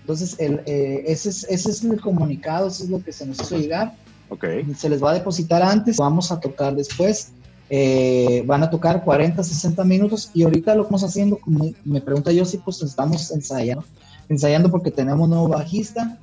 Entonces, 0.01 0.35
el, 0.39 0.61
eh, 0.65 1.03
ese, 1.07 1.29
es, 1.29 1.45
ese 1.49 1.71
es 1.71 1.83
el 1.83 2.01
comunicado, 2.01 2.67
eso 2.67 2.83
es 2.83 2.89
lo 2.89 3.03
que 3.03 3.11
se 3.11 3.25
nos 3.25 3.39
hizo 3.39 3.57
llegar. 3.57 3.95
Ok. 4.29 4.45
Se 4.77 4.89
les 4.89 5.03
va 5.03 5.11
a 5.11 5.13
depositar 5.13 5.61
antes, 5.61 5.97
vamos 5.97 6.31
a 6.31 6.39
tocar 6.39 6.75
después. 6.75 7.33
Eh, 7.73 8.43
van 8.45 8.63
a 8.63 8.69
tocar 8.69 9.01
40, 9.01 9.41
60 9.41 9.85
minutos 9.85 10.29
y 10.33 10.43
ahorita 10.43 10.75
lo 10.75 10.81
estamos 10.81 11.05
haciendo, 11.05 11.37
como 11.37 11.71
me 11.85 12.01
pregunta 12.01 12.29
yo, 12.33 12.43
si 12.43 12.57
pues 12.57 12.81
estamos 12.81 13.31
ensayando, 13.31 13.85
ensayando 14.27 14.69
porque 14.69 14.91
tenemos 14.91 15.29
nuevo 15.29 15.47
bajista 15.47 16.19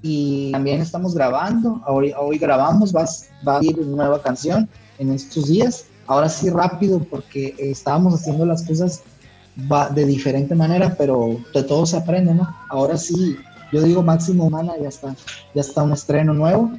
y 0.00 0.52
también 0.52 0.80
estamos 0.80 1.14
grabando, 1.14 1.82
hoy, 1.86 2.14
hoy 2.18 2.38
grabamos, 2.38 2.96
va, 2.96 3.04
va 3.46 3.58
a 3.58 3.62
ir 3.62 3.78
una 3.78 4.04
nueva 4.04 4.22
canción 4.22 4.70
en 4.98 5.12
estos 5.12 5.48
días, 5.48 5.84
ahora 6.06 6.28
sí 6.28 6.50
rápido 6.50 7.00
porque 7.00 7.54
estábamos 7.58 8.14
haciendo 8.14 8.46
las 8.46 8.62
cosas 8.64 9.02
va 9.70 9.88
de 9.88 10.04
diferente 10.04 10.54
manera, 10.54 10.94
pero 10.96 11.38
de 11.54 11.62
todo 11.62 11.86
se 11.86 11.96
aprende, 11.96 12.34
¿no? 12.34 12.54
Ahora 12.68 12.96
sí, 12.96 13.36
yo 13.72 13.82
digo 13.82 14.02
máximo 14.02 14.44
humana, 14.44 14.72
ya 14.80 14.88
está, 14.88 15.14
ya 15.54 15.60
está 15.60 15.82
un 15.82 15.92
estreno 15.92 16.34
nuevo 16.34 16.72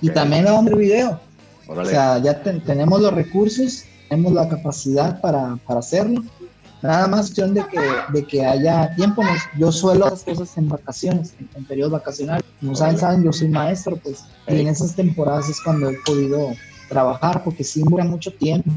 y 0.00 0.08
ok. 0.08 0.14
también 0.14 0.44
ver 0.64 0.76
video. 0.76 1.20
Órale. 1.66 1.88
O 1.88 1.90
sea, 1.90 2.18
ya 2.18 2.42
te- 2.42 2.60
tenemos 2.60 3.00
los 3.00 3.12
recursos, 3.12 3.84
tenemos 4.08 4.32
la 4.32 4.48
capacidad 4.48 5.20
para, 5.20 5.56
para 5.66 5.80
hacerlo. 5.80 6.22
Nada 6.82 7.06
más 7.06 7.20
cuestión 7.20 7.54
de 7.54 7.64
que, 7.66 7.80
de 8.12 8.26
que 8.26 8.44
haya 8.44 8.94
tiempo. 8.94 9.22
Yo 9.58 9.72
suelo 9.72 10.04
hacer 10.06 10.34
cosas 10.34 10.56
en 10.58 10.68
vacaciones, 10.68 11.34
en, 11.40 11.48
en 11.54 11.64
periodos 11.64 11.92
vacacionales. 11.92 12.44
Como 12.60 12.74
saben, 12.74 12.98
saben, 12.98 13.24
yo 13.24 13.32
soy 13.32 13.48
maestro, 13.48 13.96
pues, 13.96 14.24
y 14.46 14.60
en 14.60 14.66
esas 14.68 14.94
temporadas 14.94 15.48
es 15.48 15.60
cuando 15.62 15.88
he 15.88 15.96
podido 16.04 16.50
trabajar, 16.94 17.42
porque 17.42 17.64
sí 17.64 17.82
dura 17.82 18.04
mucho 18.04 18.32
tiempo 18.32 18.70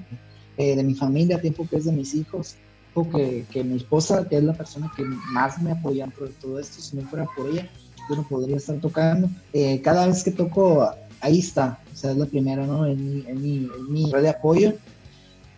eh, 0.57 0.75
de 0.75 0.83
mi 0.83 0.95
familia, 0.95 1.39
tiempo 1.39 1.67
que 1.69 1.75
es 1.77 1.85
de 1.85 1.91
mis 1.91 2.15
hijos, 2.15 2.55
tiempo 2.91 3.15
que, 3.15 3.45
que 3.51 3.63
mi 3.63 3.77
esposa, 3.77 4.27
que 4.27 4.37
es 4.37 4.43
la 4.43 4.53
persona 4.53 4.91
que 4.95 5.03
más 5.31 5.61
me 5.61 5.71
apoya 5.71 6.07
por 6.07 6.29
todo 6.41 6.59
esto, 6.59 6.81
si 6.81 6.97
no 6.97 7.03
fuera 7.03 7.27
por 7.35 7.47
ella, 7.47 7.69
yo 8.09 8.15
no 8.15 8.23
podría 8.27 8.57
estar 8.57 8.77
tocando. 8.79 9.29
Eh, 9.53 9.81
cada 9.81 10.07
vez 10.07 10.23
que 10.23 10.31
toco, 10.31 10.89
ahí 11.21 11.37
está, 11.37 11.79
o 11.93 11.95
sea, 11.95 12.11
es 12.11 12.17
la 12.17 12.25
primera, 12.25 12.65
¿no? 12.65 12.87
En 12.87 12.97
mi, 12.97 13.23
en 13.27 13.41
mi, 13.41 13.55
en 13.77 13.91
mi 13.91 14.11
red 14.11 14.23
de 14.23 14.29
apoyo. 14.29 14.73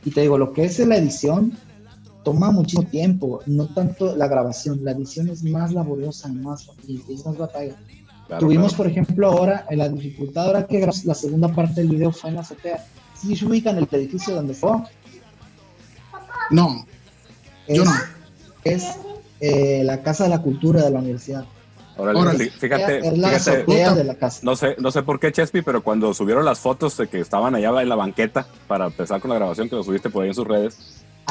Y 0.04 0.12
te 0.12 0.22
digo, 0.22 0.38
lo 0.38 0.52
que 0.52 0.66
es 0.66 0.80
la 0.80 0.98
edición 0.98 1.54
toma 2.26 2.52
muchísimo 2.52 2.84
tiempo, 2.84 3.40
no 3.46 3.68
tanto 3.74 4.18
la 4.18 4.28
grabación, 4.28 4.84
la 4.84 4.92
edición 4.92 5.30
es 5.30 5.44
más 5.44 5.72
laboriosa, 5.72 6.28
más, 6.28 6.70
es 6.88 7.26
más 7.26 7.38
batalla. 7.38 7.76
Claro, 8.30 8.40
Tuvimos, 8.46 8.74
claro. 8.74 8.78
por 8.78 8.88
ejemplo, 8.92 9.28
ahora, 9.28 9.66
en 9.70 9.80
la 9.80 9.90
dificultad, 9.90 10.46
ahora 10.46 10.66
que 10.68 10.80
la 11.04 11.14
segunda 11.16 11.48
parte 11.50 11.82
del 11.82 11.90
video 11.90 12.12
fue 12.12 12.30
en 12.30 12.36
la 12.38 12.42
azotea. 12.42 12.86
Si 13.20 13.36
se 13.36 13.46
ubican 13.46 13.78
el 13.78 13.88
edificio 13.92 14.36
donde 14.36 14.54
fue, 14.54 14.72
No, 16.52 16.86
es, 17.68 17.78
yo 17.78 17.86
no. 17.86 17.92
es 18.64 18.86
eh, 19.40 19.82
la 19.84 20.02
Casa 20.02 20.24
de 20.26 20.30
la 20.32 20.42
Cultura 20.42 20.84
de 20.84 20.90
la 20.92 21.00
universidad. 21.00 21.46
Órale, 21.98 22.20
Órale. 22.20 22.46
fí- 22.46 22.52
Fíjate, 22.52 23.00
es 23.00 23.18
la 23.18 23.30
fíjate, 23.30 23.96
de 23.96 24.04
la 24.06 24.16
casa. 24.16 24.40
no 24.44 24.56
sé, 24.56 24.76
no 24.80 24.90
sé 24.90 25.04
por 25.04 25.20
qué, 25.20 25.32
Chespi, 25.34 25.62
pero 25.62 25.84
cuando 25.84 26.14
subieron 26.14 26.46
las 26.46 26.60
fotos 26.60 26.96
de 26.98 27.08
que 27.08 27.20
estaban 27.20 27.56
allá 27.56 27.82
en 27.82 27.90
la 27.90 27.96
banqueta 27.96 28.48
para 28.68 28.86
empezar 28.86 29.20
con 29.20 29.30
la 29.30 29.36
grabación, 29.36 29.68
que 29.70 29.76
lo 29.76 29.84
subiste 29.84 30.10
por 30.10 30.24
ahí 30.24 30.30
en 30.30 30.36
sus 30.36 30.48
redes, 30.48 30.78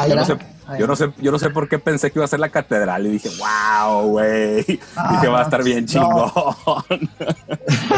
yo 0.07 0.15
no 0.17 0.25
sé, 0.25 0.37
yo 0.79 0.87
no 0.87 0.97
sé, 0.97 1.11
yo 1.19 1.33
no 1.33 1.39
sé 1.39 1.51
por 1.51 1.69
qué 1.69 1.79
pensé 1.79 2.11
que 2.11 2.19
iba 2.19 2.25
a 2.25 2.29
ser 2.29 2.41
la 2.41 2.51
catedral 2.51 3.07
y 3.07 3.11
dije, 3.11 3.31
wow, 3.39 4.03
güey, 4.09 4.79
Ah, 4.97 5.13
dije 5.15 5.29
va 5.29 5.41
a 5.41 5.43
estar 5.45 5.65
bien 5.65 5.87
no. 5.87 5.87
chingón. 5.87 6.31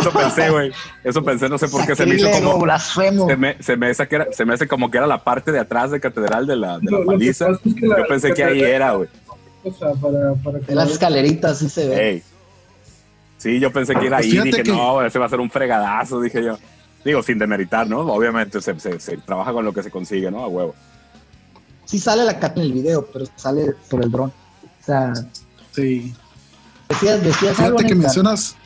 Eso 0.00 0.10
pensé, 0.12 0.50
güey, 0.50 0.72
eso 1.04 1.22
pensé, 1.22 1.48
no 1.48 1.58
sé 1.58 1.68
por 1.68 1.84
qué 1.86 1.94
se 1.96 2.06
me 2.06 2.14
hizo 2.14 2.30
como, 2.30 2.58
blasfemo. 2.60 3.26
se 3.28 3.36
me, 3.36 3.62
se 3.62 3.76
me, 3.76 3.88
hace 3.90 4.06
que 4.08 4.14
era- 4.16 4.32
se 4.32 4.44
me 4.44 4.54
hace 4.54 4.66
como 4.68 4.90
que 4.90 4.98
era 4.98 5.06
la 5.06 5.22
parte 5.22 5.52
de 5.52 5.58
atrás 5.58 5.90
de 5.90 6.00
catedral 6.00 6.46
de 6.46 6.56
la, 6.56 6.78
de 6.78 6.90
la 6.90 7.04
paliza. 7.04 7.48
pasa 7.48 7.60
es 7.64 7.74
que 7.74 7.86
la- 7.86 7.98
Yo 7.98 8.06
pensé 8.06 8.32
que 8.32 8.44
ahí 8.44 8.60
era, 8.62 8.92
güey. 8.92 9.08
O 9.64 9.72
sea, 9.72 9.88
para, 9.92 10.34
para 10.42 10.60
que 10.60 10.66
De 10.66 10.74
las 10.74 10.90
escaleritas, 10.90 11.58
sí 11.58 11.68
se 11.68 11.88
ve. 11.88 12.22
Sí, 13.38 13.58
yo 13.58 13.72
pensé 13.72 13.94
que 13.94 14.06
era 14.06 14.18
Pues 14.18 14.26
ahí, 14.32 14.38
dije, 14.40 14.62
que- 14.62 14.70
no, 14.72 15.02
ese 15.04 15.18
va 15.18 15.26
a 15.26 15.28
ser 15.28 15.40
un 15.40 15.50
fregadazo, 15.50 16.20
dije 16.20 16.42
yo. 16.44 16.58
Digo, 17.04 17.22
sin 17.22 17.38
demeritar, 17.38 17.86
¿no? 17.86 18.00
Obviamente 18.00 18.60
se, 18.60 18.78
se- 18.78 19.00
se 19.00 19.16
trabaja 19.18 19.52
con 19.52 19.64
lo 19.64 19.72
que 19.72 19.82
se 19.82 19.90
consigue, 19.90 20.30
¿no? 20.30 20.44
A 20.44 20.48
huevo. 20.48 20.74
Sí 21.90 21.98
sale 21.98 22.24
la 22.24 22.38
cat 22.38 22.56
en 22.56 22.62
el 22.64 22.72
video, 22.72 23.04
pero 23.12 23.24
sale 23.36 23.74
por 23.90 24.02
el 24.04 24.10
dron. 24.10 24.30
O 24.30 24.84
sea, 24.84 25.12
Sí. 25.72 26.14
decías, 26.88 27.22
decías 27.24 27.58
algo. 27.58 27.78
Fíjate 27.78 27.88
que 27.88 27.94
Neta. 27.96 28.06
mencionas, 28.08 28.56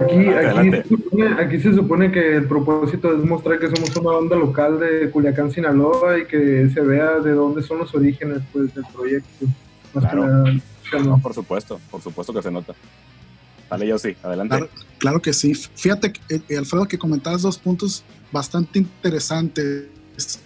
Aquí, 0.00 0.28
aquí, 0.28 0.70
se 0.70 0.82
supone, 0.88 1.42
aquí 1.42 1.60
se 1.60 1.74
supone 1.74 2.12
que 2.12 2.36
el 2.36 2.46
propósito 2.46 3.12
es 3.16 3.24
mostrar 3.24 3.58
que 3.58 3.66
somos 3.74 3.96
una 3.96 4.12
banda 4.12 4.36
local 4.36 4.78
de 4.78 5.10
Culiacán, 5.10 5.50
Sinaloa 5.50 6.18
y 6.20 6.26
que 6.26 6.70
se 6.72 6.80
vea 6.82 7.18
de 7.18 7.32
dónde 7.32 7.64
son 7.64 7.78
los 7.78 7.92
orígenes 7.96 8.38
pues, 8.52 8.72
del 8.74 8.84
proyecto. 8.94 9.46
Más 9.94 10.04
Claro. 10.04 10.44
que 10.44 10.98
No, 11.00 11.18
por 11.20 11.34
supuesto, 11.34 11.80
por 11.90 12.00
supuesto 12.00 12.32
que 12.32 12.42
se 12.42 12.50
nota. 12.50 12.74
Dale, 13.68 13.88
yo 13.88 13.98
sí, 13.98 14.16
adelante. 14.22 14.56
Claro, 14.56 14.70
claro 14.98 15.20
que 15.22 15.32
sí. 15.32 15.52
Fíjate, 15.54 16.12
que, 16.12 16.20
eh, 16.48 16.56
Alfredo, 16.58 16.86
que 16.86 16.96
comentabas 16.96 17.42
dos 17.42 17.58
puntos 17.58 18.04
bastante 18.30 18.78
interesantes 18.78 19.86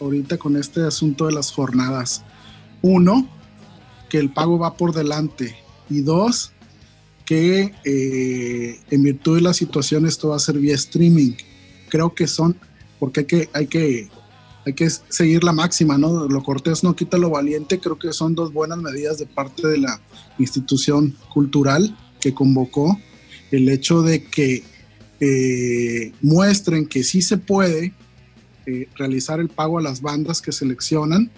ahorita 0.01 0.39
con 0.39 0.57
este 0.57 0.83
asunto 0.83 1.27
de 1.27 1.33
las 1.33 1.51
jornadas. 1.53 2.23
Uno, 2.83 3.29
que 4.09 4.19
el 4.19 4.33
pago 4.33 4.59
va 4.59 4.77
por 4.77 4.95
delante. 4.95 5.57
Y 5.89 6.01
dos, 6.01 6.53
que 7.25 7.73
eh, 7.85 8.81
en 8.91 9.03
virtud 9.03 9.37
de 9.37 9.43
la 9.43 9.55
situación 9.55 10.07
esto 10.07 10.29
va 10.29 10.37
a 10.37 10.41
ser 10.41 10.59
vía 10.59 10.75
streaming. 10.75 11.33
Creo 11.89 12.15
que 12.15 12.27
son, 12.27 12.57
porque 12.99 13.21
hay 13.21 13.27
que, 13.27 13.49
hay 13.53 13.67
que, 13.67 14.09
hay 14.67 14.73
que 14.75 14.91
seguir 14.91 15.45
la 15.45 15.53
máxima, 15.53 15.99
¿no? 15.99 16.29
Lo 16.29 16.43
cortés 16.43 16.85
no 16.85 16.95
quita 16.95 17.19
lo 17.19 17.31
valiente. 17.31 17.79
Creo 17.79 17.99
que 17.99 18.13
son 18.13 18.35
dos 18.35 18.53
buenas 18.53 18.79
medidas 18.79 19.19
de 19.19 19.27
parte 19.27 19.67
de 19.67 19.79
la 19.79 20.01
institución 20.39 21.17
cultural 21.33 21.97
que 22.21 22.35
convocó 22.35 22.99
el 23.51 23.69
hecho 23.69 24.03
de 24.03 24.25
que 24.25 24.63
eh, 25.21 26.13
muestren 26.21 26.87
que 26.87 27.05
sí 27.05 27.23
se 27.23 27.37
puede 27.39 27.95
eh, 28.67 28.89
realizar 28.97 29.41
el 29.41 29.49
pago 29.49 29.79
a 29.79 29.83
las 29.83 30.01
bandas 30.01 30.41
que 30.41 30.53
seleccionan 30.53 31.31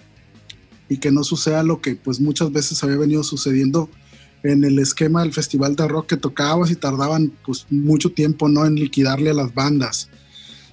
y 0.88 0.98
que 0.98 1.10
no 1.10 1.24
suceda 1.24 1.62
lo 1.62 1.80
que 1.80 1.96
pues 1.96 2.20
muchas 2.20 2.52
veces 2.52 2.82
había 2.84 2.98
venido 2.98 3.22
sucediendo 3.22 3.88
en 4.42 4.64
el 4.64 4.78
esquema 4.78 5.22
del 5.22 5.32
festival 5.32 5.74
de 5.74 5.88
rock 5.88 6.09
que 6.09 6.16
tocabas 6.16 6.70
y 6.70 6.76
tardaban 6.76 7.32
pues 7.44 7.66
mucho 7.70 8.12
tiempo 8.12 8.48
no 8.48 8.66
en 8.66 8.74
liquidarle 8.74 9.30
a 9.30 9.34
las 9.34 9.55
bandas 9.55 10.10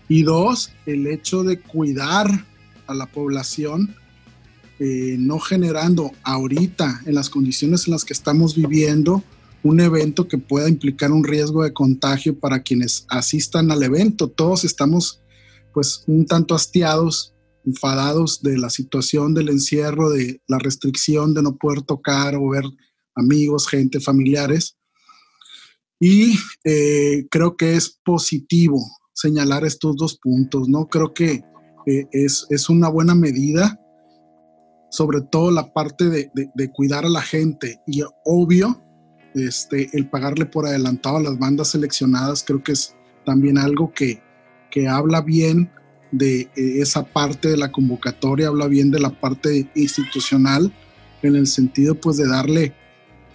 y 0.10 0.24
dos 0.24 0.72
el 0.86 1.08
hecho 1.08 1.44
de 1.44 1.60
cuidar 1.60 2.28
a 2.88 2.94
la 2.94 3.06
población 3.06 3.96
eh, 4.80 5.16
no 5.20 5.40
generando 5.40 6.12
ahorita 6.24 7.04
en 7.06 7.16
las 7.16 7.30
condiciones 7.30 7.88
en 7.88 7.94
las 7.94 8.04
que 8.04 8.14
estamos 8.14 8.56
viviendo 8.56 9.24
un 9.64 9.80
evento 9.80 10.28
que 10.28 10.38
pueda 10.38 10.68
implicar 10.68 11.12
un 11.12 11.24
riesgo 11.24 11.64
de 11.64 11.74
contagio 11.74 12.38
para 12.38 12.64
quienes 12.64 13.06
asistan 13.08 13.72
al 13.72 13.84
evento. 13.84 14.28
Todos 14.28 14.64
estamos 14.64 15.21
pues 15.74 16.04
un 16.08 16.26
tanto 16.26 16.56
hastiados, 16.56 17.34
enfadados 17.66 18.42
de 18.42 18.58
la 18.58 18.70
situación 18.70 19.34
del 19.34 19.50
encierro, 19.50 20.10
de 20.10 20.42
la 20.48 20.58
restricción 20.60 21.34
de 21.34 21.44
no 21.44 21.56
poder 21.58 21.82
tocar 21.84 22.36
o 22.36 22.50
ver 22.50 22.64
amigos, 23.16 23.68
gente, 23.68 24.00
familiares. 24.00 24.78
Y 26.00 26.36
eh, 26.64 27.28
creo 27.30 27.56
que 27.56 27.76
es 27.76 28.00
positivo 28.04 28.80
señalar 29.14 29.66
estos 29.66 29.96
dos 29.98 30.18
puntos, 30.18 30.68
¿no? 30.68 30.88
Creo 30.88 31.14
que 31.14 31.44
eh, 31.86 32.08
es, 32.12 32.48
es 32.50 32.70
una 32.70 32.90
buena 32.90 33.14
medida, 33.14 33.80
sobre 34.90 35.22
todo 35.22 35.52
la 35.52 35.72
parte 35.74 36.10
de, 36.10 36.32
de- 36.34 36.72
cuidar 36.72 37.06
a 37.06 37.10
la 37.10 37.22
gente 37.22 37.80
y 37.86 38.02
obvio, 38.26 38.82
este, 39.36 39.90
el 39.94 40.10
pagarle 40.10 40.46
por 40.46 40.66
adelantado 40.66 41.18
a 41.18 41.22
las 41.22 41.38
bandas 41.40 41.70
seleccionadas 41.70 42.44
creo 42.46 42.62
que 42.62 42.74
es 42.74 42.96
también 43.26 43.58
algo 43.58 43.94
que, 43.94 44.22
que 44.72 44.88
habla 44.88 45.22
bien 45.22 45.70
de 46.12 46.42
eh, 46.42 46.50
esa 46.82 47.06
parte 47.06 47.50
de 47.50 47.58
la 47.58 47.72
convocatoria, 47.72 48.48
habla 48.48 48.68
bien 48.68 48.90
de 48.90 49.00
la 49.00 49.12
parte 49.12 49.68
institucional, 49.76 50.72
en 51.22 51.36
el 51.36 51.46
sentido 51.46 51.94
pues 51.96 52.18
de 52.18 52.28
darle 52.28 52.74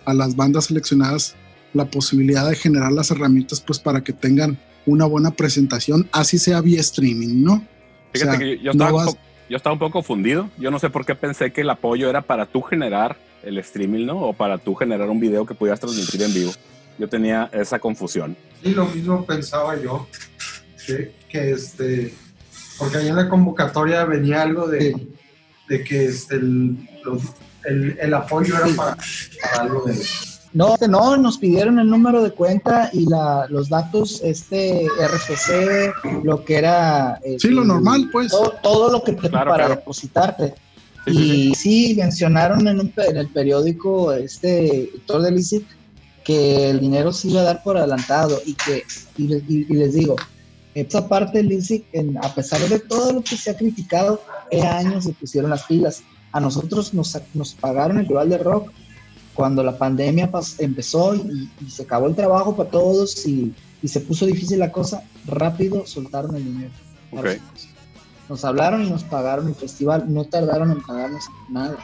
a 0.05 0.13
las 0.15 0.35
bandas 0.35 0.65
seleccionadas 0.67 1.37
la 1.73 1.85
posibilidad 1.85 2.49
de 2.49 2.57
generar 2.57 2.91
las 2.93 3.11
herramientas 3.11 3.61
pues 3.61 3.79
para 3.79 4.03
que 4.03 4.13
tengan 4.13 4.59
una 4.87 5.05
buena 5.05 5.31
presentación, 5.33 6.09
así 6.13 6.39
sea 6.39 6.61
vía 6.61 6.81
streaming, 6.81 7.43
¿no? 7.45 7.63
Fíjate 8.13 8.29
O 8.29 8.31
sea, 8.31 8.39
que 8.39 8.59
yo, 8.63 8.71
estaba 8.73 8.91
un 8.91 8.97
vas- 8.97 9.07
poco, 9.07 9.19
yo 9.49 9.57
estaba 9.57 9.73
un 9.75 9.79
poco 9.79 9.93
confundido. 9.93 10.49
Yo 10.59 10.71
no 10.71 10.79
sé 10.79 10.91
por 10.91 11.05
qué 11.05 11.15
pensé 11.15 11.53
que 11.53 11.61
el 11.63 11.71
apoyo 11.71 12.09
era 12.09 12.23
para 12.23 12.47
tú 12.47 12.63
generar 12.63 13.17
el 13.43 13.59
streaming, 13.59 14.07
¿no? 14.07 14.21
O 14.21 14.33
para 14.33 14.59
tú 14.59 14.75
generar 14.75 15.09
un 15.11 15.21
video 15.21 15.45
que 15.45 15.55
pudieras 15.55 15.81
transmitir 15.81 16.23
en 16.23 16.33
vivo. 16.35 16.53
Yo 16.99 17.09
tenía 17.09 17.51
esa 17.53 17.79
confusión. 17.79 18.37
Sí, 18.63 18.71
lo 18.71 18.87
mismo 18.87 19.25
pensaba 19.27 19.79
yo. 19.81 20.07
Que, 20.87 21.13
que, 21.29 21.51
este. 21.53 22.15
Porque 22.79 22.99
ahí 22.99 23.09
en 23.09 23.17
la 23.17 23.29
convocatoria 23.29 24.05
venía 24.05 24.43
algo 24.43 24.67
de, 24.69 24.95
de 25.69 25.85
que 25.85 26.07
este, 26.07 26.37
el, 26.37 26.77
los- 27.05 27.23
el, 27.65 27.99
el 28.01 28.15
apoyo 28.15 28.55
era 28.57 28.67
para, 28.77 28.97
para 29.43 29.63
algo 29.63 29.85
de. 29.87 29.97
No, 30.53 30.75
no, 30.89 31.17
nos 31.19 31.37
pidieron 31.39 31.79
el 31.79 31.91
número 31.91 32.23
de 32.23 32.31
cuenta 32.31 32.89
y 32.93 33.07
la, 33.09 33.47
los 33.51 33.69
datos, 33.69 34.21
este 34.25 34.87
RFC, 34.99 35.93
lo 36.25 36.45
que 36.45 36.57
era. 36.57 37.19
eh, 37.25 37.37
Sí, 37.39 37.49
lo 37.49 37.65
normal, 37.65 38.09
pues. 38.13 38.31
Todo, 38.31 38.55
todo 38.63 38.91
lo 38.93 39.03
que 39.03 39.13
te 39.13 39.29
Claro, 39.29 39.51
para 39.51 39.65
claro. 39.67 39.81
depositarte. 39.81 40.55
Sí, 41.07 41.13
sí, 41.15 41.49
y 41.51 41.55
sí, 41.55 41.95
mencionaron 41.97 42.67
en, 42.67 42.81
un 42.81 42.89
pe- 42.91 43.07
en 43.11 43.17
el 43.19 43.29
periódico, 43.29 44.13
este 44.13 44.85
Héctor 44.85 45.23
de 45.23 45.31
Lisic, 45.33 45.65
que 46.25 46.71
el 46.71 46.81
dinero 46.81 47.13
se 47.13 47.29
iba 47.29 47.43
a 47.43 47.45
dar 47.45 47.63
por 47.63 47.77
adelantado 47.77 48.41
y 48.45 48.55
que, 48.55 48.83
y, 49.19 49.29
le- 49.29 49.43
y- 49.49 49.67
y 49.69 49.75
les 49.75 49.95
digo, 49.95 50.17
esa 50.81 51.09
parte 51.09 51.39
de 51.39 51.45
Lisic, 51.45 51.85
en- 51.93 52.17
a 52.19 52.35
pesar 52.35 52.61
de 52.61 52.79
todo 52.79 53.13
lo 53.13 53.23
que 53.23 53.37
se 53.37 53.51
ha 53.51 53.57
criticado, 53.57 54.21
hace 54.51 54.61
años 54.63 55.05
se 55.05 55.13
pusieron 55.13 55.51
las 55.51 55.63
pilas. 55.65 56.03
A 56.33 56.41
nosotros 56.41 56.93
nos, 56.93 57.19
nos 57.35 57.55
pagaron 57.55 57.97
el 57.99 58.05
festival 58.05 58.29
de 58.29 58.39
rock 58.39 58.71
cuando 59.35 59.63
la 59.63 59.77
pandemia 59.79 60.31
pas- 60.31 60.57
empezó 60.59 61.15
y, 61.15 61.51
y 61.65 61.71
se 61.71 61.83
acabó 61.85 62.07
el 62.07 62.15
trabajo 62.15 62.55
para 62.57 62.71
todos 62.71 63.27
y, 63.27 63.55
y 63.83 63.89
se 63.89 64.01
puso 64.01 64.27
difícil 64.27 64.59
la 64.59 64.71
cosa, 64.73 65.03
rápido 65.27 65.87
soltaron 65.87 66.37
el 66.37 66.45
dinero. 66.45 66.71
Nos 68.29 68.45
hablaron 68.45 68.85
y 68.85 68.91
nos 68.91 69.05
pagaron 69.05 69.49
el 69.49 69.55
festival, 69.55 70.13
no 70.13 70.25
tardaron 70.25 70.73
en 70.73 70.83
pagarnos 70.83 71.25
nada. 71.49 71.77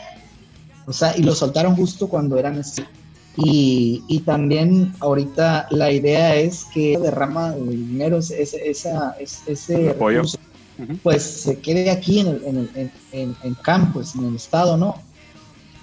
O 0.87 0.93
sea, 0.93 1.17
y 1.17 1.23
lo 1.23 1.35
soltaron 1.35 1.77
justo 1.77 2.09
cuando 2.09 2.37
eran 2.39 2.59
así. 2.59 2.83
Y, 3.37 4.03
y 4.09 4.21
también 4.21 4.93
ahorita 5.01 5.67
la 5.71 5.91
idea 5.91 6.37
es 6.37 6.65
que 6.75 6.99
derrama 6.99 7.55
el 7.55 7.71
dinero, 7.89 8.19
ese, 8.19 8.43
esa, 8.69 9.17
es- 9.19 9.43
ese 9.47 9.89
Apoyo. 9.91 10.19
recurso, 10.23 10.39
pues 11.03 11.23
se 11.23 11.59
quede 11.61 11.91
aquí 11.91 12.21
en, 12.21 12.27
el, 12.27 12.43
en, 12.45 12.57
el- 12.59 12.71
en, 12.75 12.93
en, 13.13 13.37
en 13.43 13.55
campos, 13.55 14.15
en 14.17 14.27
el 14.27 14.37
estado, 14.37 14.77
¿no? 14.77 14.97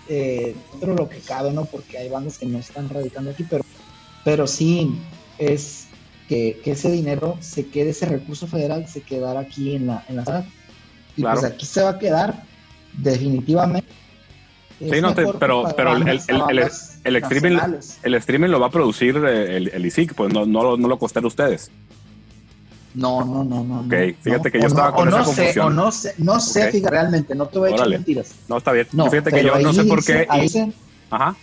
Eh, 0.08 0.56
dentro 0.72 0.92
de 0.92 0.98
lo 1.02 1.10
que 1.10 1.20
cabe, 1.20 1.52
¿no? 1.52 1.66
Porque 1.66 1.98
hay 1.98 2.10
bandas 2.10 2.38
que 2.38 2.46
no 2.46 2.60
están 2.60 2.88
radicando 2.90 3.32
aquí, 3.32 3.44
pero, 3.50 3.64
pero 4.24 4.46
sí 4.48 4.92
es 5.40 5.86
que, 6.28 6.60
que 6.64 6.72
ese 6.72 6.92
dinero 6.92 7.38
se 7.40 7.68
quede, 7.68 7.92
ese 7.92 8.06
recurso 8.06 8.46
federal 8.46 8.88
se 8.88 9.02
quedara 9.02 9.40
aquí 9.40 9.76
en 9.76 9.88
la, 9.88 10.04
en 10.08 10.18
la 10.18 10.24
ciudad. 10.26 10.46
Y 11.18 11.22
Claro. 11.22 11.40
pues 11.42 11.52
aquí 11.52 11.66
se 11.66 11.82
va 11.82 11.90
a 11.92 12.00
quedar 12.00 12.44
definitivamente. 12.94 13.90
Sí, 14.80 15.02
no 15.02 15.14
te- 15.14 15.26
pero- 15.40 15.66
pero 15.76 15.96
el- 15.96 16.08
el- 16.08 16.22
el- 16.28 16.70
el 17.04 17.16
streaming-. 17.18 17.58
El 18.04 18.14
streaming 18.16 18.50
lo 18.50 18.60
va 18.60 18.68
a 18.68 18.72
producir 18.72 19.16
eh, 19.18 19.58
el, 19.58 19.70
el 19.70 19.86
ISIC, 19.86 20.14
pues 20.14 20.34
no, 20.34 20.46
no, 20.46 20.64
lo- 20.64 20.78
no 20.78 20.88
lo 20.88 20.98
costará 21.00 21.26
ustedes. 21.28 21.72
No, 22.96 23.24
no, 23.24 23.44
no, 23.44 23.64
no. 23.64 23.80
Ok, 23.82 24.16
fíjate 24.22 24.50
no, 24.50 24.52
que 24.52 24.62
yo 24.62 24.68
estaba 24.68 24.90
no, 24.90 24.96
con 24.96 25.08
o 25.08 25.10
esa 25.12 25.18
no 25.20 25.26
sé, 25.26 25.36
confusión. 25.36 25.66
o 25.66 25.70
no 25.70 25.92
sé, 25.92 26.16
no 26.18 26.40
sé, 26.40 26.66
Ok. 26.66 26.72
fíjate, 26.72 26.92
realmente, 26.92 27.36
no 27.36 27.46
te 27.46 27.60
voy 27.60 27.72
a 27.72 27.76
echar 27.76 27.90
mentiras. 27.90 28.32
No, 28.48 28.58
está 28.58 28.72
bien. 28.72 28.88
No, 28.94 29.10
fíjate 29.10 29.32
que 29.32 29.44
yo 29.44 29.60
no 29.60 29.74
sé 29.74 29.84
por 29.86 30.04
qué. 30.04 30.28
y- 30.36 30.42
dice- 30.42 30.72
ajá. 31.12 31.36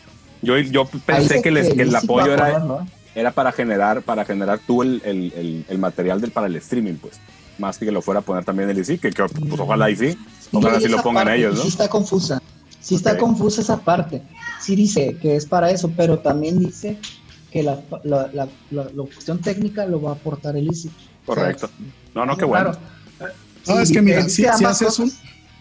Yo, 0.43 0.59
yo 0.59 0.85
pensé 1.07 1.41
que, 1.43 1.51
les- 1.51 1.73
que 1.73 1.83
el 1.83 1.95
apoyo 1.95 2.33
era, 2.35 2.47
poner, 2.53 2.63
¿no? 2.65 2.89
era 3.15 3.31
para 3.31 3.53
generar 3.53 4.03
para 4.03 4.25
generar 4.25 4.59
tú 4.67 4.83
el, 4.83 5.01
el, 5.05 5.33
el, 5.35 5.65
el 5.69 5.79
material 5.79 6.21
del, 6.21 6.31
para 6.33 6.47
el 6.49 6.57
streaming, 6.57 6.95
pues. 6.95 7.19
Más 7.59 7.79
que 7.79 7.87
que 7.87 7.93
lo 7.93 8.03
fuera 8.03 8.21
a 8.21 8.23
poner 8.23 8.45
también 8.45 8.69
el 8.69 8.79
ISIC, 8.79 9.01
que, 9.01 9.11
que, 9.11 9.25
pues 9.25 9.61
ojalá 9.61 9.89
y 9.89 9.97
sí. 9.97 10.19
Ojalá 10.53 10.79
sí 10.79 10.89
lo 10.89 10.97
esa 10.97 11.03
pongan 11.03 11.25
parte, 11.25 11.39
ellos, 11.39 11.55
¿no? 11.57 11.63
Sí 11.63 11.69
está 11.69 11.89
confusa. 11.89 12.43
Sí 12.81 12.97
está 12.97 13.13
Ok. 13.13 13.19
confusa 13.19 13.61
esa 13.63 13.79
parte. 13.79 14.21
Sí 14.61 14.75
dice 14.77 15.17
que 15.21 15.37
es 15.37 15.47
para 15.47 15.71
eso, 15.71 15.93
pero 15.97 16.19
también 16.19 16.59
dice 16.59 16.99
que 17.51 17.63
la, 17.63 17.83
la, 18.05 18.31
la, 18.33 18.49
la- 18.71 18.85
la 18.85 19.03
cuestión 19.05 19.41
técnica 19.41 19.87
lo 19.87 20.01
va 20.01 20.11
a 20.11 20.15
aportar 20.15 20.57
el 20.57 20.67
ICI. 20.69 20.91
Correcto. 21.25 21.71
No, 22.15 22.25
no, 22.27 22.37
qué 22.37 22.45
bueno. 22.45 22.73
raro. 22.73 22.81
No, 23.67 23.77
Sí, 23.77 23.83
es 23.83 23.91
que 23.93 24.03
mira, 24.03 24.29
si, 24.29 24.43
si 24.57 24.65
haces 24.65 24.99
un, 24.99 25.13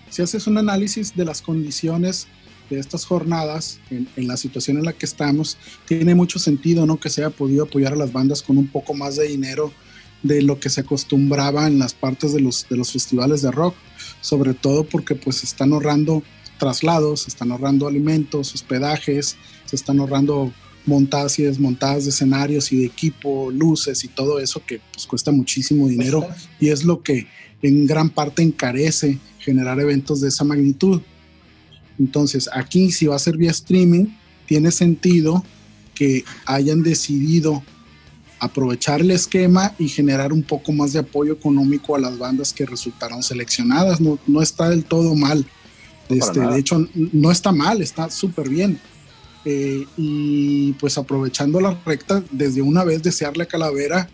si 0.09 0.21
haces 0.21 0.45
un 0.47 0.57
análisis 0.57 1.15
de 1.15 1.25
las 1.25 1.41
condiciones 1.41 2.27
de 2.69 2.79
estas 2.79 3.05
jornadas, 3.05 3.79
en, 3.89 4.07
en 4.15 4.27
la 4.27 4.37
situación 4.37 4.77
en 4.77 4.85
la 4.85 4.93
que 4.93 5.05
estamos, 5.05 5.57
tiene 5.87 6.15
mucho 6.15 6.39
sentido, 6.39 6.85
¿no? 6.85 6.99
Que 6.99 7.09
se 7.09 7.23
haya 7.23 7.35
podido 7.35 7.63
apoyar 7.65 7.93
a 7.93 7.95
las 7.95 8.11
bandas 8.11 8.41
con 8.41 8.57
un 8.57 8.67
poco 8.67 8.93
más 8.93 9.15
de 9.17 9.27
dinero 9.27 9.71
de 10.23 10.41
lo 10.41 10.59
que 10.59 10.69
se 10.69 10.81
acostumbraba 10.81 11.67
en 11.67 11.77
las 11.79 11.93
partes 11.93 12.33
de 12.33 12.41
los, 12.41 12.67
de 12.69 12.77
los 12.77 12.91
festivales 12.91 13.41
de 13.43 13.51
rock, 13.51 13.75
sobre 14.21 14.53
todo 14.55 14.83
porque 14.83 15.13
pues 15.15 15.43
están 15.43 15.73
ahorrando 15.73 16.23
traslados, 16.57 17.21
se 17.21 17.29
están 17.29 17.51
ahorrando 17.51 17.87
alimentos, 17.87 18.53
hospedajes, 18.53 19.37
se 19.65 19.75
están 19.75 19.99
ahorrando 19.99 20.51
montadas 20.85 21.39
y 21.39 21.43
desmontadas 21.43 22.03
de 22.03 22.11
escenarios 22.11 22.71
y 22.71 22.77
de 22.77 22.85
equipo, 22.85 23.49
luces 23.51 24.03
y 24.03 24.07
todo 24.07 24.39
eso 24.39 24.61
que 24.65 24.79
pues 24.93 25.07
cuesta 25.07 25.31
muchísimo 25.31 25.87
dinero 25.87 26.27
y 26.59 26.69
es 26.69 26.83
lo 26.83 27.01
que 27.01 27.27
en 27.61 27.87
gran 27.87 28.09
parte 28.09 28.43
encarece 28.43 29.17
generar 29.39 29.79
eventos 29.79 30.21
de 30.21 30.29
esa 30.29 30.43
magnitud. 30.43 31.01
Entonces, 31.97 32.49
aquí 32.53 32.91
si 32.91 33.07
va 33.07 33.15
a 33.15 33.19
ser 33.19 33.37
vía 33.37 33.51
streaming, 33.51 34.05
tiene 34.45 34.71
sentido 34.71 35.43
que 35.95 36.23
hayan 36.45 36.83
decidido 36.83 37.63
aprovechar 38.39 39.01
el 39.01 39.11
esquema 39.11 39.73
y 39.79 39.87
generar 39.87 40.33
un 40.33 40.43
poco 40.43 40.71
más 40.71 40.93
de 40.93 40.99
apoyo 40.99 41.33
económico 41.33 41.95
a 41.95 41.99
las 41.99 42.17
bandas 42.17 42.53
que 42.53 42.65
resultaron 42.65 43.23
seleccionadas. 43.23 44.01
No, 44.01 44.19
no 44.27 44.41
está 44.41 44.69
del 44.69 44.83
todo 44.83 45.15
mal. 45.15 45.45
Este, 46.09 46.39
de 46.39 46.59
hecho, 46.59 46.87
no 46.93 47.31
está 47.31 47.51
mal, 47.51 47.81
está 47.81 48.09
súper 48.09 48.49
bien. 48.49 48.79
Eh, 49.43 49.85
y 49.95 50.73
pues 50.73 50.97
aprovechando 50.97 51.59
la 51.61 51.79
recta, 51.85 52.23
desde 52.31 52.61
una 52.61 52.83
vez 52.83 53.03
desearle 53.03 53.43
a 53.43 53.47
Calavera 53.47 54.09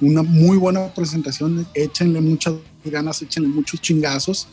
una 0.00 0.24
muy 0.24 0.56
buena 0.56 0.92
presentación, 0.92 1.64
échenle 1.74 2.20
muchas 2.20 2.54
ganas, 2.84 3.22
échenle 3.22 3.48
muchos 3.48 3.80
chingazos, 3.80 4.48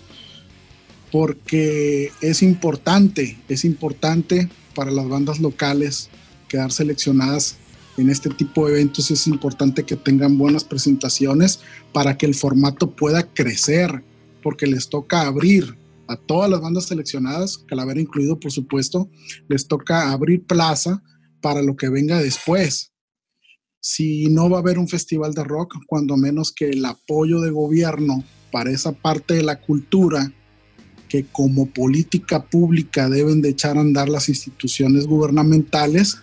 porque 1.11 2.11
es 2.21 2.43
importante, 2.43 3.39
es 3.47 3.65
importante 3.65 4.47
para 4.75 4.91
las 4.91 5.09
bandas 5.09 5.39
locales 5.39 6.09
quedar 6.47 6.71
seleccionadas 6.71 7.57
en 7.97 8.11
este 8.11 8.29
tipo 8.29 8.67
de 8.67 8.73
eventos, 8.73 9.09
es 9.09 9.25
importante 9.25 9.83
que 9.83 9.95
tengan 9.95 10.37
buenas 10.37 10.63
presentaciones 10.63 11.59
para 11.91 12.15
que 12.15 12.27
el 12.27 12.35
formato 12.35 12.91
pueda 12.91 13.23
crecer, 13.23 14.03
porque 14.43 14.67
les 14.67 14.87
toca 14.87 15.23
abrir 15.23 15.78
a 16.09 16.17
todas 16.17 16.49
las 16.49 16.59
bandas 16.59 16.85
seleccionadas, 16.85 17.59
Calavera 17.59 18.01
incluido 18.01 18.39
por 18.39 18.51
supuesto, 18.51 19.09
les 19.47 19.67
toca 19.67 20.11
abrir 20.11 20.43
plaza 20.45 21.03
para 21.39 21.61
lo 21.61 21.75
que 21.75 21.89
venga 21.89 22.19
después. 22.19 22.91
Si 23.79 24.25
no 24.25 24.49
va 24.49 24.57
a 24.57 24.61
haber 24.61 24.79
un 24.79 24.87
festival 24.87 25.33
de 25.35 25.43
rock, 25.43 25.75
cuando 25.85 26.17
menos 26.17 26.51
que 26.51 26.71
el 26.71 26.83
apoyo 26.83 27.39
de 27.41 27.51
gobierno 27.51 28.23
para 28.51 28.71
esa 28.71 28.91
parte 28.91 29.35
de 29.35 29.43
la 29.43 29.61
cultura 29.61 30.33
que 31.07 31.25
como 31.25 31.67
política 31.67 32.43
pública 32.43 33.07
deben 33.07 33.41
de 33.41 33.49
echar 33.49 33.77
a 33.77 33.81
andar 33.81 34.09
las 34.09 34.29
instituciones 34.29 35.05
gubernamentales, 35.05 36.17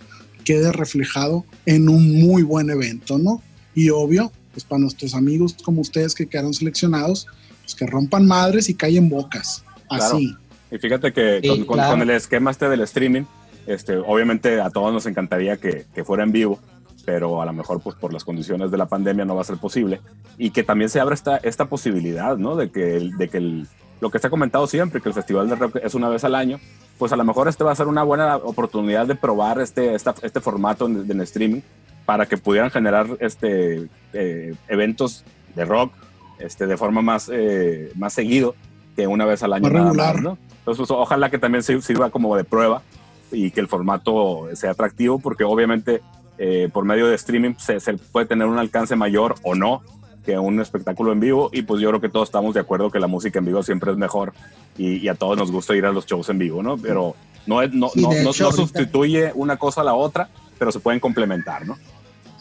quede 0.45 0.73
reflejado 0.73 1.45
en 1.65 1.89
un 1.89 2.21
muy 2.21 2.43
buen 2.43 2.71
evento, 2.71 3.19
¿no? 3.19 3.41
Y 3.75 3.91
obvio, 3.91 4.33
pues 4.53 4.65
para 4.65 4.81
nuestros 4.81 5.15
amigos 5.15 5.57
como 5.63 5.81
ustedes 5.81 6.15
que 6.15 6.27
quedaron 6.27 6.55
seleccionados, 6.55 7.27
pues 7.63 7.75
que 7.77 7.87
rompan 7.87 8.27
madres 8.27 8.69
y 8.69 8.75
callen 8.75 9.09
bocas. 9.09 9.65
Así. 9.89 10.37
Y 10.71 10.79
fíjate 10.79 11.13
que 11.13 11.41
con, 11.67 12.03
el 12.03 12.11
esquema 12.11 12.51
este 12.51 12.69
del 12.69 12.81
streaming, 12.83 13.23
este, 13.67 13.97
obviamente 13.97 14.61
a 14.61 14.71
todos 14.71 14.93
nos 14.93 15.07
encantaría 15.07 15.57
que, 15.57 15.87
que, 15.95 16.05
fuera 16.05 16.25
en 16.25 16.33
vivo, 16.33 16.59
pero 17.05 17.41
a 17.41 17.47
lo 17.47 17.53
mejor 17.53 17.81
pues 17.81 17.95
por 17.97 18.13
las 18.13 18.25
condiciones 18.25 18.71
de 18.71 18.77
la 18.77 18.87
pandemia 18.87 19.25
no 19.25 19.37
va 19.37 19.43
a 19.43 19.45
ser 19.45 19.59
posible. 19.59 20.01
Y 20.39 20.51
que 20.51 20.65
también 20.65 20.91
se 20.91 21.01
abra 21.01 21.15
esta, 21.15 21.37
esta 21.39 21.67
posibilidad, 21.67 22.37
¿no? 22.37 22.57
De 22.57 22.71
que, 22.71 23.11
de 23.17 23.29
que 23.29 23.39
el, 23.39 23.69
lo 24.01 24.11
que 24.11 24.19
se 24.19 24.27
ha 24.27 24.31
comentado 24.31 24.67
siempre, 24.67 25.01
que 25.01 25.09
el 25.09 25.15
Festival 25.15 25.49
de 25.49 25.55
Rock 25.55 25.77
es 25.83 25.95
una 25.95 26.09
vez 26.09 26.25
al 26.25 26.35
año, 26.35 26.59
pues 26.99 27.13
a 27.13 27.17
lo 27.17 27.25
mejor 27.25 27.49
este 27.49 27.65
va 27.65 27.73
a 27.73 27.77
ser 27.77 27.87
una 27.87 28.03
buena 28.03 28.37
oportunidad 28.37 29.07
de 29.07 29.15
probar 29.15 29.61
este, 29.61 29.95
este 29.95 30.41
formato 30.41 30.87
en, 30.87 31.21
streaming 31.21 31.61
para 32.05 32.27
que 32.27 32.37
pudieran 32.37 32.71
generar 32.71 33.07
este, 33.21 33.89
eh, 34.13 34.55
eventos 34.69 35.25
de 35.55 35.65
rock 35.65 35.93
este, 36.39 36.67
de 36.67 36.77
forma 36.77 37.03
más, 37.03 37.31
eh, 37.33 37.91
más 37.95 38.13
seguido 38.13 38.55
que 38.97 39.07
una 39.07 39.25
vez 39.25 39.43
al 39.43 39.53
año. 39.53 39.69
Nada 39.71 39.93
más, 39.93 40.21
¿no? 40.21 40.39
Entonces, 40.59 40.79
pues, 40.79 40.91
ojalá 40.91 41.31
que 41.31 41.39
también 41.39 41.63
sirva 41.63 42.11
como 42.11 42.37
de 42.37 42.45
prueba 42.45 42.83
y 43.31 43.51
que 43.51 43.61
el 43.61 43.69
formato 43.69 44.49
sea 44.55 44.73
atractivo, 44.73 45.19
porque 45.19 45.45
obviamente 45.45 46.03
eh, 46.39 46.69
por 46.73 46.85
medio 46.85 47.07
de 47.07 47.15
streaming 47.15 47.55
se, 47.59 47.81
se, 47.81 47.95
puede 47.95 48.27
tener 48.27 48.47
un 48.47 48.59
alcance 48.59 48.97
mayor 48.97 49.37
o 49.43 49.55
no 49.55 49.83
que 50.27 50.39
un 50.39 50.61
espectáculo 50.61 51.13
en 51.13 51.21
vivo 51.21 51.51
y 51.53 51.63
pues 51.63 51.81
yo 51.81 51.89
creo 51.89 52.01
que 52.01 52.09
todos 52.09 52.29
estamos 52.29 52.53
de 52.53 52.61
acuerdo 52.61 52.91
que 52.91 52.99
la 52.99 53.07
música 53.07 53.39
en 53.39 53.45
vivo 53.45 53.63
siempre 53.63 53.93
es 53.93 53.97
mejor 53.97 54.35
y, 54.77 55.07
a 55.09 55.15
todos 55.15 55.39
nos 55.39 55.53
gusta 55.53 55.75
ir 55.77 55.87
a 55.87 55.93
los 55.93 56.05
shows 56.05 56.29
en 56.29 56.39
vivo, 56.39 56.63
¿no? 56.63 56.77
Pero 56.77 57.15
no, 57.47 57.63
es, 57.63 57.73
no, 57.73 57.91
no, 57.95 58.11
no, 58.23 58.33
sustituye 58.33 59.31
una 59.35 59.57
cosa 59.57 59.83
a 59.83 59.85
la 59.85 59.95
otra, 59.95 60.29
pero 60.59 60.73
se 60.73 60.81
pueden 60.81 60.99
complementar, 60.99 61.65
¿no? 61.65 61.79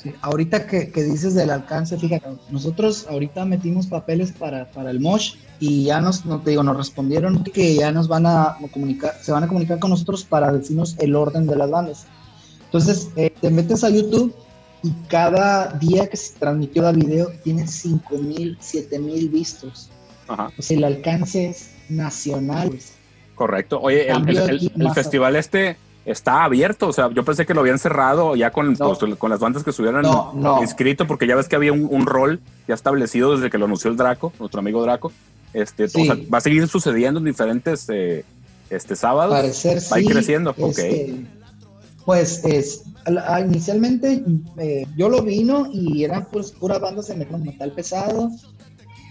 Sí, 0.06 0.14
ahorita 0.22 0.68
que, 0.68 0.91
que, 0.91 1.02
dices 1.02 1.34
del 1.34 1.49
alcance, 1.49 1.98
fíjate, 1.98 2.30
nosotros 2.52 3.07
ahorita 3.10 3.44
metimos 3.44 3.88
papeles 3.88 4.32
para, 4.32 4.69
para 4.69 4.91
el 4.91 4.99
MOSH 4.99 5.34
y 5.60 5.86
ya 5.86 5.99
nos, 5.99 6.27
no 6.27 6.40
te 6.41 6.52
digo, 6.52 6.61
nos 6.61 6.77
respondieron 6.77 7.44
que 7.44 7.73
ya 7.73 7.91
nos 7.91 8.07
van 8.07 8.27
a 8.27 8.56
comunicar, 8.72 9.15
se 9.19 9.32
van 9.32 9.45
a 9.45 9.48
comunicar 9.48 9.80
con 9.80 9.90
nosotros 9.90 10.23
para 10.23 10.52
decirnos 10.52 10.95
el 10.99 11.15
orden 11.15 11.48
de 11.48 11.56
las 11.56 11.72
bandas. 11.72 12.06
Entonces, 12.65 13.10
eh, 13.15 13.34
te 13.41 13.49
metes 13.49 13.84
a 13.84 13.90
YouTube 13.90 14.32
y 14.84 14.91
cada 15.07 15.72
día 15.80 16.06
que 16.06 16.18
se 16.18 16.38
transmitió 16.38 16.88
el 16.88 16.98
video 16.98 17.32
tiene 17.44 17.65
5 17.65 18.15
mil, 18.19 18.57
7 18.60 18.99
mil 18.99 19.30
vistos. 19.30 19.90
Ajá. 20.27 20.52
O 20.56 20.61
sea, 20.61 20.77
el 20.77 20.84
alcance 20.84 21.49
es 21.49 21.72
nacional. 21.90 22.77
Correcto. 23.34 23.80
Oye, 23.82 24.07
el, 24.07 24.91
festival 24.94 25.36
este 25.36 25.77
está 26.06 26.44
abierto, 26.44 26.88
o 26.88 26.94
sea, 26.94 27.10
yo 27.11 27.26
pensé 27.26 27.45
que 27.45 27.53
lo 27.53 27.61
habían 27.61 27.80
cerrado 27.80 28.36
ya 28.36 28.52
con, 28.52 28.76
pues, 28.76 28.99
con 29.18 29.30
las 29.30 29.40
bandas 29.40 29.64
que 29.64 29.72
estuvieron 29.72 30.03
no, 30.03 30.61
inscrito, 30.61 31.07
porque 31.07 31.27
ya 31.27 31.36
ves 31.36 31.49
que 31.49 31.56
había 31.56 31.73
un, 31.73 32.06
rol 32.06 32.40
ya 32.68 32.76
establecido 32.76 33.36
desde 33.36 33.49
que 33.49 33.57
lo 33.57 33.65
anunció 33.65 33.90
el 33.90 33.98
Draco, 33.98 34.32
nuestro 34.40 34.60
amigo 34.60 34.84
Draco. 34.84 35.11
Este, 35.53 35.86
o 35.86 35.90
sea, 35.90 36.18
va 36.32 36.38
a 36.38 36.41
seguir 36.41 36.68
sucediendo 36.68 37.19
en 37.19 37.26
diferentes 37.26 37.88
eh, 37.90 38.26
este 38.69 38.95
sábados. 38.95 39.34
Parecer, 39.34 39.80
va 39.91 39.95
a 39.95 39.99
ir 39.99 40.11
creciendo. 40.11 40.53
Este, 40.57 41.26
Pues 42.03 42.44
es, 42.44 42.84
inicialmente 43.44 44.23
eh, 44.57 44.86
yo 44.95 45.10
lo 45.10 45.23
vino 45.23 45.68
y 45.72 46.03
eran 46.03 46.27
pues 46.32 46.52
puras 46.52 46.80
bandas 46.82 47.07
de 47.07 47.15
metal 47.15 47.72
pesado 47.72 48.32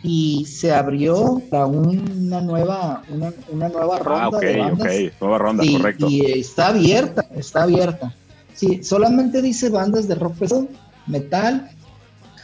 y 0.05 0.45
se 0.45 0.71
abrió 0.71 1.43
para 1.51 1.65
una 1.65 2.43
nueva 2.43 3.03
una, 3.09 3.33
nueva 3.71 3.97
ah, 3.97 3.99
ronda 3.99 4.39
de 4.39 4.59
bandas. 4.59 4.93
nueva 5.19 5.39
ronda, 5.39 5.65
y, 5.65 5.77
correcto. 5.77 6.07
Y 6.09 6.21
está 6.27 6.69
abierta, 6.69 7.27
está 7.35 7.63
abierta. 7.63 8.15
Sí, 8.53 8.85
solamente 8.85 9.41
dice 9.41 9.71
bandas 9.71 10.07
de 10.07 10.15
rock 10.15 10.35
pesado, 10.35 10.69
metal, 11.07 11.71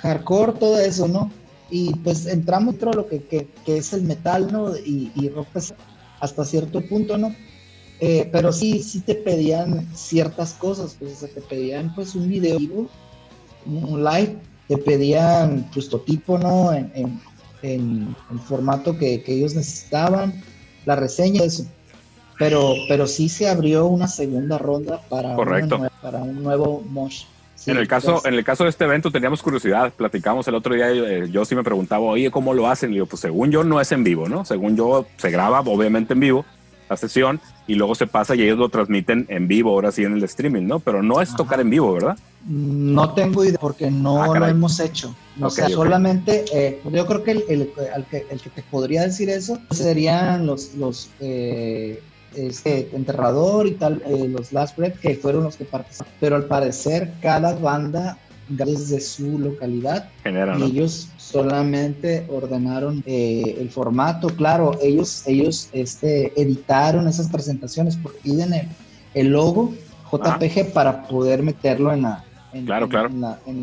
hardcore, 0.01 0.55
todo 0.55 0.81
eso, 0.81 1.07
¿no? 1.07 1.31
Y 1.71 1.95
pues 1.97 2.27
entramos 2.27 2.75
dentro 2.75 2.91
de 2.93 2.97
lo 2.97 3.07
que, 3.07 3.23
que, 3.23 3.77
es 3.77 3.93
el 3.93 4.03
metal, 4.03 4.51
¿no? 4.51 4.75
Y, 4.77 5.13
y 5.15 5.29
rock 5.29 5.49
pesado 5.49 5.79
hasta 6.19 6.45
cierto 6.47 6.81
punto, 6.81 7.19
¿no? 7.19 7.35
Eh, 8.01 8.31
pero 8.33 8.51
sí, 8.53 8.83
sí 8.83 9.01
te 9.01 9.15
pedían 9.15 9.87
ciertas 9.95 10.55
cosas, 10.55 10.97
pues 10.99 11.21
te 11.21 11.41
pedían 11.43 11.95
pues 11.95 12.15
un 12.15 12.27
video 12.27 12.59
un 13.67 14.03
live, 14.03 14.39
te 14.69 14.79
pedían 14.79 15.69
pues 15.75 15.91
tipo, 16.07 16.39
¿no? 16.39 16.73
En, 16.73 16.91
en, 16.95 17.21
el 17.63 18.15
formato 18.47 18.97
que, 18.97 19.23
que, 19.23 19.35
ellos 19.35 19.55
necesitaban, 19.55 20.43
la 20.87 20.97
reseña, 20.97 21.45
eso. 21.45 21.65
Pero, 22.39 22.75
pero 22.89 23.07
sí 23.07 23.29
se 23.29 23.49
abrió 23.49 23.87
una 23.87 24.09
segunda 24.09 24.57
ronda 24.57 25.01
para, 25.11 25.35
Correcto. 25.35 25.79
para 26.01 26.19
un 26.19 26.43
nuevo 26.43 26.83
Mosh. 26.89 27.25
en, 27.67 27.77
el 27.77 27.87
caso, 27.87 28.23
en 28.25 28.33
el 28.33 28.45
caso 28.45 28.65
de 28.65 28.71
este 28.71 28.85
evento 28.85 29.11
teníamos 29.11 29.43
curiosidad, 29.43 29.93
platicamos 29.93 30.49
el 30.49 30.55
otro 30.55 30.75
día, 30.75 30.91
eh, 30.91 31.29
yo, 31.31 31.45
sí 31.45 31.55
me 31.55 31.63
preguntaba, 31.63 32.03
oye, 32.03 32.31
¿cómo 32.31 32.55
lo 32.55 32.67
hacen? 32.67 32.95
Y 32.95 32.97
yo, 32.97 33.07
pues 33.07 33.21
según 33.21 33.51
yo 33.51 33.63
no 33.63 33.79
es 33.79 33.93
en 33.93 34.05
vivo, 34.05 34.27
¿no? 34.27 34.47
Según 34.47 34.75
yo 34.75 35.07
se 35.19 35.31
graba 35.31 35.61
obviamente 35.61 36.15
en 36.15 36.21
vivo 36.21 36.47
la 36.89 36.97
sesión 36.97 37.41
y 37.71 37.77
luego 37.77 37.95
se 37.95 38.09
pasa 38.09 38.35
y 38.35 38.43
ellos 38.43 38.59
lo 38.59 38.69
transmiten 38.69 39.27
en 39.29 39.47
vivo, 39.47 39.71
ahora 39.71 39.93
sí 39.93 40.03
en 40.03 40.15
el 40.15 40.25
streaming, 40.25 40.67
¿no? 40.67 40.81
Pero 40.81 41.05
no 41.05 41.21
es 41.21 41.37
tocar 41.37 41.61
en 41.61 41.71
vivo, 41.71 41.93
¿verdad? 41.93 42.19
No 42.49 43.15
tengo 43.15 43.45
idea 43.45 43.61
porque 43.61 43.93
no 43.93 44.25
ah, 44.25 44.37
lo 44.37 44.47
hemos 44.49 44.81
hecho. 44.81 45.15
O 45.41 45.51
sea, 45.51 45.69
solamente, 45.69 46.45
eh, 46.53 46.81
yo 46.91 47.07
creo 47.07 47.23
que 47.23 47.31
el, 47.31 47.45
el, 47.49 47.73
que 48.11 48.27
el, 48.29 48.41
que 48.41 48.51
te 48.51 48.63
podría 48.65 49.03
decir 49.03 49.31
eso 49.31 49.61
serían 49.71 50.47
los, 50.47 50.75
los 50.75 51.11
eh, 51.21 52.03
este, 52.35 52.91
Enterrador 52.93 53.69
y 53.69 53.73
tal, 53.75 54.03
eh, 54.05 54.27
los 54.29 54.53
Last 54.53 54.77
Breath, 54.77 54.99
que 54.99 55.15
fueron 55.15 55.45
los 55.45 55.55
que 55.55 55.65
participaron. 55.65 56.13
Pero 56.19 56.35
al 56.35 56.47
parecer, 56.47 57.13
cada 57.23 57.55
banda 57.55 58.19
desde 58.51 59.01
su 59.01 59.39
localidad 59.39 60.09
y 60.25 60.63
ellos 60.63 61.09
solamente 61.17 62.27
ordenaron 62.29 63.03
eh, 63.07 63.57
el 63.59 63.71
formato. 63.71 64.29
Claro, 64.29 64.77
ellos, 64.83 65.23
ellos 65.27 65.69
este, 65.73 66.33
editaron 66.41 67.09
esas 67.09 67.29
presentaciones 67.29 67.97
porque 67.97 68.19
piden 68.23 68.69
el, 69.15 69.29
logo 69.29 69.73
JPG 70.13 70.73
para 70.73 71.05
poder 71.05 71.43
meterlo 71.43 71.93
en 71.93 72.03
la. 72.03 72.25
claro, 72.67 72.89
claro. 72.89 73.11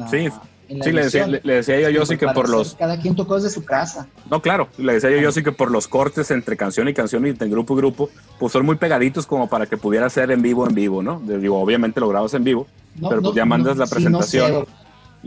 sí. 0.10 0.30
sí, 0.70 0.92
le 0.92 1.04
decía, 1.04 1.28
le, 1.28 1.42
decía, 1.42 1.90
yo 1.90 2.06
sí 2.06 2.18
que 2.18 2.28
por 2.30 2.48
los... 2.48 2.76
Cada 2.76 2.98
quien 2.98 3.16
tocó 3.16 3.36
desde 3.36 3.50
su 3.50 3.66
casa. 3.66 4.08
No, 4.32 4.42
claro, 4.42 4.70
le 4.78 4.94
decía 4.94 5.10
yo 5.20 5.32
sí 5.34 5.44
que 5.44 5.52
por 5.52 5.70
los 5.70 5.90
cortes 5.90 6.32
entre 6.32 6.56
canción 6.56 6.88
y 6.88 6.94
canción 6.94 7.26
y 7.26 7.30
entre 7.30 7.50
grupo 7.50 7.74
y 7.74 7.78
grupo, 7.78 8.10
pues 8.40 8.54
son 8.54 8.66
muy 8.66 8.78
pegaditos 8.78 9.28
como 9.28 9.50
para 9.50 9.66
que 9.66 9.76
pudiera 9.76 10.10
ser 10.10 10.32
en 10.32 10.42
vivo, 10.42 10.66
en 10.66 10.74
vivo, 10.74 11.04
¿no? 11.04 11.20
Digo, 11.20 11.60
obviamente 11.60 12.00
lo 12.00 12.08
grabas 12.08 12.34
en 12.34 12.46
vivo, 12.46 12.66
pero 13.10 13.22
pues 13.22 13.36
ya 13.36 13.44
mandas 13.44 13.76
la 13.76 13.88
presentación 13.88 14.66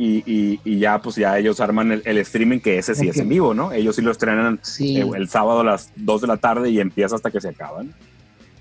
y, 0.03 0.79
ya 0.79 1.01
pues 1.03 1.17
ya 1.17 1.39
ellos 1.39 1.61
arman 1.61 2.01
el, 2.05 2.19
streaming 2.19 2.61
que 2.61 2.79
ese 2.79 2.95
sí 2.95 3.09
es 3.09 3.19
en 3.19 3.29
vivo, 3.29 3.53
¿no? 3.53 3.73
Ellos 3.73 3.97
sí 3.97 4.03
lo 4.03 4.11
estrenan 4.11 4.61
eh, 4.79 5.11
el 5.15 5.29
sábado 5.29 5.61
a 5.61 5.65
las 5.65 5.91
2 5.97 6.23
de 6.23 6.27
la 6.27 6.37
tarde 6.39 6.71
y 6.71 6.81
empieza 6.81 7.17
hasta 7.17 7.31
que 7.31 7.41
se 7.41 7.49
acaban. 7.49 7.95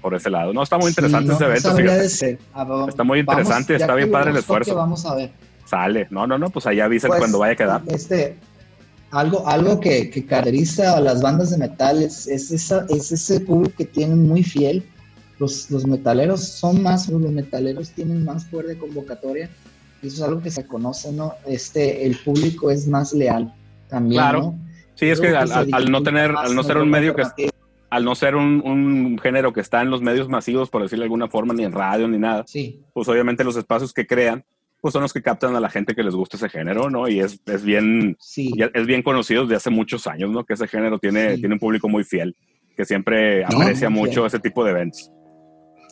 por 0.02 0.16
ese 0.16 0.30
lado. 0.30 0.54
No, 0.54 0.64
está 0.64 0.78
muy 0.78 0.90
interesante 0.90 1.34
Sí, 1.34 1.40
no, 1.40 1.54
ese 1.54 1.70
evento. 1.70 1.94
decir. 1.94 2.40
Ah, 2.54 2.86
Está 2.88 3.04
muy 3.04 3.22
vamos, 3.22 3.42
interesante, 3.42 3.74
ya 3.74 3.78
está 3.86 3.96
bien 3.96 4.12
padre 4.12 4.30
el 4.30 4.34
vamos, 4.34 4.40
esfuerzo. 4.42 4.76
Vamos 4.76 5.06
a 5.06 5.16
ver. 5.16 5.32
Sale. 5.66 6.08
No, 6.10 6.26
no, 6.28 6.38
no, 6.38 6.50
pues 6.50 6.66
allá 6.66 6.86
avisan 6.86 7.10
Pues, 7.10 7.20
cuando 7.20 7.40
vaya 7.40 7.54
a 7.54 7.56
quedar. 7.56 7.82
Este, 7.88 8.38
algo, 9.12 9.48
algo 9.48 9.80
que, 9.80 10.10
que 10.10 10.26
caracteriza 10.26 10.98
a 10.98 11.02
las 11.02 11.22
bandas 11.22 11.52
de 11.52 11.58
metal 11.58 12.02
es, 12.04 12.28
es, 12.28 12.52
esa, 12.52 12.86
es 12.90 13.12
ese 13.12 13.40
público 13.40 13.76
que 13.78 13.86
tienen 13.86 14.28
muy 14.28 14.44
fiel. 14.44 14.84
Los, 15.38 15.72
los 15.72 15.86
metaleros 15.88 16.44
son 16.44 16.84
más, 16.84 17.08
los 17.08 17.32
metaleros 17.32 17.92
tienen 17.92 18.26
más 18.26 18.50
de 18.52 18.78
convocatoria. 18.78 19.50
Eso 20.02 20.16
es 20.16 20.22
algo 20.22 20.42
que 20.42 20.52
se 20.52 20.66
conoce, 20.66 21.12
¿no? 21.12 21.34
Este, 21.46 22.06
el 22.06 22.16
público 22.18 22.72
es 22.72 22.88
más 22.88 23.14
leal 23.14 23.54
también, 23.90 24.22
Claro. 24.22 24.40
¿no? 24.42 24.60
Sí, 24.96 25.06
es 25.10 25.20
que 25.22 25.30
al, 25.30 25.92
no 25.92 26.04
tener, 26.04 26.34
al 26.36 26.54
no 26.56 26.64
ser 26.64 26.78
un 26.78 26.90
medio 26.90 27.16
que, 27.16 27.24
al 27.90 28.04
no 28.06 28.16
ser 28.16 28.36
un, 28.36 28.62
un 28.66 29.18
género 29.22 29.54
que 29.54 29.62
está 29.62 29.82
en 29.82 29.90
los 29.90 30.02
medios 30.02 30.28
masivos, 30.28 30.70
por 30.70 30.82
decirlo 30.82 31.04
de 31.04 31.06
alguna 31.06 31.28
forma, 31.30 31.54
ni 31.54 31.64
en 31.64 31.72
radio 31.72 32.08
ni 32.08 32.18
nada, 32.18 32.44
Sí, 32.48 32.82
pues 32.94 33.08
obviamente 33.08 33.44
los 33.46 33.56
espacios 33.56 33.94
que 33.94 34.06
crean, 34.06 34.44
pues 34.82 34.92
son 34.94 35.02
los 35.02 35.14
que 35.14 35.22
captan 35.22 35.56
a 35.56 35.60
la 35.62 35.70
gente 35.70 35.96
que 35.96 36.04
les 36.04 36.14
gusta 36.16 36.36
ese 36.38 36.50
género, 36.50 36.90
¿no? 36.90 37.08
Y 37.08 37.20
es, 37.22 37.40
es 37.46 37.64
bien, 37.64 38.16
sí. 38.20 38.54
es 38.74 38.86
bien 38.86 39.02
conocido 39.02 39.44
desde 39.44 39.56
hace 39.56 39.70
muchos 39.70 40.06
años, 40.08 40.30
¿no? 40.32 40.44
Que 40.46 40.54
ese 40.54 40.68
género 40.68 41.00
tiene, 41.00 41.36
Sí. 41.36 41.40
tiene 41.42 41.56
un 41.56 41.60
público 41.60 41.88
muy 41.90 42.04
fiel, 42.04 42.36
que 42.76 42.84
siempre 42.86 43.42
No, 43.52 43.62
aprecia 43.62 43.90
mucho 43.90 44.12
fiel. 44.16 44.26
ese 44.28 44.40
tipo 44.40 44.64
de 44.66 44.72
eventos. 44.72 45.12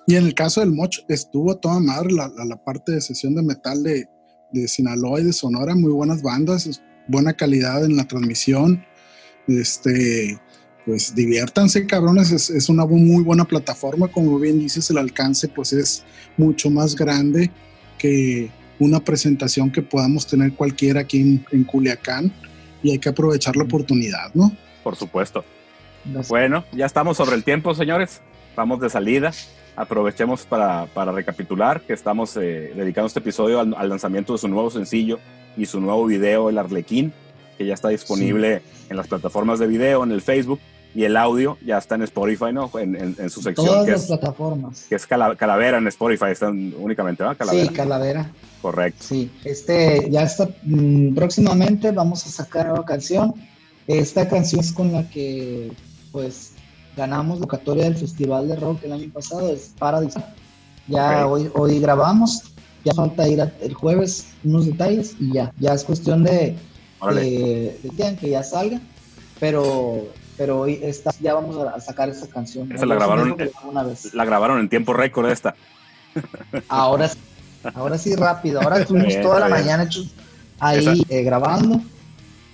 Y 0.07 0.15
en 0.15 0.25
el 0.25 0.33
caso 0.33 0.61
del 0.61 0.71
Moch, 0.71 0.99
estuvo 1.09 1.51
a 1.51 1.59
toda 1.59 1.79
madre 1.79 2.11
la, 2.13 2.27
la- 2.29 2.45
la 2.45 2.55
parte 2.63 2.93
de 2.93 3.01
sesión 3.01 3.35
de 3.35 3.43
metal 3.43 3.83
de, 3.83 4.07
de 4.51 4.67
Sinaloa 4.67 5.19
y 5.19 5.25
de 5.25 5.33
Sonora, 5.33 5.75
muy 5.75 5.91
buenas 5.91 6.21
bandas, 6.23 6.81
buena 7.07 7.33
calidad 7.33 7.83
en 7.85 7.95
la 7.97 8.05
transmisión. 8.07 8.83
Este, 9.47 10.39
pues 10.85 11.13
diviértanse, 11.13 11.85
cabrones, 11.85 12.31
es, 12.31 12.49
es 12.49 12.69
una 12.69 12.85
muy 12.85 13.23
buena 13.23 13.45
plataforma, 13.45 14.07
como 14.07 14.39
bien 14.39 14.59
dices, 14.59 14.89
el 14.89 14.97
alcance 14.97 15.47
pues 15.49 15.73
es 15.73 16.03
mucho 16.37 16.69
más 16.69 16.95
grande 16.95 17.51
que 17.97 18.49
una 18.79 18.99
presentación 19.01 19.71
que 19.71 19.81
podamos 19.81 20.27
tener 20.27 20.53
cualquiera 20.53 21.01
aquí 21.01 21.19
en, 21.21 21.45
en 21.51 21.63
Culiacán 21.63 22.31
y 22.83 22.91
hay 22.91 22.99
que 22.99 23.09
aprovechar 23.09 23.55
la 23.57 23.63
oportunidad, 23.63 24.33
¿no? 24.33 24.55
Por 24.83 24.95
supuesto. 24.95 25.43
Bueno, 26.29 26.63
ya 26.71 26.85
estamos 26.85 27.17
sobre 27.17 27.35
el 27.35 27.43
tiempo, 27.43 27.73
señores. 27.73 28.21
Vamos 28.55 28.79
de 28.79 28.89
salida. 28.89 29.31
Aprovechemos 29.77 30.43
para, 30.45 30.87
para 30.87 31.11
recapitular 31.11 31.81
que 31.81 31.93
estamos 31.93 32.35
eh, 32.35 32.73
dedicando 32.75 33.07
este 33.07 33.19
episodio 33.19 33.59
al, 33.59 33.73
al 33.77 33.87
lanzamiento 33.89 34.33
de 34.33 34.39
su 34.39 34.47
nuevo 34.47 34.69
sencillo 34.71 35.19
y 35.55 35.67
su 35.67 35.79
nuevo 35.79 36.05
video, 36.07 36.49
El 36.49 36.57
Arlequín, 36.57 37.13
que 37.59 37.65
ya 37.65 37.75
está 37.75 37.89
disponible 37.89 38.63
en 38.89 38.97
las 38.97 39.07
plataformas 39.07 39.59
de 39.59 39.67
video, 39.67 40.03
en 40.03 40.11
el 40.11 40.21
Facebook, 40.21 40.59
y 40.95 41.03
el 41.03 41.15
audio 41.15 41.59
ya 41.63 41.77
está 41.77 41.93
en 41.93 42.01
Spotify, 42.03 42.51
¿no? 42.51 42.71
En, 42.79 42.95
en- 42.95 43.15
en 43.19 43.29
su 43.29 43.41
sección, 43.43 43.67
todas 43.67 43.85
que 43.85 43.91
las 43.91 44.01
es, 44.01 44.07
plataformas. 44.07 44.85
que 44.89 44.95
es 44.95 45.05
Cala- 45.05 45.35
Calavera 45.35 45.77
en 45.77 45.87
Spotify, 45.87 46.31
están 46.31 46.73
únicamente, 46.79 47.21
¿verdad? 47.21 47.37
Calavera. 47.37 47.67
Sí, 47.67 47.73
Calavera. 47.73 48.31
Correcto. 48.63 49.03
Sí, 49.07 49.29
este 49.43 50.07
ya 50.09 50.23
está 50.23 50.49
mm, 50.63 51.13
próximamente 51.13 51.91
vamos 51.91 52.25
a 52.25 52.29
sacar 52.29 52.71
una 52.73 52.83
canción. 52.83 53.35
Esta 53.85 54.27
canción 54.27 54.61
es 54.61 54.71
con 54.71 54.91
la 54.91 55.07
que 55.07 55.71
pues 56.11 56.46
ganamos 56.97 57.39
la 57.39 57.45
convocatoria 57.45 57.83
del 57.85 57.95
Festival 57.95 58.47
de 58.49 58.55
Rock 58.57 58.83
el 58.83 58.91
año 58.93 59.09
pasado, 59.13 59.49
es 59.53 59.71
Paradise. 59.77 60.19
Ya 60.87 61.25
Ok. 61.27 61.31
hoy, 61.31 61.51
hoy 61.53 61.79
grabamos, 61.79 62.43
ya 62.83 62.93
falta 62.93 63.27
ir 63.27 63.39
a- 63.41 63.51
el 63.61 63.73
jueves 63.73 64.27
unos 64.43 64.65
detalles 64.65 65.15
y 65.19 65.33
ya, 65.33 65.53
ya 65.59 65.73
es 65.73 65.83
cuestión 65.83 66.23
de, 66.23 66.55
de, 67.13 67.79
de 67.83 68.15
que- 68.19 68.29
ya 68.31 68.43
salga, 68.43 68.81
pero 69.39 70.07
pero 70.37 70.59
hoy 70.61 70.79
está, 70.83 71.11
ya 71.19 71.33
vamos 71.33 71.57
a 71.57 71.79
sacar 71.79 72.09
esa 72.09 72.27
canción. 72.27 72.71
Esa 72.71 72.85
la 72.85 72.93
grabaron, 72.93 73.35
una 73.67 73.81
vez. 73.83 74.13
La 74.13 74.23
grabaron 74.23 74.59
en 74.59 74.69
tiempo 74.69 74.93
récord 74.93 75.27
esta. 75.31 75.55
Ahora, 76.69 77.09
ahora 77.73 77.97
sí 77.97 78.15
rápido. 78.15 78.61
Ahora 78.61 78.77
estuvimos 78.81 79.19
toda 79.23 79.39
la 79.39 79.47
mañana 79.49 79.83
hechos 79.83 80.11
ahí 80.59 81.03
eh, 81.09 81.23
grabando. 81.23 81.81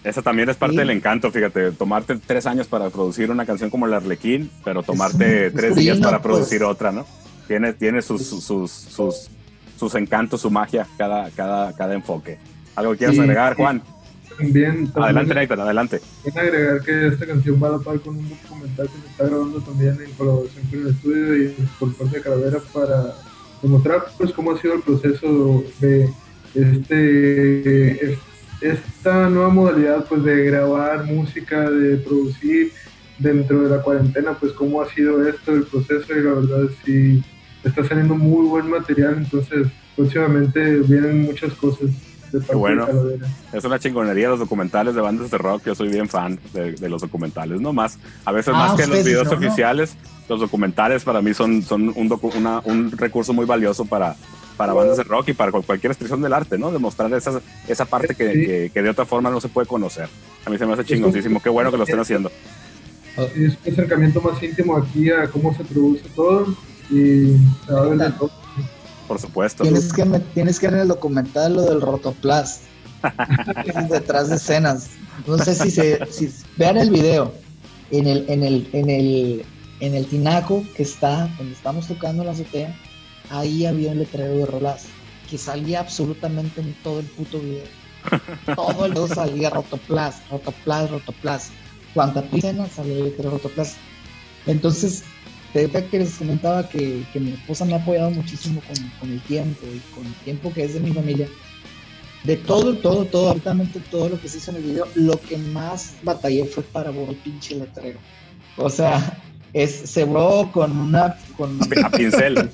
Esa 0.03 0.21
también 0.21 0.49
es 0.49 0.57
parte 0.57 0.73
Sí. 0.73 0.79
del 0.79 0.89
encanto, 0.89 1.31
fíjate, 1.31 1.71
tomarte 1.71 2.17
tres 2.25 2.45
años 2.45 2.67
para 2.67 2.89
producir 2.89 3.31
una 3.31 3.45
canción 3.45 3.69
como 3.69 3.85
el 3.85 3.93
Arlequín, 3.93 4.49
pero 4.63 4.83
tomarte 4.83 5.47
es 5.47 5.53
tres 5.53 5.75
días 5.75 5.95
lindo, 5.95 6.09
para 6.09 6.21
pues. 6.21 6.33
producir 6.35 6.63
otra, 6.63 6.91
¿no? 6.91 7.05
Tiene, 7.47 7.73
tiene 7.73 8.01
sus, 8.01 8.25
sus, 8.25 8.43
sus, 8.43 8.71
sus, 8.71 9.29
sus 9.77 9.95
encantos, 9.95 10.41
su 10.41 10.51
magia, 10.51 10.85
cada, 10.97 11.29
cada, 11.31 11.71
cada 11.73 11.93
enfoque. 11.93 12.37
¿Algo 12.75 12.91
que 12.93 12.97
quieras 12.99 13.15
Sí, 13.15 13.21
agregar, 13.21 13.55
sí. 13.55 13.61
Juan? 13.61 13.81
También, 14.37 14.87
también 14.87 15.03
Adelante, 15.03 15.33
Nathan, 15.35 15.59
adelante. 15.59 16.01
Quiero 16.23 16.39
agregar 16.41 16.81
que 16.81 17.07
esta 17.07 17.25
canción 17.27 17.59
va 17.63 17.67
a 17.67 17.71
la 17.73 17.77
par 17.79 17.99
con 17.99 18.17
un 18.17 18.27
documental 18.29 18.87
que 18.87 18.99
se 19.01 19.07
está 19.11 19.23
grabando 19.25 19.61
también 19.61 19.97
en 20.05 20.11
colaboración 20.13 20.65
con 20.67 20.79
el 20.81 20.87
estudio 20.87 21.35
y 21.43 21.55
por 21.79 21.93
parte 21.95 22.17
de 22.17 22.23
Calavera 22.23 22.59
para 22.73 23.13
demostrar 23.61 24.05
pues 24.17 24.31
cómo 24.33 24.51
ha 24.51 24.59
sido 24.59 24.73
el 24.73 24.81
proceso 24.81 25.63
de 25.79 26.09
este 26.55 28.11
es- 28.13 28.19
esta 28.63 29.29
nueva 29.29 29.49
modalidad 29.49 30.05
pues 30.07 30.23
de 30.23 30.45
grabar 30.45 31.05
música, 31.05 31.69
de 31.69 31.97
producir 31.97 32.71
dentro 33.19 33.61
de 33.61 33.69
la 33.75 33.81
cuarentena, 33.83 34.33
pues 34.39 34.51
cómo 34.53 34.81
ha 34.81 34.89
sido 34.89 35.27
esto 35.27 35.53
el 35.53 35.63
proceso 35.63 36.13
y 36.17 36.23
la 36.23 36.33
verdad 36.33 36.69
sí 36.85 37.23
está 37.63 37.83
saliendo 37.85 38.15
muy 38.15 38.47
buen 38.47 38.69
material, 38.69 39.15
entonces 39.17 39.67
próximamente 39.95 40.77
vienen 40.79 41.21
muchas 41.23 41.53
cosas 41.53 41.89
de 42.31 42.39
parte 42.39 42.55
bueno. 42.55 42.85
de. 42.87 43.19
Es 43.53 43.63
una 43.63 43.77
chingonería 43.77 44.29
los 44.29 44.39
documentales 44.39 44.95
de 44.95 45.01
bandas 45.01 45.29
de 45.29 45.37
rock. 45.37 45.61
Yo 45.67 45.75
soy 45.75 45.89
bien 45.89 46.09
fan 46.09 46.39
de, 46.51 46.71
de 46.71 46.89
los 46.89 47.01
documentales, 47.01 47.61
¿no? 47.61 47.71
Más, 47.73 47.99
a 48.25 48.31
veces 48.31 48.53
Ah, 48.55 48.57
más 48.69 48.73
que 48.75 48.87
los 48.87 49.03
videos 49.05 49.25
no, 49.25 49.31
¿no? 49.31 49.37
oficiales, 49.37 49.95
los 50.27 50.39
documentales 50.39 51.03
para 51.03 51.21
mí 51.21 51.33
son, 51.35 51.61
son 51.61 51.93
un, 51.95 52.09
docu- 52.09 52.35
una- 52.35 52.59
un 52.65 52.91
recurso 52.91 53.33
muy 53.33 53.45
valioso 53.45 53.85
para, 53.85 54.15
para 54.57 54.73
bandas 54.73 54.97
de 54.97 55.03
rock 55.03 55.29
y 55.29 55.33
para 55.33 55.51
cual- 55.51 55.63
cualquier 55.65 55.91
expresión 55.91 56.21
del 56.21 56.33
arte, 56.33 56.57
¿no? 56.57 56.71
Demostrar 56.71 57.11
esa, 57.13 57.41
esa 57.67 57.85
parte 57.85 58.15
que, 58.15 58.33
Sí. 58.33 58.45
que- 58.45 58.71
que 58.73 58.81
de 58.81 58.89
otra 58.89 59.05
forma 59.05 59.29
no 59.29 59.39
se 59.41 59.49
puede 59.49 59.67
conocer. 59.67 60.07
A 60.45 60.49
mí 60.49 60.57
se 60.57 60.65
me 60.65 60.73
hace 60.73 60.85
chingosísimo. 60.85 61.41
Qué 61.41 61.49
bueno 61.49 61.71
que 61.71 61.77
lo 61.77 61.83
estén 61.83 61.99
haciendo. 61.99 62.31
es 63.35 63.57
un 63.65 63.71
acercamiento 63.73 64.21
más 64.21 64.41
íntimo 64.41 64.75
aquí 64.77 65.11
a 65.11 65.27
cómo 65.29 65.53
se 65.55 65.63
produce 65.63 66.03
todo 66.15 66.47
y 66.89 67.35
se 67.65 67.71
va 67.73 67.81
a 67.81 67.85
ver 67.85 67.97
de 67.99 68.11
todo. 68.11 68.31
Por 69.07 69.19
supuesto. 69.19 69.63
Tienes 69.63 69.91
que, 69.93 70.05
me- 70.05 70.19
tienes 70.19 70.59
que 70.59 70.67
ver 70.67 70.75
en 70.75 70.81
el 70.81 70.87
documental 70.87 71.53
lo 71.55 71.61
del 71.63 71.81
Rotoplas. 71.81 72.61
detrás 73.89 74.29
de 74.29 74.35
escenas. 74.37 74.89
No 75.27 75.37
sé 75.37 75.53
si 75.55 75.69
se 75.71 75.99
si 76.09 76.33
vean 76.57 76.77
el 76.77 76.89
video 76.89 77.33
en 77.91 78.07
el, 78.07 78.25
en 78.29 78.43
el, 78.43 78.69
en 78.73 78.89
el, 78.89 79.45
en 79.79 79.93
el 79.95 80.05
tinaco 80.07 80.63
que 80.75 80.83
está, 80.83 81.27
donde 81.37 81.53
estamos 81.53 81.87
tocando 81.87 82.23
en 82.23 82.27
la 82.27 82.33
azotea, 82.33 82.75
ahí 83.29 83.65
había 83.65 83.91
un 83.91 83.99
letrero 83.99 84.37
de 84.37 84.45
rolas 84.45 84.85
que 85.29 85.37
salía 85.37 85.79
absolutamente 85.79 86.61
en 86.61 86.73
todo 86.83 86.99
el 86.99 87.05
puto 87.05 87.39
video. 87.39 87.63
Todo 88.55 88.85
el 88.85 88.91
video 88.91 89.07
salía 89.07 89.49
Rotoplas, 89.49 90.21
Rotoplas, 90.29 90.91
Rotoplas. 90.91 91.51
Cuanta 91.93 92.23
escena 92.33 92.67
salía 92.67 92.97
el 92.97 93.03
letrero 93.05 93.31
Rotoplas. 93.31 93.77
Entonces, 94.45 95.03
de 95.53 95.67
verdad 95.67 95.89
que 95.89 95.99
les 95.99 96.15
comentaba 96.15 96.67
que, 96.67 97.05
que 97.13 97.19
mi 97.19 97.31
esposa 97.31 97.63
me 97.65 97.73
ha 97.73 97.77
apoyado 97.77 98.11
muchísimo 98.11 98.61
con, 98.61 98.75
con 98.99 99.11
el 99.11 99.21
tiempo 99.21 99.65
y 99.73 99.79
con 99.95 100.05
el 100.05 100.13
tiempo 100.25 100.53
que 100.53 100.65
es 100.65 100.73
de 100.73 100.81
mi 100.81 100.91
familia. 100.91 101.27
De 102.23 102.37
todo, 102.37 102.75
todo, 102.75 103.05
todo, 103.05 103.29
absolutamente 103.29 103.79
todo 103.91 104.09
lo 104.09 104.19
que 104.19 104.29
se 104.29 104.37
hizo 104.37 104.51
en 104.51 104.57
el 104.57 104.63
video, 104.63 104.87
lo 104.95 105.19
que 105.19 105.37
más 105.37 105.95
batallé 106.03 106.45
fue 106.45 106.63
para 106.63 106.89
borrar 106.89 107.15
pinche 107.15 107.55
letrero. 107.55 107.99
O 108.57 108.69
sea, 108.69 109.21
es, 109.51 109.71
se 109.71 110.03
borró 110.05 110.51
con 110.51 110.75
una, 110.77 111.17
con 111.37 111.59
A, 111.83 111.89
pincel. 111.89 112.49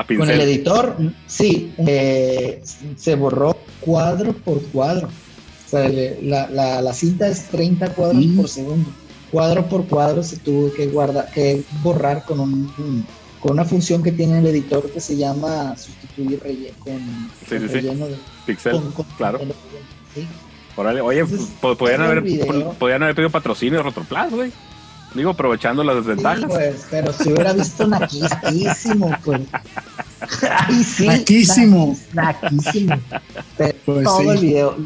A 0.00 0.04
con 0.06 0.30
el 0.30 0.40
editor, 0.40 0.96
sí, 1.26 1.72
eh, 1.78 2.62
se 2.96 3.14
borró 3.16 3.56
cuadro 3.80 4.32
por 4.32 4.62
cuadro. 4.66 5.08
O 5.08 5.70
sea, 5.70 5.88
la, 6.22 6.48
la, 6.50 6.80
la 6.80 6.92
cinta 6.94 7.26
es 7.28 7.44
30 7.48 7.94
cuadros 7.94 8.24
Mm. 8.24 8.36
por 8.36 8.48
segundo. 8.48 8.90
Cuadro 9.32 9.66
por 9.68 9.86
cuadro 9.86 10.22
se 10.22 10.36
tuvo 10.38 10.72
que 10.72 10.86
guardar, 10.86 11.30
que 11.32 11.62
borrar 11.82 12.24
con 12.24 12.38
un, 12.40 12.72
un- 12.78 13.06
con 13.40 13.52
una 13.52 13.64
función 13.64 14.02
que 14.02 14.12
tiene 14.12 14.38
el 14.38 14.46
editor 14.46 14.88
que 14.90 15.00
se 15.00 15.16
llama 15.16 15.76
sustituir 15.76 16.40
relleno 16.42 16.74
con, 16.78 16.92
Sí, 16.94 17.56
con 17.56 17.58
sí, 17.60 17.68
sí. 17.68 17.74
relleno 17.74 18.06
de- 18.06 18.16
Pixel. 18.46 18.72
con- 18.72 18.92
con 18.92 19.06
claro. 19.16 19.38
relleno, 19.38 19.54
sí. 20.14 20.26
Órale, 20.76 21.00
oye, 21.00 21.20
Entonces, 21.20 21.48
po- 21.60 21.76
podían 21.76 22.02
haber, 22.02 22.22
podían 22.78 23.02
haber 23.02 23.14
pedido 23.16 23.30
patrocinio 23.30 23.78
de 23.78 23.82
Rotoplas, 23.82 24.30
güey. 24.30 24.52
Digo, 25.14 25.30
aprovechando 25.30 25.82
las 25.82 25.96
Sí, 25.96 26.00
desventajas. 26.02 26.44
pues, 26.46 26.86
pero 26.90 27.12
si 27.12 27.32
hubiera 27.32 27.52
visto 27.52 27.86
naquísimo, 27.86 29.10
pues. 29.24 29.40
Ay, 30.50 30.84
sí. 30.84 31.06
Naquísimo. 31.06 31.96
na- 32.12 32.36
Naquísimo. 32.42 32.94
Pues 33.56 34.04
todo 34.04 34.20
sí. 34.20 34.28
el 34.28 34.38
video. 34.38 34.76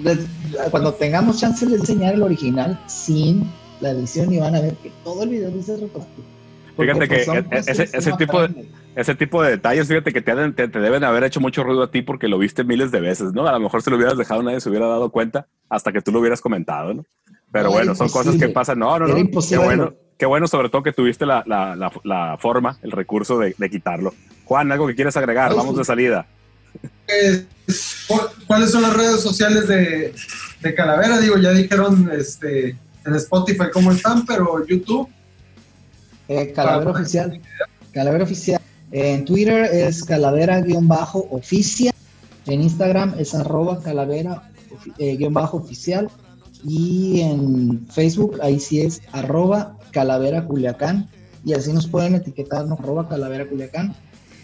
Cuando 0.71 0.95
tengamos 0.95 1.39
chance 1.41 1.67
de 1.67 1.77
enseñar 1.77 2.15
el 2.15 2.23
original 2.23 2.81
sin 2.87 3.51
la 3.81 3.91
edición 3.91 4.33
y 4.33 4.39
van 4.39 4.55
a 4.55 4.61
ver 4.61 4.75
que 4.77 4.93
todo 5.03 5.25
el 5.25 5.31
video 5.31 5.51
dice. 5.51 5.77
Porque, 5.77 6.93
Fíjate 6.95 7.07
pues, 7.07 7.09
que 7.09 7.39
e- 7.39 7.45
cosas 7.45 7.95
ese- 7.95 8.13
tipo 8.13 8.43
de-. 8.43 8.69
Ese 8.95 9.15
tipo 9.15 9.43
de 9.43 9.53
detalles, 9.53 9.89
fíjate 9.89 10.13
que 10.13 10.21
te, 10.21 10.33
han- 10.33 10.55
te- 10.55 10.69
te 10.69 10.79
deben 10.79 11.03
haber 11.03 11.25
hecho 11.25 11.41
mucho 11.41 11.65
ruido 11.65 11.83
a 11.83 11.91
ti 11.91 12.03
porque 12.03 12.29
lo 12.29 12.37
viste 12.39 12.63
miles 12.63 12.91
de 12.93 13.01
veces, 13.01 13.33
¿no? 13.33 13.47
A 13.49 13.53
lo 13.53 13.59
mejor 13.61 13.81
si 13.83 13.89
lo 13.89 13.97
hubieras 13.97 14.19
dejado 14.19 14.43
nadie 14.43 14.61
se 14.61 14.69
hubiera 14.69 14.87
dado 14.87 15.11
cuenta 15.11 15.47
hasta 15.71 15.93
que 15.93 16.03
tú 16.03 16.13
lo 16.13 16.21
hubieras 16.21 16.43
comentado, 16.43 16.93
¿no? 16.93 17.05
Pero 17.51 17.65
No, 17.65 17.71
bueno, 17.73 17.95
son 17.95 18.11
cosas 18.11 18.37
que 18.37 18.49
pasan. 18.51 18.79
No, 18.79 18.91
no, 18.99 19.01
no. 19.01 19.07
Era 19.07 19.15
Qué 19.15 19.21
imposible 19.23 19.65
bueno. 19.65 19.95
Qué 20.23 20.27
bueno 20.27 20.47
sobre 20.47 20.69
todo 20.69 20.85
que 20.85 20.93
tuviste 20.93 21.27
la, 21.27 21.43
la, 21.49 21.75
la, 21.75 21.91
la 22.05 22.39
forma, 22.39 22.79
el 22.83 22.93
recurso 22.93 23.41
de, 23.41 23.57
de, 23.59 23.69
quitarlo. 23.69 24.15
Juan, 24.45 24.71
¿algo 24.71 24.87
que 24.87 24.95
quieres 24.95 25.17
agregar? 25.17 25.53
Vamos 25.53 25.77
de 25.77 25.85
salida. 25.85 26.29
Eh, 27.09 27.45
¿Cuáles 28.47 28.71
son 28.71 28.83
las 28.83 28.97
redes 28.97 29.21
sociales 29.21 29.67
de, 29.67 30.15
de, 30.61 30.75
Calavera? 30.77 31.19
Digo, 31.19 31.39
ya 31.39 31.51
dijeron 31.51 32.09
este, 32.17 32.77
en 33.05 33.15
Spotify 33.17 33.65
cómo 33.73 33.91
están, 33.91 34.25
pero 34.25 34.65
YouTube. 34.65 35.09
Eh, 36.29 36.53
Calavera 36.53 36.93
Oficial. 36.93 37.41
Calavera 37.93 38.23
Oficial. 38.23 38.61
En 38.93 39.25
Twitter 39.25 39.71
es 39.73 40.05
calavera-oficial. 40.05 41.93
En 42.47 42.63
Instagram 42.63 43.17
es 43.19 43.35
arroba 43.35 43.83
calavera-oficial. 43.83 46.09
Y 46.63 47.23
en 47.23 47.89
Facebook, 47.91 48.39
ahí 48.41 48.61
sí 48.61 48.83
es 48.83 49.03
arroba 49.11 49.79
calavera 49.93 50.45
culiacán. 50.45 51.09
Y 51.45 51.55
así 51.55 51.73
nos 51.73 51.87
pueden 51.87 52.15
etiquetarnos 52.15 52.79
arroba 52.81 53.09
calavera 53.09 53.47
culiacán. 53.47 53.95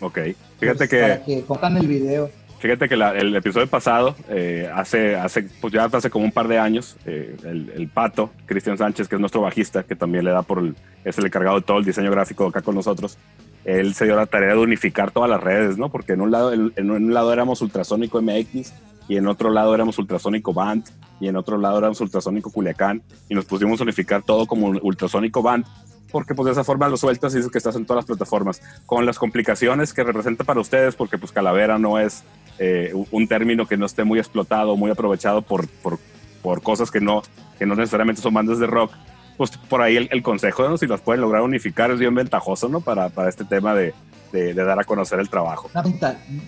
Ok, 0.01 0.19
fíjate 0.59 0.79
pues, 0.79 0.89
que... 0.89 1.01
Para 1.01 1.25
que 1.25 1.43
cojan 1.43 1.77
el 1.77 1.87
video. 1.87 2.31
Fíjate 2.59 2.89
que 2.89 2.97
la, 2.97 3.13
el 3.13 3.35
episodio 3.37 3.69
pasado, 3.69 4.17
eh, 4.29 4.69
hace, 4.75 5.15
hace, 5.15 5.45
pues 5.61 5.73
ya 5.73 5.85
hace 5.85 6.11
como 6.11 6.25
un 6.25 6.33
par 6.33 6.49
de 6.49 6.59
años, 6.59 6.97
eh, 7.07 7.37
el, 7.45 7.71
el, 7.71 7.89
pato, 7.89 8.33
Cristian 8.47 8.77
Sánchez, 8.77 9.07
que 9.07 9.15
es 9.15 9.21
nuestro 9.21 9.43
bajista, 9.43 9.85
que 9.85 9.95
también 9.95 10.25
le 10.25 10.33
da 10.33 10.43
por 10.43 10.59
el, 10.59 10.75
es 11.05 11.17
el 11.19 11.27
encargado 11.27 11.61
de 11.61 11.63
todo 11.63 11.79
el 11.79 11.85
diseño 11.85 12.11
gráfico 12.11 12.49
acá 12.49 12.61
con 12.61 12.75
nosotros, 12.75 13.17
él 13.65 13.95
se 13.95 14.07
dio 14.07 14.17
la 14.17 14.27
tarea 14.27 14.55
de 14.55 14.61
unificar 14.61 15.13
todas 15.13 15.31
las 15.31 15.41
redes, 15.41 15.79
¿no? 15.79 15.89
Porque 15.91 16.15
en 16.15 16.21
un 16.21 16.33
lado, 16.33 16.53
en, 16.53 16.73
en 16.75 16.91
un 16.91 17.15
lado 17.15 17.33
éramos 17.33 17.63
Ultrasónico 17.63 18.21
MX 18.21 18.73
y 19.09 19.17
en 19.17 19.27
otro 19.27 19.51
lado 19.51 19.75
éramos 19.75 19.99
Ultrasónico 19.99 20.53
Band 20.53 20.85
y 21.21 21.29
en 21.29 21.37
otro 21.37 21.59
lado 21.59 21.79
éramos 21.79 22.01
Ultrasónico 22.01 22.51
Culiacán 22.51 23.03
y 23.29 23.35
nos 23.35 23.47
pusimos 23.47 23.81
a 23.81 23.85
unificar 23.85 24.23
todo 24.23 24.47
como 24.47 24.69
Ultrasónico 24.69 25.43
Band 25.43 25.65
porque 26.11 26.35
pues 26.35 26.47
de 26.47 26.53
esa 26.53 26.65
forma 26.65 26.89
lo 26.89 26.97
sueltas 26.97 27.33
y 27.35 27.37
dices 27.37 27.51
que 27.51 27.59
estás 27.59 27.77
en 27.77 27.85
todas 27.85 28.05
las 28.05 28.07
plataformas, 28.07 28.63
con 28.87 29.05
las 29.05 29.19
complicaciones 29.19 29.93
que 29.93 30.05
representa 30.05 30.45
para 30.45 30.61
ustedes, 30.61 30.95
porque 30.95 31.19
pues 31.19 31.33
calavera 31.33 31.79
no 31.79 31.99
es 31.99 32.25
eh, 32.59 32.93
un 33.11 33.29
término 33.29 33.67
que 33.67 33.77
no 33.77 33.87
esté 33.87 34.05
muy 34.05 34.19
explotado, 34.19 34.77
muy 34.77 34.91
aprovechado 34.91 35.43
por, 35.43 35.69
por, 35.69 35.99
por, 36.43 36.63
cosas 36.63 36.91
que 36.91 37.01
no, 37.01 37.23
que 37.59 37.67
no 37.67 37.75
necesariamente 37.75 38.23
son 38.23 38.35
bandas 38.35 38.59
de 38.59 38.67
rock, 38.67 38.93
pues 39.37 39.51
por 39.57 39.83
ahí 39.83 39.97
el, 39.97 40.09
el 40.11 40.23
consejo, 40.23 40.67
¿no? 40.69 40.79
si 40.79 40.87
las 40.87 41.01
pueden 41.01 41.21
lograr 41.21 41.43
unificar 41.43 41.91
es 41.91 41.99
bien 41.99 42.15
ventajoso, 42.15 42.69
¿no? 42.69 42.81
Para, 42.81 43.11
para 43.11 43.29
este 43.29 43.45
tema 43.45 43.75
de, 43.75 43.93
de, 44.33 44.55
de, 44.55 44.65
dar 44.65 44.79
a 44.79 44.85
conocer 44.85 45.21
el 45.21 45.29
trabajo. 45.29 45.71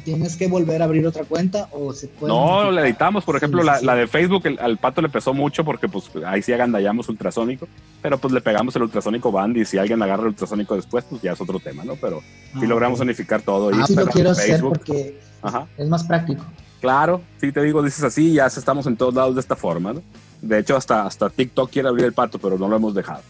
¿Tienes 0.04 0.36
que 0.36 0.48
volver 0.48 0.82
a 0.82 0.84
abrir 0.84 1.06
otra 1.06 1.24
cuenta 1.24 1.68
o 1.72 1.92
se 1.92 2.08
puede? 2.08 2.32
No, 2.32 2.70
la 2.70 2.82
editamos. 2.82 3.24
Por 3.24 3.36
ejemplo, 3.36 3.62
sí, 3.62 3.66
la, 3.66 3.78
sí. 3.78 3.86
la, 3.86 3.94
de 3.94 4.06
Facebook, 4.06 4.46
el, 4.46 4.58
al 4.58 4.78
pato 4.78 5.00
le 5.02 5.08
pesó 5.08 5.34
mucho 5.34 5.64
porque 5.64 5.88
pues 5.88 6.10
ahí 6.26 6.42
sí 6.42 6.52
agandallamos 6.52 7.08
ultrasónico, 7.08 7.68
pero 8.02 8.18
pues 8.18 8.32
le 8.32 8.40
pegamos 8.40 8.74
el 8.76 8.82
ultrasónico 8.82 9.32
band 9.32 9.56
y 9.56 9.64
si 9.64 9.78
alguien 9.78 10.02
agarra 10.02 10.22
el 10.22 10.28
ultrasónico 10.28 10.76
después, 10.76 11.04
pues 11.08 11.22
ya 11.22 11.32
es 11.32 11.40
otro 11.40 11.58
tema, 11.60 11.84
¿no? 11.84 11.96
Pero 11.96 12.20
ah, 12.54 12.58
sí 12.60 12.66
logramos 12.66 12.98
okay. 12.98 13.08
unificar 13.08 13.42
todo. 13.42 13.70
Ah, 13.72 13.86
sí 13.86 13.94
lo 13.94 14.06
quiero 14.06 14.30
hacer 14.30 14.60
porque 14.60 15.20
Ajá. 15.42 15.66
es 15.76 15.88
más 15.88 16.04
práctico. 16.04 16.44
Claro, 16.80 17.20
sí 17.40 17.52
te 17.52 17.62
digo, 17.62 17.82
dices 17.82 18.02
así, 18.04 18.32
ya 18.32 18.46
estamos 18.46 18.86
en 18.86 18.96
todos 18.96 19.14
lados 19.14 19.34
de 19.34 19.40
esta 19.40 19.54
forma, 19.54 19.92
¿no? 19.92 20.02
De 20.40 20.58
hecho, 20.58 20.76
hasta, 20.76 21.04
hasta 21.04 21.28
TikTok 21.28 21.70
quiere 21.70 21.88
abrir 21.88 22.06
el 22.06 22.14
pato, 22.14 22.38
pero 22.38 22.58
no 22.58 22.68
lo 22.68 22.76
hemos 22.76 22.94
dejado. 22.94 23.22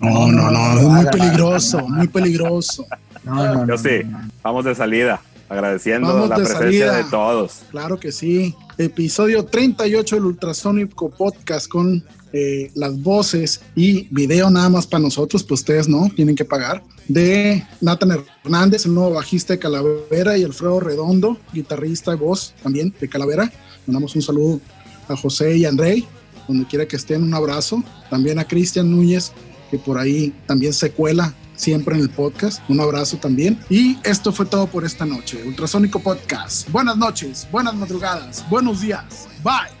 No, 0.00 0.30
no, 0.30 0.50
no, 0.50 0.78
es 0.78 0.86
muy 0.86 1.06
peligroso, 1.06 1.88
muy 1.88 2.08
peligroso. 2.08 2.86
No, 3.26 3.54
no, 3.54 3.66
Yo 3.66 3.76
sí, 3.76 4.06
vamos 4.42 4.64
de 4.64 4.74
salida, 4.74 5.20
agradeciendo 5.48 6.08
Vamos 6.08 6.28
la 6.28 6.38
de 6.38 6.44
presencia 6.44 6.86
salida. 6.86 6.96
de 6.96 7.04
todos. 7.10 7.62
Claro 7.70 7.98
que 7.98 8.12
sí. 8.12 8.54
Episodio 8.78 9.44
38 9.44 10.16
del 10.16 10.24
Ultrasónico 10.26 11.10
Podcast 11.10 11.68
con 11.68 12.04
eh, 12.32 12.70
las 12.74 13.02
voces 13.02 13.62
y 13.74 14.06
video 14.10 14.48
nada 14.48 14.68
más 14.68 14.86
para 14.86 15.02
nosotros, 15.02 15.42
pues 15.42 15.60
ustedes 15.60 15.88
no, 15.88 16.08
tienen 16.14 16.36
que 16.36 16.44
pagar. 16.44 16.84
De 17.08 17.66
Nathan 17.80 18.24
Hernández, 18.44 18.86
el 18.86 18.94
nuevo 18.94 19.14
bajista 19.14 19.54
de 19.54 19.58
Calavera, 19.58 20.38
y 20.38 20.44
Alfredo 20.44 20.78
Redondo, 20.78 21.36
guitarrista 21.52 22.14
y 22.14 22.16
voz 22.16 22.54
también 22.62 22.94
de 23.00 23.08
Calavera. 23.08 23.50
Mandamos 23.86 24.14
un 24.14 24.22
saludo 24.22 24.60
a 25.08 25.16
José 25.16 25.56
y 25.56 25.64
a 25.64 25.68
Andrei, 25.68 26.06
donde 26.46 26.66
quiera 26.66 26.86
que 26.86 26.96
estén, 26.96 27.22
un 27.22 27.34
abrazo. 27.34 27.82
También 28.08 28.38
a 28.38 28.46
Cristian 28.46 28.90
Núñez, 28.90 29.32
que 29.70 29.78
por 29.78 29.98
ahí 29.98 30.32
también 30.46 30.72
se 30.72 30.90
cuela 30.92 31.34
siempre 31.56 31.96
en 31.96 32.02
el 32.02 32.10
podcast. 32.10 32.62
Un 32.68 32.80
abrazo 32.80 33.16
también. 33.16 33.58
Y 33.68 33.98
esto 34.04 34.32
fue 34.32 34.46
todo 34.46 34.66
por 34.66 34.84
esta 34.84 35.04
noche. 35.04 35.42
Ultrasónico 35.44 35.98
Podcast. 36.00 36.70
Buenas 36.70 36.96
noches, 36.96 37.46
buenas 37.50 37.74
madrugadas, 37.74 38.44
buenos 38.48 38.80
días. 38.80 39.28
Bye. 39.42 39.76